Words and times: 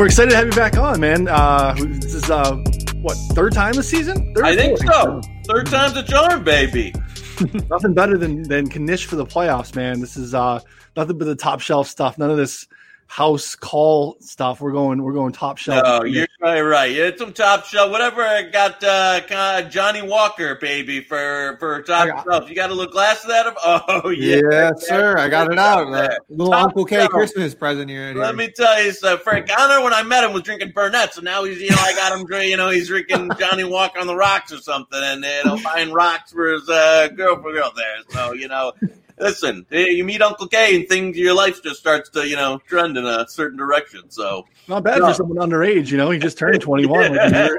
We're 0.00 0.06
excited 0.06 0.30
to 0.30 0.36
have 0.36 0.46
you 0.46 0.52
back 0.52 0.78
on, 0.78 0.98
man. 0.98 1.28
Uh, 1.28 1.74
this 1.76 2.14
is 2.14 2.30
uh, 2.30 2.56
what 3.02 3.18
third 3.34 3.52
time 3.52 3.74
this 3.74 3.90
season? 3.90 4.32
Third 4.34 4.46
I 4.46 4.56
think 4.56 4.78
so. 4.78 5.20
Third 5.44 5.66
time's 5.66 5.94
a 5.94 6.02
charm, 6.02 6.42
baby. 6.42 6.94
nothing 7.70 7.92
better 7.92 8.16
than 8.16 8.44
than 8.44 8.64
Knish 8.64 9.04
for 9.04 9.16
the 9.16 9.26
playoffs, 9.26 9.76
man. 9.76 10.00
This 10.00 10.16
is 10.16 10.32
uh, 10.32 10.60
nothing 10.96 11.18
but 11.18 11.26
the 11.26 11.36
top 11.36 11.60
shelf 11.60 11.86
stuff. 11.86 12.16
None 12.16 12.30
of 12.30 12.38
this 12.38 12.66
house 13.10 13.56
call 13.56 14.16
stuff. 14.20 14.60
We're 14.60 14.70
going 14.70 15.02
we're 15.02 15.12
going 15.12 15.32
top 15.32 15.58
shelf. 15.58 15.82
No, 15.84 16.04
you're 16.04 16.28
right, 16.40 16.60
right. 16.60 16.92
Yeah, 16.92 17.10
some 17.16 17.32
top 17.32 17.64
shelf. 17.64 17.90
Whatever 17.90 18.22
I 18.22 18.42
got 18.44 18.82
uh, 18.84 19.62
Johnnie 19.62 20.02
Walker, 20.02 20.54
baby, 20.54 21.00
for 21.00 21.56
for 21.58 21.82
top 21.82 22.06
got, 22.06 22.24
shelf. 22.24 22.48
You 22.48 22.54
got 22.54 22.70
a 22.70 22.74
little 22.74 22.92
glass 22.92 23.24
of 23.24 23.30
that? 23.30 23.40
Oh 23.62 24.10
yeah, 24.10 24.40
yeah, 24.50 24.70
sir. 24.76 25.18
I 25.18 25.28
got 25.28 25.52
it 25.52 25.58
out. 25.58 25.92
Uh, 25.92 26.08
little 26.28 26.52
top 26.52 26.66
Uncle 26.66 26.84
K 26.84 26.96
shelf. 26.96 27.10
Christmas 27.10 27.54
present 27.54 27.90
here. 27.90 28.14
Let 28.14 28.36
me 28.36 28.48
tell 28.48 28.82
you, 28.82 28.92
so 28.92 29.16
Frank 29.16 29.48
Connor, 29.48 29.82
when 29.82 29.92
I 29.92 30.02
met 30.02 30.22
him, 30.22 30.32
was 30.32 30.42
drinking 30.42 30.70
Burnett. 30.70 31.14
So 31.14 31.20
now 31.20 31.42
he's 31.44 31.60
you 31.60 31.70
know 31.70 31.78
I 31.80 31.92
got 31.94 32.18
him 32.18 32.26
you 32.42 32.56
know 32.56 32.70
he's 32.70 32.86
drinking 32.86 33.32
Johnnie 33.38 33.64
Walker 33.64 33.98
on 33.98 34.06
the 34.06 34.14
rocks 34.14 34.52
or 34.52 34.58
something, 34.58 35.00
and 35.02 35.24
you 35.24 35.44
know 35.44 35.58
buying 35.64 35.92
rocks 35.92 36.32
for 36.32 36.52
his 36.52 36.68
uh, 36.68 37.08
girlfriend 37.08 37.56
girl 37.56 37.72
there. 37.74 37.96
So 38.10 38.32
you 38.32 38.46
know 38.46 38.72
listen, 39.20 39.66
you 39.70 40.04
meet 40.04 40.22
Uncle 40.22 40.48
K 40.48 40.74
and 40.74 40.88
things, 40.88 41.16
your 41.16 41.34
life 41.34 41.62
just 41.62 41.78
starts 41.78 42.08
to, 42.10 42.26
you 42.26 42.36
know, 42.36 42.58
trend 42.66 42.96
in 42.96 43.06
a 43.06 43.26
certain 43.28 43.58
direction. 43.58 44.10
So 44.10 44.46
not 44.66 44.82
bad 44.82 44.98
no. 44.98 45.08
for 45.08 45.14
someone 45.14 45.38
underage. 45.38 45.90
You 45.90 45.98
know, 45.98 46.10
he 46.10 46.18
just 46.18 46.38
turned 46.38 46.60
21 46.60 47.14
like 47.14 47.52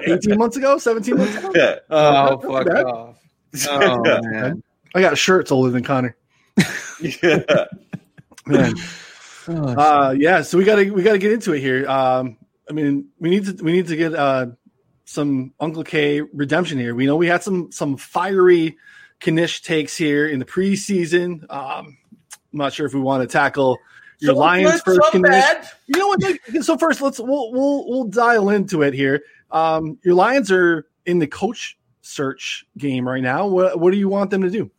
18 0.06 0.38
months 0.38 0.56
ago, 0.56 0.78
17 0.78 1.16
months 1.16 1.36
ago. 1.36 1.52
Yeah. 1.54 1.78
Oh, 1.90 2.38
fuck 2.38 2.66
bad. 2.66 2.84
off. 2.84 3.16
Oh, 3.70 4.02
man. 4.02 4.64
I 4.96 5.00
got 5.00 5.16
shirts 5.16 5.52
older 5.52 5.70
than 5.70 5.84
Connor. 5.84 6.16
yeah. 6.98 7.66
Man. 8.46 8.74
Oh, 9.46 9.52
uh, 9.52 10.14
yeah, 10.18 10.42
so 10.42 10.58
we 10.58 10.64
gotta 10.64 10.90
we 10.90 11.04
gotta 11.04 11.18
get 11.18 11.30
into 11.30 11.52
it 11.52 11.60
here. 11.60 11.88
Um, 11.88 12.36
I 12.68 12.72
mean, 12.72 13.10
we 13.20 13.30
need 13.30 13.44
to 13.46 13.62
we 13.62 13.70
need 13.70 13.86
to 13.88 13.96
get 13.96 14.12
uh, 14.12 14.46
some 15.04 15.52
Uncle 15.60 15.84
K 15.84 16.20
redemption 16.20 16.78
here. 16.78 16.94
We 16.96 17.06
know 17.06 17.14
we 17.14 17.28
had 17.28 17.42
some 17.44 17.70
some 17.70 17.96
fiery 17.96 18.76
Knish 19.24 19.62
takes 19.62 19.96
here 19.96 20.26
in 20.26 20.38
the 20.38 20.44
preseason. 20.44 21.50
Um, 21.50 21.96
I'm 22.30 22.58
not 22.58 22.72
sure 22.72 22.86
if 22.86 22.94
we 22.94 23.00
want 23.00 23.22
to 23.22 23.32
tackle 23.32 23.78
your 24.20 24.32
some 24.32 24.36
Lions 24.36 24.82
good, 24.82 25.00
first. 25.00 25.14
Knish. 25.14 25.68
You 25.86 25.98
know 25.98 26.08
what? 26.08 26.64
So 26.64 26.76
first, 26.78 27.00
let's 27.00 27.18
we'll 27.18 27.52
we'll 27.52 27.88
we'll 27.88 28.04
dial 28.04 28.50
into 28.50 28.82
it 28.82 28.94
here. 28.94 29.22
Um, 29.50 29.98
your 30.02 30.14
Lions 30.14 30.50
are 30.50 30.86
in 31.06 31.18
the 31.18 31.26
coach 31.26 31.78
search 32.02 32.66
game 32.76 33.08
right 33.08 33.22
now. 33.22 33.46
What 33.46 33.80
what 33.80 33.90
do 33.92 33.96
you 33.96 34.08
want 34.08 34.30
them 34.30 34.42
to 34.42 34.50
do? 34.50 34.70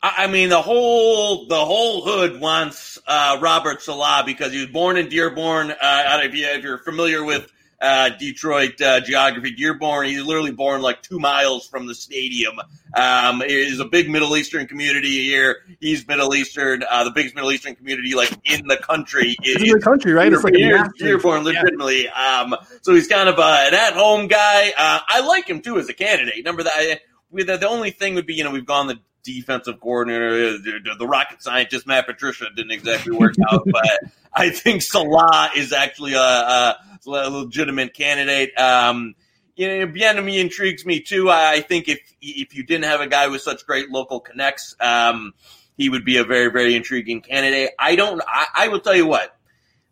I 0.00 0.28
mean, 0.28 0.48
the 0.48 0.62
whole 0.62 1.46
the 1.46 1.64
whole 1.64 2.02
hood 2.02 2.40
wants 2.40 2.98
uh, 3.06 3.38
Robert 3.40 3.82
Saleh 3.82 4.24
because 4.24 4.52
he 4.52 4.60
was 4.60 4.70
born 4.70 4.96
in 4.96 5.08
Dearborn. 5.08 5.72
Uh, 5.72 6.20
if, 6.22 6.34
you, 6.34 6.46
if 6.46 6.62
you're 6.62 6.78
familiar 6.78 7.24
with 7.24 7.50
uh, 7.80 8.10
Detroit 8.10 8.80
uh, 8.80 9.00
geography. 9.00 9.52
Dearborn, 9.52 10.06
he's 10.06 10.22
literally 10.22 10.50
born 10.50 10.82
like 10.82 11.02
two 11.02 11.18
miles 11.18 11.66
from 11.66 11.86
the 11.86 11.94
stadium. 11.94 12.58
Um, 12.94 13.42
is 13.42 13.80
a 13.80 13.84
big 13.84 14.10
Middle 14.10 14.36
Eastern 14.36 14.66
community 14.66 15.24
here. 15.24 15.58
He's 15.80 16.06
Middle 16.08 16.34
Eastern, 16.34 16.82
uh, 16.88 17.04
the 17.04 17.10
biggest 17.10 17.34
Middle 17.34 17.52
Eastern 17.52 17.74
community 17.74 18.14
like 18.14 18.32
in 18.44 18.66
the 18.66 18.76
country. 18.76 19.36
Is, 19.44 19.62
in 19.62 19.68
the 19.68 19.80
country, 19.80 20.12
right? 20.12 20.32
It's 20.32 20.42
like 20.42 20.54
Dearborn, 20.98 21.44
legitimately. 21.44 22.04
Yeah. 22.04 22.40
Um, 22.40 22.56
so 22.82 22.94
he's 22.94 23.06
kind 23.06 23.28
of 23.28 23.38
an 23.38 23.74
at-home 23.74 24.26
guy. 24.26 24.70
Uh, 24.76 25.00
I 25.06 25.20
like 25.20 25.48
him 25.48 25.60
too 25.60 25.78
as 25.78 25.88
a 25.88 25.94
candidate. 25.94 26.44
Number 26.44 26.62
that? 26.62 26.72
I, 26.74 27.00
the, 27.30 27.58
the 27.58 27.68
only 27.68 27.90
thing 27.90 28.14
would 28.14 28.26
be, 28.26 28.34
you 28.34 28.44
know, 28.44 28.50
we've 28.50 28.66
gone 28.66 28.86
the 28.86 28.98
defensive 29.22 29.80
coordinator, 29.80 30.58
the, 30.58 30.96
the, 30.98 31.06
rocket 31.06 31.42
scientist 31.42 31.86
Matt 31.86 32.06
Patricia 32.06 32.46
didn't 32.54 32.70
exactly 32.70 33.14
work 33.14 33.34
out, 33.50 33.62
but 33.70 34.00
I 34.32 34.50
think 34.50 34.80
Saleh 34.80 35.50
is 35.56 35.72
actually 35.72 36.14
a 36.14 36.78
legitimate 37.06 37.94
candidate. 37.94 38.58
Um, 38.58 39.14
you 39.56 39.66
know, 39.66 39.86
Bieniemy 39.88 40.38
intrigues 40.38 40.86
me 40.86 41.00
too. 41.00 41.30
I 41.30 41.60
think 41.60 41.88
if 41.88 42.00
if 42.20 42.54
you 42.54 42.62
didn't 42.62 42.84
have 42.84 43.00
a 43.00 43.08
guy 43.08 43.26
with 43.28 43.42
such 43.42 43.66
great 43.66 43.90
local 43.90 44.20
connects, 44.20 44.76
um, 44.80 45.34
he 45.76 45.88
would 45.88 46.04
be 46.04 46.16
a 46.16 46.24
very 46.24 46.50
very 46.50 46.74
intriguing 46.74 47.20
candidate. 47.20 47.70
I 47.78 47.96
don't. 47.96 48.22
I, 48.26 48.46
I 48.54 48.68
will 48.68 48.80
tell 48.80 48.94
you 48.94 49.06
what. 49.06 49.34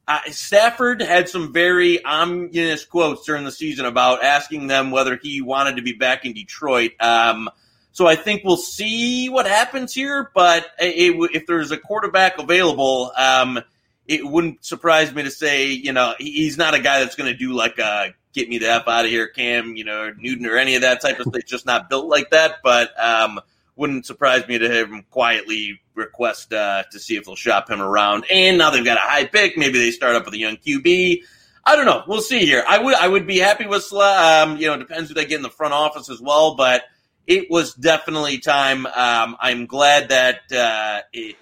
Uh, 0.09 0.21
Stafford 0.31 1.03
had 1.03 1.29
some 1.29 1.53
very 1.53 2.05
ominous 2.05 2.85
quotes 2.85 3.25
during 3.27 3.45
the 3.45 3.51
season 3.51 3.87
about 3.87 4.23
asking 4.23 4.69
them 4.69 4.93
whether 4.93 5.19
he 5.21 5.41
wanted 5.41 5.77
to 5.77 5.83
be 5.83 5.95
back 5.95 6.25
in 6.25 6.33
Detroit. 6.33 6.93
Um, 7.01 7.51
so 7.91 8.07
I 8.07 8.15
think 8.15 8.45
we'll 8.45 8.57
see 8.57 9.29
what 9.29 9.47
happens 9.47 9.93
here. 9.93 10.31
But 10.33 10.65
it, 10.79 11.17
if 11.35 11.47
there's 11.47 11.73
a 11.73 11.77
quarterback 11.77 12.39
available, 12.39 13.11
um, 13.17 13.61
it 14.09 14.27
wouldn't 14.27 14.65
surprise 14.65 15.13
me 15.15 15.23
to 15.25 15.31
say, 15.31 15.69
you 15.71 15.93
know, 15.93 16.15
he's 16.19 16.57
not 16.57 16.75
a 16.75 16.81
guy 16.81 17.01
that's 17.01 17.17
going 17.17 17.31
to 17.31 17.39
do 17.39 17.53
like 17.53 17.79
a 17.79 18.15
get 18.33 18.49
me 18.49 18.59
the 18.59 18.71
F 18.71 18.87
out 18.87 19.05
of 19.05 19.11
here, 19.11 19.27
Cam, 19.29 19.77
you 19.77 19.85
know, 19.85 20.13
Newton 20.17 20.47
or 20.47 20.57
any 20.57 20.77
of 20.77 20.83
that 20.83 21.01
type 21.01 21.19
of 21.19 21.27
stuff. 21.27 21.43
just 21.47 21.67
not 21.67 21.89
built 21.89 22.07
like 22.07 22.31
that. 22.31 22.57
But 22.63 22.91
um, 23.03 23.41
wouldn't 23.75 24.07
surprise 24.07 24.47
me 24.47 24.59
to 24.59 24.71
have 24.71 24.91
him 24.91 25.05
quietly 25.11 25.81
request 25.95 26.53
uh, 26.53 26.85
to 26.93 26.99
see 26.99 27.17
if 27.17 27.25
they'll 27.25 27.35
shop 27.35 27.71
him 27.71 27.81
around. 27.81 28.27
And 28.31 28.59
now 28.59 28.71
they've 28.71 28.85
got 28.85 28.99
a 28.99 29.01
high 29.01 29.25
pick. 29.25 29.57
Maybe 29.57 29.79
they 29.79 29.91
start 29.91 30.15
up 30.15 30.27
with 30.27 30.35
a 30.35 30.39
young 30.39 30.57
QB. 30.57 31.23
I 31.65 31.75
don't 31.75 31.87
know. 31.87 32.05
We'll 32.07 32.21
see 32.21 32.45
here. 32.45 32.63
I 32.67 32.79
would 32.79 32.95
I 32.95 33.09
would 33.09 33.27
be 33.27 33.39
happy 33.39 33.67
with 33.67 33.93
um, 33.93 34.57
you 34.57 34.67
know, 34.69 34.77
depends 34.77 35.09
who 35.09 35.15
they 35.15 35.27
get 35.27 35.37
in 35.37 35.43
the 35.43 35.51
front 35.51 35.75
office 35.75 36.09
as 36.09 36.21
well, 36.21 36.55
but 36.55 36.85
it 37.27 37.51
was 37.51 37.75
definitely 37.75 38.39
time. 38.39 38.87
Um, 38.87 39.37
I'm 39.41 39.67
glad 39.67 40.11
that 40.11 40.41
uh, 40.53 41.01
it, 41.13 41.35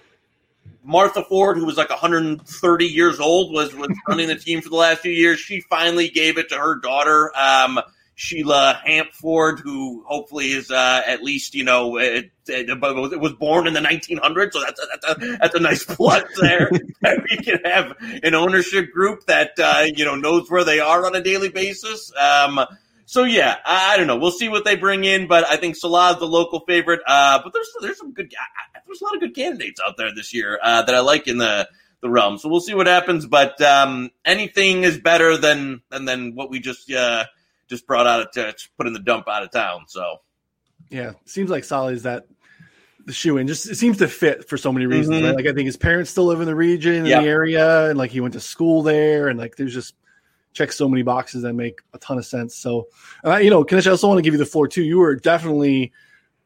Martha 0.85 1.23
Ford, 1.23 1.57
who 1.57 1.65
was 1.65 1.77
like 1.77 1.89
130 1.89 2.85
years 2.85 3.19
old, 3.19 3.51
was, 3.51 3.73
was 3.75 3.89
running 4.07 4.27
the 4.27 4.35
team 4.35 4.61
for 4.61 4.69
the 4.69 4.75
last 4.75 5.01
few 5.01 5.11
years. 5.11 5.39
She 5.39 5.61
finally 5.61 6.09
gave 6.09 6.37
it 6.37 6.49
to 6.49 6.55
her 6.55 6.75
daughter, 6.75 7.31
um, 7.35 7.79
Sheila 8.17 8.79
Hamp 8.85 9.11
Ford, 9.11 9.59
who 9.59 10.03
hopefully 10.07 10.51
is 10.51 10.71
uh, 10.71 11.01
at 11.05 11.21
least, 11.21 11.53
you 11.53 11.65
know, 11.65 11.97
it, 11.97 12.31
it, 12.47 12.69
it, 12.69 13.19
was 13.19 13.33
born 13.33 13.67
in 13.67 13.73
the 13.73 13.81
1900s. 13.81 14.53
So 14.53 14.61
that's 14.61 14.79
a, 14.79 14.85
that's 14.89 15.05
a, 15.05 15.37
that's 15.37 15.55
a 15.55 15.59
nice 15.59 15.83
plus 15.89 16.23
there. 16.39 16.69
we 17.03 17.37
can 17.37 17.59
have 17.65 17.93
an 18.23 18.33
ownership 18.33 18.91
group 18.93 19.25
that, 19.25 19.51
uh, 19.59 19.85
you 19.93 20.05
know, 20.05 20.15
knows 20.15 20.49
where 20.49 20.63
they 20.63 20.79
are 20.79 21.05
on 21.05 21.15
a 21.15 21.21
daily 21.21 21.49
basis. 21.49 22.11
Um, 22.15 22.61
so 23.05 23.23
yeah, 23.23 23.57
I, 23.63 23.93
I, 23.93 23.97
don't 23.97 24.07
know. 24.07 24.17
We'll 24.17 24.31
see 24.31 24.49
what 24.49 24.65
they 24.65 24.75
bring 24.75 25.03
in, 25.03 25.27
but 25.27 25.45
I 25.45 25.57
think 25.57 25.75
Saleh's 25.75 26.17
the 26.19 26.27
local 26.27 26.61
favorite. 26.61 27.01
Uh, 27.07 27.39
but 27.43 27.53
there's 27.53 27.69
there's 27.81 27.97
some 27.97 28.13
good 28.13 28.33
I, 28.37 28.79
there's 28.85 29.01
a 29.01 29.03
lot 29.03 29.15
of 29.15 29.21
good 29.21 29.35
candidates 29.35 29.79
out 29.85 29.97
there 29.97 30.13
this 30.13 30.33
year 30.33 30.59
uh, 30.61 30.81
that 30.83 30.95
I 30.95 30.99
like 30.99 31.27
in 31.27 31.37
the 31.37 31.69
the 32.01 32.09
realm. 32.09 32.37
So 32.37 32.49
we'll 32.49 32.61
see 32.61 32.73
what 32.73 32.87
happens. 32.87 33.25
But 33.25 33.61
um, 33.61 34.11
anything 34.23 34.83
is 34.83 34.97
better 34.97 35.37
than 35.37 35.81
than 35.89 36.05
than 36.05 36.35
what 36.35 36.49
we 36.49 36.59
just 36.59 36.91
uh, 36.91 37.25
just 37.67 37.85
brought 37.87 38.07
out 38.07 38.21
of 38.21 38.31
t- 38.31 38.67
put 38.77 38.87
in 38.87 38.93
the 38.93 38.99
dump 38.99 39.27
out 39.27 39.43
of 39.43 39.51
town. 39.51 39.85
So 39.87 40.17
yeah, 40.89 41.13
seems 41.25 41.49
like 41.49 41.63
Saleh 41.63 41.93
is 41.93 42.03
that 42.03 42.25
the 43.05 43.13
shoe 43.13 43.37
in. 43.37 43.47
Just 43.47 43.69
it 43.69 43.75
seems 43.75 43.97
to 43.97 44.07
fit 44.07 44.49
for 44.49 44.57
so 44.57 44.71
many 44.71 44.85
reasons. 44.85 45.17
Mm-hmm. 45.17 45.25
Right? 45.27 45.35
Like 45.35 45.47
I 45.47 45.53
think 45.53 45.67
his 45.67 45.77
parents 45.77 46.11
still 46.11 46.25
live 46.25 46.41
in 46.41 46.47
the 46.47 46.55
region, 46.55 46.93
in 46.93 47.05
yep. 47.05 47.23
the 47.23 47.29
area, 47.29 47.89
and 47.89 47.97
like 47.97 48.11
he 48.11 48.19
went 48.19 48.33
to 48.33 48.39
school 48.39 48.81
there, 48.81 49.27
and 49.27 49.39
like 49.39 49.55
there's 49.55 49.73
just 49.73 49.95
check 50.55 50.71
so 50.71 50.89
many 50.89 51.03
boxes 51.03 51.43
that 51.43 51.53
make 51.53 51.81
a 51.93 51.99
ton 51.99 52.17
of 52.17 52.25
sense. 52.25 52.55
So, 52.55 52.87
uh, 53.23 53.37
you 53.37 53.51
know, 53.51 53.63
Knish, 53.63 53.85
I 53.85 53.91
also 53.91 54.07
want 54.07 54.17
to 54.17 54.23
give 54.23 54.33
you 54.33 54.39
the 54.39 54.45
floor 54.45 54.67
too. 54.67 54.81
You 54.81 54.99
were 54.99 55.15
definitely 55.15 55.91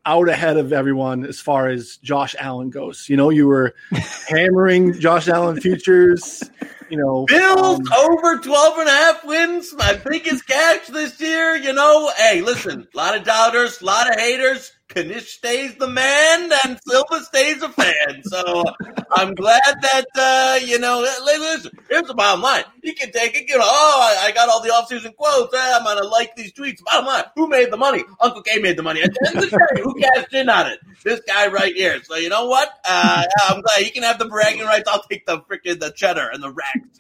out 0.06 0.28
ahead 0.28 0.58
of 0.58 0.74
everyone 0.74 1.26
as 1.26 1.40
far 1.40 1.70
as 1.70 1.98
Josh 1.98 2.36
Allen 2.40 2.72
goes. 2.72 3.08
You 3.08 3.16
know, 3.16 3.30
you 3.30 3.48
were 3.48 3.76
hammering 4.28 5.00
Josh 5.00 5.28
Allen 5.28 5.62
futures. 5.62 6.44
You 6.90 6.98
know, 6.98 7.26
Bills 7.26 7.80
um, 7.80 7.86
over 8.00 8.40
12 8.40 8.80
and 8.80 8.90
a 8.90 8.92
half 8.92 9.24
wins, 9.24 9.74
my 9.78 10.02
biggest 10.10 10.48
catch 10.48 10.88
this 10.88 11.22
year. 11.22 11.56
You 11.56 11.74
know, 11.74 12.12
hey, 12.18 12.42
listen, 12.42 12.88
a 12.92 12.98
lot 12.98 13.16
of 13.16 13.24
doubters, 13.24 13.80
a 13.82 13.86
lot 13.86 14.10
of 14.10 14.20
haters. 14.20 14.72
Knish 14.96 15.34
stays 15.34 15.76
the 15.76 15.88
man 15.88 16.52
and 16.66 16.80
Silva 16.88 17.24
stays 17.24 17.62
a 17.62 17.70
fan. 17.70 18.24
So 18.24 18.64
I'm 19.12 19.36
glad 19.36 19.62
that, 19.64 20.06
uh, 20.16 20.60
you 20.66 20.80
know, 20.80 21.00
listen, 21.24 21.72
here's 21.90 22.08
the 22.08 22.14
bottom 22.14 22.42
line. 22.42 22.64
You 22.82 22.96
can 22.96 23.12
take 23.12 23.36
it, 23.36 23.48
you 23.48 23.58
know, 23.58 23.64
oh, 23.66 24.18
I, 24.22 24.28
I 24.28 24.32
got 24.32 24.50
all 24.50 24.62
the 24.62 24.70
offseason 24.70 25.16
quotes. 25.16 25.54
Eh, 25.54 25.78
I'm 25.78 25.84
going 25.84 25.98
to 25.98 26.08
like 26.08 26.36
these 26.36 26.52
tweets. 26.54 26.84
Bottom 26.84 27.06
line, 27.06 27.24
who 27.36 27.48
made 27.48 27.72
the 27.72 27.78
money? 27.78 28.04
Uncle 28.20 28.42
K 28.42 28.60
made 28.60 28.78
the 28.78 28.84
money. 28.84 29.02
At 29.04 29.14
the 29.14 29.28
end 29.28 29.38
of 29.38 29.50
the 29.50 29.58
day, 29.58 29.82
who 29.82 29.96
cashed 29.96 30.34
in 30.34 30.50
on 30.50 30.68
it? 30.68 30.80
This 31.04 31.22
guy 31.28 31.48
right 31.48 31.74
here. 31.74 32.04
So 32.04 32.16
you 32.16 32.30
know 32.30 32.48
what? 32.48 32.70
Uh, 32.84 33.26
I'm 33.48 33.62
glad 33.62 33.84
he 33.84 33.92
can 33.92 34.04
have 34.04 34.18
the 34.18 34.26
bragging 34.26 34.66
rights. 34.66 34.90
I'll 34.90 35.04
take 35.04 35.26
the 35.26 35.40
freaking 35.42 35.80
the 35.80 35.92
cheddar 35.92 36.30
and 36.34 36.42
the 36.42 36.52
racks. 36.52 37.00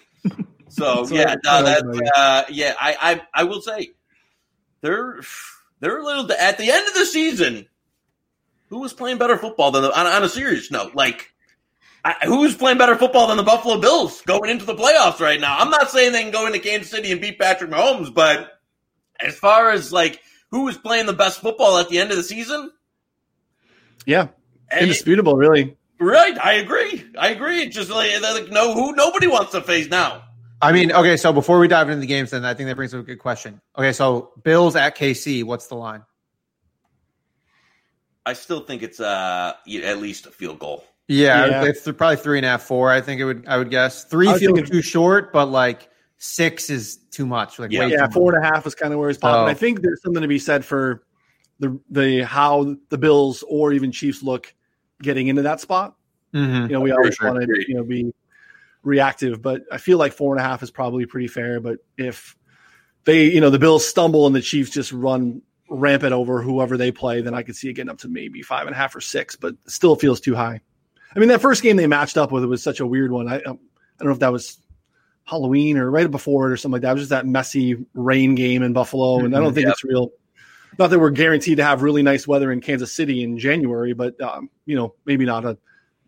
So 0.70 1.08
yeah, 1.10 1.36
no, 1.44 1.64
that, 1.64 2.12
uh, 2.16 2.44
yeah, 2.50 2.76
I, 2.80 3.22
I, 3.34 3.42
I 3.42 3.44
will 3.46 3.62
say 3.62 3.90
they're, 4.82 5.22
they're 5.80 5.98
a 5.98 6.06
little, 6.06 6.32
at 6.32 6.60
the 6.60 6.70
end 6.70 6.88
of 6.88 6.94
the 6.94 7.06
season, 7.06 7.66
who 8.70 8.80
was 8.80 8.94
playing 8.94 9.18
better 9.18 9.38
football 9.38 9.72
than 9.72 9.84
the, 9.84 10.00
on, 10.00 10.08
on 10.08 10.24
a 10.24 10.30
serious 10.30 10.72
note? 10.72 10.96
Like, 10.96 11.34
I, 12.04 12.16
who's 12.26 12.56
playing 12.56 12.78
better 12.78 12.96
football 12.96 13.28
than 13.28 13.38
the 13.38 13.44
Buffalo 13.44 13.80
Bills 13.80 14.22
going 14.22 14.50
into 14.50 14.66
the 14.66 14.76
playoffs 14.76 15.20
right 15.20 15.40
now? 15.40 15.58
I'm 15.58 15.70
not 15.70 15.90
saying 15.90 16.14
they 16.14 16.24
can 16.24 16.32
go 16.32 16.48
into 16.48 16.60
Kansas 16.60 16.90
City 16.90 17.12
and 17.12 17.20
beat 17.20 17.40
Patrick 17.40 17.72
Mahomes, 17.72 18.14
but 18.14 18.60
as 19.20 19.36
far 19.38 19.72
as 19.72 19.92
like 19.92 20.22
who 20.52 20.64
was 20.64 20.78
playing 20.78 21.08
the 21.08 21.14
best 21.14 21.42
football 21.42 21.78
at 21.78 21.90
the 21.90 22.00
end 22.00 22.12
of 22.12 22.18
the 22.18 22.24
season, 22.24 22.72
yeah, 24.06 24.28
indisputable, 24.80 25.36
really. 25.36 25.76
Right, 26.00 26.38
I 26.40 26.54
agree. 26.54 27.06
I 27.18 27.30
agree. 27.30 27.64
It's 27.64 27.76
just 27.76 27.90
like, 27.90 28.10
like 28.22 28.50
no, 28.50 28.74
who 28.74 28.94
nobody 28.94 29.28
wants 29.28 29.52
to 29.52 29.62
face 29.62 29.90
now. 29.90 30.24
I 30.62 30.72
mean, 30.72 30.92
okay, 30.92 31.18
so 31.18 31.32
before 31.32 31.60
we 31.60 31.68
dive 31.68 31.90
into 31.90 32.02
the 32.02 32.08
games, 32.08 32.32
then 32.32 32.44
I 32.44 32.54
think 32.54 32.68
that 32.68 32.76
brings 32.76 32.94
up 32.94 33.02
a 33.02 33.04
good 33.04 33.20
question. 33.20 33.62
Okay, 33.78 33.94
so 33.94 34.32
Bills 34.44 34.76
at 34.76 34.98
KC, 34.98 35.44
what's 35.44 35.68
the 35.68 35.76
line? 35.76 36.04
I 38.26 38.34
still 38.34 38.62
think 38.62 38.84
it's 38.84 39.00
uh 39.00 39.54
at 39.68 39.98
least 40.00 40.26
a 40.26 40.32
field 40.32 40.60
goal. 40.60 40.84
Yeah, 41.08 41.48
yeah. 41.48 41.64
it's 41.66 41.82
probably 41.84 42.18
three 42.18 42.38
and 42.38 42.46
a 42.46 42.50
half, 42.50 42.62
four. 42.62 42.92
I 42.92 43.02
think 43.02 43.20
it 43.20 43.26
would. 43.26 43.48
I 43.48 43.58
would 43.58 43.72
guess 43.72 44.04
three 44.04 44.28
feels 44.28 44.40
thinking, 44.40 44.66
too 44.66 44.84
short, 44.84 45.34
but 45.34 45.46
like 45.46 45.90
six 46.20 46.70
is 46.70 46.98
too 47.10 47.26
much. 47.26 47.58
Like 47.58 47.72
yeah, 47.72 47.88
yeah 47.88 48.08
four 48.08 48.36
and 48.36 48.46
a 48.46 48.48
half 48.48 48.68
is 48.68 48.76
kind 48.76 48.94
of 48.94 49.00
where 49.00 49.10
he's 49.10 49.18
popping. 49.18 49.48
Oh. 49.48 49.48
I 49.48 49.56
think 49.56 49.82
there's 49.82 50.04
something 50.04 50.22
to 50.22 50.28
be 50.28 50.38
said 50.38 50.64
for 50.64 51.04
the 51.60 51.80
the 51.90 52.22
how 52.22 52.76
the 52.90 52.98
Bills 53.00 53.44
or 53.48 53.74
even 53.74 53.92
Chiefs 53.92 54.22
look 54.22 54.54
getting 55.02 55.28
into 55.28 55.42
that 55.42 55.62
spot. 55.62 55.96
Mm-hmm. 56.34 56.62
You 56.64 56.74
know, 56.74 56.82
we 56.82 56.92
always 56.92 57.16
sure. 57.16 57.34
want 57.34 57.44
to 57.44 57.66
you 57.68 57.74
know 57.74 57.84
be 57.84 58.14
reactive, 58.84 59.42
but 59.42 59.64
I 59.72 59.80
feel 59.80 59.98
like 59.98 60.14
four 60.14 60.36
and 60.36 60.40
a 60.40 60.48
half 60.48 60.62
is 60.62 60.70
probably 60.70 61.08
pretty 61.08 61.28
fair. 61.28 61.60
But 61.60 61.80
if 61.98 62.36
they, 63.06 63.26
you 63.26 63.42
know, 63.42 63.50
the 63.50 63.60
Bills 63.60 63.88
stumble 63.88 64.28
and 64.28 64.36
the 64.36 64.42
Chiefs 64.42 64.70
just 64.70 64.92
run 64.92 65.42
rampant 65.70 66.14
over 66.14 66.42
whoever 66.42 66.78
they 66.78 66.92
play, 66.92 67.22
then 67.22 67.34
I 67.34 67.44
could 67.44 67.56
see 67.56 67.70
it 67.70 67.74
getting 67.74 67.90
up 67.90 68.00
to 68.00 68.08
maybe 68.08 68.42
five 68.42 68.68
and 68.68 68.76
a 68.76 68.78
half 68.78 68.96
or 68.96 69.02
six, 69.02 69.36
but 69.36 69.56
still 69.68 69.96
feels 69.96 70.20
too 70.20 70.36
high. 70.36 70.62
I 71.16 71.20
mean, 71.20 71.30
that 71.30 71.42
first 71.42 71.64
game 71.64 71.78
they 71.78 71.88
matched 71.88 72.18
up 72.18 72.32
with 72.32 72.44
it 72.44 72.48
was 72.48 72.62
such 72.62 72.80
a 72.80 72.88
weird 72.88 73.12
one. 73.12 73.28
I, 73.28 73.36
I 73.36 73.40
don't 73.40 73.60
know 74.02 74.12
if 74.12 74.20
that 74.20 74.32
was 74.32 74.60
Halloween 75.26 75.78
or 75.78 75.90
right 75.90 76.10
before 76.10 76.50
it 76.50 76.54
or 76.54 76.58
something 76.58 76.74
like 76.74 76.82
that. 76.84 76.92
It 76.92 76.94
was 76.94 77.02
just 77.04 77.10
that 77.12 77.26
messy 77.26 77.86
rain 77.94 78.36
game 78.36 78.64
in 78.64 78.74
Buffalo, 78.74 79.20
and 79.20 79.36
I 79.36 79.40
don't 79.40 79.54
think 79.54 79.66
yep. 79.66 79.74
it's 79.74 79.84
real. 79.84 80.12
Not 80.78 80.92
that 80.92 81.00
we're 81.00 81.10
guaranteed 81.10 81.58
to 81.58 81.64
have 81.64 81.82
really 81.82 82.04
nice 82.04 82.28
weather 82.28 82.52
in 82.52 82.62
Kansas 82.62 82.94
City 82.94 83.24
in 83.24 83.38
January, 83.38 83.94
but 83.94 84.20
um, 84.22 84.50
you 84.66 84.76
know, 84.76 84.96
maybe 85.06 85.26
not 85.26 85.46
a 85.46 85.58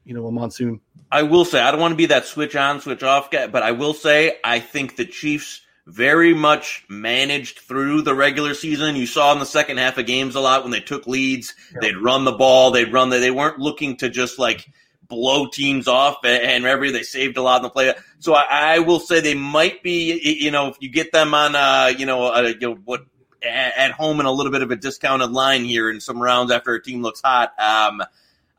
you 0.06 0.14
know 0.14 0.28
a 0.28 0.32
monsoon. 0.32 0.82
I 1.12 1.24
will 1.24 1.46
say 1.46 1.60
I 1.60 1.72
don't 1.72 1.80
want 1.80 1.92
to 1.92 1.98
be 1.98 2.08
that 2.08 2.26
switch 2.26 2.56
on, 2.56 2.82
switch 2.82 3.04
off 3.04 3.32
guy, 3.32 3.48
but 3.48 3.64
I 3.64 3.72
will 3.72 3.94
say 3.94 4.38
I 4.44 4.60
think 4.60 4.96
the 4.96 5.06
Chiefs 5.06 5.62
very 5.88 6.34
much 6.34 6.86
managed 6.90 7.60
through 7.60 8.02
the 8.04 8.14
regular 8.14 8.54
season. 8.54 8.96
You 8.96 9.06
saw 9.06 9.34
in 9.34 9.40
the 9.40 9.46
second 9.46 9.78
half 9.78 9.98
of 9.98 10.06
games 10.06 10.36
a 10.36 10.40
lot 10.40 10.64
when 10.64 10.72
they 10.72 10.80
took 10.80 11.08
leads, 11.08 11.54
they'd 11.82 11.98
run 11.98 12.24
the 12.24 12.32
ball, 12.32 12.72
they'd 12.72 12.94
run 12.94 13.10
the, 13.10 13.18
they 13.18 13.32
weren't 13.32 13.60
looking 13.60 13.98
to 13.98 14.10
just 14.10 14.40
like 14.40 14.70
blow 15.08 15.48
teams 15.48 15.88
off 15.88 16.24
and 16.24 16.64
remember 16.64 16.90
they 16.92 17.04
saved 17.04 17.38
a 17.38 17.42
lot 17.42 17.58
in 17.58 17.64
the 17.64 17.70
play. 17.70 17.94
So 18.20 18.34
I, 18.34 18.46
I 18.50 18.80
will 18.80 19.00
say 19.00 19.20
they 19.20 19.34
might 19.34 19.84
be, 19.84 20.38
you 20.42 20.52
know, 20.52 20.68
if 20.68 20.78
you 20.80 20.90
get 20.90 21.12
them 21.12 21.34
on, 21.34 21.56
uh, 21.56 21.92
you 21.98 22.06
know, 22.06 22.28
uh, 22.28 22.54
you 22.60 22.70
know, 22.70 22.76
what 22.86 23.06
at 23.44 23.92
home 23.92 24.20
in 24.20 24.26
a 24.26 24.32
little 24.32 24.52
bit 24.52 24.62
of 24.62 24.72
a 24.72 24.76
discounted 24.76 25.32
line 25.32 25.66
here 25.66 25.90
in 25.90 26.00
some 26.00 26.22
rounds 26.22 26.52
after 26.52 26.74
a 26.74 26.82
team 26.82 27.02
looks 27.02 27.22
hot. 27.22 27.52
Um, 27.60 28.02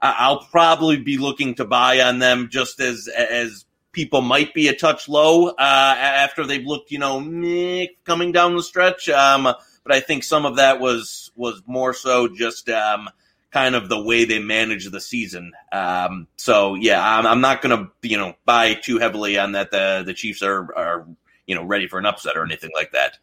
I'll 0.01 0.45
probably 0.47 0.97
be 0.97 1.19
looking 1.19 1.55
to 1.55 1.65
buy 1.65 2.01
on 2.01 2.19
them 2.19 2.49
just 2.51 2.81
as 2.81 3.09
as 3.09 3.65
people 3.93 4.23
might 4.23 4.55
be 4.55 4.69
a 4.69 4.75
touch 4.75 5.09
low 5.09 5.49
uh, 5.49 5.55
after 5.59 6.47
they've 6.47 6.67
looked, 6.67 6.91
you 6.91 6.99
know, 6.99 7.21
meh, 7.21 7.87
coming 8.05 8.33
down 8.33 8.57
the 8.57 8.63
stretch. 8.63 9.09
Um, 9.09 9.45
but 9.85 9.93
I 9.95 10.01
think 10.01 10.25
some 10.25 10.47
of 10.47 10.57
that 10.57 10.81
was 10.81 11.31
was 11.37 11.63
more 11.67 11.93
so 11.95 12.29
just 12.29 12.69
um, 12.69 13.09
kind 13.51 13.75
of 13.75 13.89
the 13.89 14.03
way 14.03 14.25
they 14.25 14.39
manage 14.39 14.91
the 14.91 15.01
season. 15.01 15.53
Um, 15.71 16.27
so 16.37 16.75
yeah, 16.75 17.01
I'm, 17.19 17.27
I'm 17.27 17.41
not 17.41 17.63
going 17.63 17.77
to 17.77 18.09
you 18.09 18.17
know 18.17 18.35
buy 18.45 18.75
too 18.75 18.99
heavily 18.99 19.39
on 19.39 19.53
that. 19.53 19.71
The 19.71 20.03
the 20.05 20.15
Chiefs 20.15 20.43
are 20.43 20.75
are 20.77 21.07
you 21.47 21.55
know 21.55 21.65
ready 21.65 21.87
for 21.87 21.99
an 21.99 22.07
upset 22.07 22.37
or 22.37 22.45
anything 22.45 22.71
like 22.75 22.93
that. 22.93 23.19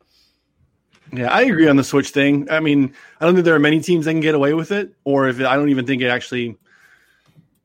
Yeah, 1.11 1.31
I 1.31 1.41
agree 1.41 1.67
on 1.67 1.75
the 1.75 1.83
switch 1.83 2.09
thing. 2.09 2.51
I 2.51 2.59
mean, 2.59 2.93
I 3.19 3.25
don't 3.25 3.33
think 3.33 3.45
there 3.45 3.55
are 3.55 3.59
many 3.59 3.81
teams 3.81 4.05
that 4.05 4.11
can 4.11 4.19
get 4.19 4.35
away 4.35 4.53
with 4.53 4.71
it, 4.71 4.93
or 5.03 5.27
if 5.27 5.39
it, 5.39 5.45
I 5.47 5.55
don't 5.55 5.69
even 5.69 5.87
think 5.87 6.03
it 6.03 6.09
actually 6.09 6.57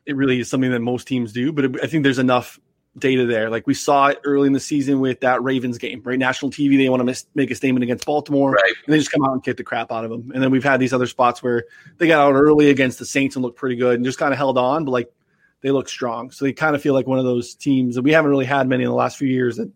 it 0.06 0.16
really 0.16 0.40
is 0.40 0.48
something 0.48 0.70
that 0.70 0.80
most 0.80 1.06
teams 1.06 1.32
do. 1.32 1.52
But 1.52 1.82
I 1.82 1.86
think 1.86 2.04
there's 2.04 2.18
enough 2.18 2.58
data 2.98 3.26
there. 3.26 3.50
Like 3.50 3.66
we 3.66 3.74
saw 3.74 4.08
it 4.08 4.20
early 4.24 4.46
in 4.46 4.52
the 4.52 4.60
season 4.60 5.00
with 5.00 5.20
that 5.20 5.42
Ravens 5.42 5.78
game, 5.78 6.00
right? 6.04 6.18
National 6.18 6.50
TV, 6.50 6.76
they 6.76 6.88
want 6.88 7.00
to 7.00 7.04
miss, 7.04 7.26
make 7.34 7.50
a 7.50 7.54
statement 7.54 7.82
against 7.82 8.06
Baltimore, 8.06 8.52
right. 8.52 8.74
and 8.86 8.92
they 8.92 8.98
just 8.98 9.10
come 9.10 9.24
out 9.24 9.32
and 9.32 9.42
kick 9.42 9.56
the 9.56 9.64
crap 9.64 9.90
out 9.90 10.04
of 10.04 10.10
them. 10.10 10.30
And 10.32 10.42
then 10.42 10.50
we've 10.50 10.64
had 10.64 10.78
these 10.78 10.92
other 10.92 11.06
spots 11.06 11.42
where 11.42 11.64
they 11.98 12.06
got 12.06 12.20
out 12.20 12.34
early 12.34 12.70
against 12.70 12.98
the 12.98 13.06
Saints 13.06 13.36
and 13.36 13.44
looked 13.44 13.58
pretty 13.58 13.76
good 13.76 13.96
and 13.96 14.04
just 14.04 14.18
kind 14.18 14.32
of 14.32 14.38
held 14.38 14.58
on, 14.58 14.84
but 14.84 14.92
like 14.92 15.12
they 15.60 15.70
look 15.70 15.88
strong. 15.88 16.30
So 16.30 16.44
they 16.44 16.52
kind 16.52 16.76
of 16.76 16.82
feel 16.82 16.94
like 16.94 17.06
one 17.06 17.18
of 17.18 17.24
those 17.24 17.54
teams 17.54 17.96
that 17.96 18.02
we 18.02 18.12
haven't 18.12 18.30
really 18.30 18.44
had 18.44 18.68
many 18.68 18.84
in 18.84 18.88
the 18.88 18.94
last 18.94 19.16
few 19.16 19.28
years 19.28 19.56
that 19.56 19.70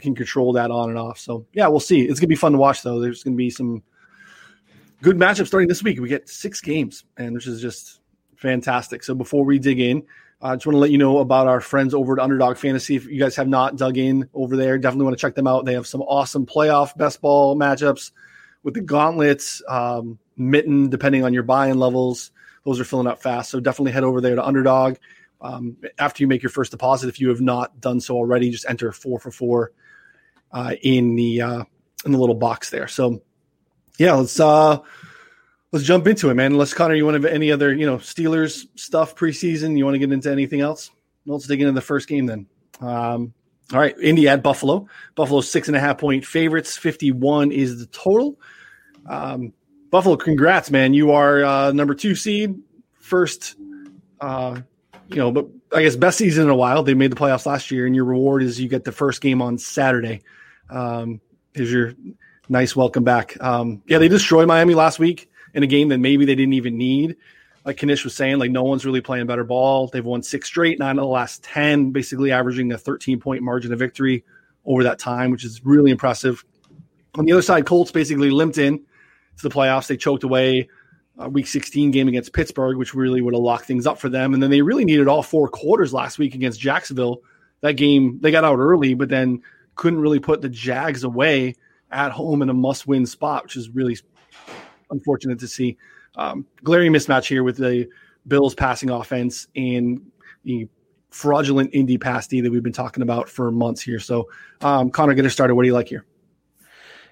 can 0.00 0.14
control 0.14 0.52
that 0.54 0.70
on 0.70 0.88
and 0.90 0.98
off. 0.98 1.18
So 1.18 1.46
yeah, 1.52 1.68
we'll 1.68 1.80
see. 1.80 2.02
It's 2.02 2.20
gonna 2.20 2.28
be 2.28 2.36
fun 2.36 2.52
to 2.52 2.58
watch 2.58 2.82
though. 2.82 3.00
There's 3.00 3.22
gonna 3.22 3.36
be 3.36 3.50
some 3.50 3.82
good 5.02 5.16
matchups 5.16 5.48
starting 5.48 5.68
this 5.68 5.82
week. 5.82 6.00
We 6.00 6.08
get 6.08 6.28
six 6.28 6.60
games, 6.60 7.04
and 7.16 7.34
which 7.34 7.46
is 7.46 7.60
just 7.60 8.00
fantastic. 8.36 9.02
So 9.02 9.14
before 9.14 9.44
we 9.44 9.58
dig 9.58 9.80
in, 9.80 10.04
I 10.40 10.52
uh, 10.52 10.56
just 10.56 10.66
want 10.66 10.74
to 10.74 10.80
let 10.80 10.90
you 10.90 10.98
know 10.98 11.18
about 11.18 11.46
our 11.46 11.62
friends 11.62 11.94
over 11.94 12.12
at 12.12 12.22
Underdog 12.22 12.58
Fantasy. 12.58 12.94
If 12.94 13.06
you 13.06 13.18
guys 13.18 13.36
have 13.36 13.48
not 13.48 13.76
dug 13.76 13.96
in 13.96 14.28
over 14.34 14.54
there, 14.54 14.76
definitely 14.76 15.04
want 15.04 15.16
to 15.16 15.20
check 15.20 15.34
them 15.34 15.46
out. 15.46 15.64
They 15.64 15.72
have 15.72 15.86
some 15.86 16.02
awesome 16.02 16.44
playoff 16.44 16.94
best 16.94 17.22
ball 17.22 17.56
matchups 17.56 18.10
with 18.62 18.74
the 18.74 18.82
gauntlets, 18.82 19.62
um, 19.66 20.18
mitten, 20.36 20.90
depending 20.90 21.24
on 21.24 21.32
your 21.32 21.42
buy-in 21.42 21.78
levels. 21.78 22.32
Those 22.66 22.80
are 22.80 22.84
filling 22.84 23.06
up 23.06 23.22
fast. 23.22 23.50
So 23.50 23.60
definitely 23.60 23.92
head 23.92 24.04
over 24.04 24.20
there 24.20 24.34
to 24.34 24.44
Underdog. 24.44 24.96
Um, 25.40 25.78
after 25.98 26.22
you 26.22 26.28
make 26.28 26.42
your 26.42 26.50
first 26.50 26.70
deposit, 26.70 27.08
if 27.08 27.18
you 27.18 27.30
have 27.30 27.40
not 27.40 27.80
done 27.80 28.00
so 28.00 28.16
already, 28.16 28.50
just 28.50 28.66
enter 28.68 28.92
four 28.92 29.18
for 29.18 29.30
four 29.30 29.72
uh, 30.52 30.74
in 30.82 31.14
the 31.14 31.40
uh, 31.40 31.64
in 32.04 32.12
the 32.12 32.18
little 32.18 32.34
box 32.34 32.68
there. 32.68 32.88
So 32.88 33.22
yeah, 33.98 34.14
let's 34.14 34.38
uh, 34.38 34.80
let's 35.72 35.84
jump 35.84 36.06
into 36.06 36.30
it, 36.30 36.34
man. 36.34 36.52
Unless 36.52 36.74
Connor, 36.74 36.94
you 36.94 37.04
want 37.04 37.20
to 37.20 37.26
have 37.26 37.34
any 37.34 37.50
other, 37.50 37.74
you 37.74 37.86
know, 37.86 37.98
Steelers 37.98 38.66
stuff 38.76 39.14
preseason? 39.14 39.76
You 39.76 39.84
want 39.84 39.94
to 39.94 39.98
get 39.98 40.12
into 40.12 40.30
anything 40.30 40.60
else? 40.60 40.90
Let's 41.26 41.46
dig 41.46 41.60
into 41.60 41.72
the 41.72 41.80
first 41.80 42.08
game 42.08 42.26
then. 42.26 42.46
Um, 42.80 43.32
all 43.72 43.80
right, 43.80 43.98
Indy 44.00 44.28
at 44.28 44.42
Buffalo. 44.42 44.86
Buffalo 45.16 45.40
six 45.40 45.66
and 45.66 45.76
a 45.76 45.80
half 45.80 45.98
point 45.98 46.24
favorites. 46.24 46.76
Fifty 46.76 47.10
one 47.10 47.50
is 47.50 47.80
the 47.80 47.86
total. 47.86 48.38
Um, 49.08 49.52
Buffalo, 49.90 50.16
congrats, 50.16 50.70
man! 50.70 50.94
You 50.94 51.12
are 51.12 51.44
uh, 51.44 51.72
number 51.72 51.94
two 51.94 52.14
seed, 52.14 52.60
first. 53.00 53.56
Uh, 54.20 54.60
you 55.08 55.16
know, 55.16 55.32
but 55.32 55.46
I 55.72 55.82
guess 55.82 55.96
best 55.96 56.18
season 56.18 56.44
in 56.44 56.50
a 56.50 56.54
while. 56.54 56.84
They 56.84 56.94
made 56.94 57.10
the 57.10 57.16
playoffs 57.16 57.46
last 57.46 57.70
year, 57.72 57.86
and 57.86 57.94
your 57.94 58.04
reward 58.04 58.42
is 58.42 58.60
you 58.60 58.68
get 58.68 58.84
the 58.84 58.92
first 58.92 59.20
game 59.20 59.42
on 59.42 59.58
Saturday. 59.58 60.22
Um, 60.70 61.20
is 61.54 61.72
your 61.72 61.94
nice 62.48 62.76
welcome 62.76 63.02
back? 63.02 63.36
Um, 63.40 63.82
yeah, 63.88 63.98
they 63.98 64.08
destroyed 64.08 64.46
Miami 64.46 64.74
last 64.74 65.00
week 65.00 65.28
in 65.56 65.62
a 65.62 65.66
game 65.66 65.88
that 65.88 65.98
maybe 65.98 66.24
they 66.26 66.34
didn't 66.34 66.52
even 66.52 66.76
need. 66.76 67.16
Like 67.64 67.82
Knish 67.82 68.04
was 68.04 68.14
saying, 68.14 68.38
like 68.38 68.50
no 68.50 68.62
one's 68.62 68.84
really 68.84 69.00
playing 69.00 69.26
better 69.26 69.42
ball. 69.42 69.88
They've 69.88 70.04
won 70.04 70.22
six 70.22 70.46
straight, 70.46 70.78
nine 70.78 70.98
of 70.98 71.02
the 71.02 71.08
last 71.08 71.42
10, 71.42 71.90
basically 71.90 72.30
averaging 72.30 72.70
a 72.70 72.78
13 72.78 73.18
point 73.18 73.42
margin 73.42 73.72
of 73.72 73.78
victory 73.78 74.22
over 74.66 74.84
that 74.84 74.98
time, 74.98 75.30
which 75.30 75.44
is 75.44 75.64
really 75.64 75.90
impressive. 75.90 76.44
On 77.16 77.24
the 77.24 77.32
other 77.32 77.42
side, 77.42 77.64
Colts 77.64 77.90
basically 77.90 78.30
limped 78.30 78.58
in 78.58 78.78
to 78.78 79.42
the 79.42 79.48
playoffs. 79.48 79.86
They 79.86 79.96
choked 79.96 80.22
away 80.22 80.68
a 81.18 81.28
week 81.30 81.46
16 81.46 81.90
game 81.90 82.06
against 82.06 82.34
Pittsburgh, 82.34 82.76
which 82.76 82.94
really 82.94 83.22
would 83.22 83.32
have 83.32 83.42
locked 83.42 83.64
things 83.64 83.86
up 83.86 83.98
for 83.98 84.10
them. 84.10 84.34
And 84.34 84.42
then 84.42 84.50
they 84.50 84.60
really 84.60 84.84
needed 84.84 85.08
all 85.08 85.22
four 85.22 85.48
quarters 85.48 85.94
last 85.94 86.18
week 86.18 86.34
against 86.34 86.60
Jacksonville. 86.60 87.22
That 87.62 87.72
game, 87.72 88.18
they 88.20 88.30
got 88.30 88.44
out 88.44 88.58
early, 88.58 88.92
but 88.92 89.08
then 89.08 89.42
couldn't 89.74 90.00
really 90.00 90.20
put 90.20 90.42
the 90.42 90.50
Jags 90.50 91.02
away 91.02 91.54
at 91.90 92.12
home 92.12 92.42
in 92.42 92.50
a 92.50 92.54
must 92.54 92.86
win 92.86 93.06
spot, 93.06 93.44
which 93.44 93.56
is 93.56 93.70
really 93.70 93.96
unfortunate 94.90 95.38
to 95.40 95.48
see. 95.48 95.76
Um, 96.16 96.46
glaring 96.62 96.92
mismatch 96.92 97.26
here 97.26 97.42
with 97.42 97.56
the 97.56 97.88
Bills 98.26 98.54
passing 98.54 98.90
offense 98.90 99.46
and 99.54 100.00
the 100.44 100.68
fraudulent 101.10 101.70
Indy 101.72 101.98
pass 101.98 102.26
D 102.26 102.40
that 102.40 102.50
we've 102.50 102.62
been 102.62 102.72
talking 102.72 103.02
about 103.02 103.28
for 103.28 103.50
months 103.50 103.80
here. 103.80 104.00
So, 104.00 104.28
um, 104.60 104.90
Connor, 104.90 105.14
get 105.14 105.24
us 105.24 105.32
started. 105.32 105.54
What 105.54 105.62
do 105.62 105.68
you 105.68 105.74
like 105.74 105.88
here? 105.88 106.04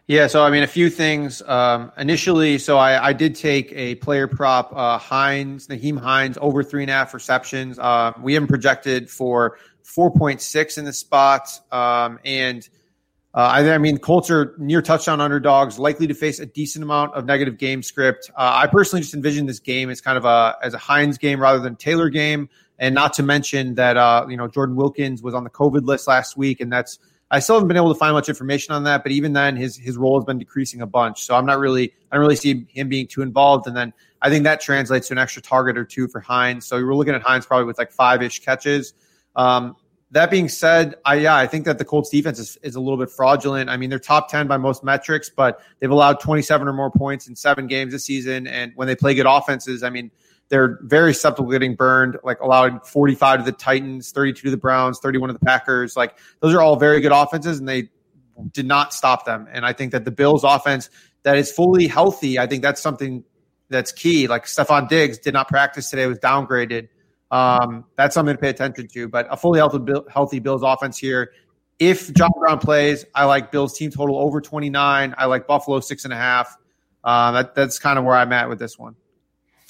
Yeah, 0.06 0.26
so 0.26 0.42
I 0.42 0.50
mean, 0.50 0.62
a 0.62 0.66
few 0.66 0.90
things. 0.90 1.40
Um, 1.40 1.90
initially, 1.96 2.58
so 2.58 2.76
I, 2.76 3.08
I, 3.08 3.12
did 3.14 3.34
take 3.34 3.72
a 3.72 3.94
player 3.94 4.28
prop, 4.28 4.70
uh, 4.76 4.98
Hines, 4.98 5.68
Nyheim 5.68 5.98
Hines, 5.98 6.36
over 6.42 6.62
three 6.62 6.82
and 6.82 6.90
a 6.90 6.92
half 6.92 7.14
receptions. 7.14 7.78
Uh, 7.78 8.12
we 8.20 8.34
haven't 8.34 8.48
projected 8.48 9.08
for 9.08 9.56
4.6 9.84 10.76
in 10.76 10.84
the 10.84 10.92
spot. 10.92 11.48
Um, 11.72 12.18
and 12.22 12.68
uh, 13.34 13.40
I, 13.40 13.72
I, 13.72 13.78
mean, 13.78 13.98
Colts 13.98 14.30
are 14.30 14.54
near 14.58 14.80
touchdown 14.80 15.20
underdogs, 15.20 15.76
likely 15.76 16.06
to 16.06 16.14
face 16.14 16.38
a 16.38 16.46
decent 16.46 16.84
amount 16.84 17.14
of 17.14 17.24
negative 17.24 17.58
game 17.58 17.82
script. 17.82 18.30
Uh, 18.36 18.62
I 18.62 18.68
personally 18.68 19.02
just 19.02 19.12
envision 19.12 19.46
this 19.46 19.58
game 19.58 19.90
as 19.90 20.00
kind 20.00 20.16
of 20.16 20.24
a 20.24 20.56
as 20.62 20.72
a 20.72 20.78
Hines 20.78 21.18
game 21.18 21.40
rather 21.40 21.58
than 21.58 21.74
Taylor 21.74 22.10
game, 22.10 22.48
and 22.78 22.94
not 22.94 23.12
to 23.14 23.24
mention 23.24 23.74
that 23.74 23.96
uh, 23.96 24.26
you 24.28 24.36
know 24.36 24.46
Jordan 24.46 24.76
Wilkins 24.76 25.20
was 25.20 25.34
on 25.34 25.42
the 25.42 25.50
COVID 25.50 25.84
list 25.84 26.06
last 26.06 26.36
week, 26.36 26.60
and 26.60 26.72
that's 26.72 27.00
I 27.28 27.40
still 27.40 27.56
haven't 27.56 27.66
been 27.66 27.76
able 27.76 27.92
to 27.92 27.98
find 27.98 28.14
much 28.14 28.28
information 28.28 28.72
on 28.72 28.84
that. 28.84 29.02
But 29.02 29.10
even 29.10 29.32
then, 29.32 29.56
his 29.56 29.76
his 29.76 29.96
role 29.96 30.16
has 30.20 30.24
been 30.24 30.38
decreasing 30.38 30.80
a 30.80 30.86
bunch, 30.86 31.24
so 31.24 31.34
I'm 31.34 31.44
not 31.44 31.58
really 31.58 31.92
I 32.12 32.16
don't 32.16 32.22
really 32.22 32.36
see 32.36 32.66
him 32.68 32.88
being 32.88 33.08
too 33.08 33.22
involved. 33.22 33.66
And 33.66 33.76
then 33.76 33.92
I 34.22 34.30
think 34.30 34.44
that 34.44 34.60
translates 34.60 35.08
to 35.08 35.14
an 35.14 35.18
extra 35.18 35.42
target 35.42 35.76
or 35.76 35.84
two 35.84 36.06
for 36.06 36.20
Hines. 36.20 36.66
So 36.66 36.76
we're 36.76 36.94
looking 36.94 37.14
at 37.14 37.22
Hines 37.22 37.46
probably 37.46 37.66
with 37.66 37.78
like 37.78 37.90
five 37.90 38.22
ish 38.22 38.44
catches. 38.44 38.94
Um, 39.34 39.74
that 40.14 40.30
being 40.30 40.48
said, 40.48 40.94
I 41.04 41.16
yeah, 41.16 41.34
I 41.36 41.48
think 41.48 41.64
that 41.64 41.78
the 41.78 41.84
Colts 41.84 42.08
defense 42.08 42.38
is, 42.38 42.56
is 42.62 42.76
a 42.76 42.80
little 42.80 42.96
bit 42.96 43.10
fraudulent. 43.10 43.68
I 43.68 43.76
mean, 43.76 43.90
they're 43.90 43.98
top 43.98 44.30
10 44.30 44.46
by 44.46 44.56
most 44.56 44.84
metrics, 44.84 45.28
but 45.28 45.60
they've 45.80 45.90
allowed 45.90 46.20
27 46.20 46.68
or 46.68 46.72
more 46.72 46.92
points 46.92 47.26
in 47.26 47.34
seven 47.34 47.66
games 47.66 47.92
this 47.92 48.04
season. 48.04 48.46
And 48.46 48.70
when 48.76 48.86
they 48.86 48.94
play 48.94 49.14
good 49.14 49.26
offenses, 49.26 49.82
I 49.82 49.90
mean, 49.90 50.12
they're 50.50 50.78
very 50.82 51.14
susceptible 51.14 51.50
to 51.50 51.52
getting 51.52 51.74
burned, 51.74 52.18
like 52.22 52.38
allowing 52.40 52.78
45 52.78 53.40
to 53.40 53.44
the 53.44 53.56
Titans, 53.56 54.12
32 54.12 54.42
to 54.42 54.50
the 54.52 54.56
Browns, 54.56 55.00
31 55.00 55.30
to 55.30 55.32
the 55.32 55.44
Packers. 55.44 55.96
Like 55.96 56.16
those 56.38 56.54
are 56.54 56.62
all 56.62 56.76
very 56.76 57.00
good 57.00 57.12
offenses, 57.12 57.58
and 57.58 57.68
they 57.68 57.88
did 58.52 58.66
not 58.66 58.94
stop 58.94 59.24
them. 59.24 59.48
And 59.50 59.66
I 59.66 59.72
think 59.72 59.90
that 59.92 60.04
the 60.04 60.12
Bills 60.12 60.44
offense 60.44 60.90
that 61.24 61.38
is 61.38 61.50
fully 61.50 61.88
healthy, 61.88 62.38
I 62.38 62.46
think 62.46 62.62
that's 62.62 62.80
something 62.80 63.24
that's 63.68 63.90
key. 63.90 64.28
Like 64.28 64.44
Stefon 64.44 64.88
Diggs 64.88 65.18
did 65.18 65.34
not 65.34 65.48
practice 65.48 65.90
today, 65.90 66.06
was 66.06 66.20
downgraded. 66.20 66.88
Um, 67.34 67.84
that's 67.96 68.14
something 68.14 68.36
to 68.36 68.40
pay 68.40 68.48
attention 68.48 68.86
to. 68.86 69.08
But 69.08 69.26
a 69.28 69.36
fully 69.36 69.58
healthy, 69.58 69.80
healthy 70.08 70.38
Bills 70.38 70.62
offense 70.62 70.96
here. 70.96 71.32
If 71.80 72.14
John 72.14 72.30
Brown 72.38 72.60
plays, 72.60 73.04
I 73.12 73.24
like 73.24 73.50
Bills 73.50 73.76
team 73.76 73.90
total 73.90 74.16
over 74.18 74.40
29. 74.40 75.14
I 75.18 75.24
like 75.24 75.48
Buffalo 75.48 75.80
six 75.80 76.04
and 76.04 76.12
a 76.12 76.16
half. 76.16 76.56
Uh, 77.02 77.32
that, 77.32 77.54
that's 77.56 77.80
kind 77.80 77.98
of 77.98 78.04
where 78.04 78.14
I'm 78.14 78.32
at 78.32 78.48
with 78.48 78.60
this 78.60 78.78
one. 78.78 78.94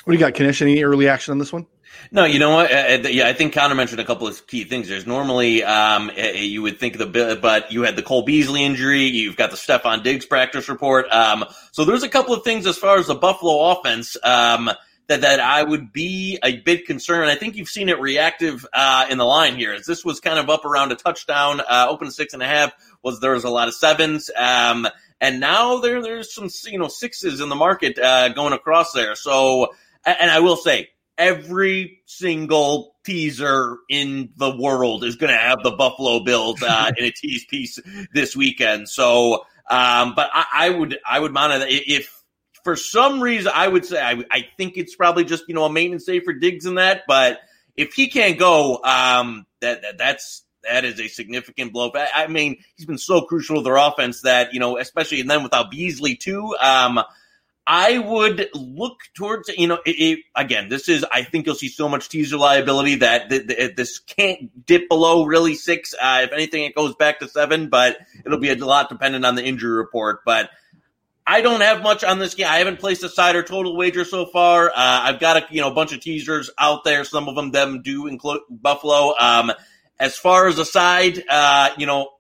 What 0.04 0.12
do 0.12 0.18
you 0.18 0.24
got, 0.24 0.38
Knish? 0.38 0.60
Any 0.60 0.84
early 0.84 1.08
action 1.08 1.32
on 1.32 1.38
this 1.38 1.52
one? 1.54 1.66
No, 2.12 2.26
you 2.26 2.38
know 2.38 2.50
what? 2.50 2.70
Uh, 2.70 2.98
uh 3.04 3.08
yeah, 3.08 3.28
I 3.28 3.32
think 3.32 3.54
Connor 3.54 3.74
mentioned 3.74 4.00
a 4.00 4.04
couple 4.04 4.26
of 4.26 4.46
key 4.46 4.64
things. 4.64 4.88
There's 4.88 5.06
normally 5.06 5.64
um, 5.64 6.10
uh, 6.10 6.22
you 6.22 6.60
would 6.60 6.78
think 6.78 6.98
the 6.98 7.38
but 7.40 7.72
you 7.72 7.82
had 7.82 7.96
the 7.96 8.02
Cole 8.02 8.22
Beasley 8.22 8.62
injury. 8.62 9.04
You've 9.04 9.36
got 9.36 9.50
the 9.50 9.56
Stefon 9.56 10.02
Diggs 10.02 10.26
practice 10.26 10.68
report. 10.68 11.10
Um, 11.10 11.46
so 11.72 11.86
there's 11.86 12.02
a 12.02 12.08
couple 12.08 12.34
of 12.34 12.44
things 12.44 12.66
as 12.66 12.76
far 12.76 12.98
as 12.98 13.06
the 13.06 13.14
Buffalo 13.14 13.70
offense. 13.70 14.16
Um, 14.22 14.70
that, 15.08 15.20
that 15.20 15.40
I 15.40 15.62
would 15.62 15.92
be 15.92 16.38
a 16.42 16.56
bit 16.56 16.86
concerned. 16.86 17.30
I 17.30 17.34
think 17.34 17.56
you've 17.56 17.68
seen 17.68 17.88
it 17.88 18.00
reactive 18.00 18.66
uh, 18.72 19.06
in 19.10 19.18
the 19.18 19.24
line 19.24 19.56
here. 19.56 19.72
As 19.72 19.86
this 19.86 20.04
was 20.04 20.20
kind 20.20 20.38
of 20.38 20.48
up 20.48 20.64
around 20.64 20.92
a 20.92 20.96
touchdown, 20.96 21.60
uh, 21.60 21.86
open 21.88 22.10
six 22.10 22.34
and 22.34 22.42
a 22.42 22.46
half. 22.46 22.72
Was 23.02 23.20
there 23.20 23.32
was 23.32 23.44
a 23.44 23.50
lot 23.50 23.68
of 23.68 23.74
sevens, 23.74 24.30
um, 24.34 24.88
and 25.20 25.40
now 25.40 25.80
there 25.80 26.02
there's 26.02 26.34
some 26.34 26.48
you 26.64 26.78
know 26.78 26.88
sixes 26.88 27.40
in 27.40 27.48
the 27.50 27.54
market 27.54 27.98
uh, 27.98 28.30
going 28.30 28.54
across 28.54 28.92
there. 28.92 29.14
So, 29.14 29.74
and 30.06 30.30
I 30.30 30.40
will 30.40 30.56
say 30.56 30.88
every 31.18 32.00
single 32.06 32.94
teaser 33.04 33.78
in 33.88 34.30
the 34.36 34.56
world 34.56 35.04
is 35.04 35.16
going 35.16 35.32
to 35.32 35.38
have 35.38 35.58
the 35.62 35.72
Buffalo 35.72 36.20
Bills 36.20 36.62
uh, 36.62 36.90
in 36.98 37.04
a 37.04 37.10
tease 37.10 37.44
piece 37.44 37.78
this 38.12 38.34
weekend. 38.34 38.88
So, 38.88 39.44
um, 39.70 40.14
but 40.14 40.30
I, 40.32 40.46
I, 40.52 40.70
would 40.70 40.98
I 41.06 41.18
would 41.18 41.32
monitor 41.32 41.66
if 41.68 42.13
for 42.64 42.76
some 42.76 43.22
reason 43.22 43.52
I 43.54 43.68
would 43.68 43.84
say 43.84 44.00
I, 44.00 44.24
I, 44.30 44.48
think 44.56 44.76
it's 44.76 44.96
probably 44.96 45.24
just 45.24 45.44
you 45.46 45.54
know 45.54 45.64
a 45.64 45.70
maintenance 45.70 46.04
day 46.04 46.20
for 46.20 46.32
Diggs 46.32 46.66
and 46.66 46.78
that. 46.78 47.02
But 47.06 47.40
if 47.76 47.92
he 47.92 48.08
can't 48.08 48.38
go, 48.38 48.82
um, 48.82 49.46
that, 49.60 49.82
that 49.82 49.98
that's 49.98 50.44
that 50.64 50.84
is 50.84 50.98
a 50.98 51.08
significant 51.08 51.72
blow. 51.72 51.92
I, 51.94 52.24
I 52.24 52.26
mean, 52.26 52.56
he's 52.76 52.86
been 52.86 52.98
so 52.98 53.22
crucial 53.22 53.56
to 53.56 53.62
their 53.62 53.76
offense 53.76 54.22
that 54.22 54.54
you 54.54 54.60
know, 54.60 54.78
especially 54.78 55.20
and 55.20 55.30
then 55.30 55.42
without 55.42 55.70
Beasley 55.70 56.16
too. 56.16 56.56
Um, 56.60 57.00
I 57.66 57.98
would 57.98 58.50
look 58.54 58.98
towards, 59.14 59.48
you 59.48 59.66
know, 59.66 59.78
it, 59.86 59.92
it, 59.92 60.18
again, 60.36 60.68
this 60.68 60.86
is, 60.86 61.04
I 61.10 61.22
think 61.22 61.46
you'll 61.46 61.54
see 61.54 61.68
so 61.68 61.88
much 61.88 62.10
teaser 62.10 62.36
liability 62.36 62.96
that 62.96 63.30
th- 63.30 63.46
th- 63.46 63.74
this 63.74 64.00
can't 64.00 64.66
dip 64.66 64.86
below 64.90 65.24
really 65.24 65.54
six. 65.54 65.94
Uh, 65.94 66.20
if 66.24 66.32
anything, 66.32 66.64
it 66.64 66.74
goes 66.74 66.94
back 66.94 67.20
to 67.20 67.28
seven, 67.28 67.70
but 67.70 67.96
it'll 68.26 68.38
be 68.38 68.50
a 68.50 68.56
lot 68.56 68.90
dependent 68.90 69.24
on 69.24 69.34
the 69.34 69.42
injury 69.42 69.72
report. 69.72 70.20
But 70.26 70.50
I 71.26 71.40
don't 71.40 71.62
have 71.62 71.82
much 71.82 72.04
on 72.04 72.18
this 72.18 72.34
game. 72.34 72.46
I 72.46 72.58
haven't 72.58 72.80
placed 72.80 73.02
a 73.02 73.08
side 73.08 73.34
or 73.34 73.42
total 73.42 73.76
wager 73.76 74.04
so 74.04 74.26
far. 74.26 74.68
Uh, 74.68 74.72
I've 74.76 75.20
got 75.20 75.38
a, 75.38 75.46
you 75.50 75.60
know, 75.60 75.70
a 75.70 75.74
bunch 75.74 75.92
of 75.92 76.00
teasers 76.00 76.50
out 76.58 76.84
there. 76.84 77.04
Some 77.04 77.28
of 77.28 77.34
them, 77.34 77.50
them 77.50 77.80
do 77.82 78.06
include 78.06 78.42
Buffalo. 78.50 79.14
Um, 79.18 79.52
as 79.98 80.16
far 80.16 80.48
as 80.48 80.58
a 80.58 80.64
side, 80.64 81.22
uh, 81.28 81.70
you 81.78 81.86
know, 81.86 82.10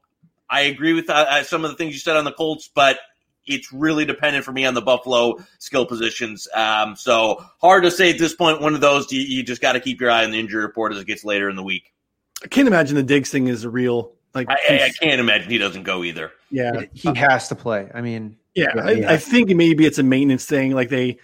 I 0.48 0.62
agree 0.62 0.94
with 0.94 1.10
uh, 1.10 1.42
some 1.44 1.64
of 1.64 1.70
the 1.70 1.76
things 1.76 1.92
you 1.92 2.00
said 2.00 2.16
on 2.16 2.24
the 2.24 2.32
Colts, 2.32 2.70
but 2.74 2.98
it's 3.46 3.72
really 3.72 4.04
dependent 4.04 4.44
for 4.44 4.52
me 4.52 4.64
on 4.64 4.74
the 4.74 4.80
Buffalo 4.80 5.36
skill 5.58 5.84
positions. 5.84 6.48
Um, 6.54 6.96
so 6.96 7.44
hard 7.60 7.84
to 7.84 7.90
say 7.90 8.10
at 8.10 8.18
this 8.18 8.34
point. 8.34 8.60
One 8.60 8.74
of 8.74 8.80
those 8.80 9.10
you, 9.12 9.20
you 9.20 9.42
just 9.42 9.60
got 9.60 9.72
to 9.72 9.80
keep 9.80 10.00
your 10.00 10.10
eye 10.10 10.24
on 10.24 10.30
the 10.30 10.38
injury 10.38 10.62
report 10.62 10.92
as 10.92 10.98
it 10.98 11.06
gets 11.06 11.24
later 11.24 11.50
in 11.50 11.56
the 11.56 11.62
week. 11.62 11.92
I 12.42 12.46
can't 12.46 12.68
imagine 12.68 12.96
the 12.96 13.02
Diggs 13.02 13.30
thing 13.30 13.48
is 13.48 13.64
a 13.64 13.70
real 13.70 14.12
like. 14.34 14.48
I, 14.48 14.54
I, 14.84 14.90
can't 15.00 15.20
imagine 15.20 15.50
he 15.50 15.58
doesn't 15.58 15.84
go 15.84 16.04
either. 16.04 16.32
Yeah, 16.50 16.82
he 16.92 17.14
has 17.14 17.48
to 17.48 17.54
play. 17.54 17.90
I 17.92 18.00
mean, 18.00 18.36
yeah, 18.54 18.72
yeah. 18.74 19.10
I, 19.10 19.14
I, 19.14 19.16
think 19.16 19.50
maybe 19.50 19.84
it's 19.84 19.98
a 19.98 20.02
maintenance 20.02 20.46
thing. 20.46 20.72
Like 20.72 20.88
they, 20.88 21.18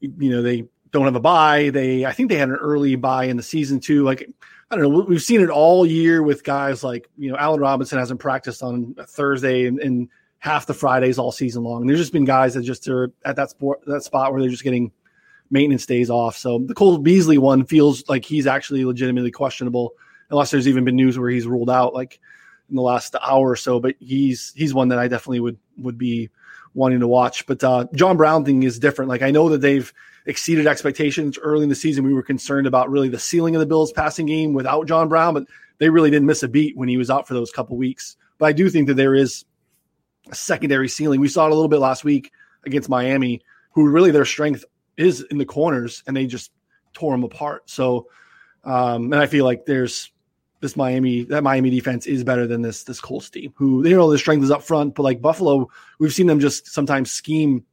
you 0.00 0.30
know, 0.30 0.42
they 0.42 0.66
don't 0.90 1.04
have 1.04 1.16
a 1.16 1.20
buy. 1.20 1.70
They, 1.70 2.04
I 2.04 2.12
think 2.12 2.28
they 2.28 2.36
had 2.36 2.48
an 2.48 2.56
early 2.56 2.96
buy 2.96 3.24
in 3.24 3.36
the 3.36 3.42
season 3.42 3.80
too. 3.80 4.04
Like 4.04 4.28
I 4.70 4.76
don't 4.76 4.84
know. 4.84 5.04
We've 5.08 5.22
seen 5.22 5.40
it 5.40 5.50
all 5.50 5.84
year 5.84 6.22
with 6.22 6.44
guys 6.44 6.84
like 6.84 7.08
you 7.18 7.30
know 7.30 7.36
Allen 7.36 7.60
Robinson 7.60 7.98
hasn't 7.98 8.20
practiced 8.20 8.62
on 8.62 8.94
a 8.98 9.06
Thursday 9.06 9.66
and, 9.66 9.80
and 9.80 10.08
half 10.38 10.66
the 10.66 10.74
Fridays 10.74 11.18
all 11.18 11.32
season 11.32 11.62
long. 11.62 11.82
And 11.82 11.90
there's 11.90 11.98
just 11.98 12.12
been 12.12 12.24
guys 12.24 12.54
that 12.54 12.62
just 12.62 12.88
are 12.88 13.12
at 13.24 13.36
that 13.36 13.50
sport 13.50 13.80
that 13.86 14.02
spot 14.02 14.32
where 14.32 14.40
they're 14.40 14.50
just 14.50 14.62
getting 14.64 14.92
maintenance 15.50 15.86
days 15.86 16.08
off. 16.08 16.36
So 16.36 16.60
the 16.60 16.74
Cole 16.74 16.98
Beasley 16.98 17.38
one 17.38 17.64
feels 17.64 18.08
like 18.08 18.24
he's 18.24 18.46
actually 18.46 18.84
legitimately 18.84 19.32
questionable, 19.32 19.94
unless 20.30 20.50
there's 20.50 20.68
even 20.68 20.84
been 20.84 20.96
news 20.96 21.18
where 21.18 21.30
he's 21.30 21.46
ruled 21.46 21.70
out 21.70 21.92
like 21.92 22.20
in 22.68 22.76
the 22.76 22.82
last 22.82 23.16
hour 23.20 23.50
or 23.50 23.56
so. 23.56 23.80
But 23.80 23.96
he's 23.98 24.52
he's 24.56 24.72
one 24.72 24.88
that 24.88 24.98
I 24.98 25.08
definitely 25.08 25.40
would 25.40 25.58
would 25.78 25.98
be 25.98 26.30
wanting 26.74 27.00
to 27.00 27.08
watch. 27.08 27.46
But 27.46 27.62
uh, 27.64 27.86
John 27.94 28.16
Brown 28.16 28.44
thing 28.44 28.62
is 28.62 28.78
different. 28.78 29.08
Like 29.08 29.22
I 29.22 29.30
know 29.30 29.48
that 29.50 29.60
they've 29.60 29.92
exceeded 30.26 30.66
expectations 30.66 31.38
early 31.38 31.62
in 31.62 31.68
the 31.68 31.74
season. 31.74 32.04
We 32.04 32.14
were 32.14 32.22
concerned 32.22 32.66
about 32.66 32.90
really 32.90 33.08
the 33.08 33.18
ceiling 33.18 33.56
of 33.56 33.60
the 33.60 33.66
Bills 33.66 33.92
passing 33.92 34.26
game 34.26 34.52
without 34.52 34.86
John 34.86 35.08
Brown, 35.08 35.34
but 35.34 35.44
they 35.78 35.88
really 35.88 36.10
didn't 36.10 36.26
miss 36.26 36.42
a 36.42 36.48
beat 36.48 36.76
when 36.76 36.88
he 36.88 36.96
was 36.96 37.10
out 37.10 37.26
for 37.26 37.34
those 37.34 37.50
couple 37.50 37.76
weeks. 37.76 38.16
But 38.38 38.46
I 38.46 38.52
do 38.52 38.68
think 38.68 38.86
that 38.88 38.94
there 38.94 39.14
is 39.14 39.44
a 40.30 40.34
secondary 40.34 40.88
ceiling. 40.88 41.20
We 41.20 41.28
saw 41.28 41.46
it 41.46 41.52
a 41.52 41.54
little 41.54 41.68
bit 41.68 41.80
last 41.80 42.04
week 42.04 42.32
against 42.64 42.88
Miami, 42.88 43.42
who 43.72 43.88
really 43.88 44.10
their 44.10 44.24
strength 44.24 44.64
is 44.96 45.22
in 45.22 45.38
the 45.38 45.46
corners, 45.46 46.02
and 46.06 46.16
they 46.16 46.26
just 46.26 46.50
tore 46.92 47.14
them 47.14 47.24
apart. 47.24 47.70
So, 47.70 48.08
um, 48.64 49.12
and 49.12 49.16
I 49.16 49.26
feel 49.26 49.44
like 49.44 49.64
there's 49.64 50.12
this 50.60 50.76
Miami 50.76 51.24
that 51.24 51.42
Miami 51.42 51.70
defense 51.70 52.06
is 52.06 52.24
better 52.24 52.46
than 52.46 52.62
this 52.62 52.84
this 52.84 53.00
Colts 53.00 53.30
team, 53.30 53.52
who 53.56 53.82
they 53.82 53.90
know 53.90 54.10
the 54.10 54.18
strength 54.18 54.44
is 54.44 54.50
up 54.50 54.62
front, 54.62 54.94
but 54.94 55.02
like 55.02 55.20
Buffalo, 55.20 55.68
we've 55.98 56.12
seen 56.12 56.26
them 56.26 56.40
just 56.40 56.66
sometimes 56.66 57.10
scheme 57.10 57.64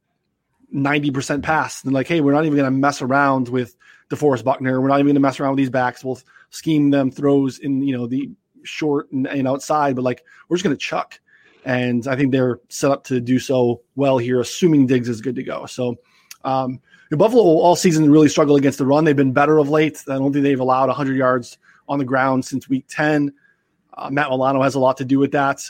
ninety 0.70 1.10
percent 1.10 1.42
pass 1.42 1.84
and 1.84 1.92
like, 1.92 2.08
hey, 2.08 2.20
we're 2.20 2.32
not 2.32 2.44
even 2.44 2.56
going 2.56 2.72
to 2.72 2.78
mess 2.78 3.02
around 3.02 3.48
with 3.48 3.76
DeForest 4.10 4.44
Buckner. 4.44 4.80
We're 4.80 4.88
not 4.88 4.96
even 4.96 5.06
going 5.06 5.14
to 5.14 5.20
mess 5.20 5.38
around 5.38 5.52
with 5.52 5.58
these 5.58 5.70
backs. 5.70 6.02
We'll 6.02 6.20
scheme 6.50 6.90
them 6.90 7.10
throws 7.10 7.58
in 7.58 7.82
you 7.82 7.96
know 7.96 8.06
the 8.06 8.30
short 8.62 9.12
and, 9.12 9.26
and 9.26 9.46
outside, 9.46 9.94
but 9.94 10.02
like 10.02 10.24
we're 10.48 10.56
just 10.56 10.64
going 10.64 10.76
to 10.76 10.80
chuck 10.80 11.20
and 11.64 12.06
I 12.06 12.16
think 12.16 12.32
they're 12.32 12.60
set 12.70 12.90
up 12.90 13.04
to 13.04 13.20
do 13.20 13.38
so 13.38 13.82
well 13.94 14.16
here, 14.16 14.40
assuming 14.40 14.86
Diggs 14.86 15.08
is 15.08 15.20
good 15.20 15.36
to 15.36 15.42
go. 15.42 15.66
So, 15.66 15.96
um, 16.44 16.80
Buffalo 17.10 17.42
all 17.42 17.76
season 17.76 18.10
really 18.10 18.28
struggled 18.28 18.58
against 18.58 18.78
the 18.78 18.86
run. 18.86 19.04
They've 19.04 19.16
been 19.16 19.32
better 19.32 19.58
of 19.58 19.68
late. 19.68 20.02
I 20.08 20.14
don't 20.14 20.32
think 20.32 20.44
they've 20.44 20.60
allowed 20.60 20.88
100 20.88 21.16
yards 21.16 21.58
on 21.88 21.98
the 21.98 22.04
ground 22.04 22.44
since 22.44 22.68
week 22.68 22.86
10. 22.88 23.32
Uh, 23.96 24.10
Matt 24.10 24.30
Milano 24.30 24.62
has 24.62 24.74
a 24.74 24.78
lot 24.78 24.98
to 24.98 25.04
do 25.04 25.18
with 25.18 25.32
that, 25.32 25.62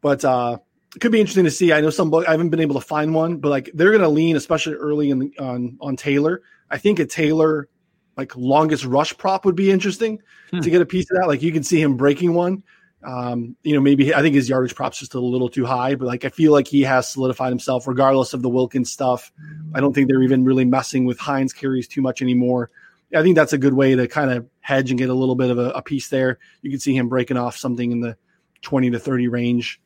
but 0.00 0.24
uh, 0.24 0.58
it 0.94 1.00
could 1.00 1.12
be 1.12 1.20
interesting 1.20 1.44
to 1.44 1.50
see. 1.50 1.72
I 1.72 1.80
know 1.80 1.90
some 1.90 2.10
book, 2.10 2.26
I 2.26 2.32
haven't 2.32 2.50
been 2.50 2.60
able 2.60 2.74
to 2.74 2.86
find 2.86 3.14
one, 3.14 3.36
but 3.36 3.48
like 3.50 3.70
they're 3.74 3.90
going 3.90 4.02
to 4.02 4.08
lean, 4.08 4.36
especially 4.36 4.74
early 4.74 5.10
in 5.10 5.18
the, 5.18 5.38
on 5.38 5.76
on 5.80 5.96
Taylor. 5.96 6.42
I 6.70 6.78
think 6.78 6.98
a 6.98 7.06
Taylor 7.06 7.68
like 8.16 8.36
longest 8.36 8.84
rush 8.84 9.16
prop 9.16 9.44
would 9.44 9.56
be 9.56 9.70
interesting 9.70 10.20
hmm. 10.50 10.60
to 10.60 10.70
get 10.70 10.80
a 10.80 10.86
piece 10.86 11.10
of 11.10 11.18
that. 11.18 11.26
Like 11.26 11.42
you 11.42 11.52
can 11.52 11.62
see 11.62 11.80
him 11.80 11.96
breaking 11.96 12.34
one. 12.34 12.62
Um, 13.02 13.54
you 13.62 13.74
know, 13.74 13.80
maybe 13.80 14.14
I 14.14 14.22
think 14.22 14.34
his 14.34 14.48
yardage 14.48 14.74
prop's 14.74 14.98
just 14.98 15.14
a 15.14 15.20
little 15.20 15.48
too 15.48 15.66
high, 15.66 15.94
but 15.94 16.06
like 16.06 16.24
I 16.24 16.30
feel 16.30 16.52
like 16.52 16.66
he 16.66 16.82
has 16.82 17.08
solidified 17.08 17.50
himself 17.50 17.86
regardless 17.86 18.32
of 18.32 18.42
the 18.42 18.48
Wilkins 18.48 18.90
stuff. 18.90 19.30
I 19.74 19.80
don't 19.80 19.92
think 19.92 20.08
they're 20.08 20.22
even 20.22 20.44
really 20.44 20.64
messing 20.64 21.04
with 21.04 21.18
Hines 21.18 21.52
carries 21.52 21.86
too 21.86 22.00
much 22.00 22.22
anymore. 22.22 22.70
I 23.14 23.22
think 23.22 23.36
that's 23.36 23.52
a 23.52 23.58
good 23.58 23.74
way 23.74 23.94
to 23.94 24.08
kind 24.08 24.30
of 24.30 24.46
hedge 24.60 24.90
and 24.90 24.98
get 24.98 25.10
a 25.10 25.14
little 25.14 25.34
bit 25.34 25.50
of 25.50 25.58
a, 25.58 25.70
a 25.70 25.82
piece 25.82 26.08
there. 26.08 26.38
You 26.62 26.70
can 26.70 26.80
see 26.80 26.96
him 26.96 27.08
breaking 27.08 27.36
off 27.36 27.56
something 27.56 27.92
in 27.92 28.00
the 28.00 28.16
20 28.62 28.90
to 28.90 28.98
30 28.98 29.28
range, 29.28 29.80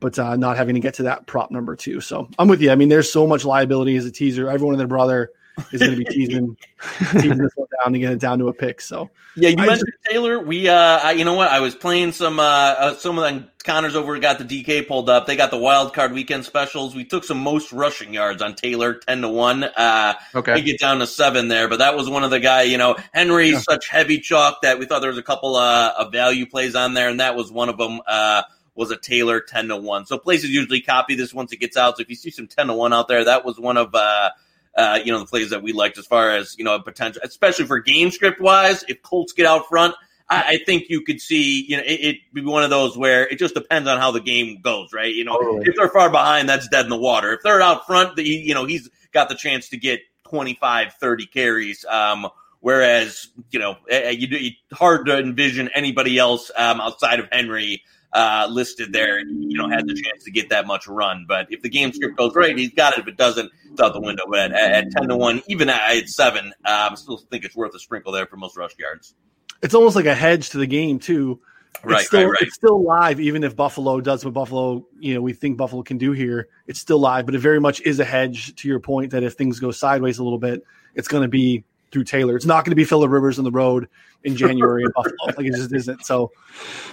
but 0.00 0.18
uh, 0.18 0.36
not 0.36 0.56
having 0.56 0.74
to 0.74 0.80
get 0.80 0.94
to 0.94 1.04
that 1.04 1.26
prop 1.26 1.50
number 1.50 1.76
two. 1.76 2.00
So 2.00 2.28
I'm 2.38 2.48
with 2.48 2.60
you. 2.60 2.70
I 2.70 2.76
mean, 2.76 2.88
there's 2.88 3.10
so 3.10 3.26
much 3.26 3.44
liability 3.44 3.96
as 3.96 4.04
a 4.04 4.10
teaser. 4.10 4.48
Everyone 4.48 4.74
and 4.74 4.80
their 4.80 4.86
brother 4.86 5.30
is 5.72 5.80
going 5.80 5.92
to 5.92 5.96
be 5.96 6.04
teasing, 6.04 6.56
teasing 7.12 7.38
this 7.38 7.52
one 7.56 7.68
down 7.82 7.92
to 7.92 7.98
get 7.98 8.12
it 8.12 8.20
down 8.20 8.38
to 8.38 8.48
a 8.48 8.52
pick. 8.52 8.80
So 8.80 9.10
yeah, 9.36 9.50
you 9.50 9.56
I 9.58 9.66
mentioned 9.66 9.92
just, 9.92 10.12
Taylor. 10.12 10.38
We, 10.38 10.68
uh, 10.68 10.74
I, 10.74 11.12
you 11.12 11.24
know 11.24 11.34
what? 11.34 11.48
I 11.48 11.60
was 11.60 11.74
playing 11.74 12.12
some, 12.12 12.38
uh, 12.38 12.42
uh 12.42 12.94
some 12.94 13.18
of 13.18 13.24
the 13.24 13.48
Connors 13.62 13.94
over 13.94 14.18
got 14.18 14.38
the 14.38 14.44
DK 14.44 14.86
pulled 14.86 15.08
up. 15.08 15.26
They 15.26 15.36
got 15.36 15.50
the 15.50 15.58
wild 15.58 15.94
card 15.94 16.12
weekend 16.12 16.44
specials. 16.44 16.94
We 16.94 17.04
took 17.04 17.24
some 17.24 17.38
most 17.38 17.72
rushing 17.72 18.12
yards 18.12 18.42
on 18.42 18.54
Taylor, 18.54 18.94
ten 18.94 19.22
to 19.22 19.28
one. 19.28 19.64
Uh, 19.64 20.14
okay, 20.34 20.54
we 20.54 20.62
get 20.62 20.80
down 20.80 20.98
to 20.98 21.06
seven 21.06 21.48
there, 21.48 21.68
but 21.68 21.78
that 21.78 21.96
was 21.96 22.08
one 22.08 22.24
of 22.24 22.30
the 22.30 22.40
guy. 22.40 22.62
You 22.62 22.78
know, 22.78 22.96
Henry's 23.12 23.52
yeah. 23.52 23.60
such 23.60 23.88
heavy 23.88 24.18
chalk 24.18 24.62
that 24.62 24.78
we 24.78 24.86
thought 24.86 25.00
there 25.00 25.10
was 25.10 25.18
a 25.18 25.22
couple 25.22 25.56
uh, 25.56 25.92
of 25.98 26.12
value 26.12 26.46
plays 26.46 26.74
on 26.74 26.94
there, 26.94 27.08
and 27.08 27.20
that 27.20 27.36
was 27.36 27.50
one 27.50 27.68
of 27.68 27.78
them. 27.78 28.00
Uh, 28.06 28.42
was 28.74 28.90
a 28.90 28.96
Taylor 28.96 29.40
ten 29.40 29.68
to 29.68 29.76
one. 29.76 30.06
So 30.06 30.18
places 30.18 30.50
usually 30.50 30.80
copy 30.80 31.14
this 31.14 31.34
once 31.34 31.52
it 31.52 31.58
gets 31.58 31.76
out. 31.76 31.98
So 31.98 32.02
if 32.02 32.08
you 32.08 32.16
see 32.16 32.30
some 32.30 32.46
ten 32.46 32.68
to 32.68 32.74
one 32.74 32.92
out 32.92 33.08
there, 33.08 33.24
that 33.24 33.44
was 33.44 33.58
one 33.58 33.76
of. 33.76 33.94
Uh, 33.94 34.30
uh, 34.74 34.98
you 35.04 35.12
know, 35.12 35.18
the 35.18 35.26
plays 35.26 35.50
that 35.50 35.62
we 35.62 35.74
liked 35.74 35.98
as 35.98 36.06
far 36.06 36.30
as, 36.30 36.56
you 36.58 36.64
know, 36.64 36.80
potential, 36.80 37.20
especially 37.22 37.66
for 37.66 37.78
game 37.78 38.10
script 38.10 38.40
wise. 38.40 38.82
If 38.88 39.02
Colts 39.02 39.34
get 39.34 39.44
out 39.44 39.68
front, 39.68 39.94
I, 40.32 40.44
I 40.48 40.58
think 40.64 40.88
you 40.88 41.02
could 41.02 41.20
see, 41.20 41.64
you 41.68 41.76
know, 41.76 41.82
it, 41.84 42.16
would 42.32 42.44
be 42.44 42.50
one 42.50 42.64
of 42.64 42.70
those 42.70 42.96
where 42.96 43.28
it 43.28 43.38
just 43.38 43.54
depends 43.54 43.86
on 43.86 43.98
how 43.98 44.10
the 44.10 44.20
game 44.20 44.60
goes, 44.62 44.92
right? 44.92 45.14
You 45.14 45.24
know, 45.24 45.38
totally. 45.38 45.66
if 45.66 45.76
they're 45.76 45.88
far 45.90 46.10
behind, 46.10 46.48
that's 46.48 46.68
dead 46.68 46.84
in 46.84 46.90
the 46.90 46.96
water. 46.96 47.34
If 47.34 47.42
they're 47.42 47.60
out 47.60 47.86
front, 47.86 48.16
the, 48.16 48.24
you 48.24 48.54
know, 48.54 48.64
he's 48.64 48.88
got 49.12 49.28
the 49.28 49.34
chance 49.34 49.68
to 49.70 49.76
get 49.76 50.00
25, 50.28 50.94
30 50.94 51.26
carries. 51.26 51.84
Um, 51.84 52.28
whereas, 52.60 53.28
you 53.50 53.58
know, 53.58 53.76
you, 53.90 54.52
hard 54.72 55.06
to 55.06 55.18
envision 55.18 55.68
anybody 55.74 56.18
else 56.18 56.50
um, 56.56 56.80
outside 56.80 57.20
of 57.20 57.28
Henry 57.30 57.82
uh, 58.14 58.48
listed 58.50 58.92
there, 58.92 59.20
you 59.20 59.58
know, 59.58 59.68
has 59.68 59.82
the 59.84 59.94
chance 59.94 60.24
to 60.24 60.30
get 60.30 60.48
that 60.48 60.66
much 60.66 60.86
run. 60.86 61.26
But 61.28 61.48
if 61.50 61.60
the 61.60 61.68
game 61.68 61.92
script 61.92 62.16
goes 62.16 62.34
right, 62.34 62.56
he's 62.56 62.72
got 62.72 62.94
it. 62.94 63.00
If 63.00 63.08
it 63.08 63.18
doesn't, 63.18 63.50
it's 63.70 63.80
out 63.80 63.92
the 63.92 64.00
window. 64.00 64.24
But 64.30 64.52
at, 64.52 64.72
at 64.86 64.90
ten 64.92 65.08
to 65.08 65.16
one, 65.16 65.42
even 65.46 65.68
at 65.68 66.08
seven, 66.08 66.46
um, 66.46 66.52
I 66.64 66.94
still 66.94 67.18
think 67.18 67.44
it's 67.44 67.56
worth 67.56 67.74
a 67.74 67.78
sprinkle 67.78 68.12
there 68.12 68.26
for 68.26 68.36
most 68.36 68.56
rush 68.56 68.72
yards. 68.78 69.14
It's 69.62 69.74
almost 69.74 69.96
like 69.96 70.06
a 70.06 70.14
hedge 70.14 70.50
to 70.50 70.58
the 70.58 70.66
game 70.66 70.98
too. 70.98 71.40
It's 71.74 71.84
Right, 71.84 72.06
still, 72.06 72.20
right, 72.20 72.30
right. 72.30 72.42
It's 72.42 72.54
still 72.54 72.82
live, 72.82 73.18
even 73.18 73.42
if 73.42 73.56
Buffalo 73.56 74.00
does 74.00 74.24
what 74.24 74.34
Buffalo, 74.34 74.86
you 75.00 75.14
know, 75.14 75.20
we 75.20 75.32
think 75.32 75.56
Buffalo 75.56 75.82
can 75.82 75.98
do 75.98 76.12
here. 76.12 76.48
It's 76.66 76.78
still 76.78 76.98
live, 76.98 77.26
but 77.26 77.34
it 77.34 77.38
very 77.38 77.60
much 77.60 77.80
is 77.80 77.98
a 77.98 78.04
hedge 78.04 78.54
to 78.56 78.68
your 78.68 78.78
point 78.78 79.10
that 79.12 79.22
if 79.22 79.34
things 79.34 79.58
go 79.58 79.70
sideways 79.70 80.18
a 80.18 80.24
little 80.24 80.38
bit, 80.38 80.64
it's 80.94 81.08
going 81.08 81.22
to 81.22 81.28
be 81.28 81.64
through 81.90 82.04
Taylor. 82.04 82.36
It's 82.36 82.46
not 82.46 82.64
going 82.64 82.70
to 82.70 82.76
be 82.76 82.84
Philip 82.84 83.10
Rivers 83.10 83.38
on 83.38 83.44
the 83.44 83.50
road 83.50 83.88
in 84.24 84.36
January 84.36 84.82
in 84.84 84.90
Buffalo. 84.94 85.16
Like 85.26 85.46
it 85.46 85.54
just 85.54 85.72
isn't. 85.72 86.04
So, 86.04 86.30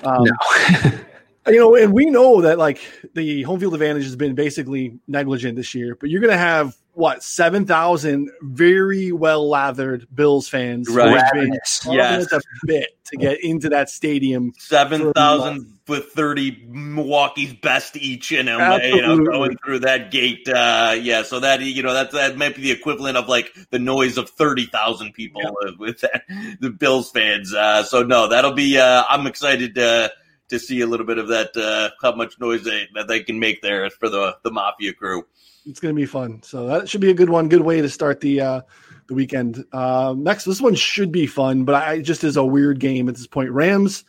um, 0.03 0.25
you 1.47 1.57
know, 1.57 1.75
and 1.75 1.93
we 1.93 2.05
know 2.05 2.41
that 2.41 2.57
like 2.57 2.79
the 3.13 3.43
home 3.43 3.59
field 3.59 3.73
advantage 3.73 4.03
has 4.03 4.15
been 4.15 4.35
basically 4.35 4.99
negligent 5.07 5.55
this 5.55 5.73
year, 5.73 5.95
but 5.95 6.09
you're 6.09 6.21
going 6.21 6.33
to 6.33 6.37
have 6.37 6.75
what 6.93 7.23
seven 7.23 7.65
thousand 7.65 8.29
very 8.41 9.11
well 9.13 9.47
lathered 9.47 10.05
Bills 10.13 10.49
fans 10.49 10.89
Right. 10.89 11.21
Yes. 11.33 11.87
Yes. 11.89 12.27
bit 12.65 12.89
to 13.05 13.17
get 13.17 13.41
into 13.41 13.69
that 13.69 13.89
stadium. 13.89 14.51
Seven 14.57 15.13
thousand 15.13 15.79
with 15.87 16.07
thirty 16.07 16.65
Milwaukee's 16.67 17.53
best 17.53 17.95
each 17.95 18.31
in 18.33 18.47
them, 18.47 18.81
you 18.81 19.01
know, 19.01 19.17
going 19.23 19.57
through 19.63 19.79
that 19.79 20.11
gate. 20.11 20.47
Uh, 20.47 20.95
yeah, 20.99 21.23
so 21.23 21.39
that 21.39 21.61
you 21.61 21.81
know 21.81 21.93
that 21.93 22.11
that 22.11 22.37
might 22.37 22.55
be 22.55 22.63
the 22.63 22.71
equivalent 22.71 23.15
of 23.15 23.29
like 23.29 23.55
the 23.71 23.79
noise 23.79 24.17
of 24.17 24.29
thirty 24.29 24.65
thousand 24.65 25.13
people 25.13 25.41
uh, 25.65 25.71
with 25.79 26.01
that, 26.01 26.23
the 26.59 26.69
Bills 26.69 27.09
fans. 27.11 27.53
Uh, 27.53 27.83
so 27.83 28.03
no, 28.03 28.27
that'll 28.27 28.53
be. 28.53 28.77
Uh, 28.77 29.03
I'm 29.09 29.25
excited 29.25 29.75
to 29.75 30.11
to 30.49 30.59
see 30.59 30.81
a 30.81 30.87
little 30.87 31.05
bit 31.05 31.17
of 31.17 31.27
that. 31.29 31.55
Uh, 31.55 31.89
how 32.01 32.15
much 32.15 32.39
noise 32.39 32.63
they 32.63 32.87
that 32.95 33.07
they 33.07 33.21
can 33.21 33.39
make 33.39 33.61
there 33.61 33.89
for 33.89 34.09
the 34.09 34.37
the 34.43 34.51
Mafia 34.51 34.93
crew. 34.93 35.25
It's 35.65 35.79
going 35.79 35.93
to 35.93 35.99
be 35.99 36.05
fun. 36.05 36.41
So 36.43 36.67
that 36.67 36.89
should 36.89 37.01
be 37.01 37.11
a 37.11 37.13
good 37.13 37.29
one. 37.29 37.49
Good 37.49 37.61
way 37.61 37.81
to 37.81 37.89
start 37.89 38.21
the 38.21 38.41
uh, 38.41 38.61
the 39.07 39.13
weekend. 39.13 39.65
Um, 39.73 40.23
next, 40.23 40.45
this 40.45 40.61
one 40.61 40.75
should 40.75 41.11
be 41.11 41.27
fun, 41.27 41.65
but 41.65 41.75
I 41.75 42.01
just 42.01 42.23
is 42.23 42.37
a 42.37 42.45
weird 42.45 42.79
game 42.79 43.09
at 43.09 43.15
this 43.15 43.27
point. 43.27 43.51
Rams 43.51 44.05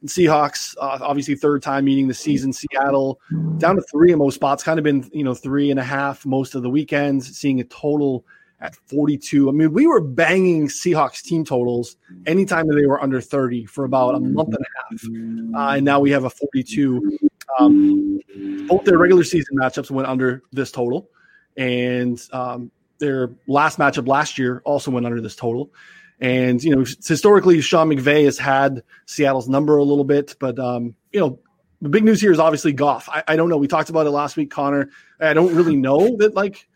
and 0.00 0.08
Seahawks, 0.08 0.76
uh, 0.80 0.98
obviously 1.00 1.34
third 1.34 1.62
time 1.62 1.84
meeting 1.84 2.08
the 2.08 2.14
season. 2.14 2.52
Seattle 2.52 3.20
down 3.58 3.76
to 3.76 3.82
three 3.82 4.12
in 4.12 4.18
most 4.18 4.36
spots, 4.36 4.62
kind 4.62 4.78
of 4.78 4.84
been 4.84 5.08
you 5.12 5.24
know 5.24 5.34
three 5.34 5.70
and 5.70 5.80
a 5.80 5.84
half 5.84 6.24
most 6.24 6.54
of 6.54 6.62
the 6.62 6.70
weekends. 6.70 7.36
Seeing 7.36 7.60
a 7.60 7.64
total 7.64 8.24
at 8.62 8.76
42. 8.76 9.48
I 9.48 9.52
mean, 9.52 9.72
we 9.72 9.86
were 9.86 10.00
banging 10.00 10.68
Seahawks 10.68 11.20
team 11.20 11.44
totals 11.44 11.96
anytime 12.26 12.68
that 12.68 12.76
they 12.76 12.86
were 12.86 13.02
under 13.02 13.20
30 13.20 13.66
for 13.66 13.84
about 13.84 14.14
a 14.14 14.20
month 14.20 14.54
and 14.54 14.64
a 14.64 15.56
half, 15.58 15.64
uh, 15.72 15.76
and 15.76 15.84
now 15.84 16.00
we 16.00 16.10
have 16.12 16.24
a 16.24 16.30
42. 16.30 17.18
Um, 17.58 18.20
both 18.68 18.84
their 18.84 18.98
regular 18.98 19.24
season 19.24 19.56
matchups 19.58 19.90
went 19.90 20.08
under 20.08 20.42
this 20.52 20.70
total, 20.70 21.10
and 21.56 22.22
um, 22.32 22.70
their 22.98 23.32
last 23.48 23.78
matchup 23.78 24.06
last 24.06 24.38
year 24.38 24.62
also 24.64 24.90
went 24.92 25.04
under 25.04 25.20
this 25.20 25.34
total. 25.34 25.72
And 26.20 26.62
you 26.62 26.74
know, 26.74 26.84
historically, 26.84 27.60
Sean 27.60 27.88
McVay 27.88 28.24
has 28.24 28.38
had 28.38 28.84
Seattle's 29.06 29.48
number 29.48 29.76
a 29.76 29.82
little 29.82 30.04
bit, 30.04 30.36
but 30.38 30.56
um, 30.60 30.94
you 31.10 31.18
know, 31.18 31.40
the 31.80 31.88
big 31.88 32.04
news 32.04 32.20
here 32.20 32.30
is 32.30 32.38
obviously 32.38 32.72
Goff. 32.72 33.08
I, 33.08 33.24
I 33.26 33.34
don't 33.34 33.48
know. 33.48 33.56
We 33.56 33.66
talked 33.66 33.90
about 33.90 34.06
it 34.06 34.10
last 34.10 34.36
week, 34.36 34.52
Connor. 34.52 34.88
I 35.20 35.34
don't 35.34 35.52
really 35.52 35.74
know 35.74 36.16
that 36.18 36.34
like 36.34 36.68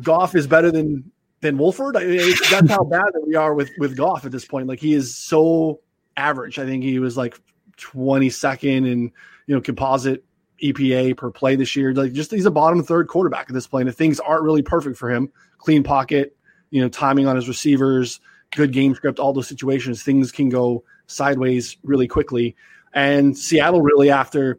Goff 0.00 0.34
is 0.34 0.46
better 0.46 0.70
than 0.70 1.10
than 1.40 1.58
Wolford. 1.58 1.96
I 1.96 2.04
mean, 2.04 2.34
that's 2.50 2.70
how 2.70 2.84
bad 2.84 3.06
that 3.12 3.24
we 3.26 3.34
are 3.34 3.54
with 3.54 3.70
with 3.78 3.96
Goff 3.96 4.24
at 4.24 4.32
this 4.32 4.44
point. 4.44 4.68
Like 4.68 4.80
he 4.80 4.94
is 4.94 5.16
so 5.16 5.80
average. 6.16 6.58
I 6.58 6.66
think 6.66 6.84
he 6.84 6.98
was 6.98 7.16
like 7.16 7.38
22nd 7.78 8.90
in 8.90 9.12
you 9.46 9.54
know 9.54 9.60
composite 9.60 10.24
EPA 10.62 11.16
per 11.16 11.30
play 11.30 11.56
this 11.56 11.74
year. 11.76 11.92
Like 11.92 12.12
just 12.12 12.30
he's 12.30 12.46
a 12.46 12.50
bottom 12.50 12.82
third 12.82 13.08
quarterback 13.08 13.46
at 13.48 13.54
this 13.54 13.66
point. 13.66 13.88
If 13.88 13.96
things 13.96 14.20
aren't 14.20 14.42
really 14.42 14.62
perfect 14.62 14.96
for 14.96 15.10
him, 15.10 15.30
clean 15.58 15.82
pocket, 15.82 16.36
you 16.70 16.80
know, 16.80 16.88
timing 16.88 17.26
on 17.26 17.36
his 17.36 17.48
receivers, 17.48 18.20
good 18.54 18.72
game 18.72 18.94
script, 18.94 19.18
all 19.18 19.32
those 19.32 19.48
situations, 19.48 20.02
things 20.02 20.30
can 20.30 20.48
go 20.48 20.84
sideways 21.06 21.76
really 21.82 22.06
quickly. 22.06 22.54
And 22.94 23.36
Seattle 23.36 23.82
really 23.82 24.10
after, 24.10 24.58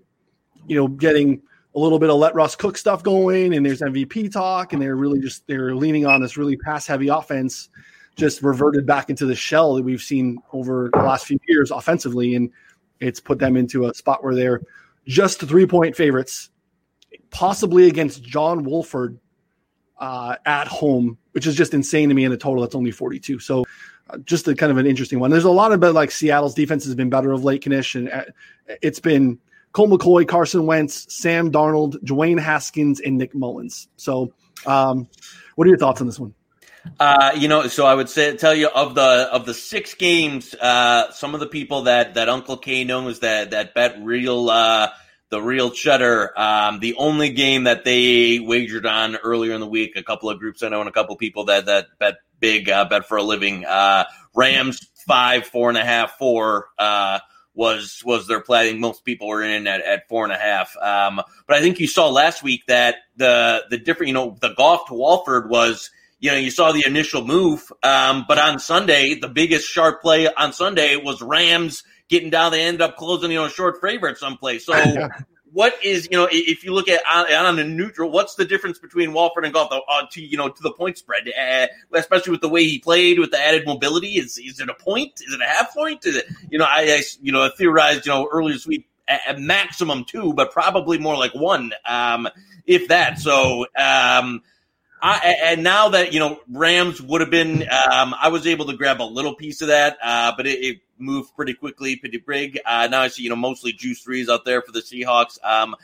you 0.68 0.76
know, 0.76 0.88
getting 0.88 1.42
a 1.76 1.80
little 1.80 2.00
bit 2.00 2.10
of 2.10 2.18
let 2.18 2.36
Russ 2.36 2.56
cook 2.56 2.78
stuff 2.78 3.04
going 3.04 3.54
and 3.54 3.66
there's 3.66 3.82
MVP 3.82 4.32
talk 4.32 4.74
and 4.74 4.82
they're 4.82 4.96
really 4.96 5.20
just 5.20 5.46
they're 5.48 5.76
leaning 5.76 6.06
on 6.06 6.22
this 6.22 6.38
really 6.38 6.58
pass 6.58 6.86
heavy 6.86 7.08
offense 7.08 7.70
just 8.16 8.44
reverted 8.44 8.86
back 8.86 9.10
into 9.10 9.26
the 9.26 9.36
shell 9.36 9.74
that 9.76 9.84
we've 9.84 10.02
seen 10.02 10.38
over 10.52 10.92
the 10.94 11.02
last 11.02 11.26
few 11.26 11.40
years 11.48 11.72
offensively 11.72 12.36
and 12.36 12.52
it's 13.00 13.20
put 13.20 13.40
them 13.40 13.58
into 13.58 13.88
a 13.88 13.94
spot 13.94 14.24
where 14.24 14.36
they're 14.36 14.62
just 15.08 15.40
three 15.40 15.66
point 15.66 15.96
favorites 15.96 16.52
possibly 17.32 17.88
against 17.88 18.24
John 18.24 18.64
Wolford 18.64 19.18
uh, 20.00 20.36
at 20.46 20.68
home 20.68 21.18
which 21.32 21.48
is 21.48 21.56
just 21.56 21.74
insane 21.74 22.10
to 22.10 22.16
me 22.16 22.24
in 22.24 22.32
a 22.32 22.38
total 22.38 22.62
that's 22.62 22.76
only 22.76 22.92
42 22.92 23.40
so 23.40 23.64
uh, 24.10 24.18
just 24.20 24.48
a 24.48 24.56
kind 24.56 24.70
of 24.70 24.78
an 24.78 24.86
interesting 24.86 25.20
one. 25.20 25.32
There's 25.32 25.46
a 25.46 25.50
lot 25.50 25.72
of 25.72 25.80
but 25.80 25.94
like 25.94 26.12
Seattle's 26.12 26.54
defense 26.54 26.84
has 26.84 26.94
been 26.94 27.10
better 27.10 27.32
of 27.32 27.46
late 27.46 27.66
Knish 27.66 27.96
and 27.96 28.12
uh, 28.12 28.26
it's 28.82 29.00
been 29.00 29.40
Colt 29.74 29.90
McCoy, 29.90 30.28
Carson 30.28 30.66
Wentz, 30.66 31.14
Sam 31.14 31.52
Darnold, 31.52 31.96
Dwayne 32.04 32.40
Haskins, 32.40 33.00
and 33.00 33.18
Nick 33.18 33.34
Mullens. 33.34 33.88
So, 33.98 34.34
um, 34.66 35.10
what 35.56 35.66
are 35.66 35.70
your 35.70 35.80
thoughts 35.80 36.00
on 36.00 36.08
this 36.08 36.20
one? 36.20 36.34
Uh, 37.00 37.32
you 37.36 37.48
know, 37.48 37.68
so 37.68 37.86
I 37.86 37.96
would 37.96 38.10
say 38.10 38.36
tell 38.38 38.54
you 38.54 38.68
of 38.68 38.94
the 38.94 39.02
of 39.02 39.46
the 39.46 39.54
six 39.54 39.94
games, 39.96 40.54
uh, 40.54 41.12
some 41.12 41.34
of 41.34 41.40
the 41.40 41.48
people 41.48 41.84
that 41.84 42.14
that 42.16 42.30
Uncle 42.30 42.58
K 42.58 42.84
knows 42.84 43.20
that 43.20 43.52
that 43.52 43.74
bet 43.74 43.98
real 44.02 44.50
uh, 44.50 44.90
the 45.30 45.42
real 45.42 45.72
cheddar. 45.72 46.38
Um, 46.40 46.80
the 46.80 46.96
only 46.96 47.30
game 47.30 47.64
that 47.64 47.84
they 47.84 48.40
wagered 48.40 48.86
on 48.86 49.16
earlier 49.16 49.54
in 49.54 49.62
the 49.62 49.68
week, 49.68 49.96
a 49.96 50.04
couple 50.04 50.30
of 50.30 50.40
groups 50.40 50.62
I 50.62 50.70
know 50.70 50.82
and 50.82 50.90
a 50.90 50.94
couple 50.94 51.14
of 51.14 51.20
people 51.20 51.46
that 51.46 51.66
that 51.66 51.88
bet 52.00 52.16
big 52.40 52.70
uh, 52.70 52.86
bet 52.86 53.08
for 53.08 53.18
a 53.18 53.24
living. 53.24 53.66
Uh, 53.66 54.04
Rams 54.36 54.86
five, 55.08 55.48
four 55.48 55.70
and 55.70 55.78
a 55.78 55.86
half, 55.86 56.18
four. 56.18 56.68
Was 57.56 58.02
was 58.04 58.28
their 58.28 58.42
play. 58.42 58.62
I 58.62 58.64
think 58.70 58.80
most 58.80 59.06
people 59.06 59.28
were 59.28 59.44
in 59.44 59.68
at, 59.68 59.82
at 59.82 60.08
four 60.08 60.24
and 60.24 60.34
a 60.34 60.38
half. 60.38 60.76
Um, 60.78 61.22
but 61.48 61.56
I 61.56 61.62
think 61.62 61.80
you 61.80 61.88
saw 61.88 62.10
last 62.10 62.42
week 62.42 62.66
that 62.68 62.96
the 63.16 63.64
the 63.70 63.78
different, 63.78 64.08
you 64.08 64.14
know, 64.16 64.36
the 64.42 64.54
Goff 64.56 64.88
to 64.88 64.96
Wolford 64.96 65.50
was, 65.50 65.92
you 66.20 66.32
know, 66.32 66.38
you 66.38 66.50
saw 66.50 66.72
the 66.72 66.86
initial 66.86 67.24
move. 67.24 67.72
Um, 67.84 68.26
but 68.28 68.40
on 68.40 68.58
Sunday, 68.58 69.20
the 69.20 69.28
biggest 69.28 69.68
sharp 69.68 70.02
play 70.02 70.28
on 70.34 70.52
Sunday 70.52 70.96
was 70.96 71.22
Rams 71.22 71.84
getting 72.10 72.32
down. 72.32 72.52
They 72.52 72.64
ended 72.64 72.82
up 72.82 72.98
closing, 72.98 73.32
you 73.32 73.38
know, 73.38 73.48
short 73.48 73.80
favorite 73.82 74.18
someplace. 74.18 74.66
So 74.66 74.74
what 75.54 75.76
is 75.84 76.08
you 76.12 76.18
know 76.18 76.28
if 76.32 76.64
you 76.64 76.74
look 76.74 76.90
at 76.90 77.02
on, 77.10 77.32
on 77.32 77.60
a 77.60 77.64
neutral, 77.64 78.10
what's 78.10 78.36
the 78.36 78.44
difference 78.44 78.80
between 78.80 79.14
Wolford 79.14 79.46
and 79.46 79.54
Goff 79.54 79.72
uh, 79.72 80.02
to 80.12 80.22
you 80.22 80.36
know 80.36 80.50
to 80.50 80.64
the 80.64 80.72
point 80.72 80.98
spread, 80.98 81.30
uh, 81.30 81.68
especially 81.94 82.32
with 82.32 82.42
the 82.42 82.50
way 82.50 82.64
he 82.64 82.80
played 82.80 83.20
with 83.20 83.32
the 83.32 83.40
added 83.40 83.66
mobility? 83.66 84.18
Is 84.18 84.38
is 84.38 84.60
it 84.60 84.68
a 84.68 84.74
point? 84.74 85.22
Is 85.26 85.34
it 85.34 85.42
a 85.42 85.46
half 85.46 85.74
point? 85.74 86.06
Is 86.06 86.18
it 86.18 86.26
you 86.50 86.58
know 86.58 86.66
I, 86.66 86.82
I 86.82 87.02
you 87.22 87.32
know 87.32 87.48
theorized 87.56 88.06
you 88.06 88.12
know 88.12 88.28
earlier 88.32 88.54
this 88.54 88.66
week 88.66 88.90
at 89.08 89.40
maximum 89.40 90.06
two, 90.06 90.34
but 90.34 90.52
probably 90.52 90.98
more 90.98 91.16
like 91.16 91.36
one, 91.36 91.72
um, 91.88 92.28
if 92.66 92.90
that. 92.90 93.20
So. 93.20 93.66
Um, 93.78 94.42
I, 95.06 95.36
and 95.44 95.64
now 95.64 95.90
that 95.90 96.14
you 96.14 96.20
know 96.22 96.40
Rams 96.50 97.02
would 97.02 97.20
have 97.20 97.30
been, 97.30 97.64
um, 97.64 98.16
I 98.18 98.30
was 98.30 98.48
able 98.48 98.68
to 98.68 98.78
grab 98.78 99.02
a 99.02 99.04
little 99.04 99.36
piece 99.36 99.62
of 99.62 99.68
that, 99.68 99.98
uh, 100.02 100.32
but 100.38 100.48
it, 100.48 100.64
it, 100.64 100.82
moved 101.04 101.36
pretty 101.36 101.54
quickly, 101.54 101.96
pretty 101.96 102.18
big. 102.18 102.60
Uh, 102.66 102.88
now 102.90 103.02
I 103.02 103.08
see 103.08 103.24
you 103.24 103.30
know 103.30 103.36
mostly 103.36 103.74
juice 103.74 104.02
threes 104.02 104.30
out 104.30 104.46
there 104.46 104.62
for 104.62 104.72
the 104.72 104.82
Seahawks. 104.82 105.44
Um, 105.44 105.76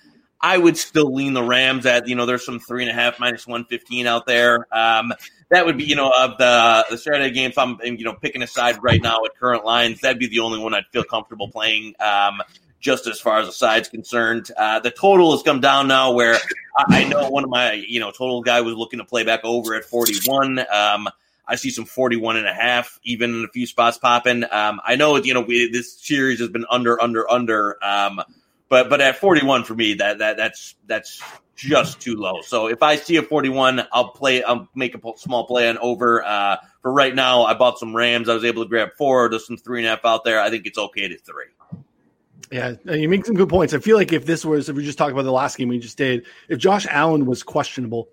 I 0.41 0.57
would 0.57 0.77
still 0.77 1.13
lean 1.13 1.33
the 1.33 1.43
Rams 1.43 1.85
at 1.85 2.07
you 2.07 2.15
know 2.15 2.25
there's 2.25 2.45
some 2.45 2.59
three 2.59 2.83
and 2.83 2.91
a 2.91 2.93
half 2.93 3.19
minus 3.19 3.45
one 3.45 3.65
fifteen 3.65 4.07
out 4.07 4.25
there. 4.25 4.67
Um, 4.75 5.13
that 5.49 5.65
would 5.65 5.77
be 5.77 5.83
you 5.83 5.95
know 5.95 6.11
of 6.17 6.37
the 6.37 6.85
the 6.89 6.97
Saturday 6.97 7.31
game. 7.31 7.51
If 7.51 7.57
I'm 7.57 7.77
you 7.83 8.05
know 8.05 8.13
picking 8.13 8.41
a 8.41 8.47
side 8.47 8.81
right 8.81 9.01
now 9.01 9.19
at 9.25 9.35
current 9.37 9.65
lines, 9.65 10.01
that'd 10.01 10.19
be 10.19 10.27
the 10.27 10.39
only 10.39 10.59
one 10.59 10.73
I'd 10.73 10.85
feel 10.91 11.03
comfortable 11.03 11.49
playing. 11.49 11.95
Um, 11.99 12.41
just 12.79 13.07
as 13.07 13.19
far 13.19 13.39
as 13.39 13.47
the 13.47 13.51
side's 13.51 13.89
concerned. 13.89 14.51
Uh, 14.55 14.79
the 14.79 14.91
total 14.91 15.31
has 15.33 15.43
come 15.43 15.59
down 15.59 15.87
now 15.87 16.13
where 16.13 16.35
I, 16.77 17.01
I 17.01 17.03
know 17.05 17.29
one 17.29 17.43
of 17.43 17.49
my, 17.49 17.73
you 17.73 17.99
know, 17.99 18.11
total 18.11 18.41
guy 18.41 18.61
was 18.61 18.73
looking 18.75 18.99
to 18.99 19.05
play 19.05 19.23
back 19.23 19.41
over 19.43 19.75
at 19.75 19.83
41. 19.83 20.59
Um, 20.71 21.09
I 21.49 21.55
see 21.55 21.71
some 21.71 21.85
41 21.85 22.37
and 22.37 22.47
a 22.47 22.53
half, 22.53 22.99
even 23.03 23.31
in 23.31 23.43
a 23.43 23.47
few 23.47 23.65
spots 23.65 23.97
popping. 23.97 24.43
Um, 24.43 24.79
I 24.85 24.95
know, 24.95 25.17
you 25.17 25.33
know, 25.33 25.41
we, 25.41 25.71
this 25.71 25.93
series 25.93 26.39
has 26.39 26.49
been 26.49 26.65
under, 26.69 27.01
under, 27.01 27.29
under. 27.29 27.83
Um, 27.83 28.21
but, 28.69 28.89
but 28.89 29.01
at 29.01 29.17
41 29.17 29.63
for 29.63 29.73
me, 29.73 29.95
that, 29.95 30.19
that, 30.19 30.37
that's, 30.37 30.75
that's 30.85 31.21
just 31.55 31.99
too 31.99 32.15
low. 32.15 32.41
So 32.41 32.67
if 32.67 32.83
I 32.83 32.95
see 32.95 33.15
a 33.15 33.23
41, 33.23 33.87
I'll 33.91 34.09
play, 34.09 34.43
I'll 34.43 34.69
make 34.75 34.95
a 34.95 35.17
small 35.17 35.47
play 35.47 35.67
on 35.67 35.79
over. 35.79 36.23
Uh, 36.23 36.57
for 36.83 36.93
right 36.93 37.13
now, 37.13 37.43
I 37.43 37.55
bought 37.55 37.79
some 37.79 37.95
Rams. 37.95 38.29
I 38.29 38.35
was 38.35 38.45
able 38.45 38.63
to 38.63 38.69
grab 38.69 38.89
four. 38.95 39.27
There's 39.27 39.47
some 39.47 39.57
three 39.57 39.79
and 39.79 39.87
a 39.87 39.89
half 39.89 40.05
out 40.05 40.23
there. 40.23 40.39
I 40.39 40.51
think 40.51 40.67
it's 40.67 40.77
okay 40.77 41.07
to 41.07 41.17
three. 41.17 41.45
Yeah, 42.51 42.75
you 42.85 43.09
make 43.09 43.25
some 43.25 43.35
good 43.35 43.49
points. 43.49 43.73
I 43.73 43.79
feel 43.79 43.97
like 43.97 44.11
if 44.11 44.25
this 44.25 44.43
was, 44.43 44.69
if 44.69 44.75
we 44.75 44.83
just 44.83 44.97
talk 44.97 45.11
about 45.11 45.23
the 45.23 45.31
last 45.31 45.57
game 45.57 45.67
we 45.67 45.79
just 45.79 45.97
did, 45.97 46.25
if 46.47 46.57
Josh 46.57 46.87
Allen 46.89 47.25
was 47.25 47.43
questionable, 47.43 48.09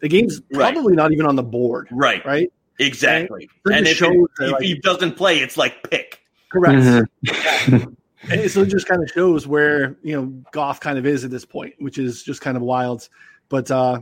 the 0.00 0.08
game's 0.08 0.40
probably 0.40 0.92
right. 0.92 0.96
not 0.96 1.12
even 1.12 1.26
on 1.26 1.36
the 1.36 1.42
board. 1.42 1.88
Right. 1.90 2.24
Right. 2.24 2.52
Exactly. 2.78 3.48
And, 3.66 3.76
and 3.76 3.86
if, 3.86 4.00
it, 4.00 4.12
if 4.40 4.52
like, 4.52 4.62
he 4.62 4.74
doesn't 4.78 5.16
play, 5.16 5.38
it's 5.38 5.56
like 5.56 5.88
pick. 5.90 6.22
Correct. 6.50 6.78
Mm-hmm. 7.26 7.92
and 8.30 8.50
so 8.50 8.62
it 8.62 8.66
just 8.66 8.86
kind 8.86 9.02
of 9.02 9.10
shows 9.10 9.46
where 9.46 9.96
you 10.02 10.16
know 10.16 10.26
Goff 10.52 10.80
kind 10.80 10.98
of 10.98 11.06
is 11.06 11.24
at 11.24 11.30
this 11.30 11.44
point, 11.44 11.74
which 11.78 11.98
is 11.98 12.22
just 12.22 12.40
kind 12.40 12.56
of 12.56 12.62
wild. 12.62 13.08
But 13.48 13.70
uh, 13.70 14.00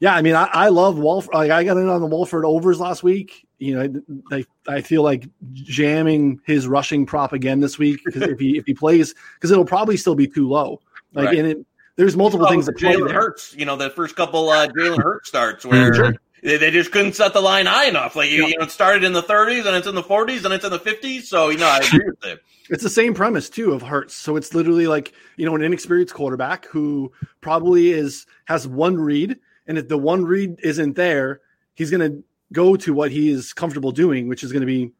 yeah, 0.00 0.14
I 0.14 0.22
mean, 0.22 0.34
I, 0.34 0.48
I 0.52 0.68
love 0.68 0.98
Wolford. 0.98 1.34
Like 1.34 1.50
I 1.50 1.64
got 1.64 1.76
in 1.76 1.88
on 1.88 2.00
the 2.00 2.06
Wolford 2.06 2.44
overs 2.44 2.80
last 2.80 3.02
week. 3.02 3.46
You 3.58 3.74
know, 3.74 4.02
I, 4.32 4.44
I 4.68 4.80
feel 4.80 5.02
like 5.02 5.28
jamming 5.52 6.40
his 6.44 6.66
rushing 6.66 7.06
prop 7.06 7.32
again 7.32 7.60
this 7.60 7.78
week 7.78 8.00
because 8.04 8.22
if 8.22 8.38
he 8.38 8.56
if 8.56 8.64
he 8.66 8.74
plays, 8.74 9.14
because 9.34 9.50
it'll 9.50 9.64
probably 9.64 9.96
still 9.96 10.14
be 10.14 10.26
too 10.26 10.48
low. 10.48 10.80
Like 11.12 11.26
right. 11.26 11.38
and 11.38 11.48
it, 11.48 11.66
there's 11.96 12.16
multiple 12.16 12.46
oh, 12.46 12.50
things 12.50 12.66
that 12.66 12.76
Jalen 12.76 13.12
Hurts. 13.12 13.54
You 13.54 13.66
know, 13.66 13.76
the 13.76 13.90
first 13.90 14.16
couple 14.16 14.48
uh, 14.48 14.68
Jalen 14.68 15.02
Hurts 15.02 15.28
starts 15.28 15.66
where. 15.66 15.94
Sure 15.94 16.14
they 16.42 16.70
just 16.72 16.90
couldn't 16.90 17.14
set 17.14 17.32
the 17.32 17.40
line 17.40 17.66
high 17.66 17.86
enough. 17.86 18.16
Like 18.16 18.30
you, 18.30 18.46
you 18.46 18.58
know, 18.58 18.64
it 18.64 18.70
started 18.70 19.04
in 19.04 19.12
the 19.12 19.22
30s 19.22 19.64
and 19.64 19.76
it's 19.76 19.86
in 19.86 19.94
the 19.94 20.02
40s 20.02 20.44
and 20.44 20.52
it's 20.52 20.64
in 20.64 20.72
the 20.72 20.78
50s. 20.78 21.22
So 21.22 21.50
you 21.50 21.58
know, 21.58 21.68
I 21.68 21.78
agree 21.78 22.04
with 22.04 22.24
it. 22.24 22.42
It's 22.68 22.82
the 22.82 22.90
same 22.90 23.14
premise 23.14 23.48
too 23.48 23.72
of 23.72 23.82
Hurts. 23.82 24.14
So 24.14 24.36
it's 24.36 24.54
literally 24.54 24.86
like 24.86 25.12
you 25.36 25.46
know 25.46 25.54
an 25.54 25.62
inexperienced 25.62 26.14
quarterback 26.14 26.66
who 26.66 27.12
probably 27.40 27.90
is 27.90 28.26
has 28.46 28.66
one 28.66 28.96
read, 28.96 29.38
and 29.66 29.78
if 29.78 29.88
the 29.88 29.98
one 29.98 30.24
read 30.24 30.58
isn't 30.62 30.96
there, 30.96 31.40
he's 31.74 31.90
going 31.90 32.10
to 32.10 32.24
go 32.52 32.76
to 32.76 32.92
what 32.92 33.10
he 33.10 33.30
is 33.30 33.52
comfortable 33.52 33.92
doing, 33.92 34.28
which 34.28 34.42
is 34.42 34.52
going 34.52 34.60
to 34.60 34.66
be 34.66 34.90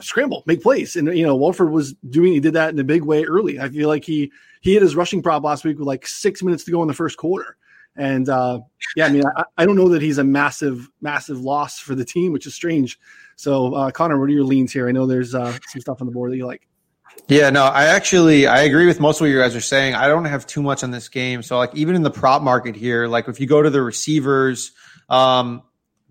scramble, 0.00 0.42
make 0.46 0.62
plays. 0.62 0.96
And 0.96 1.16
you 1.16 1.26
know, 1.26 1.36
Wolford 1.36 1.70
was 1.70 1.94
doing 2.08 2.32
he 2.32 2.40
did 2.40 2.54
that 2.54 2.70
in 2.70 2.78
a 2.78 2.84
big 2.84 3.02
way 3.04 3.24
early. 3.24 3.58
I 3.58 3.68
feel 3.68 3.88
like 3.88 4.04
he 4.04 4.30
he 4.60 4.74
hit 4.74 4.82
his 4.82 4.96
rushing 4.96 5.22
prop 5.22 5.42
last 5.42 5.64
week 5.64 5.78
with 5.78 5.88
like 5.88 6.06
six 6.06 6.42
minutes 6.42 6.64
to 6.64 6.70
go 6.70 6.82
in 6.82 6.88
the 6.88 6.94
first 6.94 7.16
quarter. 7.16 7.56
And 7.96 8.28
uh, 8.28 8.60
yeah, 8.96 9.06
I 9.06 9.08
mean, 9.10 9.22
I, 9.36 9.44
I, 9.58 9.66
don't 9.66 9.76
know 9.76 9.88
that 9.90 10.02
he's 10.02 10.18
a 10.18 10.24
massive, 10.24 10.88
massive 11.00 11.40
loss 11.40 11.78
for 11.78 11.94
the 11.94 12.04
team, 12.04 12.32
which 12.32 12.46
is 12.46 12.54
strange. 12.54 12.98
So, 13.36 13.74
uh, 13.74 13.90
Connor, 13.92 14.18
what 14.18 14.28
are 14.28 14.32
your 14.32 14.44
leans 14.44 14.72
here? 14.72 14.88
I 14.88 14.92
know 14.92 15.06
there's 15.06 15.34
uh, 15.34 15.56
some 15.68 15.80
stuff 15.80 16.00
on 16.00 16.06
the 16.06 16.12
board 16.12 16.32
that 16.32 16.36
you 16.36 16.46
like. 16.46 16.66
Yeah, 17.28 17.50
no, 17.50 17.64
I 17.64 17.84
actually 17.84 18.46
I 18.46 18.62
agree 18.62 18.86
with 18.86 19.00
most 19.00 19.16
of 19.16 19.22
what 19.22 19.30
you 19.30 19.38
guys 19.38 19.54
are 19.54 19.60
saying. 19.60 19.94
I 19.94 20.08
don't 20.08 20.24
have 20.24 20.46
too 20.46 20.62
much 20.62 20.82
on 20.82 20.90
this 20.90 21.08
game. 21.08 21.42
So 21.42 21.56
like 21.56 21.74
even 21.74 21.94
in 21.94 22.02
the 22.02 22.10
prop 22.10 22.42
market 22.42 22.76
here, 22.76 23.06
like 23.06 23.28
if 23.28 23.40
you 23.40 23.46
go 23.46 23.62
to 23.62 23.70
the 23.70 23.82
receivers, 23.82 24.72
um, 25.08 25.62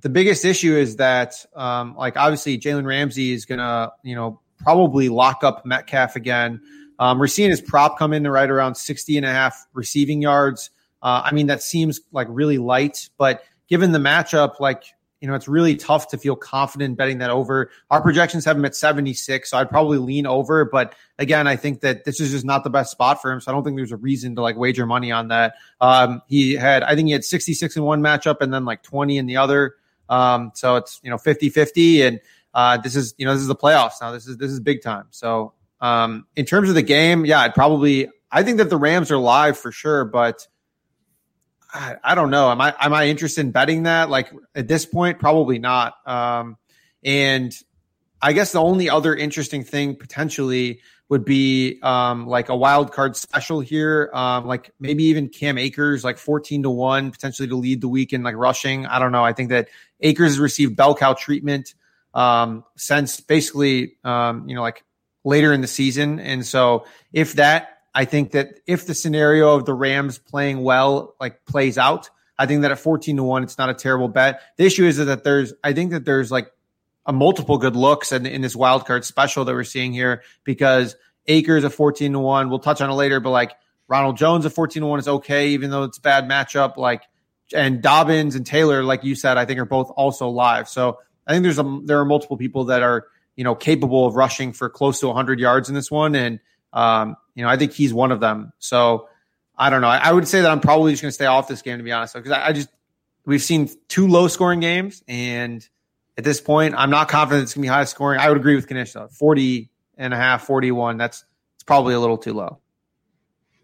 the 0.01 0.09
biggest 0.09 0.43
issue 0.43 0.75
is 0.75 0.95
that 0.97 1.45
um, 1.55 1.95
like 1.95 2.17
obviously 2.17 2.57
Jalen 2.57 2.85
Ramsey 2.85 3.31
is 3.31 3.45
gonna, 3.45 3.91
you 4.01 4.15
know, 4.15 4.41
probably 4.57 5.09
lock 5.09 5.43
up 5.43 5.65
Metcalf 5.65 6.15
again. 6.15 6.61
Um, 6.99 7.19
we're 7.19 7.27
seeing 7.27 7.49
his 7.49 7.61
prop 7.61 7.99
come 7.99 8.13
in 8.13 8.27
right 8.27 8.49
around 8.49 8.75
60 8.75 9.17
and 9.17 9.25
a 9.25 9.31
half 9.31 9.65
receiving 9.73 10.21
yards. 10.21 10.69
Uh, 11.03 11.21
I 11.25 11.31
mean, 11.33 11.47
that 11.47 11.61
seems 11.61 11.99
like 12.11 12.27
really 12.29 12.57
light, 12.57 13.09
but 13.17 13.43
given 13.67 13.91
the 13.91 13.99
matchup, 13.99 14.59
like 14.59 14.85
you 15.23 15.29
know, 15.29 15.35
it's 15.35 15.47
really 15.47 15.77
tough 15.77 16.09
to 16.09 16.17
feel 16.17 16.35
confident 16.35 16.97
betting 16.97 17.19
that 17.19 17.29
over. 17.29 17.71
Our 17.89 18.01
projections 18.01 18.43
have 18.43 18.57
him 18.57 18.65
at 18.65 18.75
76, 18.75 19.49
so 19.49 19.57
I'd 19.57 19.69
probably 19.69 19.97
lean 19.97 20.27
over. 20.27 20.65
But 20.65 20.95
again, 21.17 21.47
I 21.47 21.55
think 21.55 21.79
that 21.79 22.03
this 22.03 22.19
is 22.19 22.31
just 22.31 22.43
not 22.43 22.65
the 22.65 22.69
best 22.69 22.91
spot 22.91 23.21
for 23.21 23.31
him. 23.31 23.39
So 23.39 23.49
I 23.49 23.55
don't 23.55 23.63
think 23.63 23.77
there's 23.77 23.93
a 23.93 23.97
reason 23.97 24.35
to 24.35 24.41
like 24.41 24.57
wager 24.57 24.85
money 24.85 25.13
on 25.13 25.29
that. 25.29 25.53
Um, 25.79 26.21
he 26.27 26.55
had, 26.55 26.83
I 26.83 26.93
think 26.93 27.07
he 27.07 27.13
had 27.13 27.23
66 27.23 27.77
in 27.77 27.83
one 27.83 28.01
matchup 28.01 28.41
and 28.41 28.53
then 28.53 28.65
like 28.65 28.83
20 28.83 29.17
in 29.17 29.25
the 29.25 29.37
other. 29.37 29.75
Um, 30.09 30.51
so 30.55 30.75
it's, 30.75 30.99
you 31.03 31.09
know, 31.09 31.17
50 31.17 31.49
50. 31.49 32.01
And 32.01 32.19
uh, 32.53 32.79
this 32.79 32.97
is, 32.97 33.15
you 33.17 33.25
know, 33.25 33.31
this 33.31 33.43
is 33.43 33.47
the 33.47 33.55
playoffs 33.55 34.01
now. 34.01 34.11
This 34.11 34.27
is, 34.27 34.35
this 34.35 34.51
is 34.51 34.59
big 34.59 34.81
time. 34.81 35.05
So 35.11 35.53
um, 35.79 36.27
in 36.35 36.43
terms 36.43 36.67
of 36.67 36.75
the 36.75 36.81
game, 36.81 37.25
yeah, 37.25 37.39
I'd 37.39 37.55
probably, 37.55 38.09
I 38.29 38.43
think 38.43 38.57
that 38.57 38.69
the 38.69 38.75
Rams 38.75 39.09
are 39.09 39.17
live 39.17 39.57
for 39.57 39.71
sure, 39.71 40.03
but 40.03 40.49
I, 41.73 41.95
I, 42.03 42.15
don't 42.15 42.29
know. 42.29 42.51
Am 42.51 42.61
I 42.61 42.73
am 42.79 42.93
I 42.93 43.07
interested 43.07 43.41
in 43.41 43.51
betting 43.51 43.83
that? 43.83 44.09
Like 44.09 44.31
at 44.53 44.67
this 44.67 44.85
point, 44.85 45.19
probably 45.19 45.57
not. 45.57 45.95
Um, 46.07 46.57
and 47.03 47.53
I 48.21 48.33
guess 48.33 48.51
the 48.51 48.61
only 48.61 48.89
other 48.89 49.15
interesting 49.15 49.63
thing 49.63 49.95
potentially 49.95 50.81
would 51.09 51.25
be 51.25 51.79
um, 51.81 52.27
like 52.27 52.49
a 52.49 52.55
wild 52.55 52.91
card 52.91 53.15
special 53.15 53.59
here, 53.59 54.09
um, 54.13 54.45
like 54.45 54.71
maybe 54.79 55.03
even 55.05 55.29
Cam 55.29 55.57
Akers, 55.57 56.03
like 56.03 56.17
fourteen 56.17 56.63
to 56.63 56.69
one, 56.69 57.11
potentially 57.11 57.47
to 57.47 57.55
lead 57.55 57.81
the 57.81 57.89
week 57.89 58.13
in 58.13 58.23
like 58.23 58.35
rushing. 58.35 58.85
I 58.85 58.99
don't 58.99 59.11
know. 59.11 59.23
I 59.23 59.33
think 59.33 59.49
that 59.49 59.69
Akers 59.99 60.31
has 60.31 60.39
received 60.39 60.75
bell 60.75 60.95
cow 60.95 61.13
treatment 61.13 61.73
um, 62.13 62.63
since 62.77 63.19
basically 63.19 63.97
um, 64.03 64.47
you 64.47 64.55
know 64.55 64.61
like 64.61 64.83
later 65.23 65.53
in 65.53 65.61
the 65.61 65.67
season, 65.67 66.19
and 66.19 66.45
so 66.45 66.85
if 67.11 67.33
that 67.33 67.72
I 67.95 68.05
think 68.05 68.31
that 68.31 68.59
if 68.65 68.87
the 68.87 68.95
scenario 68.95 69.55
of 69.55 69.65
the 69.65 69.73
Rams 69.73 70.17
playing 70.17 70.63
well 70.63 71.15
like 71.19 71.45
plays 71.45 71.77
out, 71.77 72.09
I 72.37 72.45
think 72.45 72.63
that 72.63 72.71
at 72.71 72.79
14 72.79 73.17
to 73.17 73.23
1, 73.23 73.43
it's 73.43 73.57
not 73.57 73.69
a 73.69 73.73
terrible 73.73 74.07
bet. 74.07 74.41
The 74.57 74.65
issue 74.65 74.85
is 74.85 74.97
that 74.97 75.23
there's, 75.23 75.53
I 75.63 75.73
think 75.73 75.91
that 75.91 76.03
there's 76.03 76.31
like 76.31 76.51
a 77.05 77.13
multiple 77.13 77.57
good 77.57 77.75
looks 77.75 78.11
in, 78.11 78.25
in 78.25 78.41
this 78.41 78.55
wild 78.55 78.85
card 78.85 79.05
special 79.05 79.45
that 79.45 79.53
we're 79.53 79.63
seeing 79.63 79.93
here 79.93 80.23
because 80.43 80.95
Akers 81.27 81.63
at 81.63 81.73
14 81.73 82.13
to 82.13 82.19
1, 82.19 82.49
we'll 82.49 82.59
touch 82.59 82.81
on 82.81 82.89
it 82.89 82.93
later, 82.93 83.19
but 83.19 83.29
like 83.29 83.53
Ronald 83.87 84.17
Jones 84.17 84.45
at 84.45 84.53
14 84.53 84.81
to 84.81 84.87
1 84.87 84.99
is 84.99 85.07
okay, 85.07 85.49
even 85.49 85.69
though 85.69 85.83
it's 85.83 85.99
a 85.99 86.01
bad 86.01 86.27
matchup. 86.27 86.77
Like, 86.77 87.03
and 87.53 87.81
Dobbins 87.81 88.35
and 88.35 88.45
Taylor, 88.45 88.83
like 88.83 89.03
you 89.03 89.13
said, 89.13 89.37
I 89.37 89.45
think 89.45 89.59
are 89.59 89.65
both 89.65 89.91
also 89.91 90.29
live. 90.29 90.67
So 90.67 90.99
I 91.27 91.33
think 91.33 91.43
there's 91.43 91.59
a, 91.59 91.79
there 91.85 91.99
are 91.99 92.05
multiple 92.05 92.37
people 92.37 92.65
that 92.65 92.81
are, 92.81 93.05
you 93.35 93.43
know, 93.43 93.53
capable 93.53 94.07
of 94.07 94.15
rushing 94.15 94.53
for 94.53 94.69
close 94.69 94.99
to 95.01 95.07
100 95.07 95.39
yards 95.39 95.69
in 95.69 95.75
this 95.75 95.91
one. 95.91 96.15
And, 96.15 96.39
um, 96.73 97.15
you 97.35 97.43
know, 97.43 97.49
I 97.49 97.57
think 97.57 97.71
he's 97.71 97.93
one 97.93 98.11
of 98.11 98.19
them. 98.19 98.51
So 98.59 99.07
I 99.57 99.69
don't 99.69 99.81
know. 99.81 99.87
I, 99.87 99.97
I 99.97 100.11
would 100.11 100.27
say 100.27 100.41
that 100.41 100.51
I'm 100.51 100.59
probably 100.59 100.91
just 100.91 101.01
going 101.01 101.09
to 101.09 101.13
stay 101.13 101.25
off 101.25 101.47
this 101.47 101.61
game 101.61 101.77
to 101.77 101.83
be 101.83 101.91
honest, 101.91 102.15
because 102.15 102.31
I, 102.31 102.47
I, 102.47 102.53
just 102.53 102.69
we've 103.25 103.41
seen 103.41 103.69
two 103.87 104.07
low 104.07 104.27
scoring 104.27 104.59
games, 104.59 105.03
and 105.07 105.67
at 106.17 106.23
this 106.23 106.41
point, 106.41 106.75
I'm 106.77 106.89
not 106.89 107.07
confident 107.07 107.43
it's 107.43 107.53
going 107.53 107.61
to 107.61 107.65
be 107.67 107.73
high 107.73 107.85
scoring. 107.85 108.19
I 108.19 108.27
would 108.27 108.37
agree 108.37 108.55
with 108.55 108.69
Knish 108.69 108.93
though, 108.93 109.07
40 109.07 109.69
and 109.97 110.13
a 110.13 110.17
half, 110.17 110.45
41. 110.45 110.97
That's 110.97 111.23
it's 111.55 111.63
probably 111.63 111.93
a 111.93 111.99
little 111.99 112.17
too 112.17 112.33
low. 112.33 112.59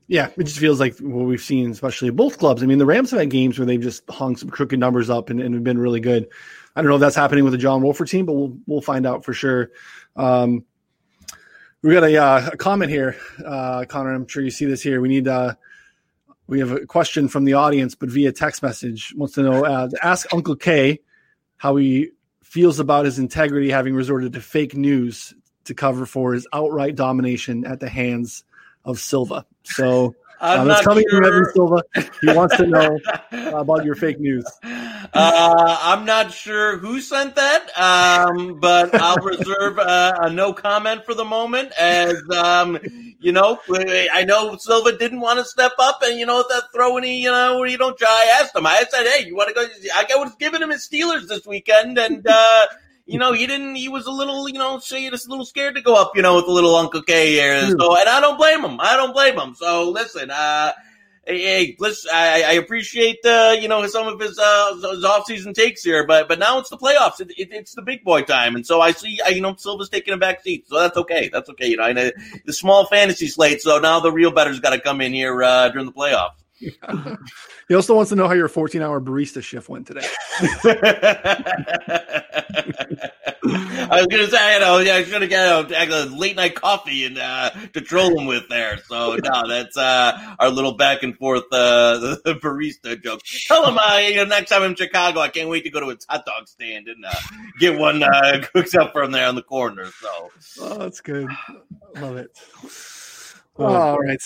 Yeah, 0.07 0.29
it 0.37 0.43
just 0.45 0.57
feels 0.57 0.79
like 0.79 0.97
what 0.99 1.25
we've 1.25 1.41
seen, 1.41 1.69
especially 1.69 2.09
both 2.09 2.39
clubs. 2.39 2.63
I 2.63 2.65
mean, 2.65 2.79
the 2.79 2.85
Rams 2.85 3.11
have 3.11 3.19
had 3.19 3.29
games 3.29 3.59
where 3.59 3.65
they've 3.67 3.79
just 3.79 4.09
hung 4.09 4.35
some 4.35 4.49
crooked 4.49 4.79
numbers 4.79 5.07
up 5.07 5.29
and, 5.29 5.39
and 5.39 5.53
have 5.53 5.63
been 5.63 5.77
really 5.77 5.99
good. 5.99 6.27
I 6.75 6.81
don't 6.81 6.89
know 6.89 6.95
if 6.95 7.01
that's 7.01 7.15
happening 7.15 7.43
with 7.43 7.53
the 7.53 7.59
John 7.59 7.83
Wolford 7.83 8.07
team, 8.07 8.25
but 8.25 8.33
we'll 8.33 8.57
we'll 8.65 8.81
find 8.81 9.05
out 9.05 9.23
for 9.23 9.33
sure. 9.33 9.69
Um, 10.15 10.65
we 11.81 11.93
got 11.93 12.03
a, 12.03 12.17
uh, 12.17 12.49
a 12.53 12.57
comment 12.57 12.91
here, 12.91 13.15
uh, 13.45 13.85
Connor. 13.85 14.13
I'm 14.13 14.27
sure 14.27 14.43
you 14.43 14.51
see 14.51 14.65
this 14.65 14.81
here. 14.81 15.01
We 15.01 15.07
need 15.07 15.27
uh, 15.27 15.55
we 16.47 16.59
have 16.59 16.71
a 16.71 16.85
question 16.85 17.27
from 17.27 17.45
the 17.45 17.53
audience, 17.53 17.95
but 17.95 18.09
via 18.09 18.31
text 18.31 18.61
message. 18.63 19.13
Wants 19.15 19.35
to 19.35 19.43
know 19.43 19.65
uh, 19.65 19.89
ask 20.01 20.31
Uncle 20.33 20.55
K 20.55 20.99
how 21.57 21.75
he 21.75 22.09
feels 22.43 22.79
about 22.79 23.05
his 23.05 23.19
integrity, 23.19 23.69
having 23.69 23.93
resorted 23.93 24.33
to 24.33 24.41
fake 24.41 24.75
news 24.75 25.33
to 25.65 25.73
cover 25.73 26.05
for 26.05 26.33
his 26.33 26.47
outright 26.51 26.95
domination 26.95 27.65
at 27.65 27.79
the 27.79 27.89
hands 27.89 28.43
of 28.85 28.99
Silva. 28.99 29.45
So 29.63 30.15
I'm 30.41 30.69
uh, 30.69 30.81
coming 30.83 31.03
sure. 31.09 31.21
from 31.21 31.33
Evan 31.33 31.45
Silva. 31.53 31.83
He 32.21 32.31
wants 32.31 32.55
to 32.57 32.65
know 32.65 32.99
about 33.59 33.83
your 33.83 33.95
fake 33.95 34.19
news. 34.19 34.45
Uh, 34.63 35.77
I'm 35.81 36.05
not 36.05 36.31
sure 36.31 36.77
who 36.77 37.01
sent 37.01 37.35
that, 37.35 37.77
um, 37.77 38.59
but 38.59 38.93
I'll 38.95 39.17
reserve 39.17 39.79
uh, 39.79 40.17
a 40.21 40.29
no 40.29 40.53
comment 40.53 41.03
for 41.05 41.13
the 41.13 41.25
moment. 41.25 41.73
As 41.77 42.21
um, 42.31 42.79
you 43.19 43.31
know, 43.31 43.59
I 43.69 44.23
know 44.25 44.55
Silva 44.57 44.97
didn't 44.97 45.19
want 45.19 45.39
to 45.39 45.45
step 45.45 45.73
up 45.77 45.99
and 46.03 46.17
you 46.17 46.25
know 46.25 46.43
that 46.47 46.63
throw 46.73 46.97
any 46.97 47.21
you 47.21 47.31
know 47.31 47.57
where 47.57 47.67
you 47.67 47.77
don't 47.77 47.97
try. 47.97 48.07
I 48.07 48.41
asked 48.41 48.55
him. 48.55 48.65
I 48.65 48.83
said, 48.89 49.07
"Hey, 49.07 49.25
you 49.25 49.35
want 49.35 49.49
to 49.49 49.55
go?" 49.55 49.67
I 49.93 50.05
was 50.15 50.33
giving 50.39 50.61
him 50.61 50.69
his 50.69 50.87
Steelers 50.87 51.27
this 51.27 51.45
weekend, 51.45 51.97
and 51.97 52.25
uh, 52.25 52.67
you 53.09 53.19
know, 53.19 53.33
he 53.33 53.47
didn't. 53.47 53.75
He 53.75 53.89
was 53.89 54.05
a 54.05 54.11
little, 54.11 54.47
you 54.47 54.57
know, 54.57 54.79
say 54.79 55.09
just 55.09 55.27
a 55.27 55.29
little 55.29 55.45
scared 55.45 55.75
to 55.75 55.81
go 55.81 55.95
up, 55.95 56.15
you 56.15 56.21
know, 56.21 56.35
with 56.35 56.45
the 56.45 56.51
little 56.51 56.75
Uncle 56.75 57.01
K 57.01 57.31
here. 57.31 57.69
So, 57.69 57.97
and 57.97 58.07
I 58.07 58.21
don't 58.21 58.37
blame 58.37 58.63
him. 58.63 58.79
I 58.79 58.95
don't 58.95 59.13
blame 59.13 59.37
him. 59.37 59.55
So, 59.55 59.89
listen, 59.89 60.31
uh, 60.31 60.73
hey, 61.25 61.41
hey 61.41 61.75
listen, 61.79 62.11
I, 62.13 62.43
I 62.43 62.51
appreciate, 62.53 63.19
uh, 63.25 63.55
you 63.59 63.67
know, 63.67 63.85
some 63.87 64.07
of 64.07 64.19
his, 64.19 64.37
uh, 64.37 64.75
his 64.91 65.03
off-season 65.03 65.53
takes 65.53 65.83
here, 65.83 66.05
but, 66.07 66.27
but 66.27 66.39
now 66.39 66.59
it's 66.59 66.69
the 66.69 66.77
playoffs. 66.77 67.19
It, 67.19 67.31
it, 67.37 67.49
it's 67.51 67.73
the 67.73 67.81
big 67.81 68.03
boy 68.03 68.21
time. 68.21 68.55
And 68.55 68.65
so 68.65 68.81
I 68.81 68.91
see, 68.91 69.19
I, 69.25 69.29
you 69.29 69.41
know, 69.41 69.55
Silva's 69.55 69.89
taking 69.89 70.13
a 70.13 70.17
back 70.17 70.41
seat. 70.41 70.67
So 70.67 70.79
that's 70.79 70.97
okay. 70.97 71.29
That's 71.31 71.49
okay. 71.49 71.67
You 71.67 71.77
know, 71.77 71.83
I 71.83 71.93
know 71.93 72.11
the 72.45 72.53
small 72.53 72.85
fantasy 72.85 73.27
slate. 73.27 73.61
So 73.61 73.79
now 73.79 73.99
the 73.99 74.11
real 74.11 74.31
betters 74.31 74.59
got 74.59 74.71
to 74.71 74.79
come 74.79 75.01
in 75.01 75.13
here, 75.13 75.43
uh, 75.43 75.69
during 75.69 75.85
the 75.85 75.93
playoffs. 75.93 76.38
He 77.67 77.75
also 77.75 77.95
wants 77.95 78.09
to 78.09 78.15
know 78.15 78.27
how 78.27 78.33
your 78.33 78.47
14 78.47 78.81
hour 78.81 78.99
barista 78.99 79.41
shift 79.41 79.69
went 79.69 79.87
today. 79.87 80.05
I 83.91 84.01
was 84.01 84.07
gonna 84.07 84.27
say, 84.27 84.53
you 84.53 84.59
know, 84.59 84.79
yeah, 84.79 84.95
I 84.95 85.03
should 85.03 85.21
have 85.21 85.31
got 85.31 85.71
a, 85.71 86.03
a, 86.03 86.05
late 86.05 86.35
night 86.35 86.55
coffee 86.55 87.05
and 87.05 87.17
uh, 87.17 87.49
to 87.73 87.81
troll 87.81 88.17
him 88.17 88.27
with 88.27 88.47
there. 88.49 88.77
So 88.87 89.15
no, 89.15 89.47
that's 89.47 89.77
uh, 89.77 90.35
our 90.39 90.49
little 90.49 90.73
back 90.73 91.03
and 91.03 91.17
forth 91.17 91.45
uh, 91.51 92.17
barista 92.25 93.01
joke. 93.01 93.21
Tell 93.47 93.65
him, 93.67 93.77
uh, 93.77 93.97
you 93.97 94.17
know, 94.17 94.25
next 94.25 94.49
time 94.49 94.63
I'm 94.63 94.71
in 94.71 94.75
Chicago, 94.75 95.19
I 95.21 95.29
can't 95.29 95.49
wait 95.49 95.63
to 95.63 95.69
go 95.69 95.79
to 95.79 95.89
its 95.89 96.05
hot 96.09 96.25
dog 96.25 96.47
stand 96.47 96.87
and 96.87 97.05
uh, 97.05 97.13
get 97.59 97.79
one 97.79 98.03
uh, 98.03 98.43
cooked 98.53 98.75
up 98.75 98.93
from 98.93 99.11
there 99.11 99.27
on 99.27 99.35
the 99.35 99.43
corner. 99.43 99.85
So, 99.99 100.31
oh, 100.61 100.77
that's 100.77 101.01
good. 101.01 101.27
Love 101.95 102.17
it. 102.17 102.37
All 103.59 103.99
right, 103.99 104.21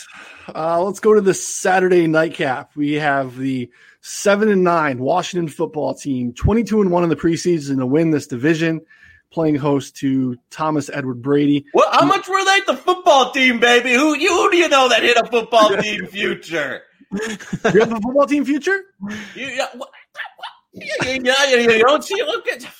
uh, 0.53 0.83
let's 0.83 0.99
go 0.99 1.13
to 1.13 1.21
the 1.21 1.33
Saturday 1.33 2.05
nightcap. 2.05 2.75
We 2.75 2.93
have 2.93 3.37
the 3.37 3.71
seven 4.01 4.49
and 4.49 4.63
nine 4.63 4.99
Washington 4.99 5.47
football 5.47 5.95
team, 5.95 6.33
twenty-two 6.33 6.81
and 6.81 6.91
one 6.91 7.03
in 7.03 7.09
the 7.09 7.15
preseason 7.15 7.77
to 7.79 7.85
win 7.85 8.11
this 8.11 8.27
division, 8.27 8.81
playing 9.31 9.55
host 9.55 9.95
to 9.97 10.37
Thomas 10.51 10.89
Edward 10.93 11.21
Brady. 11.21 11.65
Well, 11.73 11.89
how 11.91 12.05
much 12.05 12.27
were 12.27 12.45
they 12.45 12.61
the 12.67 12.77
football 12.77 13.31
team, 13.31 13.59
baby? 13.59 13.93
Who 13.93 14.15
you 14.15 14.29
who 14.29 14.51
do 14.51 14.57
you 14.57 14.69
know 14.69 14.87
that 14.89 15.01
hit 15.01 15.17
a 15.17 15.25
football 15.25 15.75
team 15.77 16.05
future? 16.05 16.83
you 17.11 17.79
have 17.79 17.91
a 17.91 18.01
football 18.01 18.27
team 18.27 18.45
future? 18.45 18.85
You, 19.35 19.47
yeah, 19.47 19.67
what, 19.73 19.89
what, 19.89 20.47
yeah, 20.73 21.17
yeah, 21.23 21.45
yeah, 21.49 21.71
you 21.71 21.83
don't 21.83 22.03
see. 22.03 22.21
Look 22.23 22.47
at. 22.47 22.71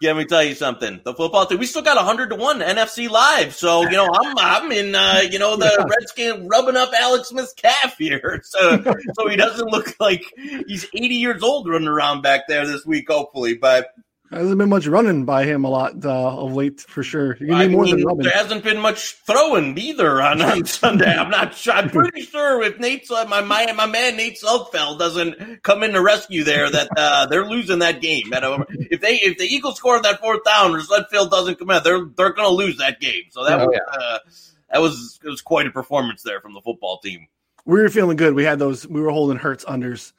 Yeah, 0.00 0.12
let 0.12 0.18
me 0.18 0.24
tell 0.24 0.42
you 0.42 0.54
something. 0.54 1.00
The 1.04 1.14
football 1.14 1.44
team, 1.44 1.58
we 1.58 1.66
still 1.66 1.82
got 1.82 1.98
hundred 1.98 2.30
to 2.30 2.36
one 2.36 2.60
NFC 2.60 3.10
live. 3.10 3.54
So 3.54 3.82
you 3.82 3.90
know, 3.90 4.08
I'm 4.12 4.38
I'm 4.38 4.72
in 4.72 4.94
uh, 4.94 5.20
you 5.30 5.38
know 5.38 5.56
the. 5.56 5.86
Redskin 5.90 6.48
rubbing 6.48 6.76
up 6.76 6.90
Alex 6.94 7.28
Smith's 7.28 7.52
calf 7.52 7.96
here, 7.98 8.40
so 8.44 8.82
so 9.14 9.28
he 9.28 9.36
doesn't 9.36 9.68
look 9.68 9.94
like 10.00 10.22
he's 10.66 10.86
80 10.94 11.14
years 11.14 11.42
old 11.42 11.68
running 11.68 11.88
around 11.88 12.22
back 12.22 12.48
there 12.48 12.66
this 12.66 12.86
week. 12.86 13.10
Hopefully, 13.10 13.54
but 13.54 13.88
hasn't 14.30 14.58
been 14.58 14.68
much 14.68 14.86
running 14.86 15.24
by 15.24 15.44
him 15.44 15.64
a 15.64 15.68
lot 15.68 16.04
uh, 16.04 16.36
of 16.36 16.52
late, 16.52 16.80
for 16.80 17.02
sure. 17.02 17.36
I 17.40 17.66
mean, 17.66 18.18
there 18.18 18.30
hasn't 18.30 18.62
been 18.62 18.78
much 18.78 19.16
throwing 19.26 19.76
either 19.76 20.22
on, 20.22 20.40
on 20.40 20.64
Sunday. 20.66 21.12
I'm 21.12 21.30
not 21.30 21.54
sure. 21.54 21.72
I'm 21.72 21.90
pretty 21.90 22.22
sure 22.22 22.62
if 22.62 22.78
Nate, 22.78 23.10
uh, 23.10 23.26
my, 23.28 23.40
my 23.40 23.72
my 23.72 23.86
man 23.86 24.16
Nate 24.16 24.38
Sudfeld 24.40 25.00
doesn't 25.00 25.64
come 25.64 25.82
in 25.82 25.92
to 25.94 26.00
rescue 26.00 26.44
there, 26.44 26.70
that 26.70 26.88
uh, 26.96 27.26
they're 27.26 27.46
losing 27.46 27.80
that 27.80 28.00
game. 28.00 28.30
If 28.32 29.00
they 29.00 29.16
if 29.16 29.38
the 29.38 29.44
Eagles 29.44 29.78
score 29.78 30.00
that 30.00 30.20
fourth 30.20 30.44
down 30.44 30.76
or 30.76 30.80
Sudfeld 30.80 31.30
doesn't 31.30 31.58
come 31.58 31.70
in, 31.70 31.82
they're 31.82 32.04
they're 32.04 32.32
going 32.32 32.48
to 32.48 32.54
lose 32.54 32.78
that 32.78 33.00
game. 33.00 33.24
So 33.30 33.44
that 33.44 33.58
oh, 33.58 33.66
was 33.66 33.74
yeah. 33.74 34.00
uh, 34.00 34.18
that 34.72 34.80
was 34.80 35.18
it 35.24 35.28
was 35.28 35.42
quite 35.42 35.66
a 35.66 35.70
performance 35.70 36.22
there 36.22 36.40
from 36.40 36.54
the 36.54 36.60
football 36.60 36.98
team. 36.98 37.26
We 37.64 37.80
were 37.80 37.88
feeling 37.88 38.16
good. 38.16 38.34
We 38.34 38.44
had 38.44 38.60
those. 38.60 38.86
We 38.86 39.00
were 39.00 39.10
holding 39.10 39.38
Hurts 39.38 39.64
unders. 39.64 40.12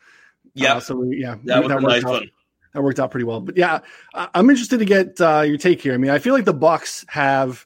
Yeah. 0.54 0.76
Uh, 0.76 0.80
so 0.82 0.96
we, 0.98 1.22
yeah, 1.22 1.36
that 1.46 1.64
was 1.64 1.72
a 1.72 1.80
nice 1.80 2.04
out. 2.04 2.10
one 2.10 2.32
that 2.74 2.82
worked 2.82 3.00
out 3.00 3.12
pretty 3.12 3.26
well. 3.26 3.42
But 3.42 3.58
yeah, 3.58 3.80
I'm 4.14 4.50
interested 4.50 4.80
to 4.80 4.86
get 4.86 5.20
uh, 5.20 5.42
your 5.42 5.58
take 5.58 5.82
here. 5.82 5.94
I 5.94 5.98
mean, 5.98 6.12
I 6.12 6.20
feel 6.20 6.34
like 6.34 6.46
the 6.46 6.54
Bucs 6.54 7.06
have 7.10 7.66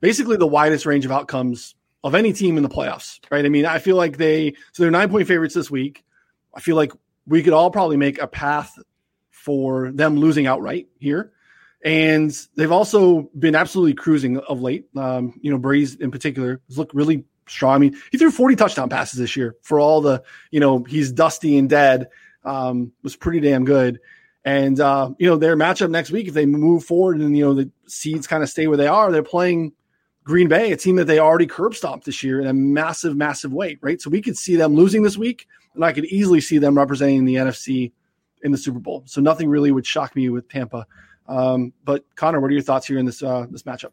basically 0.00 0.36
the 0.36 0.46
widest 0.46 0.86
range 0.86 1.04
of 1.04 1.12
outcomes 1.12 1.74
of 2.04 2.14
any 2.14 2.32
team 2.32 2.56
in 2.56 2.62
the 2.62 2.68
playoffs, 2.68 3.18
right? 3.30 3.44
I 3.44 3.48
mean, 3.48 3.66
I 3.66 3.78
feel 3.78 3.96
like 3.96 4.16
they 4.16 4.52
so 4.72 4.82
they're 4.82 4.90
nine 4.90 5.10
point 5.10 5.26
favorites 5.26 5.54
this 5.54 5.70
week. 5.70 6.04
I 6.54 6.60
feel 6.60 6.76
like 6.76 6.92
we 7.26 7.42
could 7.42 7.52
all 7.52 7.70
probably 7.70 7.96
make 7.96 8.20
a 8.20 8.26
path 8.26 8.78
for 9.30 9.92
them 9.92 10.16
losing 10.16 10.46
outright 10.46 10.88
here. 10.98 11.32
And 11.84 12.36
they've 12.56 12.72
also 12.72 13.30
been 13.38 13.54
absolutely 13.54 13.94
cruising 13.94 14.38
of 14.38 14.60
late. 14.60 14.86
Um, 14.96 15.38
you 15.40 15.50
know, 15.50 15.58
Brady's 15.58 15.94
in 15.94 16.10
particular 16.10 16.60
has 16.68 16.78
looked 16.78 16.94
really 16.94 17.24
strong. 17.46 17.74
I 17.74 17.78
mean, 17.78 17.96
he 18.10 18.18
threw 18.18 18.30
40 18.30 18.56
touchdown 18.56 18.88
passes 18.88 19.18
this 19.18 19.36
year 19.36 19.54
for 19.62 19.78
all 19.78 20.00
the, 20.00 20.22
you 20.50 20.58
know, 20.58 20.82
he's 20.84 21.12
dusty 21.12 21.58
and 21.58 21.68
dead. 21.68 22.08
Um, 22.44 22.92
was 23.02 23.16
pretty 23.16 23.40
damn 23.40 23.64
good. 23.64 24.00
And 24.46 24.78
uh, 24.78 25.10
you 25.18 25.28
know, 25.28 25.36
their 25.36 25.56
matchup 25.56 25.90
next 25.90 26.12
week, 26.12 26.28
if 26.28 26.34
they 26.34 26.46
move 26.46 26.84
forward 26.84 27.20
and 27.20 27.36
you 27.36 27.44
know 27.44 27.52
the 27.52 27.68
seeds 27.88 28.28
kind 28.28 28.44
of 28.44 28.48
stay 28.48 28.68
where 28.68 28.76
they 28.76 28.86
are, 28.86 29.10
they're 29.10 29.24
playing 29.24 29.72
Green 30.22 30.46
Bay, 30.46 30.70
a 30.70 30.76
team 30.76 30.94
that 30.96 31.06
they 31.06 31.18
already 31.18 31.46
curb 31.46 31.74
stomped 31.74 32.06
this 32.06 32.22
year 32.22 32.40
in 32.40 32.46
a 32.46 32.52
massive, 32.52 33.16
massive 33.16 33.52
weight, 33.52 33.78
right? 33.82 34.00
So 34.00 34.08
we 34.08 34.22
could 34.22 34.36
see 34.36 34.54
them 34.54 34.76
losing 34.76 35.02
this 35.02 35.18
week, 35.18 35.48
and 35.74 35.84
I 35.84 35.92
could 35.92 36.04
easily 36.06 36.40
see 36.40 36.58
them 36.58 36.76
representing 36.76 37.24
the 37.24 37.34
NFC 37.34 37.90
in 38.44 38.52
the 38.52 38.58
Super 38.58 38.78
Bowl. 38.78 39.02
So 39.06 39.20
nothing 39.20 39.48
really 39.48 39.72
would 39.72 39.84
shock 39.84 40.14
me 40.14 40.28
with 40.28 40.48
Tampa. 40.48 40.86
Um, 41.26 41.72
but 41.84 42.04
Connor, 42.14 42.40
what 42.40 42.48
are 42.48 42.54
your 42.54 42.62
thoughts 42.62 42.86
here 42.86 42.98
in 42.98 43.04
this 43.04 43.24
uh, 43.24 43.46
this 43.50 43.64
matchup? 43.64 43.90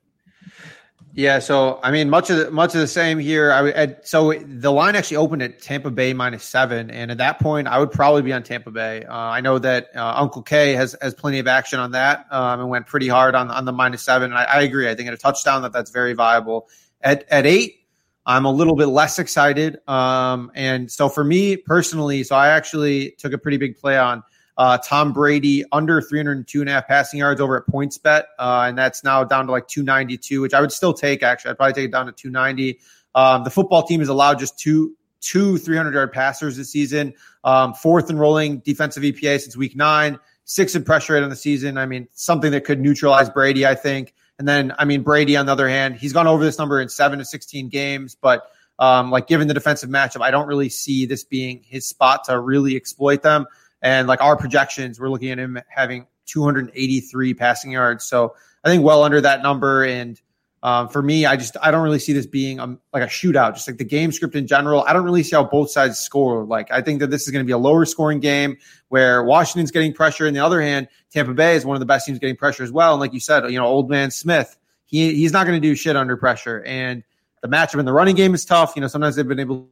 Yeah, 1.15 1.38
so 1.38 1.80
I 1.84 1.91
mean, 1.91 2.10
much 2.10 2.32
of 2.32 2.38
the, 2.38 2.49
much 2.49 2.73
of 2.73 2.82
the 2.82 2.88
same 2.88 3.19
here. 3.19 3.52
I 3.52 3.69
at, 3.69 4.08
so 4.08 4.34
the 4.34 4.71
line 4.71 4.95
actually 4.95 5.17
opened 5.17 5.43
at 5.43 5.62
Tampa 5.62 5.91
Bay 5.91 6.12
minus 6.12 6.43
seven, 6.43 6.89
and 6.89 7.12
at 7.12 7.19
that 7.19 7.39
point, 7.39 7.67
I 7.67 7.78
would 7.78 7.91
probably 7.91 8.23
be 8.23 8.34
on 8.34 8.41
Tampa 8.41 8.71
Bay. 8.71 9.06
Uh, 9.06 9.13
I 9.15 9.39
know 9.39 9.60
that 9.60 9.89
uh, 9.95 10.13
Uncle 10.15 10.41
K 10.41 10.73
has 10.73 10.95
has 11.04 11.13
plenty 11.13 11.38
of 11.38 11.47
action 11.47 11.80
on 11.80 11.91
that, 11.91 12.26
um, 12.32 12.62
and 12.62 12.69
went 12.69 12.88
pretty 12.88 13.08
hard 13.08 13.36
on 13.36 13.52
on 13.52 13.65
the 13.65 13.71
minus 13.71 14.02
seven. 14.02 14.32
And 14.32 14.39
I, 14.39 14.45
I 14.45 14.62
agree. 14.63 14.89
I 14.89 14.95
think 14.95 15.08
at 15.08 15.13
a 15.13 15.17
touchdown 15.17 15.62
that 15.62 15.71
that's 15.71 15.91
very 15.91 16.13
viable. 16.13 16.67
At 17.02 17.30
at 17.30 17.45
eight, 17.45 17.86
I'm 18.26 18.45
a 18.45 18.52
little 18.52 18.76
bit 18.76 18.88
less 18.88 19.19
excited. 19.19 19.88
Um, 19.88 20.52
and 20.56 20.91
so 20.91 21.10
for 21.10 21.23
me 21.23 21.58
personally, 21.58 22.23
so 22.23 22.36
I 22.36 22.47
actually 22.47 23.12
took 23.19 23.34
a 23.34 23.38
pretty 23.38 23.58
big 23.58 23.78
play 23.78 23.99
on 23.99 24.23
uh, 24.58 24.78
Tom 24.78 25.13
Brady 25.13 25.63
under 25.72 26.02
302 26.02 26.62
and 26.62 26.70
a 26.70 26.74
half 26.74 26.88
passing 26.88 27.20
yards 27.20 27.42
over 27.42 27.58
at 27.58 27.66
PointsBet, 27.66 28.24
uh, 28.39 28.66
and 28.68 28.78
that's 28.78 29.04
now 29.04 29.24
down 29.24 29.48
to 29.48 29.52
like 29.52 29.68
292, 29.68 30.42
which 30.42 30.54
I 30.54 30.62
would 30.62 30.72
still 30.72 30.94
take. 30.94 31.24
Actually, 31.24 31.52
I'd 31.52 31.58
probably 31.58 31.74
take 31.74 31.86
it 31.86 31.92
down 31.92 32.06
to 32.06 32.12
290. 32.12 32.80
Um, 33.16 33.44
the 33.44 33.50
football 33.50 33.84
team 33.84 34.00
has 34.00 34.10
allowed 34.10 34.39
just 34.39 34.58
two 34.58 34.96
two 35.24 35.58
300 35.58 35.94
yard 35.94 36.12
passers 36.12 36.58
this 36.58 36.70
season, 36.70 37.13
um, 37.44 37.74
fourth 37.74 38.10
in 38.10 38.18
rolling 38.18 38.60
defensive 38.60 39.04
EPA 39.04 39.39
since 39.39 39.56
week 39.56 39.76
nine, 39.76 40.20
sixth 40.46 40.76
in 40.76 40.84
pressure 40.84 41.13
rate 41.13 41.24
on 41.24 41.30
the 41.30 41.36
season. 41.36 41.78
I 41.78 41.86
mean, 41.86 42.08
something 42.13 42.52
that 42.52 42.66
could 42.66 42.80
neutralize 42.80 43.30
Brady, 43.30 43.66
I 43.66 43.76
think. 43.76 44.13
And 44.38 44.48
then, 44.48 44.74
I 44.78 44.86
mean, 44.86 45.02
Brady 45.02 45.38
on 45.38 45.46
the 45.46 45.52
other 45.52 45.70
hand, 45.70 45.96
he's 45.96 46.12
gone 46.12 46.28
over 46.28 46.44
this 46.44 46.58
number 46.58 46.82
in 46.82 46.89
seven 46.89 47.20
to 47.20 47.26
16 47.26 47.70
games, 47.70 48.16
but 48.16 48.52
um, 48.80 49.12
like 49.12 49.28
given 49.28 49.48
the 49.48 49.54
defensive 49.54 49.89
matchup, 49.89 50.22
I 50.22 50.32
don't 50.32 50.48
really 50.48 50.70
see 50.70 51.06
this 51.06 51.24
being 51.24 51.62
his 51.63 51.86
spot 51.86 52.26
to 52.26 52.39
really 52.39 52.76
exploit 52.76 53.22
them. 53.22 53.46
And 53.84 54.08
like 54.08 54.22
our 54.22 54.36
projections, 54.36 55.00
we're 55.00 55.10
looking 55.10 55.30
at 55.30 55.38
him 55.38 55.60
having 55.67 56.08
283 56.26 57.34
passing 57.36 57.72
yards. 57.72 58.06
So 58.06 58.34
I 58.63 58.69
think 58.69 58.84
well 58.84 59.04
under 59.04 59.22
that 59.22 59.43
number. 59.43 59.84
And 59.84 60.19
um, 60.63 60.88
for 60.88 61.02
me, 61.02 61.26
I 61.26 61.36
just 61.36 61.58
I 61.62 61.72
don't 61.72 61.84
really 61.84 62.00
see 62.00 62.13
this 62.13 62.26
being 62.26 62.62
um, 62.62 62.80
like 62.93 63.04
a 63.04 63.08
shootout. 63.08 63.56
Just 63.56 63.67
like 63.67 63.78
the 63.78 63.84
game 63.84 64.13
script 64.13 64.34
in 64.34 64.48
general, 64.48 64.86
I 64.88 64.93
don't 64.93 65.04
really 65.04 65.22
see 65.22 65.36
how 65.36 65.43
both 65.43 65.69
sides 65.69 66.00
score. 66.00 66.46
Like 66.46 66.72
I 66.72 66.82
think 66.82 67.02
that 67.02 67.10
this 67.10 67.24
is 67.24 67.32
going 67.32 67.43
to 67.43 67.46
be 67.46 67.52
a 67.52 67.58
lower 67.58 67.84
scoring 67.84 68.22
game 68.22 68.58
where 68.88 69.22
Washington's 69.24 69.72
getting 69.72 69.93
pressure. 69.93 70.26
And 70.26 70.34
the 70.34 70.39
other 70.39 70.62
hand, 70.62 70.88
Tampa 71.12 71.34
Bay 71.34 71.58
is 71.58 71.65
one 71.65 71.76
of 71.76 71.82
the 71.82 71.86
best 71.86 72.06
teams 72.06 72.17
getting 72.17 72.38
pressure 72.38 72.63
as 72.63 72.72
well. 72.72 72.93
And 72.93 73.02
like 73.02 73.13
you 73.13 73.19
said, 73.19 73.43
you 73.52 73.60
know, 73.60 73.65
old 73.65 73.89
man 73.89 74.10
Smith, 74.10 74.58
he 74.86 75.13
he's 75.13 75.34
not 75.34 75.46
going 75.46 75.62
to 75.62 75.67
do 75.67 75.76
shit 75.76 75.98
under 75.98 76.15
pressure. 76.15 76.63
And 76.63 77.04
the 77.41 77.50
matchup 77.50 77.80
in 77.80 77.86
the 77.86 77.91
running 77.91 78.15
game 78.15 78.34
is 78.34 78.46
tough. 78.46 78.72
You 78.78 78.82
know, 78.82 78.88
sometimes 78.88 79.17
they've 79.17 79.28
been 79.28 79.41
able. 79.41 79.67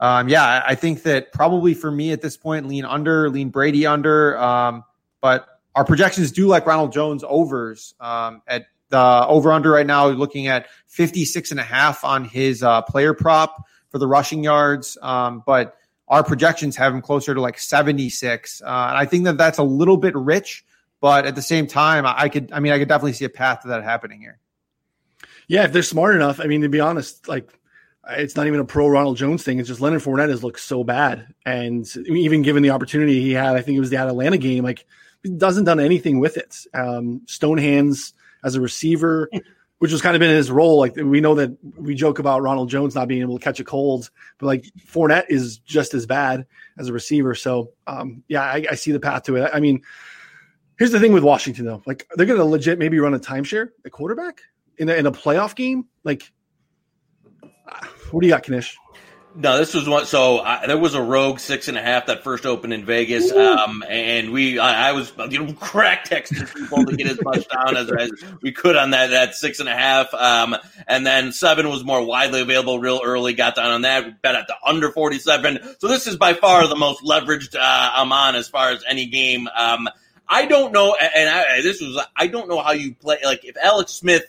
Um, 0.00 0.28
yeah, 0.28 0.62
I 0.66 0.74
think 0.74 1.02
that 1.02 1.32
probably 1.32 1.74
for 1.74 1.90
me 1.90 2.12
at 2.12 2.22
this 2.22 2.36
point, 2.36 2.66
lean 2.66 2.84
under, 2.84 3.28
lean 3.28 3.50
Brady 3.50 3.86
under. 3.86 4.36
Um, 4.38 4.82
but 5.20 5.46
our 5.74 5.84
projections 5.84 6.32
do 6.32 6.46
like 6.46 6.66
Ronald 6.66 6.92
Jones 6.92 7.22
overs 7.26 7.94
um, 8.00 8.42
at 8.46 8.66
the 8.88 9.26
over 9.28 9.52
under 9.52 9.70
right 9.70 9.86
now, 9.86 10.08
looking 10.08 10.46
at 10.48 10.66
56 10.86 11.50
and 11.50 11.60
a 11.60 11.62
half 11.62 12.02
on 12.02 12.24
his 12.24 12.62
uh, 12.62 12.82
player 12.82 13.14
prop 13.14 13.64
for 13.90 13.98
the 13.98 14.06
rushing 14.06 14.42
yards. 14.42 14.96
Um, 15.02 15.42
but 15.46 15.76
our 16.08 16.24
projections 16.24 16.76
have 16.76 16.94
him 16.94 17.02
closer 17.02 17.34
to 17.34 17.40
like 17.40 17.58
76. 17.58 18.62
Uh, 18.62 18.64
and 18.64 18.98
I 18.98 19.04
think 19.04 19.24
that 19.24 19.36
that's 19.36 19.58
a 19.58 19.62
little 19.62 19.96
bit 19.96 20.16
rich, 20.16 20.64
but 21.00 21.26
at 21.26 21.34
the 21.34 21.42
same 21.42 21.66
time, 21.66 22.04
I 22.06 22.28
could, 22.28 22.50
I 22.52 22.60
mean, 22.60 22.72
I 22.72 22.78
could 22.78 22.88
definitely 22.88 23.12
see 23.12 23.26
a 23.26 23.30
path 23.30 23.62
to 23.62 23.68
that 23.68 23.84
happening 23.84 24.20
here. 24.20 24.38
Yeah, 25.46 25.64
if 25.64 25.72
they're 25.72 25.82
smart 25.82 26.14
enough. 26.14 26.40
I 26.40 26.44
mean, 26.44 26.62
to 26.62 26.68
be 26.68 26.80
honest, 26.80 27.28
like 27.28 27.48
it's 28.08 28.36
not 28.36 28.46
even 28.46 28.60
a 28.60 28.64
pro 28.64 28.88
Ronald 28.88 29.16
Jones 29.16 29.42
thing. 29.42 29.58
It's 29.58 29.68
just 29.68 29.80
Leonard 29.80 30.02
Fournette 30.02 30.30
has 30.30 30.42
looked 30.42 30.60
so 30.60 30.84
bad, 30.84 31.34
and 31.44 31.86
even 32.06 32.42
given 32.42 32.62
the 32.62 32.70
opportunity 32.70 33.20
he 33.20 33.32
had, 33.32 33.56
I 33.56 33.62
think 33.62 33.76
it 33.76 33.80
was 33.80 33.90
the 33.90 33.98
Atlanta 33.98 34.38
game. 34.38 34.64
Like 34.64 34.86
he 35.22 35.30
doesn't 35.30 35.64
done 35.64 35.80
anything 35.80 36.18
with 36.18 36.36
it. 36.36 36.56
Um, 36.72 37.22
stone 37.26 37.58
hands 37.58 38.14
as 38.42 38.54
a 38.54 38.60
receiver, 38.60 39.28
which 39.78 39.92
was 39.92 40.02
kind 40.02 40.16
of 40.16 40.20
been 40.20 40.34
his 40.34 40.50
role. 40.50 40.78
Like 40.78 40.96
we 40.96 41.20
know 41.20 41.34
that 41.36 41.56
we 41.76 41.94
joke 41.94 42.18
about 42.18 42.42
Ronald 42.42 42.70
Jones 42.70 42.94
not 42.94 43.08
being 43.08 43.22
able 43.22 43.38
to 43.38 43.44
catch 43.44 43.60
a 43.60 43.64
cold, 43.64 44.10
but 44.38 44.46
like 44.46 44.64
Fournette 44.86 45.26
is 45.28 45.58
just 45.58 45.94
as 45.94 46.06
bad 46.06 46.46
as 46.78 46.88
a 46.88 46.92
receiver. 46.92 47.34
So 47.34 47.72
um, 47.86 48.22
yeah, 48.28 48.42
I, 48.42 48.64
I 48.70 48.74
see 48.76 48.92
the 48.92 49.00
path 49.00 49.24
to 49.24 49.36
it. 49.36 49.50
I 49.52 49.60
mean, 49.60 49.82
here's 50.78 50.92
the 50.92 51.00
thing 51.00 51.12
with 51.12 51.22
Washington 51.22 51.66
though. 51.66 51.82
Like 51.86 52.06
they're 52.14 52.26
going 52.26 52.38
to 52.38 52.44
legit 52.44 52.78
maybe 52.78 52.98
run 52.98 53.14
a 53.14 53.20
timeshare 53.20 53.68
at 53.84 53.92
quarterback 53.92 54.40
in 54.78 54.88
a, 54.88 54.94
in 54.94 55.06
a 55.06 55.12
playoff 55.12 55.54
game. 55.54 55.86
Like 56.02 56.32
what 58.10 58.20
do 58.20 58.26
you 58.26 58.32
got, 58.32 58.48
Knish? 58.48 58.76
No, 59.34 59.58
this 59.58 59.74
was 59.74 59.88
one. 59.88 60.06
So 60.06 60.40
I, 60.40 60.66
there 60.66 60.76
was 60.76 60.94
a 60.94 61.02
Rogue 61.02 61.38
six 61.38 61.68
and 61.68 61.78
a 61.78 61.82
half 61.82 62.06
that 62.06 62.24
first 62.24 62.46
opened 62.46 62.72
in 62.72 62.84
Vegas, 62.84 63.30
um, 63.30 63.84
and 63.88 64.32
we 64.32 64.58
I, 64.58 64.88
I, 64.88 64.92
was 64.92 65.12
you 65.28 65.44
know 65.44 65.52
crack 65.52 66.04
texting 66.08 66.52
people 66.52 66.84
to 66.84 66.96
get 66.96 67.06
as 67.06 67.22
much 67.22 67.48
down 67.48 67.76
as, 67.76 67.92
as, 67.92 68.10
we 68.42 68.50
could 68.50 68.74
on 68.74 68.90
that 68.90 69.10
that 69.10 69.36
six 69.36 69.60
and 69.60 69.68
a 69.68 69.74
half, 69.74 70.12
um, 70.14 70.56
and 70.88 71.06
then 71.06 71.30
seven 71.30 71.68
was 71.68 71.84
more 71.84 72.04
widely 72.04 72.40
available 72.40 72.80
real 72.80 73.00
early. 73.04 73.32
Got 73.32 73.54
down 73.54 73.70
on 73.70 73.82
that. 73.82 74.04
We 74.04 74.10
bet 74.20 74.34
at 74.34 74.48
the 74.48 74.56
under 74.66 74.90
forty 74.90 75.20
seven. 75.20 75.60
So 75.78 75.86
this 75.86 76.08
is 76.08 76.16
by 76.16 76.34
far 76.34 76.66
the 76.66 76.76
most 76.76 77.04
leveraged 77.04 77.54
uh, 77.54 77.60
I'm 77.94 78.10
on 78.10 78.34
as 78.34 78.48
far 78.48 78.70
as 78.70 78.82
any 78.88 79.06
game. 79.06 79.48
Um, 79.56 79.88
I 80.28 80.46
don't 80.46 80.72
know, 80.72 80.96
and 80.96 81.28
I, 81.28 81.62
this 81.62 81.80
was 81.80 82.04
I 82.16 82.26
don't 82.26 82.48
know 82.48 82.60
how 82.60 82.72
you 82.72 82.94
play 82.94 83.18
like 83.24 83.44
if 83.44 83.56
Alex 83.56 83.92
Smith 83.92 84.24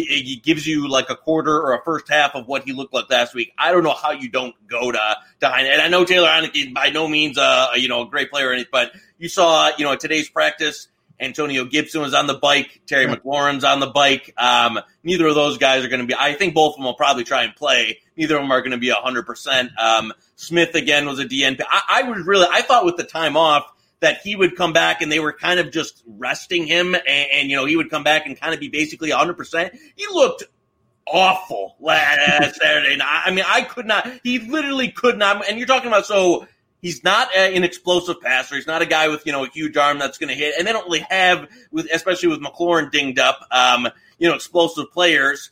he, 0.00 0.36
gives 0.36 0.66
you 0.66 0.88
like 0.88 1.10
a 1.10 1.16
quarter 1.16 1.54
or 1.54 1.74
a 1.74 1.82
first 1.84 2.08
half 2.08 2.34
of 2.34 2.48
what 2.48 2.64
he 2.64 2.72
looked 2.72 2.94
like 2.94 3.10
last 3.10 3.34
week. 3.34 3.52
I 3.58 3.72
don't 3.72 3.84
know 3.84 3.94
how 3.94 4.12
you 4.12 4.30
don't 4.30 4.54
go 4.66 4.90
to 4.90 5.16
to 5.40 5.46
Heinicke. 5.46 5.72
And 5.72 5.82
I 5.82 5.88
know 5.88 6.04
Taylor 6.04 6.28
Heinicke 6.28 6.72
by 6.72 6.88
no 6.88 7.06
means 7.08 7.36
uh, 7.36 7.68
you 7.76 7.88
know 7.88 8.02
a 8.02 8.06
great 8.08 8.30
player 8.30 8.48
or 8.48 8.52
anything, 8.52 8.70
but 8.72 8.92
you 9.18 9.28
saw 9.28 9.70
you 9.76 9.84
know 9.84 9.94
today's 9.96 10.28
practice 10.28 10.88
Antonio 11.20 11.64
Gibson 11.64 12.00
was 12.00 12.14
on 12.14 12.26
the 12.26 12.34
bike. 12.34 12.80
Terry 12.86 13.06
McLaurin's 13.06 13.64
on 13.64 13.80
the 13.80 13.86
bike. 13.86 14.34
Um, 14.36 14.80
neither 15.04 15.26
of 15.26 15.34
those 15.34 15.56
guys 15.58 15.84
are 15.84 15.88
going 15.88 16.00
to 16.00 16.06
be. 16.06 16.14
I 16.18 16.34
think 16.34 16.54
both 16.54 16.72
of 16.72 16.76
them 16.76 16.84
will 16.84 16.94
probably 16.94 17.24
try 17.24 17.44
and 17.44 17.54
play. 17.54 18.00
Neither 18.16 18.36
of 18.36 18.42
them 18.42 18.50
are 18.50 18.60
going 18.60 18.72
to 18.72 18.78
be 18.78 18.90
hundred 18.90 19.20
um, 19.20 19.26
percent. 19.26 19.70
Smith 20.36 20.74
again 20.74 21.06
was 21.06 21.20
a 21.20 21.24
DNP. 21.24 21.60
I, 21.68 21.82
I 21.88 22.02
was 22.02 22.26
really. 22.26 22.46
I 22.50 22.62
thought 22.62 22.84
with 22.84 22.96
the 22.96 23.04
time 23.04 23.36
off 23.36 23.71
that 24.02 24.18
he 24.22 24.36
would 24.36 24.56
come 24.56 24.74
back 24.74 25.00
and 25.00 25.10
they 25.10 25.18
were 25.18 25.32
kind 25.32 25.58
of 25.58 25.72
just 25.72 26.02
resting 26.06 26.66
him, 26.66 26.94
and, 26.94 27.06
and 27.06 27.50
you 27.50 27.56
know 27.56 27.64
he 27.64 27.76
would 27.76 27.90
come 27.90 28.04
back 28.04 28.26
and 28.26 28.38
kind 28.38 28.52
of 28.52 28.60
be 28.60 28.68
basically 28.68 29.10
hundred 29.10 29.38
percent. 29.38 29.74
He 29.96 30.06
looked 30.12 30.44
awful 31.06 31.76
last 31.80 32.56
Saturday. 32.60 32.96
night 32.96 33.22
I 33.26 33.30
mean, 33.30 33.44
I 33.48 33.62
could 33.62 33.86
not. 33.86 34.08
He 34.22 34.38
literally 34.38 34.90
could 34.90 35.16
not. 35.16 35.48
And 35.48 35.56
you're 35.56 35.66
talking 35.66 35.88
about 35.88 36.04
so 36.04 36.46
He's 36.82 37.04
not 37.04 37.34
an 37.36 37.62
explosive 37.62 38.20
passer. 38.20 38.56
He's 38.56 38.66
not 38.66 38.82
a 38.82 38.86
guy 38.86 39.06
with 39.06 39.24
you 39.24 39.30
know 39.30 39.44
a 39.44 39.48
huge 39.48 39.76
arm 39.76 40.00
that's 40.00 40.18
going 40.18 40.28
to 40.30 40.34
hit, 40.34 40.54
and 40.58 40.66
they 40.66 40.72
don't 40.72 40.84
really 40.84 41.06
have 41.08 41.48
with 41.70 41.88
especially 41.92 42.28
with 42.28 42.40
McLaurin 42.40 42.90
dinged 42.90 43.20
up, 43.20 43.46
um, 43.52 43.88
you 44.18 44.28
know, 44.28 44.34
explosive 44.34 44.90
players. 44.90 45.50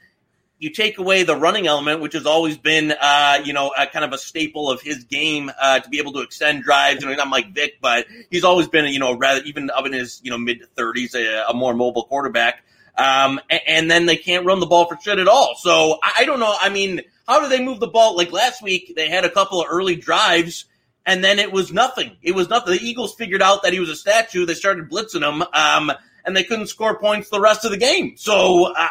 You 0.61 0.70
take 0.70 0.99
away 0.99 1.25
the 1.25 1.35
running 1.35 1.66
element, 1.66 2.01
which 2.01 2.12
has 2.12 2.27
always 2.27 2.57
been, 2.57 2.92
uh, 2.92 3.40
you 3.44 3.53
know, 3.53 3.73
a 3.77 3.87
kind 3.87 4.05
of 4.05 4.12
a 4.12 4.18
staple 4.18 4.70
of 4.70 4.81
his 4.81 5.05
game 5.05 5.51
uh, 5.61 5.81
to 5.81 5.88
be 5.88 5.99
able 5.99 6.12
to 6.12 6.20
extend 6.20 6.62
drives. 6.62 7.03
You 7.03 7.09
know, 7.09 7.16
not 7.16 7.31
like 7.31 7.53
Vick, 7.53 7.81
but 7.81 8.07
he's 8.31 8.44
always 8.44 8.68
been, 8.68 8.85
you 8.92 9.01
know, 9.01 9.16
rather 9.16 9.42
even 9.42 9.70
up 9.70 9.87
in 9.87 9.92
his, 9.92 10.20
you 10.23 10.31
know, 10.31 10.38
mid 10.38 10.62
thirties, 10.77 11.14
a, 11.16 11.46
a, 11.49 11.55
more 11.55 11.75
mobile 11.75 12.05
quarterback. 12.05 12.62
Um, 12.96 13.40
and, 13.51 13.61
and, 13.66 13.90
then 13.90 14.07
they 14.07 14.16
can't 14.16 14.44
run 14.44 14.61
the 14.61 14.66
ball 14.66 14.87
for 14.87 14.99
shit 15.01 15.18
at 15.18 15.29
all. 15.29 15.55
So 15.57 15.99
I, 16.03 16.12
I 16.18 16.25
don't 16.27 16.38
know. 16.40 16.55
I 16.61 16.68
mean, 16.68 17.01
how 17.27 17.40
do 17.40 17.49
they 17.49 17.64
move 17.64 17.81
the 17.81 17.88
ball? 17.88 18.14
Like 18.14 18.31
last 18.31 18.62
week, 18.62 18.92
they 18.94 19.09
had 19.09 19.25
a 19.25 19.31
couple 19.31 19.62
of 19.62 19.68
early 19.70 19.96
drives 19.96 20.66
and 21.07 21.25
then 21.25 21.38
it 21.38 21.53
was 21.53 21.73
nothing. 21.73 22.16
It 22.23 22.35
was 22.35 22.49
nothing. 22.49 22.75
The 22.75 22.87
Eagles 22.87 23.14
figured 23.14 23.42
out 23.42 23.62
that 23.62 23.73
he 23.73 23.81
was 23.81 23.88
a 23.88 23.96
statue. 23.96 24.46
They 24.46 24.55
started 24.55 24.90
blitzing 24.90 25.27
him, 25.27 25.42
um, 25.53 25.92
and 26.25 26.37
they 26.37 26.44
couldn't 26.44 26.66
score 26.66 26.99
points 26.99 27.31
the 27.31 27.40
rest 27.40 27.64
of 27.64 27.70
the 27.70 27.77
game. 27.77 28.16
So 28.16 28.73
uh, 28.73 28.88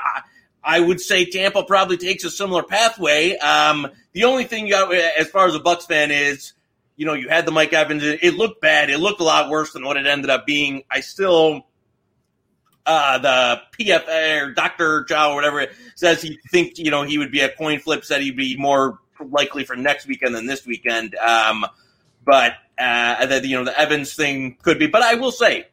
I 0.64 0.80
would 0.80 1.00
say 1.00 1.26
Tampa 1.26 1.64
probably 1.64 1.98
takes 1.98 2.24
a 2.24 2.30
similar 2.30 2.64
pathway. 2.64 3.38
Um, 3.38 3.88
the 4.14 4.26
only 4.26 4.44
thing 4.44 4.68
you 4.68 4.74
got, 4.74 4.94
as 4.94 5.30
far 5.30 5.48
as 5.48 5.56
a 5.56 5.60
Bucs 5.60 5.88
fan, 5.88 6.12
is 6.12 6.54
you 6.96 7.06
know 7.06 7.14
you 7.14 7.30
had 7.30 7.46
the 7.46 7.52
Mike 7.52 7.74
Evans. 7.74 8.04
It 8.04 8.34
looked 8.36 8.62
bad. 8.62 8.90
It 8.90 9.00
looked 9.00 9.22
a 9.22 9.24
lot 9.24 9.50
worse 9.50 9.74
than 9.74 9.86
what 9.86 9.98
it 9.98 10.06
ended 10.06 10.30
up 10.30 10.46
being. 10.46 10.84
I 10.90 11.02
still. 11.02 11.66
Uh, 12.86 13.20
the 13.20 13.62
PFA 13.78 14.42
or 14.42 14.54
Dr. 14.54 15.04
Chao 15.04 15.34
or 15.34 15.36
whatever 15.36 15.68
says 15.94 16.24
he 16.24 16.40
thinks, 16.50 16.80
you 16.80 16.90
know, 16.90 17.04
he 17.04 17.20
would 17.20 17.32
be 17.32 17.42
a 17.42 17.50
coin 17.50 17.78
flip, 17.80 18.04
said 18.04 18.20
he'd 18.20 18.36
be 18.36 18.58
more 18.58 18.98
likely 19.24 19.64
for 19.64 19.76
next 19.76 20.08
weekend 20.08 20.34
than 20.34 20.48
this 20.48 20.66
weekend. 20.66 21.14
Um, 21.16 21.68
but 22.26 22.54
uh, 22.80 23.26
that 23.26 23.46
you 23.46 23.58
know 23.58 23.66
the 23.66 23.78
Evans 23.80 24.14
thing 24.14 24.58
could 24.62 24.80
be. 24.80 24.88
But 24.88 25.02
I 25.02 25.16
will 25.16 25.32
say, 25.32 25.68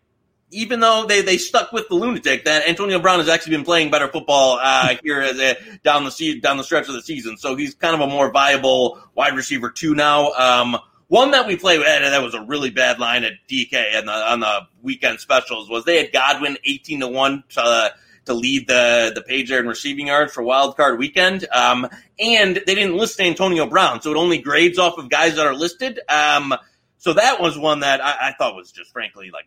even 0.50 0.80
though 0.80 1.06
they, 1.06 1.22
they 1.22 1.38
stuck 1.38 1.72
with 1.72 1.88
the 1.88 1.94
lunatic, 1.94 2.44
that 2.44 2.68
Antonio 2.68 2.98
Brown 2.98 3.18
has 3.18 3.28
actually 3.28 3.56
been 3.56 3.64
playing 3.64 3.90
better 3.90 4.08
football 4.08 4.58
uh, 4.62 4.96
here 5.02 5.20
as 5.20 5.38
a, 5.38 5.56
down 5.82 6.04
the 6.04 6.10
se- 6.10 6.40
down 6.40 6.56
the 6.56 6.64
stretch 6.64 6.88
of 6.88 6.94
the 6.94 7.02
season. 7.02 7.36
So 7.36 7.56
he's 7.56 7.74
kind 7.74 7.94
of 7.94 8.00
a 8.00 8.06
more 8.06 8.30
viable 8.30 9.00
wide 9.14 9.34
receiver 9.34 9.70
too 9.70 9.94
now. 9.94 10.32
Um, 10.32 10.76
one 11.08 11.30
that 11.32 11.46
we 11.46 11.56
played 11.56 11.78
with 11.78 11.86
that 11.86 12.22
was 12.22 12.34
a 12.34 12.42
really 12.42 12.70
bad 12.70 12.98
line 12.98 13.24
at 13.24 13.34
DK 13.48 13.98
on 13.98 14.06
the 14.06 14.12
on 14.12 14.40
the 14.40 14.60
weekend 14.82 15.20
specials 15.20 15.68
was 15.68 15.84
they 15.84 15.98
had 16.02 16.12
Godwin 16.12 16.58
eighteen 16.64 17.00
to 17.00 17.08
one 17.08 17.44
to 17.50 17.94
to 18.24 18.34
lead 18.34 18.66
the 18.66 19.12
the 19.14 19.22
page 19.22 19.48
there 19.48 19.60
in 19.60 19.68
receiving 19.68 20.08
yards 20.08 20.32
for 20.32 20.42
Wild 20.42 20.76
Card 20.76 20.98
Weekend. 20.98 21.46
Um, 21.52 21.88
and 22.18 22.56
they 22.56 22.74
didn't 22.74 22.96
list 22.96 23.20
Antonio 23.20 23.66
Brown, 23.66 24.02
so 24.02 24.10
it 24.10 24.16
only 24.16 24.38
grades 24.38 24.78
off 24.78 24.98
of 24.98 25.08
guys 25.08 25.36
that 25.36 25.46
are 25.46 25.54
listed. 25.54 26.00
Um, 26.08 26.54
so 26.98 27.12
that 27.12 27.40
was 27.40 27.56
one 27.56 27.80
that 27.80 28.04
I, 28.04 28.28
I 28.28 28.32
thought 28.32 28.56
was 28.56 28.72
just 28.72 28.92
frankly 28.92 29.30
like 29.30 29.46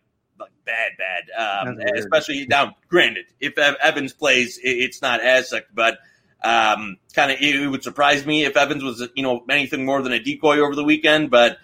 bad, 0.64 0.92
bad. 0.98 1.68
Um, 1.68 1.78
especially 1.96 2.46
now, 2.46 2.76
granted, 2.88 3.26
if 3.40 3.56
Evans 3.58 4.12
plays, 4.12 4.58
it's 4.62 5.02
not 5.02 5.20
as 5.20 5.50
such, 5.50 5.64
but 5.72 5.98
um, 6.42 6.96
kind 7.14 7.30
of 7.30 7.38
it 7.40 7.68
would 7.68 7.82
surprise 7.82 8.24
me 8.24 8.44
if 8.44 8.56
Evans 8.56 8.82
was 8.82 9.06
you 9.14 9.22
know 9.22 9.44
anything 9.50 9.84
more 9.84 10.02
than 10.02 10.12
a 10.12 10.18
decoy 10.18 10.58
over 10.58 10.74
the 10.74 10.84
weekend. 10.84 11.30
But 11.30 11.58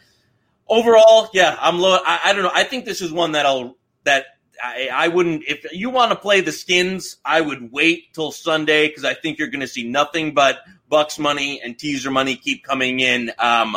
overall, 0.68 1.28
yeah, 1.32 1.56
I'm 1.59 1.78
low. 1.78 1.98
I, 2.04 2.20
I 2.26 2.32
don't 2.32 2.42
know. 2.42 2.52
I 2.52 2.64
think 2.64 2.85
this 2.85 3.00
is 3.00 3.12
one 3.12 3.32
that'll 3.32 3.76
that 4.04 4.26
I, 4.62 4.88
I 4.92 5.09
wouldn't 5.09 5.44
if 5.46 5.72
you 5.72 5.90
want 5.90 6.12
to 6.12 6.16
play 6.16 6.40
the 6.40 6.52
skins. 6.52 7.16
I 7.24 7.40
would 7.40 7.72
wait 7.72 8.12
till 8.12 8.32
Sunday 8.32 8.88
because 8.88 9.04
I 9.04 9.14
think 9.14 9.38
you're 9.38 9.48
going 9.48 9.61
to 9.61 9.68
see 9.68 9.88
nothing 9.88 10.35
but 10.35 10.59
Bucs 10.90 11.18
money 11.18 11.61
and 11.62 11.78
teaser 11.78 12.11
money 12.11 12.37
keep 12.37 12.64
coming 12.64 13.00
in. 13.00 13.32
Um, 13.38 13.76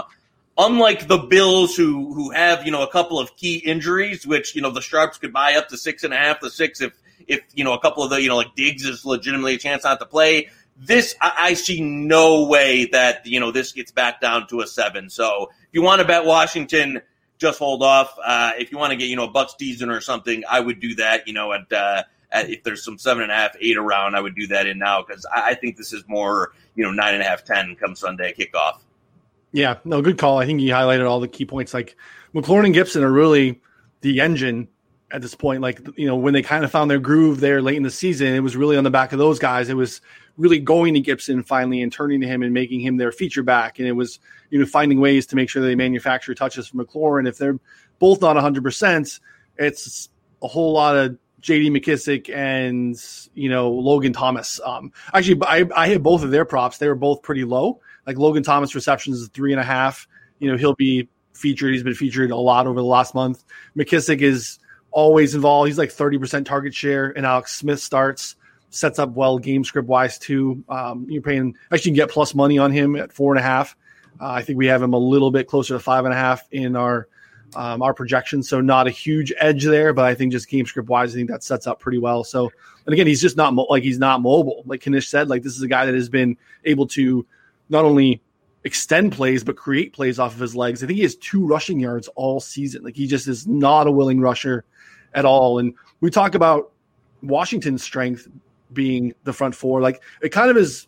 unlike 0.60 1.08
the 1.08 1.18
Bills, 1.18 1.76
who 1.76 2.14
who 2.14 2.32
have 2.32 2.66
you 2.66 2.72
know 2.72 2.84
a 2.84 2.92
couple 2.92 3.18
of 3.18 3.36
key 3.36 3.56
injuries, 3.56 4.28
which 4.28 4.56
you 4.56 4.62
know 4.62 4.70
the 4.70 4.82
Sharps 4.82 5.18
could 5.18 5.34
buy 5.34 5.56
up 5.56 5.70
to 5.70 5.78
six 5.78 6.04
and 6.04 6.14
a 6.14 6.18
half 6.18 6.40
to 6.42 6.50
six 6.52 6.82
if 6.82 6.94
if 7.28 7.42
you 7.56 7.64
know 7.64 7.74
a 7.74 7.80
couple 7.80 8.04
of 8.04 8.12
the 8.12 8.22
you 8.22 8.28
know 8.28 8.36
like 8.36 8.54
Diggs 8.56 8.86
is 8.86 9.06
legitimately 9.06 9.56
a 9.56 9.58
chance 9.58 9.84
not 9.86 10.00
to 10.00 10.06
play. 10.06 10.50
This 10.78 11.16
I, 11.20 11.34
I 11.38 11.54
see 11.54 11.82
no 11.82 12.46
way 12.46 12.86
that 12.92 13.26
you 13.26 13.40
know 13.40 13.52
this 13.52 13.72
gets 13.72 13.92
back 13.92 14.22
down 14.22 14.48
to 14.50 14.62
a 14.62 14.68
seven. 14.68 15.10
So 15.10 15.50
if 15.64 15.70
you 15.72 15.82
want 15.82 16.02
to 16.02 16.08
bet 16.08 16.26
Washington, 16.26 17.02
just 17.38 17.58
hold 17.58 17.82
off. 17.82 18.16
Uh, 18.24 18.52
if 18.60 18.72
you 18.72 18.78
want 18.78 18.92
to 18.92 18.98
get 18.98 19.08
you 19.08 19.16
know 19.16 19.26
a 19.26 19.32
Bucs 19.32 19.58
season 19.58 19.90
or 19.90 20.02
something, 20.02 20.44
I 20.48 20.60
would 20.60 20.80
do 20.80 20.96
that. 20.96 21.28
You 21.28 21.34
know 21.34 21.54
at. 21.54 21.72
Uh, 21.72 22.04
if 22.32 22.64
there's 22.64 22.86
some 22.86 23.00
seven 23.00 23.24
and 23.24 23.32
a 23.32 23.36
half, 23.36 23.56
eight 23.60 23.76
around, 23.76 24.14
I 24.14 24.22
would 24.22 24.36
do 24.36 24.46
that 24.48 24.68
in 24.68 24.78
now 24.78 25.02
because 25.02 25.26
I, 25.34 25.50
I 25.50 25.54
think 25.56 25.78
this 25.78 25.94
is 25.94 26.04
more, 26.08 26.52
you 26.76 26.84
know, 26.84 26.92
nine 26.92 27.16
and 27.16 27.24
a 27.24 27.26
half, 27.26 27.44
ten 27.44 27.76
come 27.76 27.96
Sunday 27.96 28.36
kickoff. 28.38 28.78
Yeah, 29.52 29.78
no, 29.84 30.02
good 30.02 30.18
call. 30.18 30.38
I 30.38 30.46
think 30.46 30.62
you 30.62 30.72
highlighted 30.72 31.10
all 31.10 31.20
the 31.20 31.28
key 31.28 31.46
points. 31.46 31.74
Like 31.74 31.96
McLaurin 32.34 32.66
and 32.66 32.74
Gibson 32.74 33.04
are 33.04 33.12
really 33.12 33.62
the 34.02 34.22
engine 34.22 34.68
at 35.12 35.22
this 35.22 35.36
point. 35.36 35.62
Like 35.62 35.82
you 35.98 36.08
know, 36.08 36.16
when 36.16 36.34
they 36.34 36.42
kind 36.42 36.64
of 36.64 36.72
found 36.72 36.90
their 36.92 37.00
groove 37.00 37.40
there 37.40 37.62
late 37.62 37.78
in 37.78 37.84
the 37.84 37.92
season, 37.92 38.28
it 38.34 38.42
was 38.42 38.56
really 38.56 38.78
on 38.78 38.84
the 38.84 38.92
back 38.92 39.12
of 39.12 39.20
those 39.20 39.40
guys. 39.40 39.70
It 39.70 39.76
was 39.76 40.02
really 40.38 40.60
going 40.60 40.94
to 40.94 41.00
Gibson 41.00 41.44
finally 41.44 41.82
and 41.82 41.92
turning 41.92 42.22
to 42.22 42.28
him 42.28 42.44
and 42.44 42.54
making 42.54 42.80
him 42.80 42.98
their 42.98 43.12
feature 43.12 43.44
back. 43.44 43.80
And 43.80 43.88
it 43.88 43.94
was 43.94 44.20
you 44.50 44.60
know 44.60 44.66
finding 44.66 45.00
ways 45.00 45.26
to 45.28 45.36
make 45.36 45.50
sure 45.50 45.62
they 45.62 45.76
manufacture 45.76 46.36
touches 46.36 46.68
for 46.68 46.78
McLaurin. 46.78 47.28
If 47.28 47.38
they're 47.38 47.60
both 47.98 48.22
not 48.22 48.36
100, 48.36 48.64
percent 48.64 49.20
it's 49.58 50.10
a 50.42 50.48
whole 50.48 50.74
lot 50.74 50.96
of 50.96 51.18
J.D. 51.42 51.70
McKissic 51.70 52.34
and 52.34 52.96
you 53.34 53.50
know 53.50 53.72
Logan 53.72 54.14
Thomas. 54.14 54.60
Um, 54.64 54.92
actually, 55.14 55.42
I, 55.46 55.66
I 55.76 55.88
hit 55.88 56.04
both 56.04 56.24
of 56.24 56.32
their 56.32 56.46
props. 56.46 56.78
They 56.78 56.88
were 56.88 56.96
both 56.96 57.22
pretty 57.22 57.46
low. 57.46 57.82
Like 58.10 58.18
Logan 58.18 58.42
Thomas 58.42 58.74
receptions 58.74 59.20
is 59.20 59.28
three 59.28 59.52
and 59.52 59.62
a 59.62 59.64
half. 59.64 60.08
You 60.40 60.50
know 60.50 60.58
he'll 60.58 60.74
be 60.74 61.08
featured. 61.36 61.74
He's 61.74 61.84
been 61.84 61.94
featured 61.94 62.32
a 62.32 62.36
lot 62.36 62.66
over 62.66 62.80
the 62.80 62.88
last 62.88 63.14
month. 63.14 63.44
McKissic 63.78 64.22
is 64.22 64.58
always 64.90 65.36
involved. 65.36 65.68
He's 65.68 65.78
like 65.78 65.92
thirty 65.92 66.18
percent 66.18 66.48
target 66.48 66.74
share, 66.74 67.12
and 67.16 67.24
Alex 67.24 67.56
Smith 67.56 67.80
starts 67.80 68.36
sets 68.72 68.98
up 68.98 69.12
well 69.12 69.38
game 69.38 69.64
script 69.64 69.88
wise 69.88 70.18
too. 70.18 70.64
Um, 70.70 71.06
you're 71.08 71.22
paying 71.22 71.54
actually 71.72 71.92
you 71.92 71.98
can 71.98 72.08
get 72.08 72.12
plus 72.12 72.34
money 72.34 72.58
on 72.58 72.72
him 72.72 72.96
at 72.96 73.14
four 73.14 73.32
and 73.32 73.40
a 73.40 73.44
half. 73.44 73.76
Uh, 74.20 74.32
I 74.32 74.42
think 74.42 74.58
we 74.58 74.66
have 74.66 74.82
him 74.82 74.94
a 74.94 74.98
little 74.98 75.30
bit 75.30 75.46
closer 75.46 75.76
to 75.76 75.80
five 75.80 76.06
and 76.06 76.14
a 76.14 76.18
half 76.18 76.48
in 76.50 76.76
our 76.76 77.08
um, 77.56 77.84
our 77.84 77.94
projections. 77.94 78.50
So 78.50 78.60
not 78.60 78.88
a 78.88 78.92
huge 78.92 79.32
edge 79.38 79.66
there, 79.66 79.94
but 79.94 80.06
I 80.06 80.16
think 80.16 80.32
just 80.32 80.50
game 80.50 80.66
script 80.66 80.90
wise, 80.90 81.14
I 81.14 81.18
think 81.20 81.30
that 81.30 81.44
sets 81.44 81.68
up 81.68 81.80
pretty 81.80 82.00
well. 82.00 82.24
So, 82.24 82.52
and 82.88 82.94
again, 82.94 83.06
he's 83.06 83.22
just 83.22 83.38
not 83.38 83.54
mo- 83.54 83.68
like 83.70 83.84
he's 83.84 84.00
not 84.00 84.24
mobile. 84.24 84.64
Like 84.66 84.88
Knish 84.88 85.10
said, 85.10 85.30
like 85.30 85.44
this 85.44 85.56
is 85.56 85.62
a 85.62 85.68
guy 85.68 85.86
that 85.86 85.94
has 85.94 86.10
been 86.10 86.38
able 86.66 86.88
to 86.88 87.28
not 87.70 87.86
only 87.86 88.22
extend 88.64 89.14
plays 89.14 89.44
but 89.44 89.56
create 89.56 89.94
plays 89.94 90.20
off 90.20 90.34
of 90.34 90.40
his 90.40 90.56
legs. 90.56 90.84
I 90.84 90.88
think 90.88 90.98
he 90.98 91.04
has 91.04 91.16
two 91.16 91.46
rushing 91.46 91.80
yards 91.80 92.08
all 92.16 92.40
season. 92.40 92.84
Like 92.84 92.96
he 92.96 93.08
just 93.08 93.28
is 93.28 93.48
not 93.48 93.88
a 93.88 93.92
willing 93.92 94.20
rusher 94.20 94.66
at 95.14 95.26
all. 95.26 95.60
And 95.60 95.74
we 96.02 96.10
talk 96.10 96.36
about 96.36 96.72
Washington's 97.22 97.84
strength 97.84 98.28
being 98.74 99.14
the 99.24 99.34
front 99.34 99.56
four. 99.56 99.82
Like 99.82 100.02
it 100.22 100.30
kind 100.30 100.50
of 100.50 100.58
is 100.58 100.88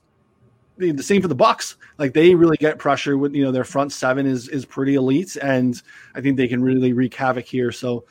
the 0.78 1.04
same 1.04 1.22
for 1.22 1.28
the 1.28 1.36
Bucs. 1.36 1.76
Like 1.98 2.14
they 2.14 2.36
really 2.36 2.58
get 2.58 2.78
pressure 2.78 3.18
with 3.18 3.34
you 3.34 3.44
know 3.44 3.52
their 3.52 3.64
front 3.64 3.92
seven 3.92 4.26
is 4.26 4.48
is 4.50 4.66
pretty 4.66 4.96
elite, 4.96 5.36
and 5.42 5.82
I 6.16 6.22
think 6.22 6.38
they 6.38 6.48
can 6.48 6.62
really 6.62 6.94
wreak 6.94 7.14
havoc 7.14 7.46
here. 7.46 7.72
So 7.72 8.06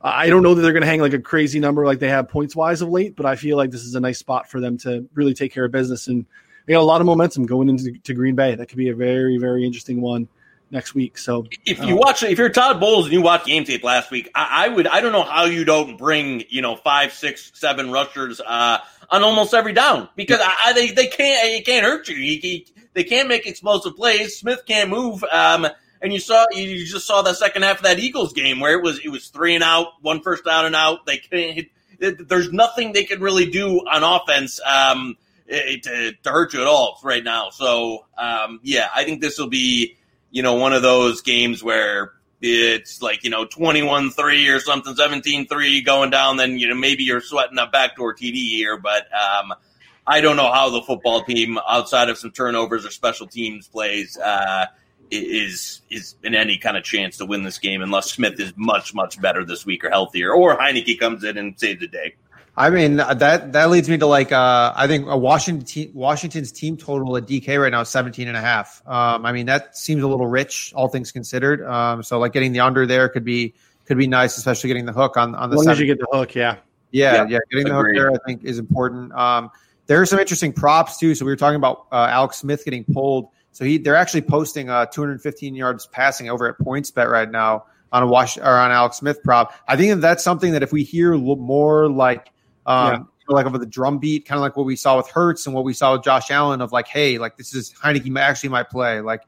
I 0.00 0.28
don't 0.28 0.42
know 0.42 0.54
that 0.54 0.62
they're 0.62 0.72
going 0.72 0.82
to 0.82 0.86
hang 0.86 1.00
like 1.00 1.14
a 1.14 1.18
crazy 1.18 1.58
number 1.58 1.84
like 1.84 1.98
they 1.98 2.08
have 2.08 2.28
points 2.28 2.54
wise 2.54 2.82
of 2.82 2.88
late, 2.88 3.16
but 3.16 3.26
I 3.26 3.36
feel 3.36 3.56
like 3.56 3.70
this 3.70 3.82
is 3.82 3.94
a 3.94 4.00
nice 4.00 4.18
spot 4.18 4.48
for 4.48 4.60
them 4.60 4.78
to 4.78 5.08
really 5.14 5.34
take 5.34 5.52
care 5.52 5.64
of 5.64 5.72
business 5.72 6.06
and 6.08 6.26
you 6.66 6.74
know 6.74 6.80
a 6.80 6.82
lot 6.82 7.00
of 7.00 7.06
momentum 7.06 7.46
going 7.46 7.68
into 7.68 7.92
to 7.92 8.14
Green 8.14 8.34
Bay. 8.34 8.54
That 8.54 8.66
could 8.66 8.78
be 8.78 8.88
a 8.88 8.94
very 8.94 9.38
very 9.38 9.64
interesting 9.64 10.00
one 10.00 10.28
next 10.70 10.94
week. 10.94 11.18
So 11.18 11.46
if 11.64 11.78
you 11.78 11.94
uh, 11.94 11.98
watch, 11.98 12.22
if 12.22 12.38
you're 12.38 12.48
Todd 12.48 12.80
Bowles 12.80 13.06
and 13.06 13.12
you 13.12 13.22
watch 13.22 13.44
game 13.44 13.64
tape 13.64 13.84
last 13.84 14.10
week, 14.10 14.30
I, 14.34 14.66
I, 14.66 14.68
would, 14.68 14.86
I 14.86 15.00
don't 15.00 15.12
know 15.12 15.22
how 15.22 15.44
you 15.44 15.64
don't 15.64 15.96
bring, 15.96 16.44
you 16.48 16.62
know, 16.62 16.76
five, 16.76 17.12
six, 17.12 17.52
seven 17.54 17.90
rushers, 17.90 18.40
uh, 18.40 18.78
on 19.10 19.22
almost 19.22 19.54
every 19.54 19.72
down 19.72 20.08
because 20.16 20.40
I, 20.40 20.52
I, 20.66 20.72
they, 20.72 20.90
they 20.90 21.06
can't, 21.06 21.48
it 21.48 21.64
can't 21.64 21.84
hurt 21.84 22.08
you. 22.08 22.16
He, 22.16 22.36
he, 22.38 22.66
they 22.94 23.04
can't 23.04 23.28
make 23.28 23.46
explosive 23.46 23.94
plays. 23.94 24.36
Smith 24.36 24.64
can't 24.66 24.90
move. 24.90 25.22
Um, 25.24 25.68
and 26.02 26.12
you 26.12 26.18
saw, 26.18 26.46
you 26.50 26.84
just 26.84 27.06
saw 27.06 27.22
the 27.22 27.34
second 27.34 27.62
half 27.62 27.78
of 27.78 27.84
that 27.84 27.98
Eagles 27.98 28.32
game 28.32 28.58
where 28.58 28.76
it 28.76 28.82
was, 28.82 28.98
it 29.04 29.08
was 29.08 29.28
three 29.28 29.54
and 29.54 29.62
out, 29.62 30.02
one 30.02 30.20
first 30.20 30.44
down 30.44 30.66
and 30.66 30.74
out. 30.74 31.06
They 31.06 31.18
can't, 31.18 31.68
there's 31.98 32.52
nothing 32.52 32.92
they 32.92 33.04
can 33.04 33.20
really 33.20 33.48
do 33.48 33.78
on 33.86 34.02
offense. 34.02 34.60
Um, 34.60 35.16
to, 35.48 36.12
to 36.22 36.30
hurt 36.30 36.54
you 36.54 36.60
at 36.60 36.66
all 36.66 36.98
right 37.02 37.24
now. 37.24 37.50
So, 37.50 38.06
um, 38.18 38.60
yeah, 38.62 38.88
I 38.94 39.04
think 39.04 39.20
this 39.20 39.38
will 39.38 39.48
be, 39.48 39.96
you 40.30 40.42
know, 40.42 40.54
one 40.54 40.72
of 40.72 40.82
those 40.82 41.22
games 41.22 41.62
where 41.62 42.12
it's 42.40 43.00
like, 43.00 43.24
you 43.24 43.30
know, 43.30 43.44
21 43.44 44.10
3 44.10 44.48
or 44.48 44.60
something, 44.60 44.94
17 44.94 45.46
3 45.46 45.82
going 45.82 46.10
down, 46.10 46.36
then, 46.36 46.58
you 46.58 46.68
know, 46.68 46.74
maybe 46.74 47.04
you're 47.04 47.20
sweating 47.20 47.58
a 47.58 47.66
backdoor 47.66 48.14
TD 48.14 48.34
here. 48.34 48.76
But 48.76 49.06
um, 49.14 49.54
I 50.06 50.20
don't 50.20 50.36
know 50.36 50.52
how 50.52 50.70
the 50.70 50.82
football 50.82 51.22
team, 51.22 51.58
outside 51.68 52.08
of 52.08 52.18
some 52.18 52.30
turnovers 52.30 52.84
or 52.84 52.90
special 52.90 53.26
teams 53.26 53.68
plays, 53.68 54.16
uh, 54.18 54.66
is 55.10 55.82
is 55.90 56.16
in 56.22 56.34
any 56.34 56.58
kind 56.58 56.76
of 56.76 56.82
chance 56.82 57.18
to 57.18 57.26
win 57.26 57.44
this 57.44 57.58
game 57.58 57.80
unless 57.80 58.10
Smith 58.10 58.40
is 58.40 58.52
much 58.56 58.92
much 58.94 59.20
better 59.20 59.44
this 59.44 59.64
week 59.64 59.84
or 59.84 59.90
healthier, 59.90 60.32
or 60.32 60.56
Heinicke 60.56 60.98
comes 60.98 61.24
in 61.24 61.38
and 61.38 61.58
saves 61.58 61.80
the 61.80 61.86
day. 61.86 62.16
I 62.58 62.70
mean 62.70 62.96
that 62.96 63.52
that 63.52 63.70
leads 63.70 63.88
me 63.88 63.98
to 63.98 64.06
like 64.06 64.32
uh, 64.32 64.72
I 64.74 64.86
think 64.86 65.06
a 65.08 65.16
Washington 65.16 65.66
te- 65.66 65.90
Washington's 65.92 66.50
team 66.50 66.78
total 66.78 67.16
at 67.18 67.26
DK 67.26 67.60
right 67.60 67.70
now 67.70 67.82
is 67.82 67.90
17 67.90 68.28
and 68.28 68.36
a 68.36 68.40
half. 68.40 68.82
Um, 68.86 69.26
I 69.26 69.32
mean 69.32 69.46
that 69.46 69.76
seems 69.76 70.02
a 70.02 70.08
little 70.08 70.26
rich, 70.26 70.72
all 70.74 70.88
things 70.88 71.12
considered. 71.12 71.62
Um, 71.62 72.02
so 72.02 72.18
like 72.18 72.32
getting 72.32 72.52
the 72.52 72.60
under 72.60 72.86
there 72.86 73.10
could 73.10 73.24
be 73.24 73.54
could 73.84 73.98
be 73.98 74.06
nice, 74.06 74.38
especially 74.38 74.68
getting 74.68 74.86
the 74.86 74.92
hook 74.92 75.18
on 75.18 75.34
on 75.34 75.50
the. 75.50 75.58
As 75.58 75.64
long 75.64 75.72
as 75.72 75.80
you 75.80 75.86
get 75.86 75.98
the 75.98 76.08
hook, 76.10 76.34
yeah, 76.34 76.56
yeah, 76.92 77.14
yeah, 77.14 77.26
yeah 77.28 77.38
getting 77.50 77.70
Agreed. 77.70 77.70
the 77.70 77.74
hook 77.74 77.86
there 77.94 78.10
I 78.12 78.26
think 78.26 78.44
is 78.44 78.58
important. 78.58 79.12
Um, 79.12 79.50
there 79.86 80.00
are 80.00 80.06
some 80.06 80.18
interesting 80.18 80.54
props 80.54 80.96
too. 80.96 81.14
So 81.14 81.26
we 81.26 81.32
were 81.32 81.36
talking 81.36 81.56
about 81.56 81.86
uh, 81.92 82.08
Alex 82.10 82.38
Smith 82.38 82.64
getting 82.64 82.84
pulled. 82.84 83.28
So 83.52 83.66
he 83.66 83.76
they're 83.76 83.96
actually 83.96 84.22
posting 84.22 84.70
uh, 84.70 84.86
215 84.86 85.54
yards 85.54 85.86
passing 85.86 86.30
over 86.30 86.48
at 86.48 86.58
PointsBet 86.58 87.10
right 87.10 87.30
now 87.30 87.66
on 87.92 88.02
a 88.02 88.06
wash 88.06 88.38
or 88.38 88.44
on 88.44 88.70
Alex 88.70 88.96
Smith 88.96 89.22
prop. 89.22 89.54
I 89.68 89.76
think 89.76 90.00
that's 90.00 90.24
something 90.24 90.52
that 90.52 90.62
if 90.62 90.72
we 90.72 90.84
hear 90.84 91.14
more 91.14 91.88
like 91.88 92.30
um, 92.66 93.08
yeah. 93.28 93.34
like 93.34 93.46
over 93.46 93.58
the 93.58 93.66
drum 93.66 93.98
beat, 93.98 94.26
kind 94.26 94.36
of 94.36 94.42
like 94.42 94.56
what 94.56 94.66
we 94.66 94.76
saw 94.76 94.96
with 94.96 95.08
Hurts 95.08 95.46
and 95.46 95.54
what 95.54 95.64
we 95.64 95.72
saw 95.72 95.92
with 95.92 96.02
Josh 96.02 96.30
Allen 96.30 96.60
of 96.60 96.72
like, 96.72 96.88
hey, 96.88 97.18
like 97.18 97.36
this 97.36 97.54
is 97.54 97.72
Heinicke 97.72 98.14
actually 98.18 98.50
might 98.50 98.68
play. 98.68 99.00
Like, 99.00 99.22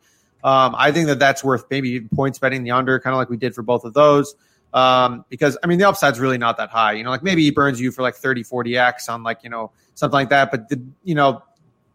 um, 0.45 0.74
I 0.76 0.93
think 0.93 1.07
that 1.07 1.18
that's 1.18 1.43
worth 1.43 1.64
maybe 1.70 1.91
even 1.91 2.09
points 2.11 2.39
betting 2.39 2.62
the 2.62 2.72
under, 2.72 2.99
kind 3.01 3.14
of 3.14 3.18
like 3.18 3.30
we 3.30 3.36
did 3.36 3.55
for 3.55 3.62
both 3.62 3.84
of 3.84 3.95
those. 3.95 4.34
Um, 4.74 5.24
because 5.30 5.57
I 5.62 5.66
mean, 5.66 5.78
the 5.78 5.89
upside's 5.89 6.20
really 6.20 6.39
not 6.39 6.59
that 6.59 6.70
high. 6.70 6.93
You 6.93 7.05
know, 7.05 7.11
like 7.11 7.22
maybe 7.22 7.43
he 7.43 7.51
burns 7.51 7.80
you 7.80 7.91
for 7.91 8.03
like 8.03 8.14
30, 8.14 8.43
40 8.43 8.76
X 8.76 9.09
on 9.09 9.22
like, 9.22 9.43
you 9.43 9.51
know, 9.51 9.72
something 9.95 10.14
like 10.14 10.28
that. 10.28 10.51
But 10.51 10.68
the, 10.68 10.82
you 11.05 11.14
know, 11.14 11.43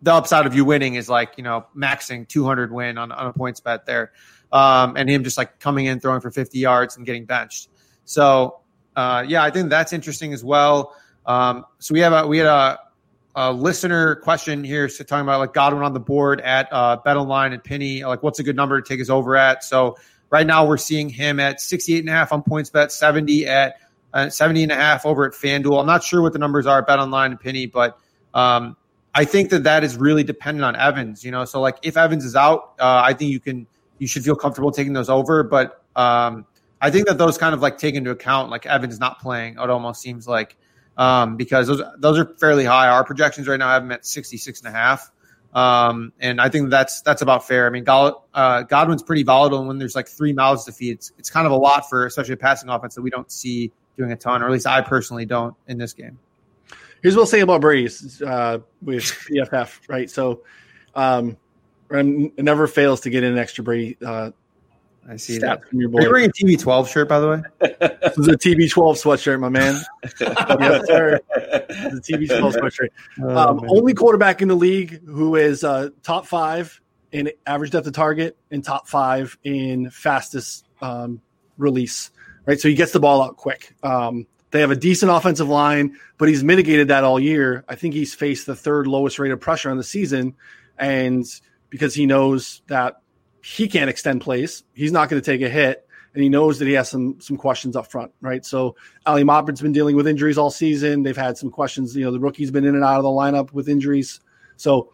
the 0.02 0.14
upside 0.14 0.46
of 0.46 0.56
you 0.56 0.66
winning 0.66 0.96
is 0.96 1.08
like, 1.08 1.34
you 1.38 1.44
know, 1.44 1.66
maxing 1.76 2.28
200 2.28 2.72
win 2.72 2.98
on, 2.98 3.12
on 3.12 3.28
a 3.28 3.34
points 3.34 3.60
bet 3.60 3.86
there. 3.86 4.12
Um, 4.52 4.96
and 4.98 5.10
him 5.10 5.24
just 5.24 5.38
like 5.38 5.60
coming 5.60 5.86
in, 5.86 6.00
throwing 6.00 6.20
for 6.20 6.30
50 6.30 6.60
yards 6.60 6.98
and 6.98 7.06
getting 7.06 7.26
benched. 7.26 7.70
So, 8.06 8.60
uh, 8.96 9.24
yeah, 9.28 9.44
I 9.44 9.50
think 9.50 9.70
that's 9.70 9.94
interesting 9.94 10.34
as 10.34 10.44
well. 10.44 10.96
Um, 11.26 11.66
so 11.80 11.94
we 11.94 12.00
have 12.02 12.14
a 12.14 12.28
we 12.28 12.38
had 12.38 12.48
a, 12.48 12.80
a 13.36 13.54
listener 13.54 14.16
question 14.16 14.64
here 14.64 14.90
so 14.90 15.04
talking 15.04 15.24
about 15.24 15.40
like 15.40 15.54
Godwin 15.54 15.84
on 15.84 15.94
the 15.94 16.00
board 16.00 16.42
at 16.42 16.68
uh, 16.72 16.98
Bet 16.98 17.18
Online 17.18 17.54
and 17.54 17.64
Pinny. 17.64 18.04
Like, 18.04 18.24
what's 18.24 18.40
a 18.40 18.44
good 18.44 18.56
number 18.56 18.80
to 18.80 18.88
take 18.88 19.02
us 19.02 19.10
over 19.10 19.36
at? 19.36 19.64
So 19.64 19.98
right 20.30 20.46
now 20.46 20.66
we're 20.66 20.78
seeing 20.78 21.10
him 21.10 21.40
at 21.40 21.62
68 21.62 22.00
and 22.00 22.10
a 22.10 22.12
half 22.12 22.32
on 22.32 22.44
PointsBet, 22.44 22.92
70 22.92 23.48
at 23.48 23.78
uh, 24.14 24.30
70 24.30 24.64
and 24.64 24.72
a 24.72 24.76
half 24.76 25.06
over 25.06 25.26
at 25.26 25.34
FanDuel. 25.34 25.80
I'm 25.80 25.88
not 25.88 26.04
sure 26.04 26.22
what 26.22 26.34
the 26.34 26.40
numbers 26.40 26.66
are 26.66 26.80
at 26.80 26.88
Bet 26.88 27.00
Online 27.00 27.32
and 27.32 27.40
Pinny, 27.40 27.66
but 27.66 27.98
um, 28.34 28.76
I 29.16 29.26
think 29.26 29.50
that 29.50 29.64
that 29.64 29.84
is 29.84 29.98
really 29.98 30.24
dependent 30.24 30.66
on 30.66 30.76
Evans. 30.76 31.24
You 31.24 31.32
know, 31.32 31.46
so 31.46 31.62
like 31.62 31.78
if 31.84 31.98
Evans 31.98 32.26
is 32.26 32.36
out, 32.36 32.74
uh, 32.80 33.02
I 33.04 33.14
think 33.14 33.32
you 33.32 33.40
can 33.40 33.68
you 34.00 34.08
should 34.08 34.24
feel 34.24 34.36
comfortable 34.36 34.72
taking 34.72 34.94
those 34.94 35.10
over, 35.10 35.44
but 35.44 35.84
um, 35.96 36.46
I 36.82 36.92
think 36.92 37.08
that 37.08 37.18
those 37.18 37.38
kind 37.38 37.54
of 37.54 37.62
like 37.62 37.78
take 37.78 37.96
into 37.96 38.12
account 38.12 38.50
like 38.50 38.66
Evans 38.66 39.00
not 39.00 39.20
playing. 39.20 39.54
It 39.54 39.70
almost 39.70 40.02
seems 40.02 40.28
like 40.28 40.58
um, 40.98 41.38
because 41.38 41.68
those 41.68 41.82
those 41.98 42.20
are 42.20 42.26
fairly 42.40 42.66
high. 42.66 42.88
Our 42.88 43.04
projections 43.04 43.48
right 43.48 43.58
now 43.58 43.70
have 43.70 43.84
them 43.84 43.92
at 43.92 44.06
66 44.06 44.62
and 44.62 44.68
a 44.68 44.72
half. 44.72 45.12
Um, 45.54 46.14
and 46.20 46.42
I 46.42 46.50
think 46.50 46.72
that's 46.72 47.02
that's 47.02 47.22
about 47.22 47.48
fair. 47.48 47.68
I 47.68 47.70
mean, 47.70 47.86
uh, 47.88 48.64
Godwin's 48.64 49.04
pretty 49.04 49.24
volatile, 49.24 49.60
and 49.60 49.68
when 49.68 49.78
there's 49.78 49.96
like 49.96 50.08
three 50.08 50.34
mouths 50.34 50.66
to 50.66 50.72
feed, 50.72 50.94
it's, 50.94 51.12
it's 51.18 51.30
kind 51.30 51.46
of 51.46 51.52
a 51.52 51.58
lot 51.58 51.90
for 51.90 52.06
especially 52.06 52.34
a 52.34 52.38
passing 52.38 52.70
offense 52.70 52.96
that 52.96 53.04
we 53.04 53.12
don't 53.12 53.32
see 53.32 53.72
doing 53.96 54.12
a 54.12 54.16
ton, 54.16 54.42
or 54.42 54.48
at 54.48 54.52
least 54.52 54.66
I 54.66 54.82
personally 54.82 55.26
don't 55.26 55.56
in 55.68 55.78
this 55.78 55.94
game. 55.94 56.18
Here's 57.04 57.16
what 57.16 57.24
I'll 57.24 57.28
say 57.28 57.42
about 57.42 57.62
Brady's 57.62 58.22
uh, 58.22 58.60
with 58.82 59.04
PFF, 59.04 59.80
right? 59.88 60.10
So, 60.10 60.42
um, 60.96 61.38
never 61.92 62.66
fails 62.66 63.02
to 63.02 63.12
get 63.12 63.24
in 63.24 63.34
an 63.34 63.38
extra 63.38 63.64
Brady 63.64 63.98
uh, 64.04 64.32
I 65.08 65.18
see 65.18 65.38
that. 65.40 65.68
From 65.68 65.82
your 65.82 65.90
boy. 65.90 66.00
Are 66.00 66.04
you 66.04 66.12
wearing 66.12 66.30
a 66.30 66.34
TB12 66.34 66.88
shirt, 66.88 67.10
by 67.10 67.20
the 67.20 67.30
way? 67.30 67.42
this 67.60 68.18
is 68.18 68.28
a 68.28 68.38
TB12 68.38 68.96
sweatshirt, 69.02 69.40
my 69.40 69.50
man. 69.50 69.82
yes, 70.20 70.88
sir. 70.88 71.20
The 71.30 72.02
TB12 72.04 72.54
sweatshirt. 72.54 72.90
Oh, 73.22 73.38
um, 73.38 73.66
only 73.68 73.94
quarterback 73.94 74.42
in 74.42 74.48
the 74.48 74.56
league 74.56 75.06
who 75.06 75.36
is 75.36 75.64
uh, 75.64 75.90
top 76.04 76.26
five 76.26 76.80
in 77.12 77.32
average 77.46 77.72
depth 77.72 77.88
of 77.88 77.94
target 77.94 78.38
and 78.50 78.64
top 78.64 78.88
five 78.88 79.38
in 79.44 79.90
fastest 79.90 80.66
um, 80.82 81.22
release. 81.58 82.12
Right, 82.46 82.60
so 82.60 82.68
he 82.68 82.76
gets 82.76 82.92
the 82.92 83.00
ball 83.00 83.22
out 83.22 83.38
quick. 83.38 83.74
Um, 83.84 84.28
they 84.52 84.62
have 84.62 84.72
a 84.72 84.76
decent 84.76 85.12
offensive 85.12 85.50
line, 85.50 85.98
but 86.18 86.30
he's 86.30 86.44
mitigated 86.44 86.90
that 86.90 87.04
all 87.04 87.20
year. 87.20 87.66
I 87.68 87.76
think 87.76 87.94
he's 87.94 88.14
faced 88.14 88.46
the 88.46 88.56
third 88.56 88.86
lowest 88.86 89.18
rate 89.18 89.32
of 89.32 89.40
pressure 89.40 89.70
on 89.70 89.78
the 89.78 89.84
season, 89.84 90.36
and 90.78 91.26
because 91.70 91.96
he 91.96 92.06
knows 92.06 92.62
that 92.68 93.02
he 93.44 93.68
can't 93.68 93.90
extend 93.90 94.22
plays. 94.22 94.64
He's 94.74 94.92
not 94.92 95.10
going 95.10 95.22
to 95.22 95.26
take 95.26 95.42
a 95.42 95.50
hit, 95.50 95.86
and 96.14 96.24
he 96.24 96.30
knows 96.30 96.60
that 96.60 96.68
he 96.68 96.74
has 96.74 96.90
some 96.90 97.20
some 97.20 97.36
questions 97.36 97.76
up 97.76 97.92
front, 97.92 98.12
right? 98.22 98.46
So 98.46 98.76
Ali 99.06 99.24
Marpet's 99.24 99.62
been 99.62 99.74
dealing 99.74 99.96
with 99.96 100.08
injuries 100.08 100.38
all 100.38 100.50
season. 100.50 101.04
They've 101.04 101.16
had 101.16 101.38
some 101.38 101.52
questions. 101.52 101.96
You 101.96 102.06
know, 102.06 102.12
the 102.12 102.20
rookie's 102.20 102.52
been 102.52 102.64
in 102.64 102.76
and 102.76 102.84
out 102.84 102.98
of 102.98 103.04
the 103.04 103.10
lineup 103.10 103.52
with 103.52 103.68
injuries. 103.68 104.22
So 104.56 104.92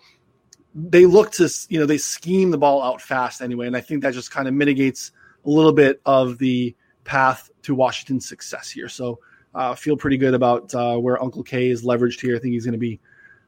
they 0.74 1.06
look 1.06 1.32
to 1.34 1.48
you 1.70 1.80
know 1.80 1.86
they 1.86 2.00
scheme 2.00 2.50
the 2.50 2.58
ball 2.58 2.82
out 2.82 3.02
fast 3.02 3.42
anyway, 3.42 3.68
and 3.68 3.78
I 3.78 3.82
think 3.82 4.02
that 4.02 4.16
just 4.16 4.32
kind 4.32 4.48
of 4.48 4.54
mitigates 4.56 5.12
a 5.46 5.50
little 5.50 5.74
bit 5.74 6.02
of 6.06 6.40
the 6.40 6.76
path 7.04 7.52
to 7.64 7.76
Washington's 7.76 8.28
success 8.28 8.70
here. 8.70 8.90
So 8.90 9.20
uh, 9.54 9.76
feel 9.76 9.96
pretty 9.96 10.18
good 10.18 10.34
about 10.34 10.74
uh, 10.74 10.98
where 10.98 11.22
Uncle 11.22 11.44
K 11.44 11.70
is 11.70 11.84
leveraged 11.84 12.20
here. 12.20 12.36
I 12.36 12.40
think 12.40 12.54
he's 12.54 12.66
going 12.66 12.74
to 12.74 12.80
be 12.80 13.00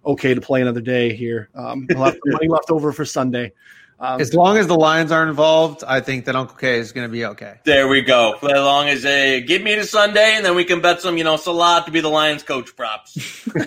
okay 0.05 0.33
to 0.33 0.41
play 0.41 0.61
another 0.61 0.81
day 0.81 1.15
here. 1.15 1.49
Um, 1.55 1.87
he'll 1.89 2.03
have 2.03 2.17
money 2.25 2.47
left 2.47 2.69
over 2.69 2.91
for 2.91 3.05
Sunday. 3.05 3.53
Um, 4.01 4.19
as 4.19 4.33
long 4.33 4.57
as 4.57 4.65
the 4.65 4.75
Lions 4.75 5.11
aren't 5.11 5.29
involved, 5.29 5.83
I 5.87 5.99
think 6.01 6.25
that 6.25 6.35
Uncle 6.35 6.55
K 6.55 6.79
is 6.79 6.91
going 6.91 7.07
to 7.07 7.11
be 7.11 7.23
okay. 7.23 7.59
There 7.65 7.87
we 7.87 8.01
go. 8.01 8.33
As 8.33 8.41
long 8.41 8.89
as 8.89 9.03
they 9.03 9.41
give 9.41 9.61
me 9.61 9.75
to 9.75 9.85
Sunday, 9.85 10.33
and 10.35 10.43
then 10.43 10.55
we 10.55 10.65
can 10.65 10.81
bet 10.81 11.01
some, 11.01 11.19
you 11.19 11.23
know, 11.23 11.37
Saleh 11.37 11.85
to 11.85 11.91
be 11.91 12.01
the 12.01 12.09
Lions 12.09 12.41
coach 12.41 12.75
props. 12.75 13.47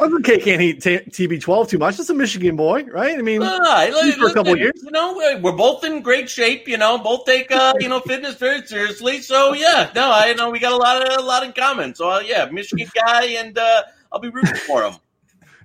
Uncle 0.00 0.20
K 0.20 0.38
can't 0.38 0.62
eat 0.62 0.80
t- 0.80 0.98
TB12 0.98 1.68
too 1.70 1.78
much. 1.78 1.96
That's 1.96 2.08
a 2.10 2.14
Michigan 2.14 2.54
boy, 2.54 2.84
right? 2.84 3.18
I 3.18 3.22
mean, 3.22 3.42
uh, 3.42 3.90
for 4.16 4.28
a 4.28 4.32
couple 4.32 4.56
years. 4.56 4.80
You 4.84 4.92
know, 4.92 5.14
we're 5.40 5.56
both 5.56 5.82
in 5.82 6.00
great 6.00 6.30
shape. 6.30 6.68
You 6.68 6.76
know, 6.76 6.98
both 6.98 7.24
take 7.24 7.50
uh, 7.50 7.74
you 7.80 7.88
know 7.88 7.98
fitness 8.00 8.36
very 8.36 8.64
seriously. 8.64 9.20
So 9.22 9.54
yeah, 9.54 9.90
no, 9.94 10.10
I 10.10 10.34
know 10.34 10.50
we 10.50 10.58
got 10.60 10.72
a 10.72 10.76
lot 10.76 11.04
of 11.04 11.18
a 11.18 11.22
lot 11.22 11.44
in 11.44 11.52
common. 11.52 11.96
So 11.96 12.10
uh, 12.10 12.20
yeah, 12.24 12.48
Michigan 12.50 12.88
guy, 12.94 13.24
and 13.24 13.56
uh, 13.56 13.82
I'll 14.12 14.20
be 14.20 14.30
rooting 14.30 14.54
for 14.54 14.84
him 14.84 14.94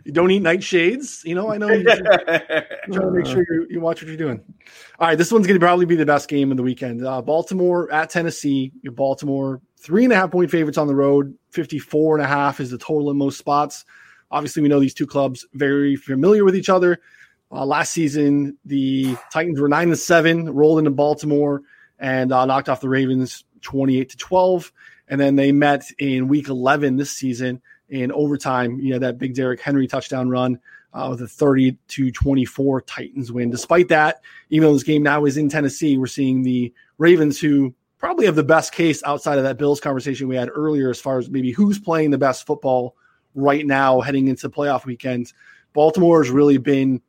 you 0.04 0.12
don't 0.12 0.32
eat 0.32 0.44
nightshades. 0.44 1.24
You 1.24 1.36
know, 1.36 1.52
I 1.52 1.58
know 1.58 1.70
you're 1.70 1.84
trying 1.96 2.90
to 2.90 3.12
make 3.12 3.26
sure 3.26 3.46
you, 3.50 3.68
you 3.70 3.80
watch 3.80 4.02
what 4.02 4.08
you're 4.08 4.18
doing. 4.18 4.42
All 5.00 5.08
right, 5.08 5.18
this 5.18 5.32
one's 5.32 5.48
going 5.48 5.60
to 5.60 5.66
probably 5.66 5.86
be 5.86 5.96
the 5.96 6.06
best 6.06 6.28
game 6.28 6.52
of 6.52 6.58
the 6.58 6.64
weekend. 6.64 7.06
Uh, 7.06 7.22
Baltimore 7.22 7.92
at 7.92 8.10
Tennessee. 8.10 8.72
Baltimore 8.84 9.62
three 9.80 10.04
and 10.04 10.14
a 10.14 10.16
half 10.16 10.32
point 10.32 10.52
favorites 10.52 10.78
on 10.78 10.88
the 10.88 10.96
road. 10.96 11.36
54 11.52 12.18
and 12.18 12.26
a 12.26 12.28
half 12.28 12.60
is 12.60 12.72
the 12.72 12.78
total 12.78 13.12
in 13.12 13.18
most 13.18 13.38
spots. 13.38 13.86
Obviously, 14.32 14.62
we 14.62 14.70
know 14.70 14.80
these 14.80 14.94
two 14.94 15.08
clubs 15.08 15.46
very 15.54 15.96
familiar 15.96 16.44
with 16.44 16.56
each 16.56 16.70
other. 16.70 17.00
Uh, 17.52 17.66
last 17.66 17.92
season, 17.94 18.58
the 18.66 19.16
Titans 19.32 19.60
were 19.60 19.70
nine 19.70 19.90
and 19.90 20.00
seven, 20.00 20.50
rolled 20.50 20.80
into 20.80 20.90
Baltimore 20.90 21.62
and 22.00 22.32
uh, 22.32 22.46
knocked 22.46 22.68
off 22.68 22.82
the 22.82 22.90
Ravens 22.90 23.46
28 23.62 24.10
to 24.10 24.18
12. 24.18 24.74
And 25.08 25.22
then 25.22 25.36
they 25.36 25.52
met 25.52 25.84
in 26.00 26.28
week 26.28 26.48
11 26.48 26.98
this 26.98 27.12
season 27.12 27.62
in 27.94 28.12
overtime. 28.12 28.80
You 28.80 28.94
know, 28.94 29.00
that 29.00 29.20
big 29.20 29.36
Derrick 29.36 29.62
Henry 29.62 29.88
touchdown 29.88 30.30
run 30.30 30.60
uh, 30.94 31.08
with 31.12 31.22
a 31.22 31.28
30 31.28 31.78
to 31.90 32.12
24 32.12 32.82
Titans 32.82 33.32
win. 33.32 33.52
Despite 33.52 33.88
that, 33.90 34.22
even 34.50 34.68
though 34.68 34.74
this 34.74 34.84
game 34.84 35.04
now 35.04 35.26
is 35.26 35.38
in 35.38 35.48
Tennessee, 35.48 35.98
we're 35.98 36.08
seeing 36.08 36.42
the 36.42 36.74
Ravens 36.98 37.40
who 37.40 37.74
probably 38.00 38.26
have 38.26 38.36
the 38.36 38.44
best 38.44 38.74
case 38.74 39.04
outside 39.04 39.38
of 39.38 39.44
that 39.44 39.58
Bills 39.58 39.80
conversation 39.80 40.28
we 40.28 40.36
had 40.36 40.50
earlier 40.54 40.90
as 40.90 41.00
far 41.00 41.20
as 41.20 41.30
maybe 41.30 41.52
who's 41.52 41.80
playing 41.80 42.10
the 42.10 42.18
best 42.18 42.48
football 42.48 42.96
right 43.36 43.66
now 43.66 44.02
heading 44.02 44.28
into 44.28 44.50
playoff 44.50 44.86
weekends. 44.86 45.34
Baltimore 45.74 46.24
has 46.24 46.32
really 46.32 46.58
been, 46.58 47.00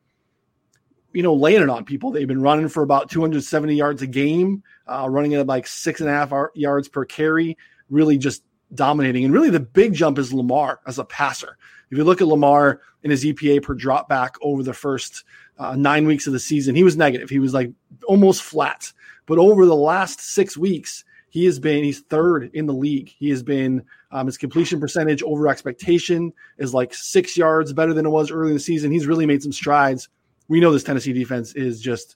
you 1.13 1.23
know, 1.23 1.33
laying 1.33 1.63
it 1.63 1.69
on 1.69 1.83
people. 1.83 2.11
They've 2.11 2.27
been 2.27 2.41
running 2.41 2.69
for 2.69 2.83
about 2.83 3.09
270 3.09 3.75
yards 3.75 4.03
a 4.03 4.07
game, 4.07 4.63
uh, 4.87 5.07
running 5.09 5.33
at 5.33 5.47
like 5.47 5.65
six 5.65 5.99
and 5.99 6.09
a 6.09 6.13
half 6.13 6.31
yards 6.53 6.87
per 6.87 7.05
carry, 7.05 7.57
really 7.89 8.17
just 8.17 8.43
dominating. 8.73 9.25
And 9.25 9.33
really, 9.33 9.49
the 9.49 9.59
big 9.59 9.93
jump 9.93 10.17
is 10.17 10.33
Lamar 10.33 10.79
as 10.87 10.99
a 10.99 11.05
passer. 11.05 11.57
If 11.91 11.97
you 11.97 12.03
look 12.03 12.21
at 12.21 12.27
Lamar 12.27 12.81
in 13.03 13.11
his 13.11 13.23
EPA 13.23 13.63
per 13.63 13.73
drop 13.73 14.09
back 14.09 14.35
over 14.41 14.63
the 14.63 14.73
first 14.73 15.23
uh, 15.57 15.75
nine 15.75 16.05
weeks 16.07 16.27
of 16.27 16.33
the 16.33 16.39
season, 16.39 16.75
he 16.75 16.83
was 16.83 16.97
negative. 16.97 17.29
He 17.29 17.39
was 17.39 17.53
like 17.53 17.71
almost 18.07 18.41
flat. 18.41 18.91
But 19.25 19.37
over 19.37 19.65
the 19.65 19.75
last 19.75 20.19
six 20.19 20.57
weeks, 20.57 21.03
he 21.29 21.45
has 21.45 21.59
been 21.59 21.83
he's 21.83 21.99
third 21.99 22.49
in 22.53 22.65
the 22.65 22.73
league. 22.73 23.09
He 23.09 23.29
has 23.29 23.43
been 23.43 23.83
um, 24.11 24.25
his 24.27 24.37
completion 24.37 24.79
percentage 24.79 25.21
over 25.23 25.47
expectation 25.47 26.31
is 26.57 26.73
like 26.73 26.93
six 26.93 27.35
yards 27.35 27.73
better 27.73 27.93
than 27.93 28.05
it 28.05 28.09
was 28.09 28.31
early 28.31 28.51
in 28.51 28.53
the 28.55 28.59
season. 28.59 28.91
He's 28.91 29.07
really 29.07 29.25
made 29.25 29.43
some 29.43 29.51
strides. 29.51 30.07
We 30.47 30.59
know 30.59 30.71
this 30.71 30.83
Tennessee 30.83 31.11
defense 31.11 31.53
is 31.53 31.81
just 31.81 32.15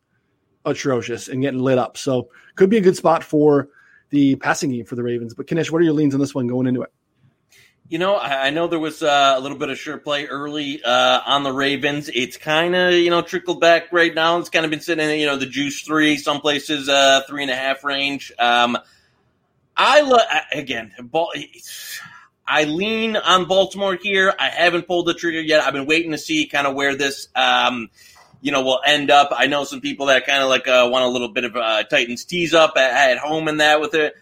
atrocious 0.65 1.27
and 1.27 1.41
getting 1.41 1.59
lit 1.59 1.77
up. 1.77 1.97
So 1.97 2.29
could 2.55 2.69
be 2.69 2.77
a 2.77 2.81
good 2.81 2.95
spot 2.95 3.23
for 3.23 3.69
the 4.09 4.35
passing 4.35 4.71
game 4.71 4.85
for 4.85 4.95
the 4.95 5.03
Ravens. 5.03 5.33
But 5.33 5.51
Knish, 5.51 5.71
what 5.71 5.81
are 5.81 5.85
your 5.85 5.93
leans 5.93 6.13
on 6.13 6.19
this 6.19 6.33
one 6.33 6.47
going 6.47 6.67
into 6.67 6.81
it? 6.81 6.91
You 7.89 7.97
know, 7.97 8.19
I, 8.19 8.51
know 8.51 8.67
there 8.67 8.77
was 8.77 9.01
uh, 9.01 9.33
a 9.35 9.39
little 9.39 9.57
bit 9.57 9.69
of 9.69 9.79
sure 9.79 9.97
play 9.97 10.27
early 10.27 10.83
uh, 10.83 11.21
on 11.25 11.41
the 11.41 11.51
Ravens. 11.51 12.07
It's 12.13 12.37
kind 12.37 12.75
of 12.75 12.93
you 12.93 13.09
know 13.09 13.23
trickled 13.23 13.59
back 13.59 13.91
right 13.91 14.13
now. 14.13 14.37
It's 14.37 14.49
kind 14.49 14.63
of 14.63 14.69
been 14.69 14.79
sitting 14.79 15.09
in 15.09 15.19
you 15.19 15.25
know 15.25 15.37
the 15.37 15.47
juice 15.47 15.81
three, 15.81 16.17
some 16.17 16.39
places 16.39 16.87
uh, 16.87 17.21
three 17.27 17.41
and 17.41 17.49
a 17.49 17.55
half 17.55 17.83
range. 17.83 18.31
Um, 18.37 18.77
I 19.75 20.01
lo- 20.01 20.19
again, 20.53 20.93
I 22.45 22.65
lean 22.65 23.15
on 23.15 23.45
Baltimore 23.45 23.97
here. 23.99 24.35
I 24.37 24.49
haven't 24.49 24.85
pulled 24.85 25.07
the 25.07 25.15
trigger 25.15 25.41
yet. 25.41 25.63
I've 25.63 25.73
been 25.73 25.87
waiting 25.87 26.11
to 26.11 26.19
see 26.19 26.45
kind 26.45 26.67
of 26.67 26.75
where 26.75 26.95
this. 26.95 27.27
Um, 27.35 27.89
you 28.41 28.51
know, 28.51 28.61
will 28.61 28.81
end 28.85 29.11
up. 29.11 29.29
I 29.35 29.47
know 29.47 29.63
some 29.63 29.81
people 29.81 30.07
that 30.07 30.25
kind 30.25 30.41
of 30.41 30.49
like 30.49 30.67
uh, 30.67 30.87
want 30.91 31.05
a 31.05 31.09
little 31.09 31.29
bit 31.29 31.43
of 31.43 31.55
uh, 31.55 31.83
Titans 31.83 32.25
tease 32.25 32.53
up 32.53 32.73
at, 32.77 33.11
at 33.11 33.17
home 33.17 33.47
and 33.47 33.59
that 33.59 33.81
with 33.81 33.93
it. 33.93 34.15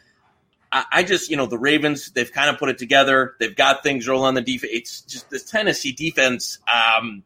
I, 0.71 0.85
I, 0.91 1.03
just, 1.03 1.29
you 1.29 1.37
know, 1.37 1.45
the 1.45 1.57
Ravens, 1.57 2.11
they've 2.11 2.31
kind 2.31 2.49
of 2.49 2.57
put 2.57 2.69
it 2.69 2.77
together. 2.77 3.35
They've 3.39 3.55
got 3.55 3.83
things 3.83 4.07
rolling 4.07 4.27
on 4.27 4.33
the 4.33 4.41
defense. 4.41 4.71
It's 4.73 5.01
just 5.01 5.29
the 5.29 5.39
Tennessee 5.39 5.91
defense. 5.91 6.59
Um, 6.71 7.23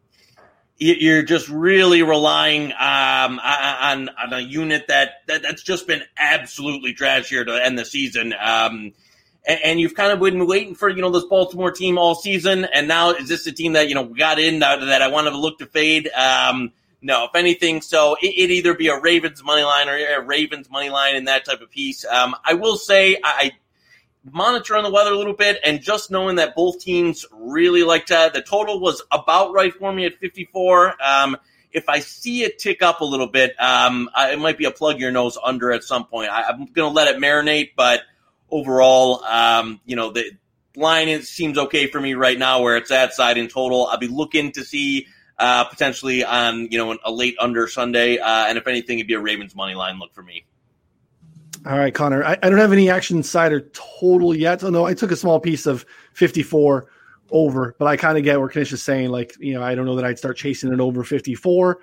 you're 0.77 1.21
just 1.21 1.47
really 1.47 2.01
relying 2.01 2.71
um, 2.71 3.39
on 3.39 4.09
on 4.09 4.33
a 4.33 4.39
unit 4.39 4.87
that, 4.87 5.21
that 5.27 5.43
that's 5.43 5.61
just 5.61 5.85
been 5.85 6.01
absolutely 6.17 6.93
trash 6.93 7.29
here 7.29 7.45
to 7.45 7.63
end 7.63 7.77
the 7.77 7.85
season. 7.85 8.33
Um, 8.33 8.93
and, 9.45 9.59
and, 9.63 9.79
you've 9.79 9.93
kind 9.93 10.11
of 10.11 10.19
been 10.19 10.47
waiting 10.47 10.73
for 10.73 10.89
you 10.89 11.03
know 11.03 11.11
this 11.11 11.25
Baltimore 11.25 11.71
team 11.71 11.99
all 11.99 12.15
season, 12.15 12.65
and 12.65 12.87
now 12.87 13.11
is 13.11 13.29
this 13.29 13.45
a 13.45 13.51
team 13.51 13.73
that 13.73 13.89
you 13.89 13.95
know 13.95 14.05
got 14.05 14.39
in 14.39 14.59
that, 14.59 14.79
that 14.79 15.03
I 15.03 15.07
wanted 15.09 15.31
to 15.31 15.37
look 15.37 15.59
to 15.59 15.67
fade? 15.67 16.09
Um, 16.09 16.71
no, 17.01 17.25
if 17.25 17.35
anything, 17.35 17.81
so 17.81 18.15
it, 18.21 18.35
would 18.39 18.51
either 18.51 18.73
be 18.75 18.87
a 18.87 18.99
Ravens 18.99 19.43
money 19.43 19.63
line 19.63 19.89
or 19.89 19.95
a 19.95 20.21
Ravens 20.21 20.69
money 20.69 20.89
line 20.89 21.15
in 21.15 21.25
that 21.25 21.45
type 21.45 21.61
of 21.61 21.71
piece. 21.71 22.05
Um, 22.05 22.35
I 22.45 22.53
will 22.53 22.75
say 22.75 23.15
I, 23.15 23.19
I 23.23 23.51
monitor 24.29 24.75
on 24.75 24.83
the 24.83 24.91
weather 24.91 25.11
a 25.11 25.17
little 25.17 25.33
bit, 25.33 25.59
and 25.63 25.81
just 25.81 26.11
knowing 26.11 26.35
that 26.35 26.55
both 26.55 26.79
teams 26.79 27.25
really 27.31 27.83
like 27.83 28.05
to, 28.07 28.29
the 28.33 28.41
total 28.41 28.79
was 28.79 29.01
about 29.11 29.53
right 29.53 29.73
for 29.73 29.91
me 29.91 30.05
at 30.05 30.19
54. 30.19 30.95
Um, 31.03 31.37
if 31.71 31.89
I 31.89 31.99
see 31.99 32.43
it 32.43 32.59
tick 32.59 32.83
up 32.83 33.01
a 33.01 33.05
little 33.05 33.27
bit, 33.27 33.55
um, 33.59 34.09
it 34.15 34.39
might 34.39 34.57
be 34.57 34.65
a 34.65 34.71
plug 34.71 34.99
your 34.99 35.11
nose 35.11 35.37
under 35.41 35.71
at 35.71 35.83
some 35.83 36.05
point. 36.05 36.29
I, 36.29 36.49
am 36.49 36.65
going 36.65 36.89
to 36.89 36.95
let 36.95 37.07
it 37.07 37.19
marinate, 37.19 37.71
but 37.75 38.01
overall, 38.49 39.23
um, 39.23 39.79
you 39.85 39.95
know, 39.95 40.11
the 40.11 40.31
line 40.75 41.07
is, 41.07 41.29
seems 41.29 41.57
okay 41.57 41.87
for 41.87 41.99
me 41.99 42.13
right 42.13 42.37
now 42.37 42.61
where 42.61 42.77
it's 42.77 42.91
at 42.91 43.13
side 43.13 43.37
in 43.37 43.47
total. 43.47 43.87
I'll 43.87 43.97
be 43.97 44.07
looking 44.07 44.51
to 44.53 44.63
see 44.63 45.07
uh, 45.41 45.63
potentially 45.65 46.23
on 46.23 46.67
you 46.71 46.77
know 46.77 46.97
a 47.03 47.11
late 47.11 47.35
under 47.39 47.67
Sunday, 47.67 48.19
uh, 48.19 48.45
and 48.47 48.57
if 48.57 48.67
anything, 48.67 48.99
it'd 48.99 49.07
be 49.07 49.15
a 49.15 49.19
Ravens 49.19 49.55
money 49.55 49.73
line 49.73 49.99
look 49.99 50.13
for 50.13 50.21
me. 50.23 50.45
All 51.65 51.77
right, 51.77 51.93
Connor. 51.93 52.23
I, 52.23 52.37
I 52.41 52.49
don't 52.49 52.59
have 52.59 52.71
any 52.71 52.89
action 52.89 53.21
side 53.23 53.51
or 53.51 53.61
total 53.73 54.35
yet. 54.35 54.63
Oh, 54.63 54.69
no, 54.69 54.85
I 54.85 54.93
took 54.93 55.11
a 55.11 55.15
small 55.15 55.39
piece 55.39 55.65
of 55.65 55.85
54 56.13 56.87
over, 57.29 57.75
but 57.77 57.85
I 57.85 57.97
kind 57.97 58.17
of 58.17 58.23
get 58.23 58.39
where 58.39 58.49
Knish 58.49 58.71
is 58.71 58.81
saying. 58.81 59.09
Like, 59.09 59.35
you 59.39 59.53
know, 59.53 59.61
I 59.61 59.75
don't 59.75 59.85
know 59.85 59.95
that 59.95 60.05
I'd 60.05 60.17
start 60.17 60.37
chasing 60.37 60.73
it 60.73 60.79
over 60.79 61.03
54. 61.03 61.79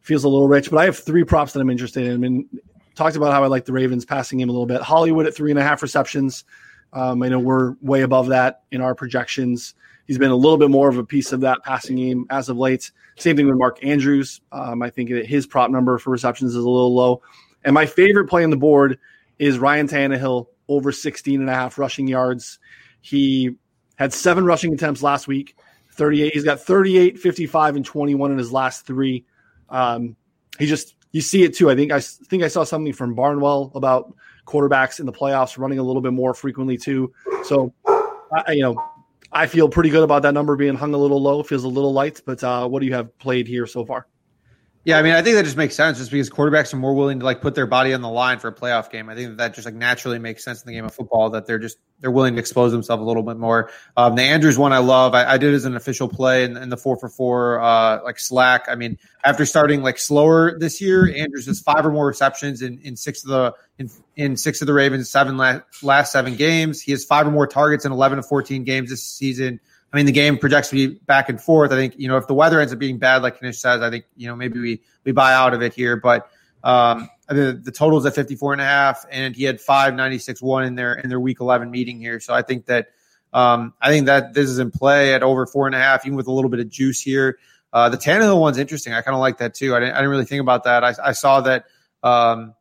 Feels 0.00 0.24
a 0.24 0.28
little 0.28 0.48
rich, 0.48 0.70
but 0.70 0.78
I 0.78 0.84
have 0.86 0.98
three 0.98 1.22
props 1.22 1.52
that 1.52 1.60
I'm 1.60 1.70
interested 1.70 2.04
in. 2.06 2.14
I 2.14 2.16
mean, 2.16 2.48
talked 2.96 3.14
about 3.14 3.32
how 3.32 3.44
I 3.44 3.46
like 3.46 3.64
the 3.64 3.72
Ravens 3.72 4.04
passing 4.04 4.38
game 4.38 4.48
a 4.48 4.52
little 4.52 4.66
bit. 4.66 4.80
Hollywood 4.80 5.26
at 5.26 5.34
three 5.34 5.52
and 5.52 5.58
a 5.58 5.62
half 5.62 5.82
receptions. 5.82 6.44
Um, 6.92 7.22
I 7.22 7.28
know 7.28 7.38
we're 7.38 7.74
way 7.80 8.02
above 8.02 8.28
that 8.28 8.62
in 8.72 8.80
our 8.80 8.94
projections. 8.94 9.74
He's 10.06 10.18
been 10.18 10.30
a 10.30 10.36
little 10.36 10.58
bit 10.58 10.70
more 10.70 10.88
of 10.88 10.98
a 10.98 11.04
piece 11.04 11.32
of 11.32 11.40
that 11.40 11.62
passing 11.64 11.96
game 11.96 12.26
as 12.30 12.48
of 12.48 12.56
late. 12.56 12.90
Same 13.16 13.36
thing 13.36 13.46
with 13.46 13.56
Mark 13.56 13.84
Andrews. 13.84 14.40
Um, 14.50 14.82
I 14.82 14.90
think 14.90 15.10
that 15.10 15.26
his 15.26 15.46
prop 15.46 15.70
number 15.70 15.98
for 15.98 16.10
receptions 16.10 16.50
is 16.50 16.56
a 16.56 16.68
little 16.68 16.94
low. 16.94 17.22
And 17.64 17.74
my 17.74 17.86
favorite 17.86 18.28
play 18.28 18.44
on 18.44 18.50
the 18.50 18.56
board 18.56 18.98
is 19.38 19.58
Ryan 19.58 19.88
Tannehill 19.88 20.46
over 20.68 20.92
16 20.92 21.40
and 21.40 21.48
a 21.48 21.54
half 21.54 21.78
rushing 21.78 22.08
yards. 22.08 22.58
He 23.00 23.56
had 23.96 24.12
seven 24.12 24.44
rushing 24.44 24.72
attempts 24.74 25.02
last 25.02 25.28
week, 25.28 25.56
38. 25.92 26.32
He's 26.32 26.44
got 26.44 26.60
38, 26.60 27.18
55, 27.18 27.76
and 27.76 27.84
21 27.84 28.32
in 28.32 28.38
his 28.38 28.52
last 28.52 28.86
three. 28.86 29.24
Um, 29.68 30.16
he 30.58 30.66
just, 30.66 30.94
you 31.12 31.20
see 31.20 31.42
it 31.44 31.54
too. 31.54 31.70
I 31.70 31.74
think 31.74 31.92
I 31.92 32.00
think 32.00 32.42
I 32.42 32.48
saw 32.48 32.64
something 32.64 32.92
from 32.92 33.14
Barnwell 33.14 33.70
about 33.74 34.14
quarterbacks 34.46 34.98
in 35.00 35.06
the 35.06 35.12
playoffs 35.12 35.58
running 35.58 35.78
a 35.78 35.82
little 35.82 36.02
bit 36.02 36.12
more 36.12 36.34
frequently 36.34 36.76
too. 36.76 37.12
So, 37.44 37.72
I, 37.86 38.52
you 38.52 38.62
know, 38.62 38.82
I 39.32 39.46
feel 39.46 39.68
pretty 39.68 39.88
good 39.88 40.02
about 40.02 40.22
that 40.22 40.34
number 40.34 40.56
being 40.56 40.74
hung 40.74 40.92
a 40.92 40.98
little 40.98 41.22
low. 41.22 41.42
Feels 41.42 41.64
a 41.64 41.68
little 41.68 41.92
light, 41.92 42.20
but 42.26 42.44
uh, 42.44 42.68
what 42.68 42.80
do 42.80 42.86
you 42.86 42.94
have 42.94 43.18
played 43.18 43.48
here 43.48 43.66
so 43.66 43.84
far? 43.84 44.06
Yeah, 44.84 44.98
I 44.98 45.02
mean, 45.02 45.12
I 45.12 45.22
think 45.22 45.36
that 45.36 45.44
just 45.44 45.56
makes 45.56 45.76
sense, 45.76 45.98
just 45.98 46.10
because 46.10 46.28
quarterbacks 46.28 46.74
are 46.74 46.76
more 46.76 46.92
willing 46.92 47.20
to 47.20 47.24
like 47.24 47.40
put 47.40 47.54
their 47.54 47.68
body 47.68 47.94
on 47.94 48.00
the 48.00 48.08
line 48.08 48.40
for 48.40 48.48
a 48.48 48.52
playoff 48.52 48.90
game. 48.90 49.08
I 49.08 49.14
think 49.14 49.28
that, 49.28 49.36
that 49.36 49.54
just 49.54 49.64
like 49.64 49.76
naturally 49.76 50.18
makes 50.18 50.42
sense 50.42 50.60
in 50.60 50.66
the 50.66 50.72
game 50.72 50.84
of 50.84 50.92
football 50.92 51.30
that 51.30 51.46
they're 51.46 51.60
just 51.60 51.78
they're 52.00 52.10
willing 52.10 52.34
to 52.34 52.40
expose 52.40 52.72
themselves 52.72 53.00
a 53.00 53.04
little 53.04 53.22
bit 53.22 53.36
more. 53.36 53.70
Um, 53.96 54.16
the 54.16 54.22
Andrews 54.22 54.58
one 54.58 54.72
I 54.72 54.78
love. 54.78 55.14
I, 55.14 55.34
I 55.34 55.38
did 55.38 55.54
as 55.54 55.66
an 55.66 55.76
official 55.76 56.08
play 56.08 56.42
in, 56.42 56.56
in 56.56 56.68
the 56.68 56.76
four 56.76 56.96
for 56.96 57.08
four 57.08 57.60
uh, 57.60 58.02
like 58.02 58.18
Slack. 58.18 58.64
I 58.68 58.74
mean, 58.74 58.98
after 59.22 59.46
starting 59.46 59.84
like 59.84 59.98
slower 59.98 60.58
this 60.58 60.80
year, 60.80 61.06
Andrews 61.14 61.46
has 61.46 61.60
five 61.60 61.86
or 61.86 61.92
more 61.92 62.08
receptions 62.08 62.60
in, 62.60 62.80
in 62.80 62.96
six 62.96 63.22
of 63.22 63.30
the 63.30 63.54
in, 63.78 63.88
in 64.16 64.36
six 64.36 64.62
of 64.62 64.66
the 64.66 64.74
Ravens 64.74 65.08
seven 65.08 65.36
last, 65.36 65.62
last 65.84 66.10
seven 66.10 66.34
games. 66.34 66.80
He 66.80 66.90
has 66.90 67.04
five 67.04 67.24
or 67.24 67.30
more 67.30 67.46
targets 67.46 67.84
in 67.84 67.92
eleven 67.92 68.16
to 68.16 68.24
fourteen 68.24 68.64
games 68.64 68.90
this 68.90 69.04
season. 69.04 69.60
I 69.92 69.96
mean, 69.96 70.06
the 70.06 70.12
game 70.12 70.38
projects 70.38 70.70
to 70.70 70.74
be 70.74 70.94
back 70.94 71.28
and 71.28 71.40
forth. 71.40 71.70
I 71.70 71.76
think, 71.76 71.94
you 71.98 72.08
know, 72.08 72.16
if 72.16 72.26
the 72.26 72.34
weather 72.34 72.60
ends 72.60 72.72
up 72.72 72.78
being 72.78 72.98
bad, 72.98 73.22
like 73.22 73.42
Knish 73.42 73.58
says, 73.58 73.82
I 73.82 73.90
think, 73.90 74.06
you 74.16 74.26
know, 74.26 74.34
maybe 74.34 74.58
we, 74.58 74.82
we 75.04 75.12
buy 75.12 75.34
out 75.34 75.52
of 75.52 75.62
it 75.62 75.74
here. 75.74 75.96
But 75.96 76.30
um, 76.64 77.10
the, 77.28 77.60
the 77.62 77.72
total's 77.72 78.06
at 78.06 78.14
54 78.14 78.52
and 78.52 78.62
a 78.62 78.64
half, 78.64 79.04
and 79.10 79.36
he 79.36 79.44
had 79.44 79.58
596-1 79.58 80.66
in 80.66 80.74
their 80.76 80.94
in 80.94 81.10
their 81.10 81.20
week 81.20 81.40
11 81.40 81.70
meeting 81.70 81.98
here. 82.00 82.20
So 82.20 82.32
I 82.32 82.42
think 82.42 82.66
that 82.66 82.88
um, 83.32 83.74
I 83.80 83.90
think 83.90 84.06
that 84.06 84.34
this 84.34 84.48
is 84.48 84.58
in 84.58 84.70
play 84.70 85.14
at 85.14 85.22
over 85.22 85.46
four 85.46 85.66
and 85.66 85.74
a 85.74 85.78
half, 85.78 86.06
even 86.06 86.16
with 86.16 86.26
a 86.26 86.32
little 86.32 86.50
bit 86.50 86.60
of 86.60 86.68
juice 86.68 87.00
here. 87.00 87.38
Uh, 87.72 87.88
the 87.88 87.96
Tannehill 87.96 88.38
one's 88.38 88.58
interesting. 88.58 88.92
I 88.92 89.00
kind 89.00 89.14
of 89.14 89.20
like 89.20 89.38
that 89.38 89.54
too. 89.54 89.74
I 89.74 89.80
didn't, 89.80 89.94
I 89.94 89.98
didn't 89.98 90.10
really 90.10 90.26
think 90.26 90.42
about 90.42 90.64
that. 90.64 90.84
I, 90.84 90.94
I 91.02 91.12
saw 91.12 91.40
that. 91.42 91.64
Um, 92.02 92.54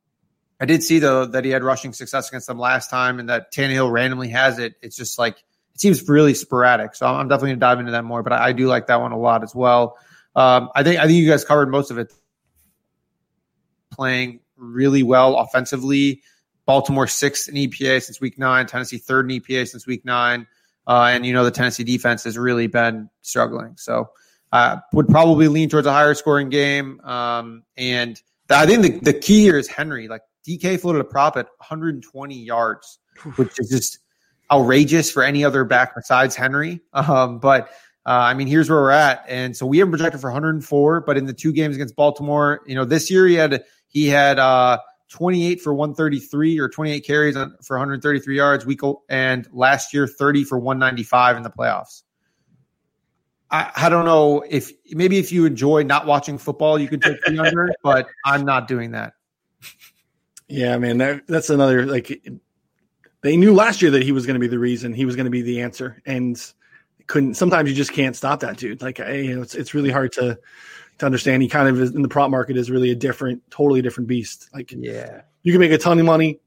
I 0.59 0.65
did 0.65 0.83
see 0.83 0.99
though 0.99 1.25
that 1.25 1.43
he 1.43 1.51
had 1.51 1.63
rushing 1.63 1.91
success 1.91 2.29
against 2.29 2.47
them 2.47 2.59
last 2.59 2.89
time, 2.89 3.19
and 3.19 3.29
that 3.29 3.51
Tannehill 3.51 3.91
randomly 3.91 4.29
has 4.29 4.59
it. 4.59 4.75
It's 4.81 4.95
just 4.95 5.19
like 5.19 5.43
seems 5.81 6.07
really 6.07 6.33
sporadic. 6.33 6.95
So 6.95 7.07
I'm 7.07 7.27
definitely 7.27 7.51
gonna 7.51 7.59
dive 7.59 7.79
into 7.79 7.91
that 7.91 8.05
more, 8.05 8.23
but 8.23 8.33
I, 8.33 8.49
I 8.49 8.51
do 8.53 8.67
like 8.67 8.87
that 8.87 9.01
one 9.01 9.11
a 9.11 9.17
lot 9.17 9.43
as 9.43 9.55
well. 9.55 9.97
Um, 10.35 10.69
I 10.75 10.83
think 10.83 10.99
I 10.99 11.07
think 11.07 11.17
you 11.17 11.29
guys 11.29 11.43
covered 11.43 11.69
most 11.69 11.91
of 11.91 11.97
it. 11.97 12.13
Playing 13.91 14.39
really 14.55 15.03
well 15.03 15.37
offensively. 15.37 16.21
Baltimore 16.65 17.07
sixth 17.07 17.49
in 17.49 17.55
EPA 17.55 18.01
since 18.01 18.21
week 18.21 18.37
nine. 18.37 18.67
Tennessee 18.67 18.99
third 18.99 19.29
in 19.29 19.41
EPA 19.41 19.67
since 19.67 19.85
week 19.85 20.05
nine. 20.05 20.47
Uh, 20.87 21.09
and 21.11 21.25
you 21.25 21.33
know 21.33 21.43
the 21.43 21.51
Tennessee 21.51 21.83
defense 21.83 22.23
has 22.23 22.37
really 22.37 22.67
been 22.67 23.09
struggling. 23.21 23.75
So 23.77 24.09
uh, 24.51 24.77
would 24.93 25.07
probably 25.07 25.47
lean 25.47 25.69
towards 25.69 25.87
a 25.87 25.91
higher 25.91 26.13
scoring 26.13 26.49
game. 26.49 27.01
Um, 27.01 27.63
and 27.75 28.21
I 28.49 28.65
think 28.65 28.81
the, 28.81 29.11
the 29.11 29.13
key 29.13 29.41
here 29.41 29.57
is 29.57 29.67
Henry. 29.67 30.07
Like 30.07 30.21
DK 30.47 30.79
floated 30.79 30.99
a 30.99 31.05
prop 31.05 31.37
at 31.37 31.47
120 31.57 32.35
yards, 32.35 32.99
which 33.35 33.59
is 33.59 33.69
just 33.69 33.99
outrageous 34.51 35.11
for 35.11 35.23
any 35.23 35.43
other 35.43 35.63
back 35.63 35.95
besides 35.95 36.35
Henry. 36.35 36.81
Um, 36.93 37.39
but 37.39 37.69
uh, 38.05 38.11
I 38.11 38.33
mean, 38.33 38.47
here's 38.47 38.69
where 38.69 38.79
we're 38.79 38.91
at, 38.91 39.23
and 39.27 39.55
so 39.55 39.65
we 39.65 39.77
have 39.77 39.89
projected 39.89 40.21
for 40.21 40.31
104. 40.31 41.01
But 41.01 41.17
in 41.17 41.25
the 41.25 41.33
two 41.33 41.53
games 41.53 41.75
against 41.75 41.95
Baltimore, 41.95 42.61
you 42.65 42.75
know, 42.75 42.85
this 42.85 43.11
year 43.11 43.27
he 43.27 43.35
had 43.35 43.63
he 43.87 44.07
had 44.07 44.39
uh, 44.39 44.79
28 45.09 45.61
for 45.61 45.73
133 45.73 46.59
or 46.59 46.67
28 46.67 47.01
carries 47.01 47.35
on, 47.35 47.55
for 47.63 47.77
133 47.77 48.35
yards 48.35 48.65
week, 48.65 48.79
and 49.09 49.47
last 49.51 49.93
year 49.93 50.07
30 50.07 50.45
for 50.45 50.57
195 50.57 51.37
in 51.37 51.43
the 51.43 51.49
playoffs. 51.49 52.03
I, 53.51 53.71
I 53.75 53.89
don't 53.89 54.05
know 54.05 54.43
if 54.49 54.71
maybe 54.91 55.17
if 55.17 55.31
you 55.31 55.45
enjoy 55.45 55.83
not 55.83 56.07
watching 56.07 56.37
football, 56.37 56.79
you 56.79 56.87
can 56.87 57.01
take 57.01 57.21
the 57.23 57.39
under, 57.39 57.69
but 57.83 58.07
I'm 58.25 58.45
not 58.45 58.67
doing 58.67 58.91
that. 58.91 59.13
Yeah, 60.47 60.77
man, 60.77 60.97
that, 60.97 61.27
that's 61.27 61.49
another 61.49 61.85
like 61.85 62.27
they 63.21 63.37
knew 63.37 63.53
last 63.53 63.81
year 63.81 63.91
that 63.91 64.03
he 64.03 64.11
was 64.11 64.25
going 64.25 64.35
to 64.35 64.39
be 64.39 64.47
the 64.47 64.59
reason 64.59 64.93
he 64.93 65.05
was 65.05 65.15
going 65.15 65.25
to 65.25 65.31
be 65.31 65.41
the 65.41 65.61
answer 65.61 66.01
and 66.05 66.53
couldn't 67.07 67.35
sometimes 67.35 67.69
you 67.69 67.75
just 67.75 67.93
can't 67.93 68.15
stop 68.15 68.39
that 68.41 68.57
dude. 68.57 68.81
Like 68.81 68.99
you 68.99 69.35
know, 69.35 69.41
it's 69.41 69.55
it's 69.55 69.73
really 69.73 69.91
hard 69.91 70.11
to 70.13 70.39
to 70.99 71.05
understand. 71.05 71.43
He 71.43 71.49
kind 71.49 71.67
of 71.67 71.79
is 71.79 71.93
in 71.93 72.01
the 72.01 72.07
prop 72.07 72.29
market 72.31 72.57
is 72.57 72.71
really 72.71 72.91
a 72.91 72.95
different 72.95 73.41
totally 73.51 73.81
different 73.81 74.07
beast. 74.07 74.49
Like 74.53 74.71
yeah. 74.71 75.21
you 75.43 75.51
can 75.51 75.59
make 75.59 75.71
a 75.71 75.77
ton 75.77 75.99
of 75.99 76.05
money 76.05 76.39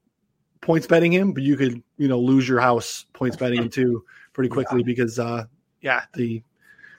points 0.61 0.87
betting 0.87 1.11
him 1.11 1.31
but 1.31 1.43
you 1.43 1.55
could 1.55 1.81
you 1.97 2.07
know 2.07 2.19
lose 2.19 2.49
your 2.49 2.59
house 2.59 3.05
points 3.13 3.37
betting 3.37 3.61
him 3.61 3.69
too 3.69 4.03
pretty 4.33 4.49
quickly 4.49 4.79
yeah. 4.79 4.85
because 4.85 5.19
uh 5.19 5.43
yeah 5.81 6.01
the 6.15 6.41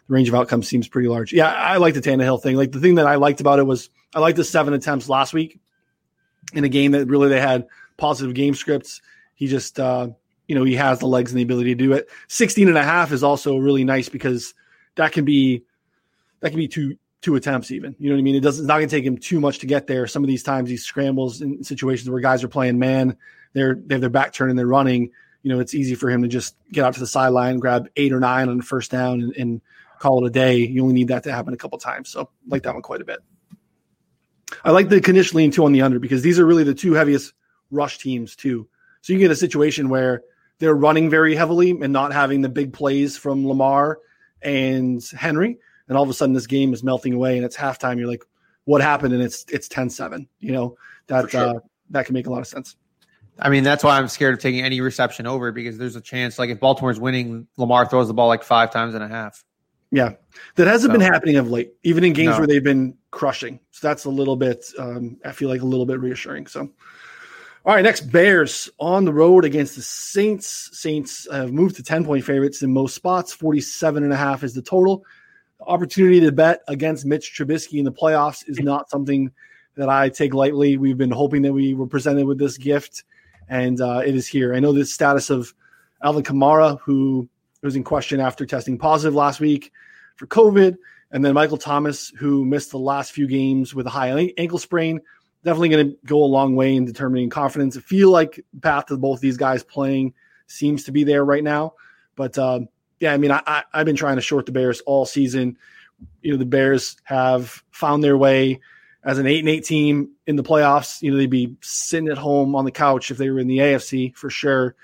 the 0.06 0.14
range 0.14 0.28
of 0.28 0.36
outcomes 0.36 0.68
seems 0.68 0.86
pretty 0.86 1.08
large. 1.08 1.32
Yeah 1.32 1.52
i 1.52 1.76
like 1.78 1.94
the 1.94 2.00
Tannehill 2.00 2.40
thing. 2.40 2.56
Like 2.56 2.70
the 2.70 2.78
thing 2.78 2.94
that 2.94 3.06
i 3.06 3.16
liked 3.16 3.40
about 3.40 3.58
it 3.58 3.64
was 3.64 3.90
i 4.14 4.20
liked 4.20 4.36
the 4.36 4.44
seven 4.44 4.72
attempts 4.72 5.08
last 5.08 5.34
week 5.34 5.58
in 6.52 6.62
a 6.62 6.68
game 6.68 6.92
that 6.92 7.06
really 7.08 7.28
they 7.28 7.40
had 7.40 7.66
positive 7.96 8.34
game 8.34 8.54
scripts 8.54 9.02
he 9.36 9.46
just, 9.46 9.78
uh, 9.78 10.08
you 10.48 10.54
know, 10.54 10.64
he 10.64 10.74
has 10.74 10.98
the 10.98 11.06
legs 11.06 11.30
and 11.30 11.38
the 11.38 11.44
ability 11.44 11.74
to 11.74 11.84
do 11.84 11.92
it. 11.92 12.08
16 12.28 12.66
and 12.68 12.76
a 12.76 12.82
half 12.82 13.12
is 13.12 13.22
also 13.22 13.56
really 13.56 13.84
nice 13.84 14.08
because 14.08 14.54
that 14.96 15.12
can 15.12 15.24
be, 15.24 15.62
that 16.40 16.50
can 16.50 16.58
be 16.58 16.68
two, 16.68 16.96
two 17.22 17.36
attempts 17.36 17.70
even. 17.70 17.94
You 17.98 18.08
know 18.08 18.16
what 18.16 18.20
I 18.20 18.22
mean? 18.22 18.34
It 18.34 18.40
doesn't 18.40 18.64
it's 18.64 18.68
not 18.68 18.78
going 18.78 18.88
to 18.88 18.96
take 18.96 19.04
him 19.04 19.18
too 19.18 19.40
much 19.40 19.60
to 19.60 19.66
get 19.66 19.86
there. 19.86 20.06
Some 20.06 20.24
of 20.24 20.28
these 20.28 20.42
times 20.42 20.70
he 20.70 20.76
scrambles 20.76 21.42
in 21.42 21.62
situations 21.62 22.10
where 22.10 22.20
guys 22.20 22.42
are 22.42 22.48
playing 22.48 22.78
man, 22.78 23.16
they're 23.52 23.74
they 23.74 23.94
have 23.94 24.00
their 24.00 24.10
back 24.10 24.32
turned 24.32 24.50
and 24.50 24.58
they're 24.58 24.66
running. 24.66 25.10
You 25.42 25.52
know, 25.52 25.60
it's 25.60 25.74
easy 25.74 25.94
for 25.94 26.10
him 26.10 26.22
to 26.22 26.28
just 26.28 26.56
get 26.72 26.84
out 26.84 26.94
to 26.94 27.00
the 27.00 27.06
sideline, 27.06 27.58
grab 27.58 27.88
eight 27.96 28.12
or 28.12 28.20
nine 28.20 28.48
on 28.48 28.56
the 28.56 28.62
first 28.62 28.90
down, 28.90 29.20
and, 29.20 29.36
and 29.36 29.60
call 29.98 30.24
it 30.24 30.28
a 30.28 30.30
day. 30.30 30.58
You 30.58 30.82
only 30.82 30.94
need 30.94 31.08
that 31.08 31.24
to 31.24 31.32
happen 31.32 31.54
a 31.54 31.56
couple 31.56 31.78
times. 31.78 32.08
So 32.10 32.22
I 32.22 32.26
like 32.48 32.62
that 32.64 32.74
one 32.74 32.82
quite 32.82 33.00
a 33.00 33.04
bit. 33.04 33.20
I 34.64 34.70
like 34.70 34.88
the 34.88 35.30
lean 35.34 35.50
too 35.50 35.64
on 35.64 35.72
the 35.72 35.82
under 35.82 35.98
because 35.98 36.22
these 36.22 36.38
are 36.38 36.46
really 36.46 36.64
the 36.64 36.74
two 36.74 36.94
heaviest 36.94 37.32
rush 37.70 37.98
teams 37.98 38.36
too. 38.36 38.68
So 39.06 39.12
you 39.12 39.20
get 39.20 39.30
a 39.30 39.36
situation 39.36 39.88
where 39.88 40.24
they're 40.58 40.74
running 40.74 41.08
very 41.08 41.36
heavily 41.36 41.70
and 41.70 41.92
not 41.92 42.12
having 42.12 42.40
the 42.40 42.48
big 42.48 42.72
plays 42.72 43.16
from 43.16 43.46
Lamar 43.46 44.00
and 44.42 45.00
Henry. 45.16 45.58
And 45.86 45.96
all 45.96 46.02
of 46.02 46.10
a 46.10 46.12
sudden 46.12 46.34
this 46.34 46.48
game 46.48 46.74
is 46.74 46.82
melting 46.82 47.14
away 47.14 47.36
and 47.36 47.46
it's 47.46 47.56
halftime. 47.56 47.98
You're 47.98 48.08
like, 48.08 48.24
what 48.64 48.82
happened? 48.82 49.14
And 49.14 49.22
it's 49.22 49.46
it's 49.48 49.68
10-7. 49.68 50.26
You 50.40 50.50
know, 50.50 50.76
that 51.06 51.30
sure. 51.30 51.40
uh, 51.40 51.60
that 51.90 52.06
can 52.06 52.14
make 52.14 52.26
a 52.26 52.30
lot 52.30 52.40
of 52.40 52.48
sense. 52.48 52.74
I 53.38 53.48
mean, 53.48 53.62
that's 53.62 53.84
why 53.84 53.96
I'm 53.96 54.08
scared 54.08 54.34
of 54.34 54.40
taking 54.40 54.62
any 54.62 54.80
reception 54.80 55.24
over 55.24 55.52
because 55.52 55.78
there's 55.78 55.94
a 55.94 56.00
chance 56.00 56.36
like 56.36 56.50
if 56.50 56.58
Baltimore's 56.58 56.98
winning, 56.98 57.46
Lamar 57.58 57.86
throws 57.86 58.08
the 58.08 58.14
ball 58.14 58.26
like 58.26 58.42
five 58.42 58.72
times 58.72 58.96
and 58.96 59.04
a 59.04 59.08
half. 59.08 59.44
Yeah, 59.92 60.14
that 60.56 60.66
hasn't 60.66 60.90
so, 60.90 60.98
been 60.98 61.12
happening 61.12 61.36
of 61.36 61.48
late, 61.48 61.74
even 61.84 62.02
in 62.02 62.12
games 62.12 62.32
no. 62.32 62.38
where 62.38 62.48
they've 62.48 62.64
been 62.64 62.96
crushing. 63.12 63.60
So 63.70 63.86
that's 63.86 64.04
a 64.04 64.10
little 64.10 64.34
bit, 64.34 64.66
um, 64.80 65.16
I 65.24 65.30
feel 65.30 65.48
like 65.48 65.60
a 65.60 65.64
little 65.64 65.86
bit 65.86 66.00
reassuring. 66.00 66.48
So, 66.48 66.72
all 67.66 67.74
right, 67.74 67.82
next 67.82 68.12
Bears 68.12 68.70
on 68.78 69.04
the 69.04 69.12
road 69.12 69.44
against 69.44 69.74
the 69.74 69.82
Saints. 69.82 70.70
Saints 70.72 71.26
have 71.32 71.52
moved 71.52 71.74
to 71.74 71.82
10 71.82 72.04
point 72.04 72.24
favorites 72.24 72.62
in 72.62 72.72
most 72.72 72.94
spots. 72.94 73.32
47 73.32 74.04
and 74.04 74.12
a 74.12 74.16
half 74.16 74.44
is 74.44 74.54
the 74.54 74.62
total. 74.62 75.04
Opportunity 75.60 76.20
to 76.20 76.30
bet 76.30 76.60
against 76.68 77.04
Mitch 77.04 77.34
Trubisky 77.36 77.80
in 77.80 77.84
the 77.84 77.90
playoffs 77.90 78.48
is 78.48 78.60
not 78.60 78.88
something 78.88 79.32
that 79.74 79.88
I 79.88 80.10
take 80.10 80.32
lightly. 80.32 80.76
We've 80.76 80.96
been 80.96 81.10
hoping 81.10 81.42
that 81.42 81.52
we 81.52 81.74
were 81.74 81.88
presented 81.88 82.26
with 82.26 82.38
this 82.38 82.56
gift, 82.56 83.02
and 83.48 83.80
uh, 83.80 84.00
it 84.06 84.14
is 84.14 84.28
here. 84.28 84.54
I 84.54 84.60
know 84.60 84.72
the 84.72 84.84
status 84.84 85.28
of 85.28 85.52
Alvin 86.04 86.22
Kamara, 86.22 86.78
who 86.82 87.28
was 87.64 87.74
in 87.74 87.82
question 87.82 88.20
after 88.20 88.46
testing 88.46 88.78
positive 88.78 89.16
last 89.16 89.40
week 89.40 89.72
for 90.14 90.28
COVID. 90.28 90.76
And 91.10 91.24
then 91.24 91.34
Michael 91.34 91.58
Thomas, 91.58 92.12
who 92.16 92.44
missed 92.44 92.70
the 92.70 92.78
last 92.78 93.10
few 93.10 93.26
games 93.26 93.74
with 93.74 93.88
a 93.88 93.90
high 93.90 94.32
ankle 94.38 94.58
sprain, 94.58 95.00
definitely 95.44 95.68
going 95.68 95.90
to 95.90 95.96
go 96.06 96.22
a 96.22 96.26
long 96.26 96.56
way 96.56 96.74
in 96.74 96.84
determining 96.84 97.30
confidence. 97.30 97.76
I 97.76 97.80
feel 97.80 98.10
like 98.10 98.44
path 98.62 98.86
to 98.86 98.96
both 98.96 99.20
these 99.20 99.36
guys 99.36 99.62
playing 99.62 100.14
seems 100.46 100.84
to 100.84 100.92
be 100.92 101.04
there 101.04 101.24
right 101.24 101.44
now. 101.44 101.74
But 102.16 102.38
um, 102.38 102.68
yeah, 103.00 103.12
I 103.12 103.16
mean, 103.18 103.30
I, 103.30 103.42
I, 103.46 103.62
I've 103.72 103.86
been 103.86 103.96
trying 103.96 104.16
to 104.16 104.22
short 104.22 104.46
the 104.46 104.52
Bears 104.52 104.80
all 104.82 105.06
season. 105.06 105.58
You 106.22 106.32
know, 106.32 106.38
the 106.38 106.46
Bears 106.46 106.96
have 107.04 107.62
found 107.70 108.02
their 108.02 108.16
way 108.16 108.60
as 109.04 109.18
an 109.18 109.26
eight 109.26 109.40
and 109.40 109.48
eight 109.48 109.64
team 109.64 110.10
in 110.26 110.36
the 110.36 110.42
playoffs. 110.42 111.00
You 111.00 111.10
know, 111.10 111.16
they'd 111.16 111.30
be 111.30 111.56
sitting 111.60 112.08
at 112.08 112.18
home 112.18 112.54
on 112.54 112.64
the 112.64 112.70
couch 112.70 113.10
if 113.10 113.18
they 113.18 113.30
were 113.30 113.38
in 113.38 113.46
the 113.46 113.58
AFC 113.58 114.14
for 114.16 114.30
sure, 114.30 114.74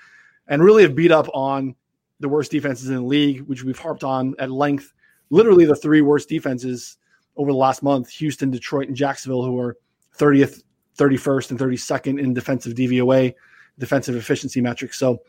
and 0.47 0.63
really 0.63 0.83
have 0.83 0.95
beat 0.95 1.11
up 1.11 1.27
on 1.33 1.75
the 2.19 2.29
worst 2.29 2.51
defenses 2.51 2.89
in 2.89 2.95
the 2.95 3.01
league, 3.01 3.41
which 3.41 3.63
we've 3.63 3.77
harped 3.77 4.03
on 4.03 4.33
at 4.39 4.49
length. 4.49 4.93
Literally 5.29 5.65
the 5.65 5.75
three 5.75 6.01
worst 6.01 6.29
defenses 6.29 6.97
over 7.35 7.51
the 7.51 7.57
last 7.57 7.83
month 7.83 8.09
Houston, 8.11 8.51
Detroit, 8.51 8.87
and 8.87 8.95
Jacksonville, 8.95 9.43
who 9.43 9.59
are 9.59 9.77
30th, 10.17 10.63
31st, 10.97 11.51
and 11.51 11.59
32nd 11.59 12.19
in 12.19 12.33
defensive 12.33 12.73
DVOA, 12.73 13.33
defensive 13.77 14.15
efficiency 14.15 14.61
metrics. 14.61 14.97
So, 14.97 15.21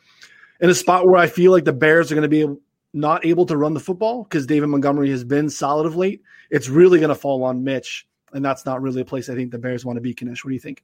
in 0.60 0.70
a 0.70 0.74
spot 0.74 1.06
where 1.06 1.16
I 1.16 1.26
feel 1.26 1.50
like 1.52 1.64
the 1.64 1.72
Bears 1.72 2.12
are 2.12 2.14
going 2.14 2.28
to 2.28 2.28
be 2.28 2.60
not 2.92 3.26
able 3.26 3.44
to 3.46 3.56
run 3.56 3.74
the 3.74 3.80
football 3.80 4.22
because 4.22 4.46
David 4.46 4.68
Montgomery 4.68 5.10
has 5.10 5.24
been 5.24 5.50
solid 5.50 5.86
of 5.86 5.96
late, 5.96 6.22
it's 6.50 6.68
really 6.68 6.98
going 6.98 7.08
to 7.08 7.14
fall 7.14 7.42
on 7.42 7.64
Mitch. 7.64 8.06
And 8.32 8.44
that's 8.44 8.64
not 8.64 8.80
really 8.82 9.00
a 9.00 9.04
place 9.04 9.28
I 9.28 9.34
think 9.34 9.50
the 9.50 9.58
Bears 9.58 9.84
want 9.84 9.96
to 9.96 10.00
be, 10.00 10.14
Knish. 10.14 10.44
What 10.44 10.50
do 10.50 10.54
you 10.54 10.60
think? 10.60 10.82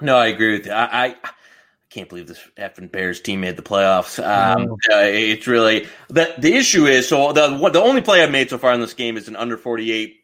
No, 0.00 0.16
I 0.16 0.26
agree 0.26 0.52
with 0.52 0.66
you. 0.66 0.72
I, 0.72 1.06
I 1.06 1.16
can't 1.90 2.08
believe 2.08 2.26
this 2.26 2.40
effing 2.56 2.90
Bears 2.90 3.20
team 3.20 3.40
made 3.40 3.56
the 3.56 3.62
playoffs. 3.62 4.18
Um, 4.18 4.72
uh, 4.72 5.02
it's 5.02 5.46
really 5.46 5.86
the 6.08 6.34
the 6.38 6.54
issue 6.54 6.86
is 6.86 7.08
so 7.08 7.32
the 7.32 7.48
the 7.70 7.80
only 7.80 8.00
play 8.00 8.22
I've 8.22 8.32
made 8.32 8.50
so 8.50 8.58
far 8.58 8.72
in 8.72 8.80
this 8.80 8.94
game 8.94 9.16
is 9.16 9.28
an 9.28 9.36
under 9.36 9.56
forty 9.56 9.92
eight. 9.92 10.23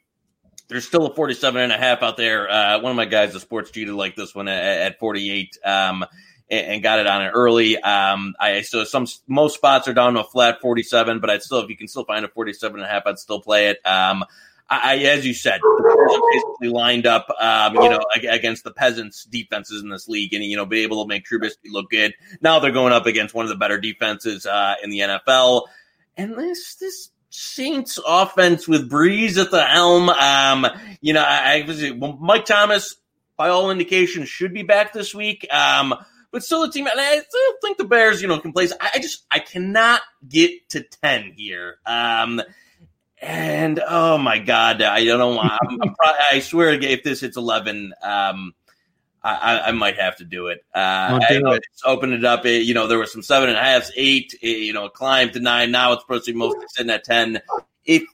There's 0.70 0.86
still 0.86 1.06
a 1.06 1.14
47 1.14 1.60
and 1.60 1.72
a 1.72 1.76
half 1.76 2.02
out 2.02 2.16
there. 2.16 2.48
Uh, 2.48 2.80
one 2.80 2.90
of 2.90 2.96
my 2.96 3.04
guys, 3.04 3.32
the 3.32 3.40
sports 3.40 3.72
cheated 3.72 3.92
like 3.92 4.14
this 4.14 4.34
one 4.36 4.46
at, 4.46 4.92
at 4.92 4.98
48, 5.00 5.58
um, 5.64 6.04
and, 6.48 6.66
and, 6.66 6.82
got 6.82 7.00
it 7.00 7.08
on 7.08 7.22
it 7.22 7.30
early. 7.30 7.76
Um, 7.76 8.34
I 8.38 8.60
so 8.62 8.84
some 8.84 9.06
most 9.26 9.56
spots 9.56 9.88
are 9.88 9.94
down 9.94 10.14
to 10.14 10.20
a 10.20 10.24
flat 10.24 10.60
47, 10.60 11.18
but 11.18 11.28
I'd 11.28 11.42
still 11.42 11.58
if 11.58 11.68
you 11.70 11.76
can 11.76 11.88
still 11.88 12.04
find 12.04 12.24
a 12.24 12.28
47 12.28 12.78
and 12.78 12.86
a 12.86 12.88
half, 12.88 13.02
I'd 13.04 13.18
still 13.18 13.40
play 13.40 13.70
it. 13.70 13.84
Um, 13.84 14.24
I, 14.72 14.98
as 14.98 15.26
you 15.26 15.34
said, 15.34 15.60
basically 16.32 16.68
lined 16.68 17.04
up, 17.04 17.26
um, 17.40 17.74
you 17.74 17.88
know, 17.88 18.00
against 18.14 18.62
the 18.62 18.70
peasants' 18.70 19.24
defenses 19.24 19.82
in 19.82 19.88
this 19.88 20.06
league, 20.06 20.32
and 20.32 20.44
you 20.44 20.56
know, 20.56 20.64
be 20.64 20.84
able 20.84 21.02
to 21.02 21.08
make 21.08 21.26
Trubisky 21.26 21.70
look 21.72 21.90
good. 21.90 22.14
Now 22.40 22.60
they're 22.60 22.70
going 22.70 22.92
up 22.92 23.06
against 23.06 23.34
one 23.34 23.44
of 23.44 23.48
the 23.48 23.56
better 23.56 23.80
defenses 23.80 24.46
uh, 24.46 24.76
in 24.84 24.90
the 24.90 25.00
NFL, 25.00 25.66
and 26.16 26.36
this 26.36 26.76
this 26.76 27.10
Saints 27.30 27.98
offense 28.04 28.66
with 28.66 28.90
Brees 28.90 29.40
at 29.40 29.50
the 29.50 29.64
helm. 29.64 30.08
Um, 30.08 30.66
you 31.00 31.12
know, 31.12 31.22
I, 31.22 31.64
I 31.68 31.92
Mike 32.18 32.44
Thomas, 32.44 32.96
by 33.36 33.48
all 33.48 33.70
indications, 33.70 34.28
should 34.28 34.52
be 34.52 34.64
back 34.64 34.92
this 34.92 35.14
week. 35.14 35.46
Um, 35.52 35.94
but 36.32 36.42
still, 36.42 36.62
the 36.66 36.72
team, 36.72 36.86
and 36.86 37.00
I 37.00 37.18
still 37.18 37.52
think 37.62 37.78
the 37.78 37.84
Bears, 37.84 38.20
you 38.20 38.28
know, 38.28 38.38
can 38.40 38.52
play. 38.52 38.68
I, 38.80 38.90
I 38.96 38.98
just, 38.98 39.24
I 39.30 39.38
cannot 39.38 40.02
get 40.28 40.68
to 40.70 40.82
ten 40.82 41.32
here. 41.36 41.78
Um, 41.86 42.42
and 43.22 43.80
oh 43.86 44.18
my 44.18 44.38
god, 44.38 44.82
I 44.82 45.04
don't 45.04 45.18
know. 45.18 45.38
I'm, 45.38 45.50
I'm 45.70 45.94
probably, 45.94 46.20
I 46.32 46.40
swear, 46.40 46.70
if 46.70 47.02
this 47.02 47.20
hits 47.20 47.36
eleven, 47.36 47.92
um, 48.02 48.54
I, 49.22 49.60
I, 49.66 49.72
might 49.72 49.98
have 49.98 50.16
to 50.16 50.24
do 50.24 50.46
it. 50.46 50.64
Uh, 50.74 51.20
I 51.28 51.38
know 51.38 51.52
it. 51.52 51.62
open 51.84 52.12
it 52.12 52.24
up. 52.24 52.46
It, 52.46 52.62
you 52.62 52.72
know, 52.72 52.86
there 52.86 52.98
were 52.98 53.06
some 53.06 53.22
seven 53.22 53.50
and 53.50 53.58
a 53.58 53.62
half, 53.62 53.90
eight. 53.96 54.34
It, 54.40 54.58
you 54.64 54.72
know, 54.72 54.88
climbed 54.88 55.34
to 55.34 55.40
nine. 55.40 55.70
Now 55.70 55.92
it's 55.92 56.02
supposed 56.02 56.24
to 56.24 56.32
be 56.32 56.38
mostly 56.38 56.64
sitting 56.68 56.90
at 56.90 57.04
ten. 57.04 57.40
If 57.84 58.04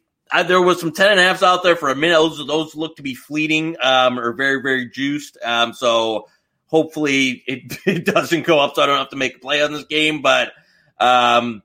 there 0.46 0.61
was 0.61 0.80
some 0.80 0.92
ten 0.92 1.12
and 1.12 1.20
a 1.20 1.22
halfs 1.22 1.42
out 1.42 1.62
there 1.62 1.76
for 1.76 1.90
a 1.90 1.96
minute, 1.96 2.14
those 2.14 2.44
those 2.46 2.74
look 2.74 2.96
to 2.96 3.02
be 3.02 3.14
fleeting 3.14 3.76
um, 3.82 4.18
or 4.18 4.32
very 4.32 4.61
very 4.61 4.88
juiced. 4.88 5.38
Um, 5.44 5.72
so 5.72 6.28
hopefully 6.66 7.44
it, 7.46 7.78
it 7.86 8.04
doesn't 8.04 8.44
go 8.44 8.59
up, 8.59 8.74
so 8.74 8.82
I 8.82 8.86
don't 8.86 8.98
have 8.98 9.11
to 9.11 9.16
make 9.16 9.36
a 9.36 9.40
play 9.40 9.62
on 9.62 9.72
this 9.72 9.84
game. 9.84 10.22
But 10.22 10.52
um, 10.98 11.62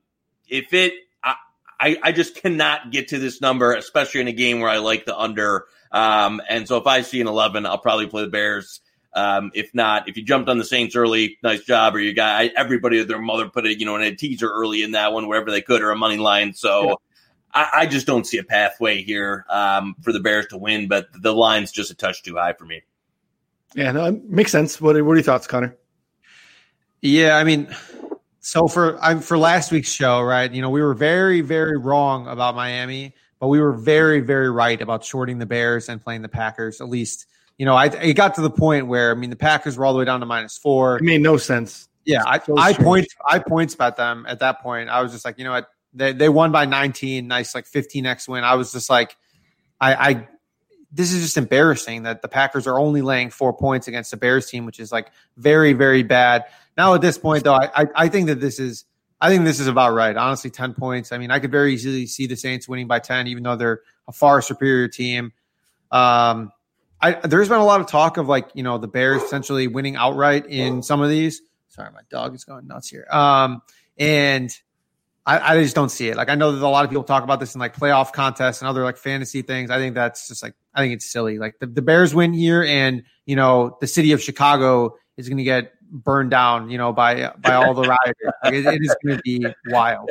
if 0.47 0.73
it 0.73 0.93
I, 1.81 1.97
I 2.03 2.11
just 2.11 2.35
cannot 2.35 2.91
get 2.91 3.07
to 3.07 3.17
this 3.17 3.41
number, 3.41 3.73
especially 3.73 4.21
in 4.21 4.27
a 4.27 4.33
game 4.33 4.59
where 4.59 4.69
I 4.69 4.77
like 4.77 5.05
the 5.05 5.17
under. 5.17 5.65
Um, 5.91 6.39
and 6.47 6.67
so 6.67 6.77
if 6.77 6.85
I 6.85 7.01
see 7.01 7.19
an 7.21 7.27
11, 7.27 7.65
I'll 7.65 7.79
probably 7.79 8.05
play 8.05 8.21
the 8.21 8.29
Bears. 8.29 8.81
Um, 9.13 9.51
if 9.53 9.73
not, 9.73 10.07
if 10.07 10.15
you 10.15 10.23
jumped 10.23 10.49
on 10.49 10.57
the 10.57 10.63
Saints 10.63 10.95
early, 10.95 11.37
nice 11.43 11.63
job. 11.63 11.95
Or 11.95 11.99
you 11.99 12.13
got 12.13 12.51
everybody, 12.55 13.03
their 13.03 13.19
mother 13.19 13.49
put 13.49 13.65
it, 13.65 13.79
you 13.79 13.85
know, 13.85 13.95
in 13.95 14.01
a 14.01 14.15
teaser 14.15 14.49
early 14.49 14.83
in 14.83 14.91
that 14.91 15.13
one, 15.13 15.27
wherever 15.27 15.51
they 15.51 15.61
could, 15.61 15.81
or 15.81 15.91
a 15.91 15.97
money 15.97 16.17
line. 16.17 16.53
So 16.53 16.89
yeah. 16.89 16.95
I, 17.53 17.69
I, 17.73 17.85
just 17.85 18.07
don't 18.07 18.25
see 18.25 18.37
a 18.37 18.43
pathway 18.43 19.01
here 19.01 19.45
um, 19.49 19.95
for 20.01 20.13
the 20.13 20.21
Bears 20.21 20.47
to 20.47 20.57
win. 20.57 20.87
But 20.87 21.07
the 21.21 21.33
line's 21.33 21.71
just 21.71 21.91
a 21.91 21.95
touch 21.95 22.23
too 22.23 22.35
high 22.35 22.53
for 22.53 22.65
me. 22.65 22.83
Yeah, 23.75 23.91
no, 23.91 24.05
it 24.05 24.23
makes 24.25 24.51
sense. 24.51 24.79
What, 24.79 25.01
what 25.03 25.11
are 25.11 25.15
your 25.15 25.23
thoughts, 25.23 25.47
Connor? 25.47 25.75
Yeah, 27.01 27.37
I 27.37 27.43
mean, 27.43 27.73
so 28.39 28.67
for 28.67 29.01
I'm 29.01 29.21
for 29.21 29.37
last 29.37 29.71
week's 29.71 29.91
show, 29.91 30.21
right? 30.21 30.51
You 30.51 30.61
know, 30.61 30.69
we 30.69 30.81
were 30.81 30.93
very, 30.93 31.41
very 31.41 31.77
wrong 31.77 32.27
about 32.27 32.55
Miami, 32.55 33.15
but 33.39 33.47
we 33.47 33.59
were 33.59 33.73
very, 33.73 34.19
very 34.19 34.51
right 34.51 34.81
about 34.81 35.03
shorting 35.03 35.39
the 35.39 35.45
Bears 35.45 35.89
and 35.89 36.01
playing 36.01 36.21
the 36.21 36.29
Packers. 36.29 36.81
At 36.81 36.89
least, 36.89 37.27
you 37.61 37.65
know, 37.65 37.75
I 37.75 37.85
it 37.85 38.15
got 38.15 38.33
to 38.35 38.41
the 38.41 38.49
point 38.49 38.87
where 38.87 39.11
I 39.11 39.13
mean, 39.13 39.29
the 39.29 39.35
Packers 39.35 39.77
were 39.77 39.85
all 39.85 39.93
the 39.93 39.99
way 39.99 40.05
down 40.05 40.19
to 40.21 40.25
minus 40.25 40.57
four. 40.57 40.97
It 40.97 41.03
made 41.03 41.21
no 41.21 41.37
sense. 41.37 41.89
Yeah, 42.05 42.23
I, 42.25 42.39
so 42.39 42.57
I 42.57 42.73
point 42.73 43.05
I 43.23 43.37
points 43.37 43.75
about 43.75 43.97
them 43.97 44.25
at 44.27 44.39
that 44.39 44.63
point. 44.63 44.89
I 44.89 45.03
was 45.03 45.11
just 45.11 45.23
like, 45.23 45.37
you 45.37 45.43
know 45.43 45.51
what, 45.51 45.69
they 45.93 46.11
they 46.11 46.27
won 46.27 46.51
by 46.51 46.65
19, 46.65 47.27
nice 47.27 47.53
like 47.53 47.69
15x 47.69 48.27
win. 48.27 48.43
I 48.43 48.55
was 48.55 48.71
just 48.71 48.89
like, 48.89 49.15
I, 49.79 49.93
I 49.93 50.27
this 50.91 51.13
is 51.13 51.21
just 51.21 51.37
embarrassing 51.37 52.01
that 52.01 52.23
the 52.23 52.27
Packers 52.27 52.65
are 52.65 52.79
only 52.79 53.03
laying 53.03 53.29
four 53.29 53.53
points 53.53 53.87
against 53.87 54.09
the 54.09 54.17
Bears 54.17 54.49
team, 54.49 54.65
which 54.65 54.79
is 54.79 54.91
like 54.91 55.11
very, 55.37 55.73
very 55.73 56.01
bad. 56.01 56.45
Now 56.75 56.95
at 56.95 57.01
this 57.01 57.19
point, 57.19 57.43
though, 57.43 57.53
I, 57.53 57.69
I, 57.75 57.85
I 57.95 58.09
think 58.09 58.25
that 58.25 58.39
this 58.39 58.59
is 58.59 58.85
I 59.21 59.29
think 59.29 59.45
this 59.45 59.59
is 59.59 59.67
about 59.67 59.93
right. 59.93 60.17
Honestly, 60.17 60.49
ten 60.49 60.73
points. 60.73 61.11
I 61.11 61.19
mean, 61.19 61.29
I 61.29 61.37
could 61.37 61.51
very 61.51 61.75
easily 61.75 62.07
see 62.07 62.25
the 62.25 62.35
Saints 62.35 62.67
winning 62.67 62.87
by 62.87 62.97
ten, 62.97 63.27
even 63.27 63.43
though 63.43 63.55
they're 63.55 63.81
a 64.07 64.11
far 64.11 64.41
superior 64.41 64.87
team. 64.87 65.31
Um, 65.91 66.51
I, 67.01 67.13
there's 67.13 67.49
been 67.49 67.59
a 67.59 67.65
lot 67.65 67.81
of 67.81 67.87
talk 67.87 68.17
of 68.17 68.27
like 68.27 68.49
you 68.53 68.63
know 68.63 68.77
the 68.77 68.87
Bears 68.87 69.23
essentially 69.23 69.67
winning 69.67 69.95
outright 69.95 70.45
in 70.47 70.83
some 70.83 71.01
of 71.01 71.09
these. 71.09 71.41
Sorry, 71.67 71.89
my 71.91 72.01
dog 72.09 72.35
is 72.35 72.43
going 72.43 72.67
nuts 72.67 72.89
here. 72.89 73.07
Um, 73.09 73.61
and 73.97 74.55
I, 75.25 75.53
I 75.53 75.63
just 75.63 75.75
don't 75.75 75.89
see 75.89 76.09
it. 76.09 76.17
Like 76.17 76.29
I 76.29 76.35
know 76.35 76.51
that 76.51 76.65
a 76.65 76.67
lot 76.67 76.83
of 76.83 76.91
people 76.91 77.03
talk 77.03 77.23
about 77.23 77.39
this 77.39 77.55
in 77.55 77.59
like 77.59 77.75
playoff 77.75 78.11
contests 78.11 78.61
and 78.61 78.67
other 78.67 78.83
like 78.83 78.97
fantasy 78.97 79.41
things. 79.41 79.69
I 79.69 79.77
think 79.77 79.95
that's 79.95 80.27
just 80.27 80.43
like 80.43 80.53
I 80.73 80.81
think 80.81 80.93
it's 80.93 81.09
silly. 81.09 81.37
Like 81.37 81.59
the, 81.59 81.67
the 81.67 81.81
Bears 81.81 82.13
win 82.13 82.33
here, 82.33 82.63
and 82.63 83.03
you 83.25 83.35
know 83.35 83.77
the 83.79 83.87
city 83.87 84.11
of 84.11 84.21
Chicago 84.21 84.95
is 85.17 85.27
going 85.27 85.37
to 85.37 85.43
get 85.43 85.73
burned 85.91 86.31
down, 86.31 86.69
you 86.69 86.77
know, 86.77 86.93
by 86.93 87.31
by 87.39 87.53
all 87.53 87.73
the 87.73 87.83
rioters. 87.83 88.33
Like 88.43 88.53
it, 88.53 88.65
it 88.65 88.81
is 88.81 88.95
going 89.05 89.17
to 89.17 89.21
be 89.23 89.45
wild. 89.67 90.09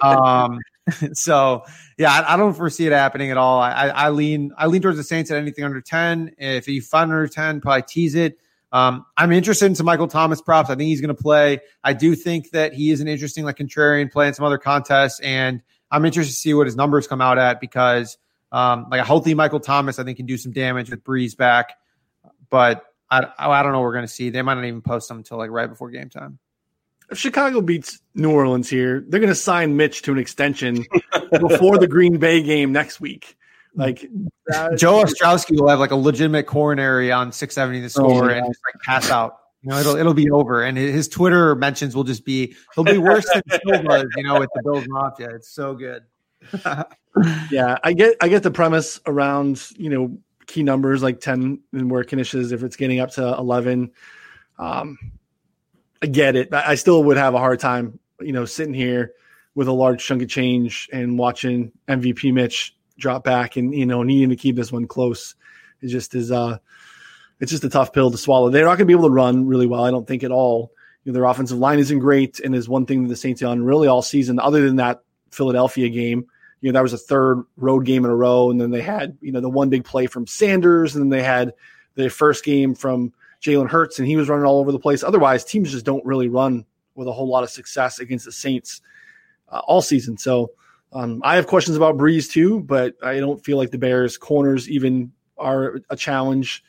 Um, 0.00 0.58
so 1.12 1.64
yeah, 1.96 2.12
I, 2.12 2.34
I, 2.34 2.36
don't 2.36 2.54
foresee 2.54 2.86
it 2.86 2.92
happening 2.92 3.30
at 3.30 3.36
all. 3.36 3.60
I, 3.60 3.88
I, 3.88 4.10
lean 4.10 4.52
I 4.56 4.66
lean 4.66 4.82
towards 4.82 4.96
the 4.96 5.04
Saints 5.04 5.30
at 5.30 5.36
anything 5.38 5.64
under 5.64 5.80
ten. 5.80 6.34
If 6.38 6.68
you 6.68 6.82
find 6.82 7.10
under 7.10 7.28
ten, 7.28 7.60
probably 7.60 7.82
tease 7.82 8.14
it. 8.14 8.38
Um, 8.70 9.06
I'm 9.16 9.32
interested 9.32 9.66
in 9.66 9.74
some 9.74 9.86
Michael 9.86 10.08
Thomas 10.08 10.42
props. 10.42 10.68
I 10.68 10.74
think 10.74 10.88
he's 10.88 11.00
going 11.00 11.14
to 11.14 11.20
play. 11.20 11.60
I 11.82 11.94
do 11.94 12.14
think 12.14 12.50
that 12.50 12.74
he 12.74 12.90
is 12.90 13.00
an 13.00 13.08
interesting 13.08 13.44
like 13.44 13.56
contrarian 13.56 14.10
play 14.10 14.28
in 14.28 14.34
some 14.34 14.44
other 14.44 14.58
contests, 14.58 15.20
and 15.20 15.62
I'm 15.90 16.04
interested 16.04 16.34
to 16.34 16.38
see 16.38 16.54
what 16.54 16.66
his 16.66 16.76
numbers 16.76 17.06
come 17.06 17.20
out 17.20 17.38
at 17.38 17.60
because 17.60 18.18
um, 18.52 18.86
like 18.90 19.00
a 19.00 19.04
healthy 19.04 19.34
Michael 19.34 19.60
Thomas, 19.60 19.98
I 19.98 20.04
think 20.04 20.18
can 20.18 20.26
do 20.26 20.36
some 20.36 20.52
damage 20.52 20.90
with 20.90 21.02
Brees 21.02 21.36
back, 21.36 21.74
but 22.50 22.84
I 23.10 23.26
I 23.38 23.62
don't 23.62 23.72
know 23.72 23.78
what 23.78 23.84
we're 23.84 23.94
going 23.94 24.06
to 24.06 24.12
see. 24.12 24.30
They 24.30 24.42
might 24.42 24.54
not 24.54 24.64
even 24.64 24.82
post 24.82 25.08
them 25.08 25.18
until 25.18 25.38
like 25.38 25.50
right 25.50 25.68
before 25.68 25.90
game 25.90 26.10
time 26.10 26.38
if 27.10 27.18
Chicago 27.18 27.60
beats 27.60 28.00
New 28.14 28.30
Orleans 28.30 28.68
here, 28.68 29.04
they're 29.08 29.20
going 29.20 29.28
to 29.28 29.34
sign 29.34 29.76
Mitch 29.76 30.02
to 30.02 30.12
an 30.12 30.18
extension 30.18 30.84
before 31.40 31.78
the 31.78 31.88
Green 31.88 32.18
Bay 32.18 32.42
game 32.42 32.72
next 32.72 33.00
week. 33.00 33.36
Like 33.74 34.00
Joe 34.76 35.04
Ostrowski 35.04 35.58
will 35.58 35.68
have 35.68 35.78
like 35.78 35.90
a 35.90 35.96
legitimate 35.96 36.46
coronary 36.46 37.12
on 37.12 37.32
670 37.32 37.82
to 37.82 37.90
score 37.90 38.30
oh, 38.30 38.34
and 38.34 38.46
just 38.46 38.60
like 38.66 38.82
pass 38.84 39.10
out. 39.10 39.38
You 39.62 39.70
know, 39.70 39.78
it'll 39.78 39.96
it'll 39.96 40.14
be 40.14 40.30
over, 40.30 40.62
and 40.62 40.76
his 40.76 41.08
Twitter 41.08 41.54
mentions 41.54 41.94
will 41.94 42.04
just 42.04 42.24
be 42.24 42.54
he'll 42.74 42.84
be 42.84 42.98
worse 42.98 43.26
than 43.32 43.42
Silva, 43.66 44.04
you 44.16 44.22
know, 44.22 44.38
with 44.38 44.50
the 44.54 44.62
Bills 44.62 44.84
Mafia. 44.88 45.30
It's 45.30 45.50
so 45.50 45.74
good. 45.74 46.04
yeah, 47.50 47.76
I 47.82 47.92
get 47.92 48.16
I 48.20 48.28
get 48.28 48.42
the 48.42 48.50
premise 48.50 49.00
around 49.06 49.62
you 49.76 49.90
know 49.90 50.18
key 50.46 50.62
numbers 50.62 51.02
like 51.02 51.20
10 51.20 51.60
and 51.72 51.90
where 51.90 52.02
Knish 52.02 52.34
is 52.34 52.52
if 52.52 52.62
it's 52.62 52.76
getting 52.76 53.00
up 53.00 53.10
to 53.12 53.36
11. 53.36 53.92
Um, 54.58 54.98
I 56.02 56.06
get 56.06 56.36
it. 56.36 56.52
I 56.52 56.76
still 56.76 57.02
would 57.04 57.16
have 57.16 57.34
a 57.34 57.38
hard 57.38 57.60
time, 57.60 57.98
you 58.20 58.32
know, 58.32 58.44
sitting 58.44 58.74
here 58.74 59.14
with 59.54 59.68
a 59.68 59.72
large 59.72 60.04
chunk 60.04 60.22
of 60.22 60.28
change 60.28 60.88
and 60.92 61.18
watching 61.18 61.72
MVP 61.88 62.32
Mitch 62.32 62.76
drop 62.98 63.24
back 63.24 63.56
and 63.56 63.74
you 63.74 63.86
know 63.86 64.02
needing 64.02 64.28
to 64.28 64.36
keep 64.36 64.56
this 64.56 64.70
one 64.70 64.86
close. 64.86 65.34
It 65.80 65.88
just 65.88 66.14
is 66.14 66.30
uh 66.30 66.58
it's 67.40 67.50
just 67.50 67.64
a 67.64 67.68
tough 67.68 67.92
pill 67.92 68.10
to 68.10 68.18
swallow. 68.18 68.50
They're 68.50 68.64
not 68.64 68.70
going 68.70 68.80
to 68.80 68.84
be 68.86 68.92
able 68.92 69.08
to 69.08 69.14
run 69.14 69.46
really 69.46 69.66
well, 69.66 69.84
I 69.84 69.90
don't 69.90 70.06
think 70.06 70.24
at 70.24 70.32
all. 70.32 70.72
You 71.04 71.12
know, 71.12 71.20
their 71.20 71.24
offensive 71.24 71.58
line 71.58 71.78
isn't 71.78 72.00
great, 72.00 72.40
and 72.40 72.54
is 72.54 72.68
one 72.68 72.84
thing 72.84 73.04
that 73.04 73.08
the 73.08 73.16
Saints 73.16 73.40
done 73.40 73.62
really 73.62 73.86
all 73.86 74.02
season. 74.02 74.40
Other 74.40 74.66
than 74.66 74.76
that 74.76 75.02
Philadelphia 75.30 75.88
game, 75.88 76.26
you 76.60 76.70
know, 76.70 76.76
that 76.76 76.82
was 76.82 76.92
a 76.92 76.98
third 76.98 77.44
road 77.56 77.84
game 77.84 78.04
in 78.04 78.10
a 78.10 78.16
row, 78.16 78.50
and 78.50 78.60
then 78.60 78.70
they 78.70 78.82
had 78.82 79.16
you 79.20 79.32
know 79.32 79.40
the 79.40 79.48
one 79.48 79.70
big 79.70 79.84
play 79.84 80.06
from 80.06 80.26
Sanders, 80.26 80.94
and 80.94 81.04
then 81.04 81.10
they 81.10 81.24
had 81.24 81.54
the 81.94 82.10
first 82.10 82.44
game 82.44 82.74
from 82.74 83.12
Jalen 83.42 83.68
Hurts, 83.68 83.98
and 83.98 84.08
he 84.08 84.16
was 84.16 84.28
running 84.28 84.44
all 84.44 84.58
over 84.58 84.72
the 84.72 84.78
place. 84.78 85.02
Otherwise, 85.02 85.44
teams 85.44 85.70
just 85.70 85.86
don't 85.86 86.04
really 86.04 86.28
run 86.28 86.64
with 86.94 87.08
a 87.08 87.12
whole 87.12 87.28
lot 87.28 87.44
of 87.44 87.50
success 87.50 88.00
against 88.00 88.24
the 88.24 88.32
Saints 88.32 88.80
uh, 89.50 89.60
all 89.60 89.80
season. 89.80 90.18
So 90.18 90.50
um, 90.92 91.20
I 91.24 91.36
have 91.36 91.46
questions 91.46 91.76
about 91.76 91.96
Brees 91.96 92.30
too, 92.30 92.60
but 92.60 92.94
I 93.02 93.18
don't 93.20 93.42
feel 93.44 93.56
like 93.56 93.70
the 93.70 93.78
Bears 93.78 94.16
corners 94.16 94.68
even 94.68 95.12
are 95.36 95.80
a 95.90 95.96
challenge. 95.96 96.64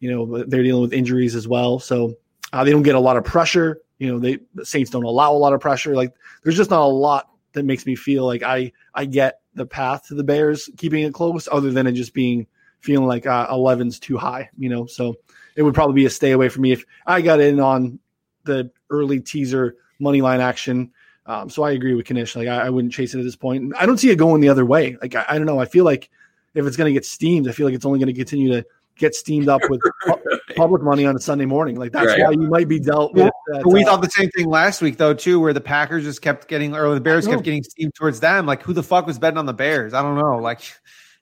You 0.00 0.10
know, 0.10 0.44
they're 0.44 0.62
dealing 0.62 0.82
with 0.82 0.92
injuries 0.92 1.34
as 1.34 1.48
well, 1.48 1.78
so 1.78 2.14
uh, 2.52 2.64
they 2.64 2.70
don't 2.70 2.82
get 2.82 2.94
a 2.94 3.00
lot 3.00 3.16
of 3.16 3.24
pressure. 3.24 3.80
You 3.98 4.12
know, 4.12 4.18
they 4.18 4.38
the 4.54 4.64
Saints 4.64 4.90
don't 4.90 5.04
allow 5.04 5.32
a 5.32 5.34
lot 5.34 5.52
of 5.52 5.60
pressure. 5.60 5.94
Like 5.94 6.14
there's 6.42 6.56
just 6.56 6.70
not 6.70 6.82
a 6.82 6.86
lot 6.86 7.30
that 7.52 7.64
makes 7.64 7.86
me 7.86 7.96
feel 7.96 8.24
like 8.26 8.42
I 8.42 8.72
I 8.94 9.06
get 9.06 9.40
the 9.54 9.66
path 9.66 10.06
to 10.08 10.14
the 10.14 10.24
Bears 10.24 10.68
keeping 10.76 11.02
it 11.02 11.14
close, 11.14 11.48
other 11.50 11.70
than 11.72 11.86
it 11.86 11.92
just 11.92 12.14
being 12.14 12.46
feeling 12.80 13.06
like 13.06 13.26
uh, 13.26 13.48
11's 13.48 13.98
too 13.98 14.18
high. 14.18 14.50
You 14.58 14.68
know, 14.68 14.86
so 14.86 15.16
it 15.56 15.62
would 15.62 15.74
probably 15.74 15.94
be 15.94 16.06
a 16.06 16.10
stay 16.10 16.32
away 16.32 16.48
for 16.48 16.60
me 16.60 16.72
if 16.72 16.84
I 17.06 17.22
got 17.22 17.40
in 17.40 17.58
on 17.58 17.98
the 18.44 18.70
early 18.90 19.20
teaser 19.20 19.76
money 19.98 20.20
line 20.20 20.40
action. 20.40 20.92
Um, 21.24 21.50
so 21.50 21.64
I 21.64 21.72
agree 21.72 21.94
with 21.94 22.08
Knish. 22.08 22.36
Like 22.36 22.46
I, 22.46 22.66
I, 22.66 22.70
wouldn't 22.70 22.92
chase 22.92 23.14
it 23.14 23.18
at 23.18 23.24
this 23.24 23.34
point. 23.34 23.72
I 23.76 23.84
don't 23.84 23.98
see 23.98 24.10
it 24.10 24.16
going 24.16 24.40
the 24.40 24.48
other 24.48 24.64
way. 24.64 24.96
Like 25.02 25.16
I, 25.16 25.24
I 25.30 25.38
don't 25.38 25.46
know. 25.46 25.58
I 25.58 25.64
feel 25.64 25.84
like 25.84 26.08
if 26.54 26.64
it's 26.64 26.76
going 26.76 26.88
to 26.88 26.92
get 26.92 27.04
steamed, 27.04 27.48
I 27.48 27.52
feel 27.52 27.66
like 27.66 27.74
it's 27.74 27.84
only 27.84 27.98
going 27.98 28.06
to 28.06 28.14
continue 28.14 28.52
to 28.52 28.64
get 28.96 29.14
steamed 29.14 29.48
up 29.48 29.60
with 29.68 29.80
public 30.56 30.82
money 30.82 31.04
on 31.04 31.16
a 31.16 31.18
Sunday 31.18 31.44
morning. 31.44 31.76
Like 31.76 31.92
that's 31.92 32.06
right. 32.06 32.22
why 32.22 32.30
you 32.30 32.48
might 32.48 32.68
be 32.68 32.78
dealt 32.78 33.12
with. 33.14 33.32
That, 33.48 33.66
we 33.66 33.82
uh, 33.82 33.86
thought 33.86 34.02
the 34.02 34.10
same 34.10 34.30
thing 34.30 34.48
last 34.48 34.80
week 34.80 34.98
though 34.98 35.14
too, 35.14 35.40
where 35.40 35.52
the 35.52 35.60
Packers 35.60 36.04
just 36.04 36.22
kept 36.22 36.46
getting 36.48 36.74
or 36.74 36.94
the 36.94 37.00
Bears 37.00 37.26
kept 37.26 37.42
getting 37.42 37.64
steamed 37.64 37.94
towards 37.94 38.20
them. 38.20 38.46
Like 38.46 38.62
who 38.62 38.72
the 38.72 38.82
fuck 38.82 39.06
was 39.06 39.18
betting 39.18 39.38
on 39.38 39.46
the 39.46 39.54
Bears? 39.54 39.94
I 39.94 40.02
don't 40.02 40.16
know. 40.16 40.38
Like 40.38 40.60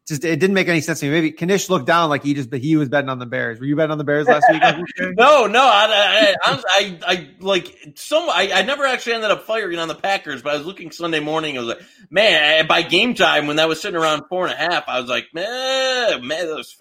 just 0.07 0.23
it 0.25 0.39
didn't 0.39 0.53
make 0.53 0.69
any 0.69 0.83
sense 0.83 1.01
to 1.01 1.07
me. 1.07 1.13
Maybe 1.13 1.47
Knish 1.47 1.71
looked 1.71 1.87
down 1.87 2.11
like 2.11 2.23
he 2.23 2.35
just 2.35 2.51
but 2.51 2.59
he 2.61 2.77
was 2.77 2.91
betting 2.91 3.09
on 3.09 3.19
the 3.19 3.27
Bears. 3.27 3.59
Were 3.59 3.65
you 3.65 3.75
betting 3.75 3.91
on 3.91 3.99
the 3.99 4.05
Bears 4.05 4.27
last 4.27 4.45
week? 4.51 4.63
no, 5.17 5.47
no, 5.47 5.63
I, 5.63 6.35
I, 6.43 6.61
I, 6.69 6.99
I, 7.07 7.29
like 7.41 7.75
some. 7.95 8.29
I, 8.29 8.51
I 8.53 8.63
never 8.63 8.85
actually 8.85 9.15
ended 9.15 9.31
up 9.31 9.45
firing 9.45 9.79
on 9.79 9.89
the 9.89 9.95
Packers, 9.95 10.43
but 10.43 10.53
I 10.53 10.59
was 10.59 10.67
looking 10.67 10.91
Sunday 10.91 11.21
morning. 11.21 11.57
I 11.57 11.61
was 11.61 11.69
like, 11.69 11.83
man, 12.11 12.67
by 12.67 12.83
game 12.83 13.15
time 13.15 13.47
when 13.47 13.57
that 13.57 13.69
was 13.69 13.81
sitting 13.81 13.99
around 13.99 14.25
four 14.29 14.47
and 14.47 14.53
a 14.53 14.57
half, 14.57 14.85
I 14.89 15.01
was 15.01 15.09
like, 15.09 15.29
man, 15.33 16.27
man, 16.27 16.49
that 16.49 16.57
was. 16.57 16.77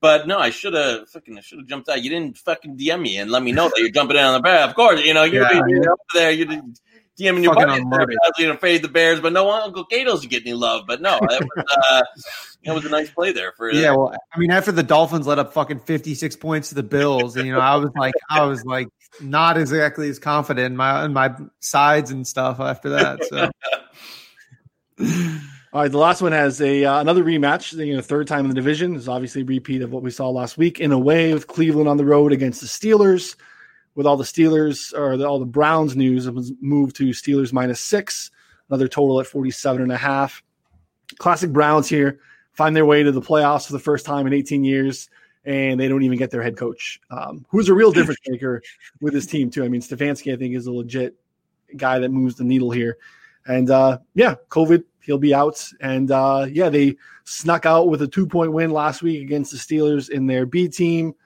But 0.00 0.28
no, 0.28 0.38
I 0.38 0.50
should 0.50 0.74
have 0.74 1.08
fucking 1.10 1.36
I 1.36 1.40
should 1.40 1.58
have 1.58 1.66
jumped 1.66 1.88
out. 1.88 2.00
You 2.00 2.10
didn't 2.10 2.38
fucking 2.38 2.78
DM 2.78 3.02
me 3.02 3.18
and 3.18 3.32
let 3.32 3.42
me 3.42 3.50
know 3.50 3.64
that 3.64 3.74
you're 3.78 3.90
jumping 3.90 4.16
in 4.16 4.22
on 4.22 4.34
the 4.34 4.40
Bears. 4.40 4.68
Of 4.68 4.76
course, 4.76 5.02
you 5.04 5.12
know 5.12 5.24
you're, 5.24 5.42
yeah, 5.42 5.62
you're 5.66 5.82
yeah. 5.82 5.90
there. 6.14 6.30
You 6.30 6.44
didn't 6.44 6.80
DMing 7.18 7.42
your 7.42 7.54
buddies 7.54 7.82
you 8.38 8.46
know, 8.46 8.56
fade 8.56 8.82
the 8.82 8.88
Bears, 8.88 9.20
but 9.20 9.32
no 9.32 9.50
Uncle 9.50 9.84
Gato's 9.84 10.24
get 10.26 10.42
any 10.42 10.54
love. 10.54 10.84
But 10.86 11.00
no, 11.00 11.18
that 11.28 11.40
was 11.40 11.64
uh, 11.90 12.02
that 12.64 12.74
was 12.74 12.84
a 12.84 12.88
nice 12.88 13.10
play 13.10 13.32
there 13.32 13.52
for 13.52 13.72
yeah. 13.72 13.90
Well, 13.90 14.14
I 14.32 14.38
mean, 14.38 14.50
after 14.50 14.70
the 14.70 14.84
Dolphins 14.84 15.26
let 15.26 15.38
up 15.38 15.52
fucking 15.52 15.80
fifty 15.80 16.14
six 16.14 16.36
points 16.36 16.68
to 16.68 16.76
the 16.76 16.82
Bills, 16.82 17.36
and 17.36 17.46
you 17.46 17.52
know, 17.52 17.60
I 17.60 17.76
was 17.76 17.90
like, 17.96 18.14
I 18.30 18.44
was 18.44 18.64
like 18.64 18.88
not 19.20 19.58
exactly 19.58 20.08
as 20.08 20.18
confident 20.18 20.66
in 20.66 20.76
my 20.76 21.04
in 21.04 21.12
my 21.12 21.34
sides 21.60 22.10
and 22.10 22.26
stuff 22.26 22.60
after 22.60 22.90
that. 22.90 23.24
So. 23.24 23.50
All 25.70 25.82
right, 25.82 25.92
the 25.92 25.98
last 25.98 26.22
one 26.22 26.32
has 26.32 26.62
a 26.62 26.84
uh, 26.84 27.00
another 27.00 27.22
rematch. 27.22 27.72
You 27.74 27.96
know, 27.96 28.00
third 28.00 28.26
time 28.26 28.46
in 28.46 28.48
the 28.48 28.54
division 28.54 28.94
is 28.96 29.08
obviously 29.08 29.42
a 29.42 29.44
repeat 29.44 29.82
of 29.82 29.92
what 29.92 30.02
we 30.02 30.10
saw 30.10 30.30
last 30.30 30.56
week 30.56 30.80
in 30.80 30.92
a 30.92 30.98
way 30.98 31.34
with 31.34 31.46
Cleveland 31.46 31.88
on 31.88 31.98
the 31.98 32.06
road 32.06 32.32
against 32.32 32.60
the 32.62 32.66
Steelers 32.66 33.36
with 33.98 34.06
all 34.06 34.16
the 34.16 34.22
Steelers 34.22 34.96
or 34.96 35.16
the, 35.16 35.26
all 35.26 35.40
the 35.40 35.44
Browns 35.44 35.96
news, 35.96 36.28
it 36.28 36.32
was 36.32 36.52
moved 36.60 36.94
to 36.94 37.06
Steelers 37.06 37.52
minus 37.52 37.80
six, 37.80 38.30
another 38.70 38.86
total 38.86 39.18
at 39.18 39.26
47 39.26 39.82
and 39.82 39.90
a 39.90 39.96
half. 39.96 40.40
Classic 41.18 41.50
Browns 41.50 41.88
here 41.88 42.20
find 42.52 42.76
their 42.76 42.86
way 42.86 43.02
to 43.02 43.10
the 43.10 43.20
playoffs 43.20 43.66
for 43.66 43.72
the 43.72 43.80
first 43.80 44.06
time 44.06 44.28
in 44.28 44.32
18 44.32 44.62
years, 44.62 45.10
and 45.44 45.80
they 45.80 45.88
don't 45.88 46.04
even 46.04 46.16
get 46.16 46.30
their 46.30 46.44
head 46.44 46.56
coach, 46.56 47.00
um, 47.10 47.44
who's 47.48 47.68
a 47.68 47.74
real 47.74 47.90
difference 47.90 48.20
maker 48.28 48.62
with 49.00 49.14
his 49.14 49.26
team, 49.26 49.50
too. 49.50 49.64
I 49.64 49.68
mean, 49.68 49.80
Stefanski, 49.80 50.32
I 50.32 50.36
think, 50.36 50.54
is 50.54 50.68
a 50.68 50.72
legit 50.72 51.16
guy 51.76 51.98
that 51.98 52.10
moves 52.10 52.36
the 52.36 52.44
needle 52.44 52.70
here. 52.70 52.98
And 53.48 53.68
uh, 53.68 53.98
yeah, 54.14 54.36
COVID, 54.48 54.84
he'll 55.00 55.18
be 55.18 55.34
out. 55.34 55.60
And 55.80 56.12
uh, 56.12 56.46
yeah, 56.48 56.68
they 56.68 56.94
snuck 57.24 57.66
out 57.66 57.88
with 57.88 58.00
a 58.02 58.06
two 58.06 58.28
point 58.28 58.52
win 58.52 58.70
last 58.70 59.02
week 59.02 59.22
against 59.22 59.50
the 59.50 59.58
Steelers 59.58 60.08
in 60.08 60.28
their 60.28 60.46
B 60.46 60.68
team. 60.68 61.16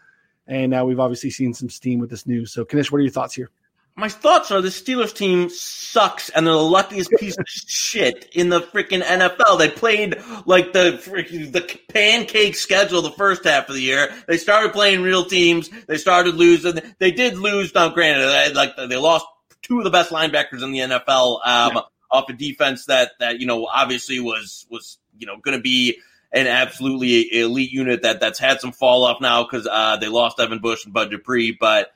And 0.53 0.71
now 0.71 0.85
we've 0.85 1.01
obviously 1.01 1.31
seen 1.31 1.55
some 1.55 1.71
steam 1.71 1.99
with 1.99 2.11
this 2.11 2.27
news. 2.27 2.53
So, 2.53 2.67
Knish, 2.71 2.93
what 2.93 2.99
are 2.99 3.03
your 3.03 3.11
thoughts 3.11 3.35
here? 3.35 3.49
My 3.97 4.11
thoughts 4.11 4.51
are 4.51 4.61
the 4.61 4.69
Steelers 4.69 5.15
team 5.15 5.49
sucks 5.49 6.29
and 6.29 6.47
they're 6.47 6.53
the 6.53 6.61
luckiest 6.61 7.11
piece 7.19 7.39
of 7.39 7.47
shit 7.49 8.29
in 8.35 8.51
the 8.51 8.61
freaking 8.61 9.03
NFL. 9.03 9.59
They 9.59 9.71
played 9.71 10.17
like 10.45 10.75
the 10.75 11.01
freaking 11.03 11.53
the 11.53 11.63
pancake 11.89 12.55
schedule 12.55 13.01
the 13.01 13.13
first 13.13 13.45
half 13.45 13.71
of 13.71 13.75
the 13.75 13.81
year. 13.81 14.15
They 14.29 14.37
started 14.37 14.75
playing 14.75 15.01
real 15.01 15.25
teams. 15.25 15.71
They 15.87 15.97
started 15.97 16.35
losing. 16.35 16.81
They 16.99 17.13
did 17.13 17.39
lose. 17.39 17.75
Now, 17.75 17.89
granted, 17.89 18.55
like 18.55 18.77
they 18.77 18.97
lost 18.99 19.25
two 19.63 19.79
of 19.79 19.85
the 19.85 19.91
best 19.91 20.11
linebackers 20.11 20.63
in 20.63 20.73
the 20.73 20.81
NFL 20.81 21.47
um, 21.47 21.73
yeah. 21.77 21.81
off 22.11 22.29
a 22.29 22.35
defense 22.35 22.85
that 22.87 23.13
that 23.21 23.41
you 23.41 23.47
know 23.47 23.67
obviously 23.73 24.21
was 24.21 24.67
was 24.71 24.99
you 25.17 25.27
know 25.27 25.39
going 25.39 25.57
to 25.57 25.63
be 25.63 25.99
an 26.33 26.47
absolutely 26.47 27.41
elite 27.41 27.71
unit 27.71 28.03
that 28.03 28.21
that's 28.21 28.39
had 28.39 28.61
some 28.61 28.73
fall 28.73 29.05
off 29.05 29.21
now 29.21 29.45
because 29.45 29.69
uh, 29.71 29.97
they 29.97 30.09
lost 30.09 30.39
Devin 30.39 30.61
Bush 30.61 30.85
and 30.85 30.95
Bud 30.95 31.11
Dupree, 31.11 31.57
but 31.59 31.93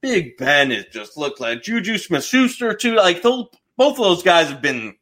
Big 0.00 0.36
Ben 0.36 0.70
has 0.70 0.86
just 0.86 1.16
looked 1.16 1.40
like 1.40 1.62
Juju 1.62 1.98
Smith 1.98 2.24
Schuster 2.24 2.74
too. 2.74 2.94
Like 2.94 3.22
both 3.22 3.50
of 3.78 3.96
those 3.96 4.22
guys 4.22 4.48
have 4.48 4.62
been 4.62 4.94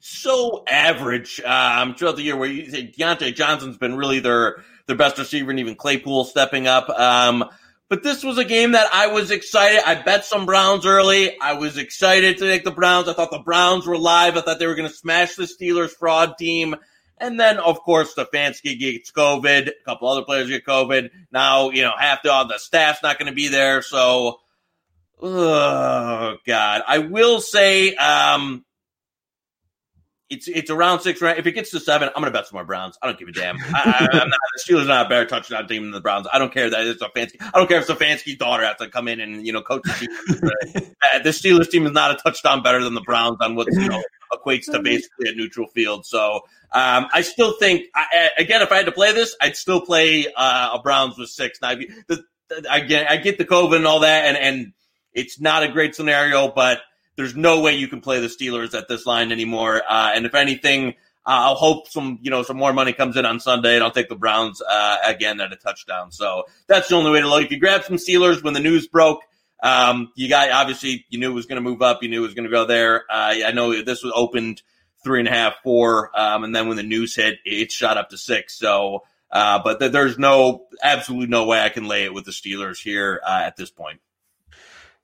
so 0.00 0.64
average 0.68 1.40
um, 1.40 1.94
throughout 1.94 2.16
the 2.16 2.22
year. 2.22 2.36
Where 2.36 2.48
you 2.48 2.70
say 2.70 2.92
Diontae 2.96 3.34
Johnson's 3.34 3.76
been 3.76 3.96
really 3.96 4.20
their 4.20 4.62
their 4.86 4.96
best 4.96 5.18
receiver, 5.18 5.50
and 5.50 5.60
even 5.60 5.74
Claypool 5.74 6.24
stepping 6.24 6.66
up. 6.66 6.88
Um, 6.88 7.44
but 7.88 8.02
this 8.02 8.22
was 8.22 8.38
a 8.38 8.44
game 8.44 8.72
that 8.72 8.88
I 8.92 9.08
was 9.08 9.30
excited. 9.30 9.80
I 9.84 9.94
bet 9.94 10.24
some 10.24 10.46
Browns 10.46 10.84
early. 10.84 11.38
I 11.40 11.54
was 11.54 11.78
excited 11.78 12.38
to 12.38 12.44
take 12.44 12.64
the 12.64 12.70
Browns. 12.70 13.08
I 13.08 13.14
thought 13.14 13.30
the 13.30 13.38
Browns 13.38 13.86
were 13.86 13.96
live. 13.96 14.36
I 14.36 14.42
thought 14.42 14.58
they 14.58 14.66
were 14.66 14.74
going 14.74 14.88
to 14.88 14.94
smash 14.94 15.36
the 15.36 15.44
Steelers 15.44 15.90
fraud 15.90 16.36
team. 16.38 16.76
And 17.20 17.38
then, 17.38 17.58
of 17.58 17.80
course, 17.80 18.14
Stefanski 18.14 18.78
gets 18.78 19.10
COVID. 19.12 19.68
A 19.68 19.84
couple 19.84 20.08
other 20.08 20.22
players 20.22 20.48
get 20.48 20.64
COVID. 20.64 21.10
Now, 21.32 21.70
you 21.70 21.82
know, 21.82 21.92
half 21.98 22.22
the, 22.22 22.44
the 22.48 22.58
staff's 22.58 23.02
not 23.02 23.18
going 23.18 23.30
to 23.30 23.34
be 23.34 23.48
there. 23.48 23.82
So, 23.82 24.40
oh, 25.20 26.36
God. 26.46 26.82
I 26.86 26.98
will 26.98 27.40
say, 27.40 27.94
um, 27.94 28.64
it's 30.30 30.46
it's 30.46 30.70
around 30.70 31.00
six 31.00 31.22
right. 31.22 31.38
If 31.38 31.46
it 31.46 31.52
gets 31.52 31.70
to 31.70 31.80
seven, 31.80 32.08
I'm 32.08 32.20
gonna 32.20 32.30
bet 32.30 32.46
some 32.46 32.56
more 32.56 32.64
Browns. 32.64 32.98
I 33.02 33.06
don't 33.06 33.18
give 33.18 33.28
a 33.28 33.32
damn. 33.32 33.56
I, 33.74 34.08
am 34.12 34.28
not 34.28 34.38
the 34.54 34.62
Steelers 34.62 34.86
not 34.86 35.06
a 35.06 35.08
better 35.08 35.24
touchdown 35.24 35.66
team 35.66 35.84
than 35.84 35.92
the 35.92 36.00
Browns. 36.00 36.26
I 36.30 36.38
don't 36.38 36.52
care 36.52 36.68
that 36.68 36.86
it's 36.86 37.00
a 37.00 37.08
Stefanski. 37.08 37.36
I 37.40 37.58
don't 37.58 37.66
care 37.66 37.80
if 37.80 37.86
Stefanski's 37.86 38.36
daughter 38.36 38.64
has 38.64 38.76
to 38.76 38.88
come 38.88 39.08
in 39.08 39.20
and 39.20 39.46
you 39.46 39.52
know 39.52 39.62
coach 39.62 39.82
the 39.84 39.92
team. 39.92 40.90
the 41.22 41.30
Steelers 41.30 41.70
team 41.70 41.86
is 41.86 41.92
not 41.92 42.10
a 42.10 42.16
touchdown 42.16 42.62
better 42.62 42.84
than 42.84 42.94
the 42.94 43.00
Browns 43.00 43.38
on 43.40 43.54
what 43.54 43.68
you 43.70 43.88
know 43.88 44.02
equates 44.32 44.66
to 44.66 44.80
basically 44.82 45.30
a 45.30 45.34
neutral 45.34 45.66
field. 45.68 46.06
So 46.06 46.40
um, 46.72 47.06
I 47.12 47.22
still 47.22 47.52
think, 47.58 47.86
I, 47.94 48.30
again, 48.38 48.62
if 48.62 48.70
I 48.72 48.76
had 48.76 48.86
to 48.86 48.92
play 48.92 49.12
this, 49.12 49.36
I'd 49.40 49.56
still 49.56 49.80
play 49.80 50.26
uh, 50.36 50.70
a 50.74 50.82
Browns 50.82 51.18
with 51.18 51.30
six. 51.30 51.60
Now, 51.60 51.74
the, 51.74 52.24
the, 52.48 52.66
I 52.70 52.80
get, 52.80 53.10
I 53.10 53.16
get 53.16 53.38
the 53.38 53.44
COVID 53.44 53.76
and 53.76 53.86
all 53.86 54.00
that, 54.00 54.24
and, 54.26 54.36
and 54.36 54.72
it's 55.12 55.40
not 55.40 55.62
a 55.62 55.68
great 55.68 55.94
scenario, 55.94 56.48
but 56.48 56.80
there's 57.16 57.34
no 57.34 57.60
way 57.60 57.74
you 57.74 57.88
can 57.88 58.00
play 58.00 58.20
the 58.20 58.28
Steelers 58.28 58.74
at 58.74 58.88
this 58.88 59.06
line 59.06 59.32
anymore. 59.32 59.82
Uh, 59.88 60.12
and 60.14 60.24
if 60.24 60.34
anything, 60.34 60.94
I'll 61.26 61.56
hope 61.56 61.88
some, 61.88 62.18
you 62.22 62.30
know, 62.30 62.42
some 62.42 62.56
more 62.56 62.72
money 62.72 62.94
comes 62.94 63.16
in 63.16 63.26
on 63.26 63.38
Sunday, 63.38 63.74
and 63.74 63.84
I'll 63.84 63.90
take 63.90 64.08
the 64.08 64.16
Browns 64.16 64.62
uh, 64.62 64.96
again 65.04 65.40
at 65.40 65.52
a 65.52 65.56
touchdown. 65.56 66.10
So 66.10 66.44
that's 66.68 66.88
the 66.88 66.94
only 66.94 67.10
way 67.10 67.20
to 67.20 67.28
look. 67.28 67.44
If 67.44 67.50
you 67.50 67.58
grab 67.58 67.84
some 67.84 67.96
Steelers 67.96 68.42
when 68.42 68.54
the 68.54 68.60
news 68.60 68.86
broke, 68.88 69.20
um, 69.62 70.12
you 70.14 70.28
got 70.28 70.50
obviously 70.50 71.06
you 71.08 71.18
knew 71.18 71.30
it 71.30 71.34
was 71.34 71.46
going 71.46 71.62
to 71.62 71.68
move 71.68 71.82
up, 71.82 72.02
you 72.02 72.08
knew 72.08 72.22
it 72.22 72.26
was 72.26 72.34
going 72.34 72.48
to 72.48 72.50
go 72.50 72.64
there. 72.64 73.04
Uh, 73.10 73.34
I 73.46 73.52
know 73.52 73.82
this 73.82 74.02
was 74.02 74.12
opened 74.14 74.62
three 75.02 75.20
and 75.20 75.28
a 75.28 75.32
half, 75.32 75.56
four, 75.62 76.10
um, 76.18 76.44
and 76.44 76.54
then 76.54 76.68
when 76.68 76.76
the 76.76 76.82
news 76.82 77.14
hit, 77.14 77.38
it 77.44 77.72
shot 77.72 77.96
up 77.96 78.10
to 78.10 78.18
six. 78.18 78.58
So, 78.58 79.04
uh, 79.30 79.60
but 79.62 79.80
th- 79.80 79.92
there's 79.92 80.18
no 80.18 80.66
absolutely 80.82 81.28
no 81.28 81.46
way 81.46 81.60
I 81.60 81.68
can 81.68 81.86
lay 81.86 82.04
it 82.04 82.14
with 82.14 82.24
the 82.24 82.30
Steelers 82.30 82.80
here 82.82 83.20
uh, 83.26 83.42
at 83.44 83.56
this 83.56 83.70
point. 83.70 84.00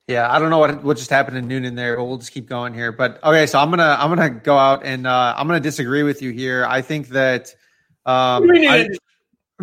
Yeah, 0.07 0.31
I 0.31 0.37
don't 0.37 0.51
know 0.51 0.59
what 0.59 0.83
what 0.83 0.97
just 0.97 1.09
happened 1.09 1.37
in 1.37 1.47
Noonan 1.47 1.73
there, 1.73 1.97
but 1.97 2.05
we'll 2.05 2.19
just 2.19 2.31
keep 2.31 2.47
going 2.47 2.75
here. 2.75 2.91
But 2.91 3.23
okay, 3.23 3.47
so 3.47 3.57
I'm 3.57 3.71
gonna 3.71 3.97
I'm 3.99 4.09
gonna 4.09 4.29
go 4.29 4.55
out 4.55 4.85
and 4.85 5.07
uh, 5.07 5.33
I'm 5.35 5.47
gonna 5.47 5.59
disagree 5.59 6.03
with 6.03 6.21
you 6.21 6.31
here. 6.31 6.63
I 6.69 6.81
think 6.81 7.09
that 7.09 7.55
um, 8.05 8.49
I, 8.51 8.87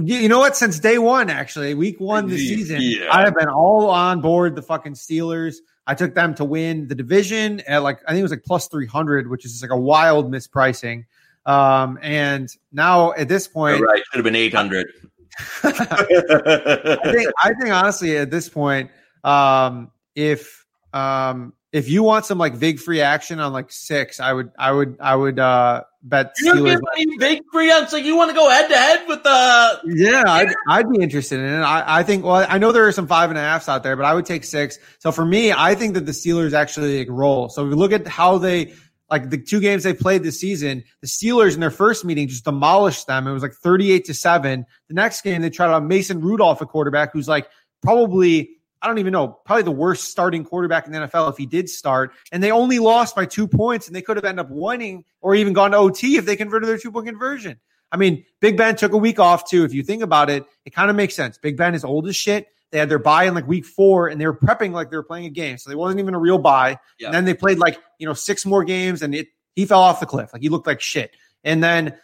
you 0.01 0.29
know 0.29 0.39
what? 0.39 0.57
Since 0.57 0.79
day 0.79 0.99
one, 0.99 1.29
actually, 1.29 1.75
week 1.75 2.01
one 2.01 2.29
this 2.29 2.41
season, 2.41 2.79
yeah. 2.81 3.09
I 3.11 3.23
have 3.23 3.35
been 3.35 3.49
all 3.49 3.91
on 3.91 4.21
board 4.21 4.57
the 4.57 4.63
fucking 4.63 4.95
Steelers. 4.95 5.57
I 5.87 5.95
took 5.95 6.15
them 6.15 6.35
to 6.37 6.45
win 6.45 6.89
the 6.89 6.95
division 6.95 7.61
at 7.67 7.83
like 7.83 8.01
I 8.07 8.13
think 8.13 8.21
it 8.21 8.23
was 8.23 8.31
like 8.31 8.45
plus 8.45 8.69
three 8.69 8.87
hundred, 8.87 9.29
which 9.29 9.45
is 9.45 9.53
just 9.53 9.63
like 9.63 9.71
a 9.71 9.77
wild 9.77 10.31
mispricing. 10.33 11.05
Um, 11.45 11.99
and 12.01 12.49
now 12.71 13.13
at 13.13 13.29
this 13.29 13.49
point, 13.49 13.79
You're 13.79 13.89
right, 13.89 14.03
should 14.11 14.17
have 14.17 14.25
been 14.25 14.37
eight 14.37 14.55
hundred. 14.55 14.87
I 15.63 16.99
think 17.13 17.31
I 17.43 17.53
think 17.61 17.73
honestly 17.73 18.17
at 18.17 18.31
this 18.31 18.49
point, 18.49 18.91
um, 19.25 19.91
if 20.15 20.65
um 20.95 21.53
if 21.73 21.89
you 21.89 22.03
want 22.03 22.27
some 22.27 22.37
like 22.37 22.53
vig 22.53 22.79
free 22.79 23.01
action 23.01 23.41
on 23.41 23.53
like 23.53 23.73
six, 23.73 24.21
I 24.21 24.33
would 24.33 24.53
I 24.59 24.73
would 24.73 24.97
I 25.01 25.17
would 25.17 25.39
uh 25.39 25.85
bet 26.03 26.33
you 26.39 26.55
don't 26.55 26.65
get 26.65 26.81
any 26.97 27.17
vig 27.17 27.43
free 27.51 27.73
on 27.73 27.89
so 27.89 27.97
you 27.97 28.17
want 28.17 28.31
to 28.31 28.35
go 28.35 28.51
head 28.51 28.69
to 28.69 28.77
head 28.77 29.05
with 29.09 29.23
the 29.23 29.31
uh, 29.31 29.79
Yeah, 29.87 30.25
I'd, 30.27 30.55
I'd 30.69 30.91
be 30.91 31.01
interested 31.01 31.41
in 31.41 31.47
it. 31.47 31.63
I, 31.63 32.01
I 32.01 32.03
think 32.03 32.25
well 32.25 32.45
I 32.47 32.59
know 32.59 32.73
there 32.73 32.87
are 32.87 32.93
some 32.93 33.07
five 33.07 33.31
and 33.31 33.39
a 33.39 33.43
halfs 33.43 33.69
out 33.69 33.83
there, 33.83 33.97
but 33.97 34.05
I 34.05 34.13
would 34.13 34.27
take 34.27 34.45
six. 34.45 34.79
So 34.99 35.11
for 35.11 35.25
me, 35.25 35.53
I 35.53 35.75
think 35.75 35.95
that 35.95 36.05
the 36.05 36.13
Steelers 36.13 36.53
actually 36.53 36.99
like, 36.99 37.09
roll. 37.11 37.49
So 37.49 37.65
if 37.65 37.71
you 37.71 37.77
look 37.77 37.93
at 37.93 38.07
how 38.07 38.37
they 38.37 38.75
like 39.11 39.31
the 39.31 39.39
two 39.39 39.61
games 39.61 39.83
they 39.83 39.95
played 39.95 40.23
this 40.23 40.41
season, 40.41 40.85
the 41.01 41.07
Steelers 41.07 41.55
in 41.55 41.61
their 41.61 41.71
first 41.71 42.05
meeting 42.05 42.29
just 42.29 42.45
demolished 42.45 43.07
them. 43.07 43.27
It 43.27 43.33
was 43.33 43.43
like 43.43 43.53
38 43.53 44.05
to 44.07 44.15
7. 44.15 44.67
The 44.89 44.95
next 44.95 45.23
game 45.23 45.41
they 45.41 45.51
tried 45.51 45.73
out 45.73 45.85
Mason 45.85 46.21
Rudolph, 46.21 46.61
a 46.61 46.67
quarterback 46.67 47.13
who's 47.13 47.29
like 47.29 47.49
probably 47.83 48.57
I 48.83 48.89
don't 48.89 48.99
even 48.99 49.13
know, 49.13 49.29
probably 49.29 49.63
the 49.63 49.71
worst 49.71 50.05
starting 50.11 50.45
quarterback 50.45 50.87
in 50.87 50.93
the 50.93 50.99
NFL 50.99 51.31
if 51.31 51.37
he 51.37 51.47
did 51.47 51.69
start. 51.69 52.13
And 52.33 52.43
they 52.43 52.51
only 52.51 52.81
lost 52.81 53.15
by 53.15 53.27
two 53.27 53.47
points 53.47 53.87
and 53.87 53.95
they 53.95 54.03
could 54.03 54.17
have 54.17 54.25
ended 54.25 54.45
up 54.45 54.51
winning 54.51 55.05
or 55.21 55.35
even 55.35 55.53
gone 55.53 55.71
to 55.71 55.77
OT 55.77 56.17
if 56.17 56.27
they 56.27 56.35
converted 56.35 56.69
their 56.69 56.79
two 56.79 56.91
point 56.91 57.07
conversion. 57.07 57.61
I 57.93 57.97
mean, 57.97 58.25
Big 58.41 58.57
Ben 58.57 58.75
took 58.75 58.93
a 58.93 58.99
week 58.99 59.21
off 59.21 59.49
too. 59.49 59.65
If 59.65 59.73
you 59.73 59.83
think 59.83 60.03
about 60.03 60.31
it, 60.31 60.45
it 60.65 60.71
kind 60.71 60.91
of 60.91 60.97
makes 60.97 61.15
sense. 61.15 61.39
Big 61.39 61.57
Ben 61.57 61.75
is 61.75 61.85
old 61.85 62.09
as 62.09 62.17
shit. 62.17 62.49
They 62.73 62.79
had 62.79 62.89
their 62.89 62.99
bye 62.99 63.25
in 63.25 63.35
like 63.35 63.47
week 63.47 63.67
four 63.67 64.09
and 64.09 64.21
they 64.21 64.27
were 64.27 64.37
prepping 64.37 64.73
like 64.73 64.91
they 64.91 64.97
were 64.97 65.03
playing 65.03 65.27
a 65.27 65.31
game. 65.31 65.59
So 65.59 65.71
they 65.71 65.77
wasn't 65.77 66.01
even 66.01 66.15
a 66.15 66.19
real 66.19 66.39
bye. 66.39 66.79
Yeah. 66.99 67.09
And 67.09 67.15
then 67.15 67.27
they 67.27 67.35
played 67.35 67.59
like, 67.59 67.79
you 67.99 68.07
know, 68.07 68.15
six 68.15 68.45
more 68.47 68.65
games 68.65 69.03
and 69.03 69.15
it, 69.15 69.29
he 69.55 69.67
fell 69.67 69.81
off 69.81 70.01
the 70.01 70.07
cliff. 70.07 70.33
Like 70.33 70.43
he 70.43 70.49
looked 70.49 70.67
like 70.67 70.81
shit. 70.81 71.15
And 71.45 71.63
then, 71.63 71.95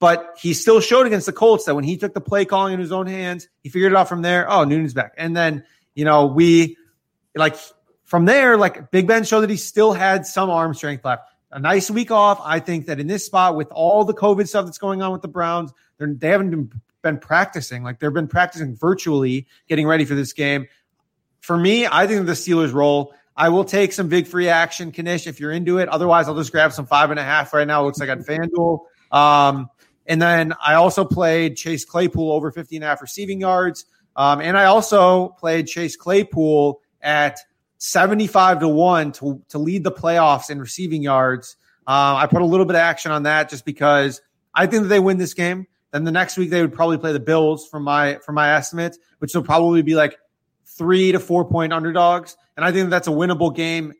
but 0.00 0.36
he 0.40 0.54
still 0.54 0.80
showed 0.80 1.06
against 1.06 1.26
the 1.26 1.32
Colts 1.32 1.66
that 1.66 1.74
when 1.74 1.84
he 1.84 1.98
took 1.98 2.14
the 2.14 2.20
play 2.20 2.44
calling 2.44 2.74
in 2.74 2.80
his 2.80 2.90
own 2.90 3.06
hands, 3.06 3.48
he 3.62 3.68
figured 3.68 3.92
it 3.92 3.96
out 3.96 4.08
from 4.08 4.22
there. 4.22 4.50
Oh, 4.50 4.64
Noonan's 4.64 4.94
back. 4.94 5.12
And 5.16 5.36
then 5.36 5.64
you 5.94 6.04
know, 6.04 6.26
we 6.26 6.76
like 7.34 7.56
from 8.04 8.24
there, 8.24 8.56
like 8.56 8.90
Big 8.90 9.06
Ben 9.06 9.24
showed 9.24 9.40
that 9.40 9.50
he 9.50 9.56
still 9.56 9.92
had 9.92 10.26
some 10.26 10.50
arm 10.50 10.74
strength 10.74 11.04
left. 11.04 11.28
A 11.50 11.58
nice 11.60 11.90
week 11.90 12.10
off. 12.10 12.40
I 12.44 12.58
think 12.58 12.86
that 12.86 12.98
in 12.98 13.06
this 13.06 13.24
spot 13.24 13.56
with 13.56 13.68
all 13.70 14.04
the 14.04 14.14
COVID 14.14 14.48
stuff 14.48 14.64
that's 14.64 14.78
going 14.78 15.02
on 15.02 15.12
with 15.12 15.22
the 15.22 15.28
Browns, 15.28 15.72
they're, 15.98 16.08
haven't 16.20 16.50
been, 16.50 16.72
been 17.02 17.18
practicing. 17.18 17.84
Like 17.84 18.00
they've 18.00 18.12
been 18.12 18.28
practicing 18.28 18.76
virtually, 18.76 19.46
getting 19.68 19.86
ready 19.86 20.04
for 20.04 20.16
this 20.16 20.32
game. 20.32 20.66
For 21.40 21.56
me, 21.56 21.86
I 21.86 22.06
think 22.06 22.26
the 22.26 22.32
Steelers 22.32 22.72
roll. 22.72 23.14
I 23.36 23.48
will 23.48 23.64
take 23.64 23.92
some 23.92 24.08
big 24.08 24.26
free 24.26 24.48
action, 24.48 24.92
Knish, 24.92 25.26
if 25.26 25.40
you're 25.40 25.52
into 25.52 25.78
it. 25.78 25.88
Otherwise, 25.88 26.28
I'll 26.28 26.36
just 26.36 26.52
grab 26.52 26.72
some 26.72 26.86
five 26.86 27.10
and 27.10 27.18
a 27.18 27.24
half 27.24 27.52
right 27.52 27.66
now. 27.66 27.82
It 27.82 27.84
looks 27.86 27.98
like 28.00 28.10
on 28.10 28.22
FanDuel. 28.22 28.80
Um, 29.10 29.68
and 30.06 30.20
then 30.20 30.54
I 30.64 30.74
also 30.74 31.04
played 31.04 31.56
Chase 31.56 31.84
Claypool 31.84 32.30
over 32.30 32.52
50 32.52 32.76
and 32.76 32.84
a 32.84 32.88
half 32.88 33.02
receiving 33.02 33.40
yards. 33.40 33.86
Um, 34.16 34.40
and 34.40 34.56
I 34.56 34.66
also 34.66 35.28
played 35.28 35.66
Chase 35.66 35.96
Claypool 35.96 36.80
at 37.02 37.38
75 37.78 38.60
to 38.60 38.68
1 38.68 39.12
to, 39.12 39.42
to 39.48 39.58
lead 39.58 39.84
the 39.84 39.92
playoffs 39.92 40.50
in 40.50 40.60
receiving 40.60 41.02
yards. 41.02 41.56
Uh, 41.86 42.16
I 42.16 42.26
put 42.26 42.40
a 42.40 42.46
little 42.46 42.66
bit 42.66 42.76
of 42.76 42.80
action 42.80 43.12
on 43.12 43.24
that 43.24 43.50
just 43.50 43.64
because 43.64 44.22
I 44.54 44.66
think 44.66 44.84
that 44.84 44.88
they 44.88 45.00
win 45.00 45.18
this 45.18 45.34
game. 45.34 45.66
Then 45.92 46.04
the 46.04 46.12
next 46.12 46.36
week 46.36 46.50
they 46.50 46.60
would 46.60 46.72
probably 46.72 46.98
play 46.98 47.12
the 47.12 47.20
Bills 47.20 47.68
from 47.68 47.84
my 47.84 48.18
from 48.24 48.34
my 48.34 48.54
estimate, 48.54 48.96
which 49.18 49.32
will 49.34 49.44
probably 49.44 49.82
be 49.82 49.94
like 49.94 50.18
three 50.66 51.12
to 51.12 51.20
four 51.20 51.44
point 51.44 51.72
underdogs. 51.72 52.36
And 52.56 52.64
I 52.64 52.72
think 52.72 52.90
that's 52.90 53.06
a 53.06 53.12
winnable 53.12 53.54
game 53.54 53.92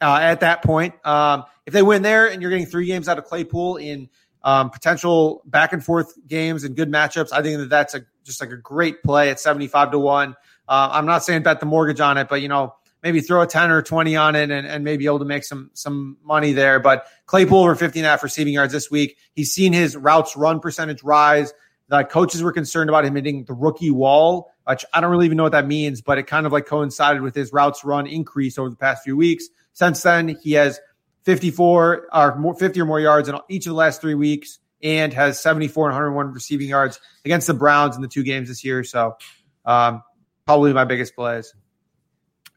uh, 0.00 0.18
at 0.22 0.40
that 0.40 0.62
point. 0.62 0.94
Um, 1.04 1.44
if 1.66 1.74
they 1.74 1.82
win 1.82 2.02
there 2.02 2.30
and 2.30 2.40
you're 2.40 2.50
getting 2.50 2.66
three 2.66 2.86
games 2.86 3.08
out 3.08 3.18
of 3.18 3.24
Claypool 3.24 3.76
in 3.76 4.08
um, 4.42 4.70
potential 4.70 5.42
back 5.44 5.72
and 5.72 5.84
forth 5.84 6.14
games 6.26 6.64
and 6.64 6.74
good 6.74 6.90
matchups, 6.90 7.30
I 7.32 7.42
think 7.42 7.58
that 7.58 7.68
that's 7.68 7.94
a 7.94 8.02
just 8.28 8.40
like 8.40 8.50
a 8.50 8.56
great 8.56 9.02
play 9.02 9.30
at 9.30 9.40
75 9.40 9.90
to 9.92 9.98
1. 9.98 10.36
Uh, 10.68 10.88
I'm 10.92 11.06
not 11.06 11.24
saying 11.24 11.42
bet 11.42 11.60
the 11.60 11.66
mortgage 11.66 11.98
on 11.98 12.18
it, 12.18 12.28
but 12.28 12.42
you 12.42 12.48
know, 12.48 12.74
maybe 13.02 13.20
throw 13.20 13.42
a 13.42 13.46
10 13.46 13.70
or 13.70 13.82
20 13.82 14.16
on 14.16 14.36
it 14.36 14.50
and, 14.50 14.66
and 14.66 14.84
maybe 14.84 15.06
able 15.06 15.18
to 15.18 15.24
make 15.24 15.44
some 15.44 15.70
some 15.72 16.18
money 16.22 16.52
there. 16.52 16.78
But 16.78 17.06
Claypool 17.26 17.58
over 17.58 17.74
50 17.74 17.98
and 18.00 18.06
a 18.06 18.10
half 18.10 18.22
receiving 18.22 18.54
yards 18.54 18.72
this 18.72 18.90
week. 18.90 19.16
He's 19.34 19.52
seen 19.52 19.72
his 19.72 19.96
routes 19.96 20.36
run 20.36 20.60
percentage 20.60 21.02
rise. 21.02 21.52
The 21.88 22.04
coaches 22.04 22.42
were 22.42 22.52
concerned 22.52 22.90
about 22.90 23.06
him 23.06 23.14
hitting 23.14 23.44
the 23.44 23.54
rookie 23.54 23.90
wall, 23.90 24.50
which 24.66 24.84
I 24.92 25.00
don't 25.00 25.10
really 25.10 25.24
even 25.24 25.38
know 25.38 25.44
what 25.44 25.52
that 25.52 25.66
means, 25.66 26.02
but 26.02 26.18
it 26.18 26.24
kind 26.26 26.44
of 26.44 26.52
like 26.52 26.66
coincided 26.66 27.22
with 27.22 27.34
his 27.34 27.50
routes 27.50 27.82
run 27.82 28.06
increase 28.06 28.58
over 28.58 28.68
the 28.68 28.76
past 28.76 29.04
few 29.04 29.16
weeks. 29.16 29.48
Since 29.72 30.02
then, 30.02 30.36
he 30.42 30.52
has 30.52 30.78
54 31.22 32.08
or 32.12 32.36
more, 32.36 32.54
50 32.54 32.80
or 32.80 32.84
more 32.84 33.00
yards 33.00 33.28
in 33.28 33.36
each 33.48 33.66
of 33.66 33.70
the 33.70 33.76
last 33.76 34.02
three 34.02 34.14
weeks 34.14 34.58
and 34.82 35.12
has 35.12 35.40
74 35.40 35.88
and 35.88 35.94
101 35.94 36.32
receiving 36.32 36.68
yards 36.68 37.00
against 37.24 37.46
the 37.46 37.54
Browns 37.54 37.96
in 37.96 38.02
the 38.02 38.08
two 38.08 38.22
games 38.22 38.48
this 38.48 38.64
year. 38.64 38.84
So, 38.84 39.16
um, 39.64 40.02
probably 40.46 40.72
my 40.72 40.84
biggest 40.84 41.14
plays. 41.14 41.54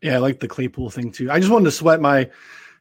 Yeah, 0.01 0.15
I 0.15 0.17
like 0.17 0.39
the 0.39 0.47
Claypool 0.47 0.89
thing 0.89 1.11
too. 1.11 1.29
I 1.29 1.39
just 1.39 1.51
wanted 1.51 1.65
to 1.65 1.71
sweat 1.71 2.01
my, 2.01 2.29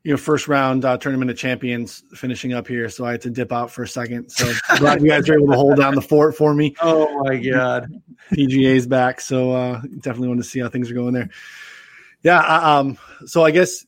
you 0.05 0.13
know, 0.13 0.17
first 0.17 0.49
round 0.49 0.85
uh, 0.85 0.97
tournament 0.97 1.31
of 1.31 1.37
champions 1.37 2.03
finishing 2.15 2.55
up 2.55 2.67
here, 2.67 2.89
so 2.89 3.05
I 3.05 3.13
had 3.13 3.21
to 3.23 3.31
dip 3.31 3.53
out 3.53 3.71
for 3.71 3.83
a 3.83 3.89
second. 3.89 4.31
So 4.31 4.51
glad 4.79 5.03
you 5.03 5.09
guys 5.09 5.29
were 5.29 5.35
able 5.35 5.49
to 5.49 5.57
hold 5.57 5.77
down 5.77 5.95
the 5.95 6.03
fort 6.03 6.37
for 6.37 6.55
me. 6.55 6.75
Oh 6.83 7.23
my 7.25 7.37
god, 7.37 7.93
PGA's 8.33 8.87
back, 8.87 9.21
so 9.21 9.53
uh, 9.53 9.83
definitely 10.01 10.29
want 10.29 10.41
to 10.41 10.49
see 10.49 10.61
how 10.61 10.69
things 10.69 10.91
are 10.91 10.95
going 10.95 11.13
there. 11.13 11.29
Yeah, 12.23 12.41
um, 12.41 12.97
so 13.27 13.45
I 13.45 13.51
guess 13.51 13.85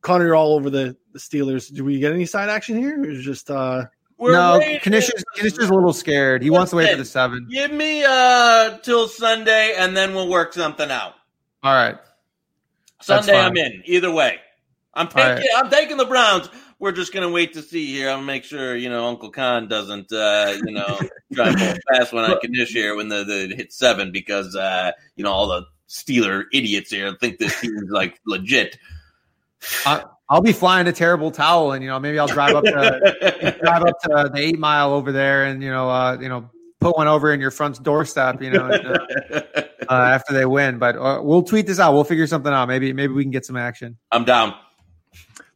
Connor, 0.00 0.26
you're 0.26 0.36
all 0.36 0.54
over 0.54 0.70
the, 0.70 0.96
the 1.12 1.18
Steelers. 1.18 1.72
Do 1.72 1.84
we 1.84 1.98
get 1.98 2.12
any 2.12 2.26
side 2.26 2.48
action 2.48 2.78
here, 2.78 3.02
or 3.02 3.14
just 3.14 3.50
uh? 3.50 3.86
We're 4.22 4.34
no, 4.34 4.60
Knish's, 4.84 5.24
Knish's 5.36 5.68
a 5.68 5.74
little 5.74 5.92
scared. 5.92 6.44
He 6.44 6.50
wants 6.50 6.70
to 6.70 6.76
wait 6.76 6.92
for 6.92 6.96
the 6.96 7.04
seven. 7.04 7.48
Give 7.50 7.72
me 7.72 8.04
uh 8.04 8.78
till 8.78 9.08
Sunday, 9.08 9.74
and 9.76 9.96
then 9.96 10.14
we'll 10.14 10.28
work 10.28 10.52
something 10.52 10.92
out. 10.92 11.14
All 11.64 11.74
right. 11.74 11.98
Sunday, 13.00 13.36
I'm 13.36 13.56
in. 13.56 13.82
Either 13.84 14.12
way, 14.12 14.38
I'm 14.94 15.08
taking. 15.08 15.28
Right. 15.28 15.46
I'm 15.56 15.68
taking 15.70 15.96
the 15.96 16.04
Browns. 16.04 16.48
We're 16.78 16.92
just 16.92 17.12
gonna 17.12 17.30
wait 17.30 17.52
to 17.54 17.62
see 17.62 17.86
here. 17.86 18.10
I'll 18.10 18.22
make 18.22 18.44
sure 18.44 18.76
you 18.76 18.88
know 18.88 19.08
Uncle 19.08 19.28
Khan 19.28 19.66
doesn't 19.66 20.12
uh, 20.12 20.56
you 20.66 20.72
know 20.72 21.00
try 21.34 21.48
and 21.48 21.58
pull 21.58 21.74
fast 21.90 22.12
when 22.12 22.24
I 22.24 22.34
Kanish 22.34 22.68
here 22.68 22.94
when 22.94 23.08
the, 23.08 23.24
the 23.24 23.56
hit 23.56 23.72
seven 23.72 24.12
because 24.12 24.54
uh, 24.54 24.92
you 25.16 25.24
know 25.24 25.32
all 25.32 25.48
the 25.48 25.64
Steeler 25.88 26.44
idiots 26.52 26.92
here 26.92 27.12
think 27.20 27.38
this 27.38 27.60
team 27.60 27.76
is 27.76 27.90
like 27.90 28.20
legit. 28.24 28.78
Uh, 29.84 30.02
I'll 30.32 30.40
be 30.40 30.52
flying 30.52 30.86
a 30.86 30.92
terrible 30.92 31.30
towel, 31.30 31.72
and 31.72 31.84
you 31.84 31.90
know 31.90 32.00
maybe 32.00 32.18
I'll 32.18 32.26
drive 32.26 32.54
up 32.54 32.64
to 32.64 33.56
drive 33.62 33.82
up 33.82 34.00
to 34.00 34.30
the 34.32 34.40
eight 34.40 34.58
mile 34.58 34.94
over 34.94 35.12
there, 35.12 35.44
and 35.44 35.62
you 35.62 35.68
know 35.68 35.90
uh, 35.90 36.16
you 36.18 36.28
know 36.30 36.48
put 36.80 36.96
one 36.96 37.06
over 37.06 37.34
in 37.34 37.38
your 37.38 37.50
front 37.50 37.82
doorstep, 37.82 38.40
you 38.40 38.50
know, 38.50 38.64
and, 38.64 38.86
uh, 38.86 39.42
uh, 39.90 39.92
after 39.92 40.32
they 40.32 40.46
win. 40.46 40.78
But 40.78 40.96
uh, 40.96 41.20
we'll 41.22 41.42
tweet 41.42 41.66
this 41.66 41.78
out. 41.78 41.92
We'll 41.92 42.04
figure 42.04 42.26
something 42.26 42.50
out. 42.50 42.66
Maybe 42.66 42.94
maybe 42.94 43.12
we 43.12 43.24
can 43.24 43.30
get 43.30 43.44
some 43.44 43.58
action. 43.58 43.98
I'm 44.10 44.24
down. 44.24 44.54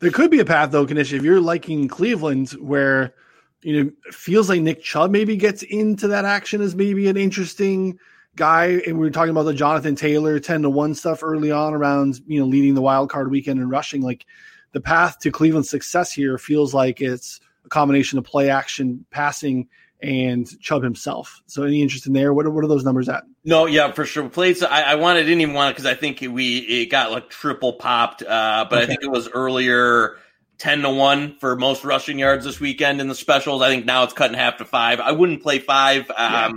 There 0.01 0.11
could 0.11 0.31
be 0.31 0.41
a 0.41 0.45
path 0.45 0.73
though, 0.73 0.85
Knish, 0.85 1.15
if 1.15 1.23
you're 1.23 1.41
liking 1.41 1.89
Cleveland, 1.89 2.51
where 2.51 3.15
you 3.63 3.83
know 3.83 3.91
feels 4.11 4.51
like 4.51 4.61
Nick 4.61 4.83
Chubb 4.83 5.11
maybe 5.11 5.39
gets 5.39 5.63
into 5.63 6.09
that 6.09 6.27
action 6.27 6.61
as 6.61 6.75
maybe 6.75 7.09
an 7.09 7.17
interesting 7.17 7.99
guy. 8.35 8.83
And 8.87 8.99
we 8.99 9.07
were 9.07 9.11
talking 9.11 9.31
about 9.31 9.45
the 9.45 9.55
Jonathan 9.55 9.97
Taylor 9.97 10.39
ten 10.39 10.61
to 10.61 10.69
one 10.69 10.95
stuff 10.95 11.23
early 11.23 11.51
on 11.51 11.73
around 11.73 12.21
you 12.27 12.39
know 12.39 12.47
leading 12.47 12.75
the 12.75 12.83
wild 12.83 13.09
card 13.09 13.31
weekend 13.31 13.59
and 13.59 13.71
rushing 13.71 14.03
like 14.03 14.27
the 14.73 14.81
path 14.81 15.19
to 15.21 15.31
Cleveland's 15.31 15.71
success 15.71 16.13
here 16.13 16.39
feels 16.39 16.75
like 16.75 17.01
it's 17.01 17.41
a 17.65 17.69
combination 17.69 18.19
of 18.19 18.25
play 18.25 18.51
action, 18.51 19.05
passing, 19.11 19.69
and 20.03 20.49
Chubb 20.61 20.83
himself. 20.83 21.43
So 21.47 21.63
any 21.63 21.83
interest 21.83 22.07
in 22.07 22.13
there? 22.13 22.35
What 22.35 22.47
are, 22.47 22.51
what 22.51 22.65
are 22.65 22.69
those 22.69 22.85
numbers 22.85 23.09
at? 23.09 23.25
No, 23.45 23.67
yeah, 23.67 23.93
for 23.93 24.05
sure. 24.05 24.29
Plays. 24.29 24.63
I, 24.63 24.83
I 24.83 24.95
wanted 24.97 25.25
didn't 25.25 25.41
even 25.41 25.55
want 25.55 25.71
it 25.71 25.73
because 25.75 25.87
I 25.87 25.95
think 25.95 26.21
we 26.21 26.59
it 26.59 26.87
got 26.87 27.11
like 27.11 27.31
triple 27.31 27.75
popped, 27.75 28.23
uh, 28.23 28.67
but 28.69 28.77
okay. 28.77 28.83
I 28.83 28.87
think 28.87 29.03
it 29.03 29.11
was 29.11 29.29
earlier. 29.29 30.19
10 30.59 30.83
to 30.83 30.91
1 30.91 31.37
for 31.39 31.55
most 31.55 31.85
rushing 31.85 32.19
yards 32.19 32.45
this 32.45 32.59
weekend 32.59 33.01
in 33.01 33.09
the 33.09 33.15
specials. 33.15 33.61
I 33.61 33.69
think 33.69 33.85
now 33.85 34.05
it's 34.05 34.15
cut 34.15 34.31
in 34.31 34.39
half 34.39 34.57
to 34.57 34.65
5. 34.65 35.01
I 35.01 35.13
wouldn't 35.13 35.43
play 35.43 35.59
5. 35.59 36.11
Um, 36.11 36.17
yeah. 36.17 36.53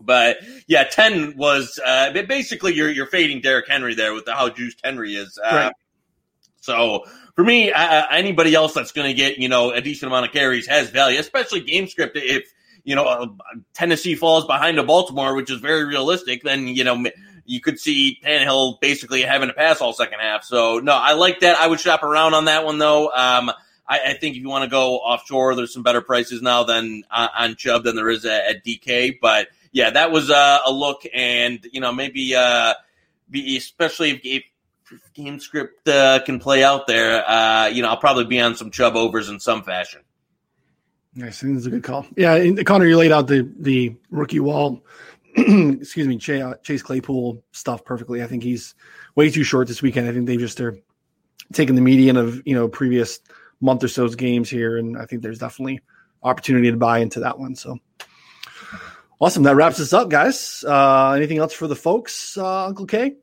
But 0.00 0.38
yeah, 0.68 0.84
10 0.84 1.36
was 1.36 1.80
uh, 1.84 2.12
basically 2.12 2.74
you're, 2.74 2.90
you're 2.90 3.06
fading 3.06 3.40
Derrick 3.40 3.68
Henry 3.68 3.94
there 3.94 4.14
with 4.14 4.26
the, 4.26 4.34
how 4.34 4.48
juiced 4.48 4.80
Henry 4.84 5.16
is. 5.16 5.36
Uh, 5.44 5.50
right. 5.52 5.72
So 6.68 7.06
for 7.34 7.42
me, 7.42 7.72
uh, 7.72 8.04
anybody 8.10 8.54
else 8.54 8.74
that's 8.74 8.92
going 8.92 9.08
to 9.08 9.14
get, 9.14 9.38
you 9.38 9.48
know, 9.48 9.70
a 9.70 9.80
decent 9.80 10.12
amount 10.12 10.26
of 10.26 10.32
carries 10.32 10.66
has 10.66 10.90
value, 10.90 11.18
especially 11.18 11.62
game 11.62 11.88
script. 11.88 12.16
If 12.16 12.52
you 12.84 12.94
know, 12.94 13.04
uh, 13.04 13.26
Tennessee 13.74 14.14
falls 14.14 14.46
behind 14.46 14.76
to 14.76 14.82
Baltimore, 14.82 15.34
which 15.34 15.50
is 15.50 15.60
very 15.60 15.84
realistic, 15.84 16.42
then, 16.42 16.68
you 16.68 16.84
know, 16.84 17.04
you 17.44 17.60
could 17.60 17.78
see 17.78 18.18
Tannehill 18.22 18.80
basically 18.80 19.22
having 19.22 19.48
to 19.48 19.54
pass 19.54 19.80
all 19.80 19.92
second 19.92 20.20
half. 20.20 20.44
So, 20.44 20.78
no, 20.78 20.92
I 20.92 21.14
like 21.14 21.40
that. 21.40 21.56
I 21.58 21.66
would 21.66 21.80
shop 21.80 22.02
around 22.02 22.34
on 22.34 22.44
that 22.46 22.64
one, 22.64 22.78
though. 22.78 23.06
Um, 23.06 23.50
I, 23.86 24.00
I, 24.08 24.12
think 24.14 24.36
if 24.36 24.42
you 24.42 24.48
want 24.48 24.64
to 24.64 24.70
go 24.70 24.96
offshore, 24.96 25.54
there's 25.54 25.72
some 25.72 25.82
better 25.82 26.02
prices 26.02 26.42
now 26.42 26.64
than 26.64 27.04
uh, 27.10 27.28
on 27.36 27.56
Chubb 27.56 27.84
than 27.84 27.96
there 27.96 28.10
is 28.10 28.24
at, 28.24 28.44
at 28.44 28.64
DK. 28.64 29.18
But 29.20 29.48
yeah, 29.72 29.90
that 29.90 30.10
was 30.10 30.30
uh, 30.30 30.58
a 30.66 30.70
look, 30.70 31.02
and 31.12 31.66
you 31.72 31.80
know 31.80 31.92
maybe 31.92 32.34
uh, 32.34 32.74
especially 33.34 34.10
if, 34.10 34.20
if 34.24 34.44
game 35.14 35.40
script 35.40 35.88
uh, 35.88 36.20
can 36.24 36.38
play 36.38 36.64
out 36.64 36.86
there, 36.86 37.28
uh, 37.28 37.66
you 37.66 37.82
know 37.82 37.88
I'll 37.88 37.96
probably 37.96 38.24
be 38.24 38.40
on 38.40 38.54
some 38.54 38.70
Chubb 38.70 38.96
overs 38.96 39.28
in 39.28 39.40
some 39.40 39.62
fashion. 39.62 40.02
Nice. 41.14 41.40
That's 41.40 41.66
a 41.66 41.70
good 41.70 41.82
call. 41.82 42.06
Yeah, 42.16 42.62
Connor, 42.64 42.86
you 42.86 42.96
laid 42.96 43.12
out 43.12 43.26
the 43.26 43.50
the 43.58 43.96
rookie 44.10 44.40
wall. 44.40 44.84
excuse 45.36 46.06
me, 46.06 46.18
Chase 46.18 46.82
Claypool 46.82 47.42
stuff 47.52 47.84
perfectly. 47.84 48.22
I 48.22 48.26
think 48.26 48.42
he's 48.42 48.74
way 49.14 49.30
too 49.30 49.42
short 49.42 49.68
this 49.68 49.82
weekend. 49.82 50.08
I 50.08 50.12
think 50.12 50.26
they 50.26 50.36
just 50.36 50.60
are 50.60 50.76
taking 51.52 51.74
the 51.74 51.80
median 51.80 52.16
of 52.16 52.46
you 52.46 52.54
know 52.54 52.68
previous 52.68 53.20
month 53.60 53.82
or 53.84 53.88
so's 53.88 54.14
games 54.14 54.48
here, 54.48 54.76
and 54.76 54.96
I 54.96 55.06
think 55.06 55.22
there's 55.22 55.38
definitely 55.38 55.80
opportunity 56.22 56.70
to 56.70 56.76
buy 56.76 56.98
into 56.98 57.20
that 57.20 57.38
one. 57.38 57.54
So 57.54 57.78
awesome. 59.20 59.42
That 59.42 59.56
wraps 59.56 59.80
us 59.80 59.92
up, 59.92 60.08
guys. 60.08 60.64
Uh, 60.66 61.12
anything 61.12 61.38
else 61.38 61.52
for 61.52 61.66
the 61.66 61.76
folks, 61.76 62.36
uh, 62.36 62.66
Uncle 62.66 62.86
K? 62.86 63.16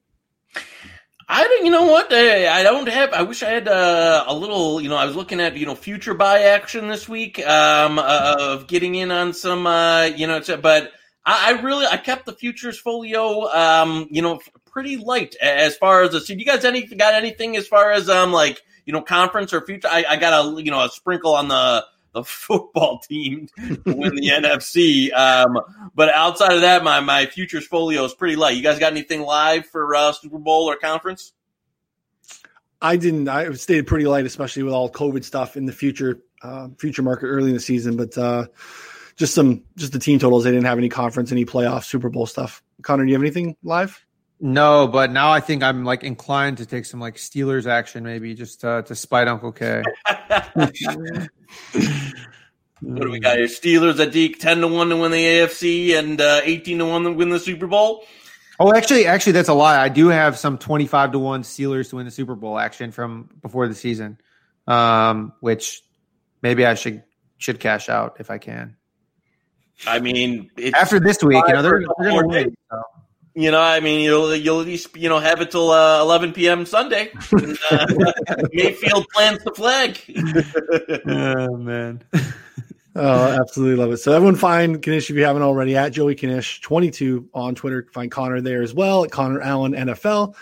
I 1.27 1.43
don't, 1.43 1.65
you 1.65 1.71
know 1.71 1.85
what? 1.85 2.13
I, 2.13 2.59
I 2.59 2.63
don't 2.63 2.87
have. 2.87 3.13
I 3.13 3.23
wish 3.23 3.41
I 3.41 3.49
had 3.49 3.67
uh, 3.67 4.25
a 4.27 4.35
little. 4.35 4.79
You 4.79 4.89
know, 4.89 4.95
I 4.95 5.05
was 5.05 5.15
looking 5.15 5.39
at 5.39 5.57
you 5.57 5.65
know 5.65 5.73
future 5.73 6.13
buy 6.13 6.41
action 6.41 6.87
this 6.87 7.09
week 7.09 7.39
um, 7.45 7.97
uh, 7.97 8.35
of 8.37 8.67
getting 8.67 8.93
in 8.93 9.11
on 9.11 9.33
some. 9.33 9.65
Uh, 9.65 10.03
you 10.03 10.27
know, 10.27 10.39
but 10.61 10.91
I, 11.25 11.53
I, 11.53 11.61
really 11.61 11.87
I 11.87 11.97
kept 11.97 12.27
the 12.27 12.33
futures 12.33 12.77
folio. 12.77 13.47
Um, 13.47 14.07
you 14.11 14.21
know, 14.21 14.39
pretty 14.69 14.97
light 14.97 15.35
as 15.41 15.75
far 15.75 16.03
as 16.03 16.11
the. 16.11 16.21
So 16.21 16.33
you 16.33 16.45
guys 16.45 16.63
any 16.63 16.85
got 16.85 17.15
anything 17.15 17.57
as 17.57 17.67
far 17.67 17.91
as 17.91 18.07
um 18.07 18.31
like 18.31 18.61
you 18.85 18.93
know 18.93 19.01
conference 19.01 19.51
or 19.51 19.61
future? 19.65 19.87
I, 19.89 20.05
I 20.07 20.15
got 20.17 20.45
a 20.45 20.63
you 20.63 20.69
know 20.69 20.83
a 20.83 20.89
sprinkle 20.89 21.33
on 21.33 21.47
the 21.47 21.85
the 22.15 22.23
football 22.23 22.99
team 22.99 23.47
to 23.57 23.81
win 23.85 24.15
the 24.15 24.29
NFC. 24.29 25.13
Um, 25.13 25.59
but 25.93 26.09
outside 26.09 26.53
of 26.53 26.61
that, 26.61 26.83
my 26.83 26.99
my 27.01 27.27
futures 27.27 27.67
folio 27.67 28.03
is 28.05 28.13
pretty 28.15 28.35
light. 28.35 28.55
You 28.55 28.63
guys 28.63 28.79
got 28.79 28.91
anything 28.91 29.21
live 29.21 29.67
for 29.67 29.93
uh, 29.93 30.11
Super 30.13 30.39
Bowl 30.39 30.69
or 30.69 30.77
conference? 30.77 31.33
I 32.81 32.97
didn't. 32.97 33.27
I 33.29 33.51
stayed 33.53 33.85
pretty 33.87 34.05
light, 34.05 34.25
especially 34.25 34.63
with 34.63 34.73
all 34.73 34.89
COVID 34.89 35.23
stuff 35.23 35.55
in 35.57 35.65
the 35.65 35.71
future 35.71 36.21
uh, 36.41 36.69
future 36.77 37.03
market 37.03 37.27
early 37.27 37.49
in 37.49 37.53
the 37.53 37.59
season. 37.59 37.97
But 37.97 38.17
uh, 38.17 38.47
just 39.15 39.33
some 39.33 39.63
just 39.75 39.93
the 39.93 39.99
team 39.99 40.19
totals. 40.19 40.43
They 40.43 40.51
didn't 40.51 40.65
have 40.65 40.77
any 40.77 40.89
conference, 40.89 41.31
any 41.31 41.45
playoff, 41.45 41.83
Super 41.83 42.09
Bowl 42.09 42.25
stuff. 42.25 42.63
Connor, 42.81 43.03
do 43.03 43.09
you 43.09 43.15
have 43.15 43.23
anything 43.23 43.55
live? 43.63 44.04
No, 44.45 44.87
but 44.87 45.11
now 45.11 45.31
I 45.31 45.39
think 45.39 45.63
I'm 45.63 45.85
like 45.85 46.03
inclined 46.03 46.59
to 46.59 46.67
take 46.67 46.85
some 46.85 46.99
like 46.99 47.15
Steelers 47.15 47.65
action, 47.65 48.03
maybe 48.03 48.35
just 48.35 48.63
uh, 48.63 48.83
to 48.83 48.93
spite 48.93 49.27
Uncle 49.27 49.51
K. 49.51 49.81
what 50.51 50.71
do 52.79 53.09
we 53.09 53.19
got 53.19 53.37
here? 53.37 53.47
Steelers 53.47 53.99
at 53.99 54.13
DK, 54.13 54.37
ten 54.37 54.61
to 54.61 54.67
one 54.67 54.89
to 54.89 54.97
win 54.97 55.09
the 55.09 55.17
AFC 55.17 55.97
and 55.97 56.21
uh, 56.21 56.41
eighteen 56.43 56.77
to 56.77 56.85
one 56.85 57.05
to 57.05 57.11
win 57.11 57.29
the 57.29 57.39
Super 57.39 57.65
Bowl. 57.65 58.03
Oh, 58.59 58.71
actually, 58.71 59.07
actually, 59.07 59.31
that's 59.31 59.49
a 59.49 59.53
lie. 59.55 59.81
I 59.81 59.89
do 59.89 60.09
have 60.09 60.37
some 60.37 60.59
twenty-five 60.59 61.13
to 61.13 61.17
one 61.17 61.41
Steelers 61.41 61.89
to 61.89 61.95
win 61.95 62.05
the 62.05 62.11
Super 62.11 62.35
Bowl 62.35 62.59
action 62.59 62.91
from 62.91 63.27
before 63.41 63.67
the 63.67 63.73
season, 63.73 64.19
um, 64.67 65.33
which 65.39 65.81
maybe 66.43 66.67
I 66.67 66.75
should 66.75 67.01
should 67.39 67.59
cash 67.59 67.89
out 67.89 68.17
if 68.19 68.29
I 68.29 68.37
can. 68.37 68.77
I 69.87 69.97
mean, 69.99 70.51
after 70.75 70.99
this 70.99 71.23
week, 71.23 71.43
you 71.47 71.53
know, 71.55 71.63
they're, 71.63 71.83
they're 71.97 72.11
going 72.11 72.21
to 72.21 72.27
win. 72.27 72.55
So. 72.69 72.83
You 73.37 73.51
know, 73.51 73.61
I 73.61 73.81
mean, 73.81 73.99
you'll 73.99 74.33
you'll 74.33 74.61
at 74.61 74.65
least 74.65 74.95
you 74.95 75.09
know 75.09 75.19
have 75.19 75.41
it 75.41 75.51
till 75.51 75.69
uh, 75.69 76.01
11 76.01 76.31
p.m. 76.31 76.65
Sunday. 76.65 77.11
And, 77.33 77.57
uh, 77.69 77.85
Mayfield 78.53 79.05
plants 79.13 79.43
the 79.43 79.51
flag. 79.53 79.99
oh 81.05 81.57
man. 81.57 82.01
oh, 82.95 83.41
absolutely 83.41 83.75
love 83.75 83.91
it. 83.91 83.97
So 83.97 84.13
everyone 84.13 84.35
find 84.35 84.79
Knish 84.79 85.09
if 85.09 85.17
you 85.17 85.25
haven't 85.25 85.41
already 85.41 85.75
at 85.75 85.89
Joey 85.89 86.15
Knish 86.15 86.61
22 86.61 87.29
on 87.33 87.55
Twitter. 87.55 87.85
Find 87.91 88.09
Connor 88.09 88.39
there 88.39 88.61
as 88.61 88.73
well 88.73 89.03
at 89.03 89.11
Connor 89.11 89.41
Allen 89.41 89.73
NFL. 89.73 90.33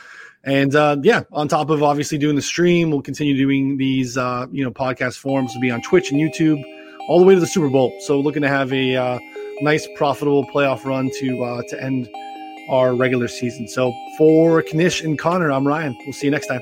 And 0.43 0.75
uh, 0.75 0.97
yeah, 1.01 1.23
on 1.31 1.47
top 1.47 1.71
of 1.71 1.81
obviously 1.81 2.19
doing 2.19 2.35
the 2.35 2.43
stream, 2.43 2.91
we'll 2.91 3.01
continue 3.01 3.35
doing 3.35 3.77
these 3.77 4.19
uh, 4.19 4.45
you 4.51 4.63
know 4.63 4.71
podcast 4.71 5.17
forums. 5.17 5.51
Will 5.55 5.61
be 5.61 5.71
on 5.71 5.81
Twitch 5.81 6.11
and 6.11 6.19
YouTube 6.19 6.61
all 7.09 7.19
the 7.19 7.25
way 7.25 7.33
to 7.33 7.39
the 7.39 7.47
Super 7.47 7.69
Bowl. 7.69 7.91
So 8.01 8.19
looking 8.19 8.43
to 8.43 8.49
have 8.49 8.71
a 8.71 8.95
uh, 8.95 9.19
nice 9.61 9.87
profitable 9.95 10.45
playoff 10.45 10.85
run 10.85 11.09
to 11.19 11.43
uh, 11.43 11.63
to 11.69 11.83
end 11.83 12.07
our 12.69 12.95
regular 12.95 13.27
season. 13.27 13.67
So 13.67 13.93
for 14.17 14.63
Knish 14.73 15.03
and 15.03 15.17
Connor, 15.17 15.51
I'm 15.51 15.67
Ryan. 15.67 15.95
We'll 16.05 16.13
see 16.13 16.27
you 16.27 16.31
next 16.31 16.47
time. 16.47 16.61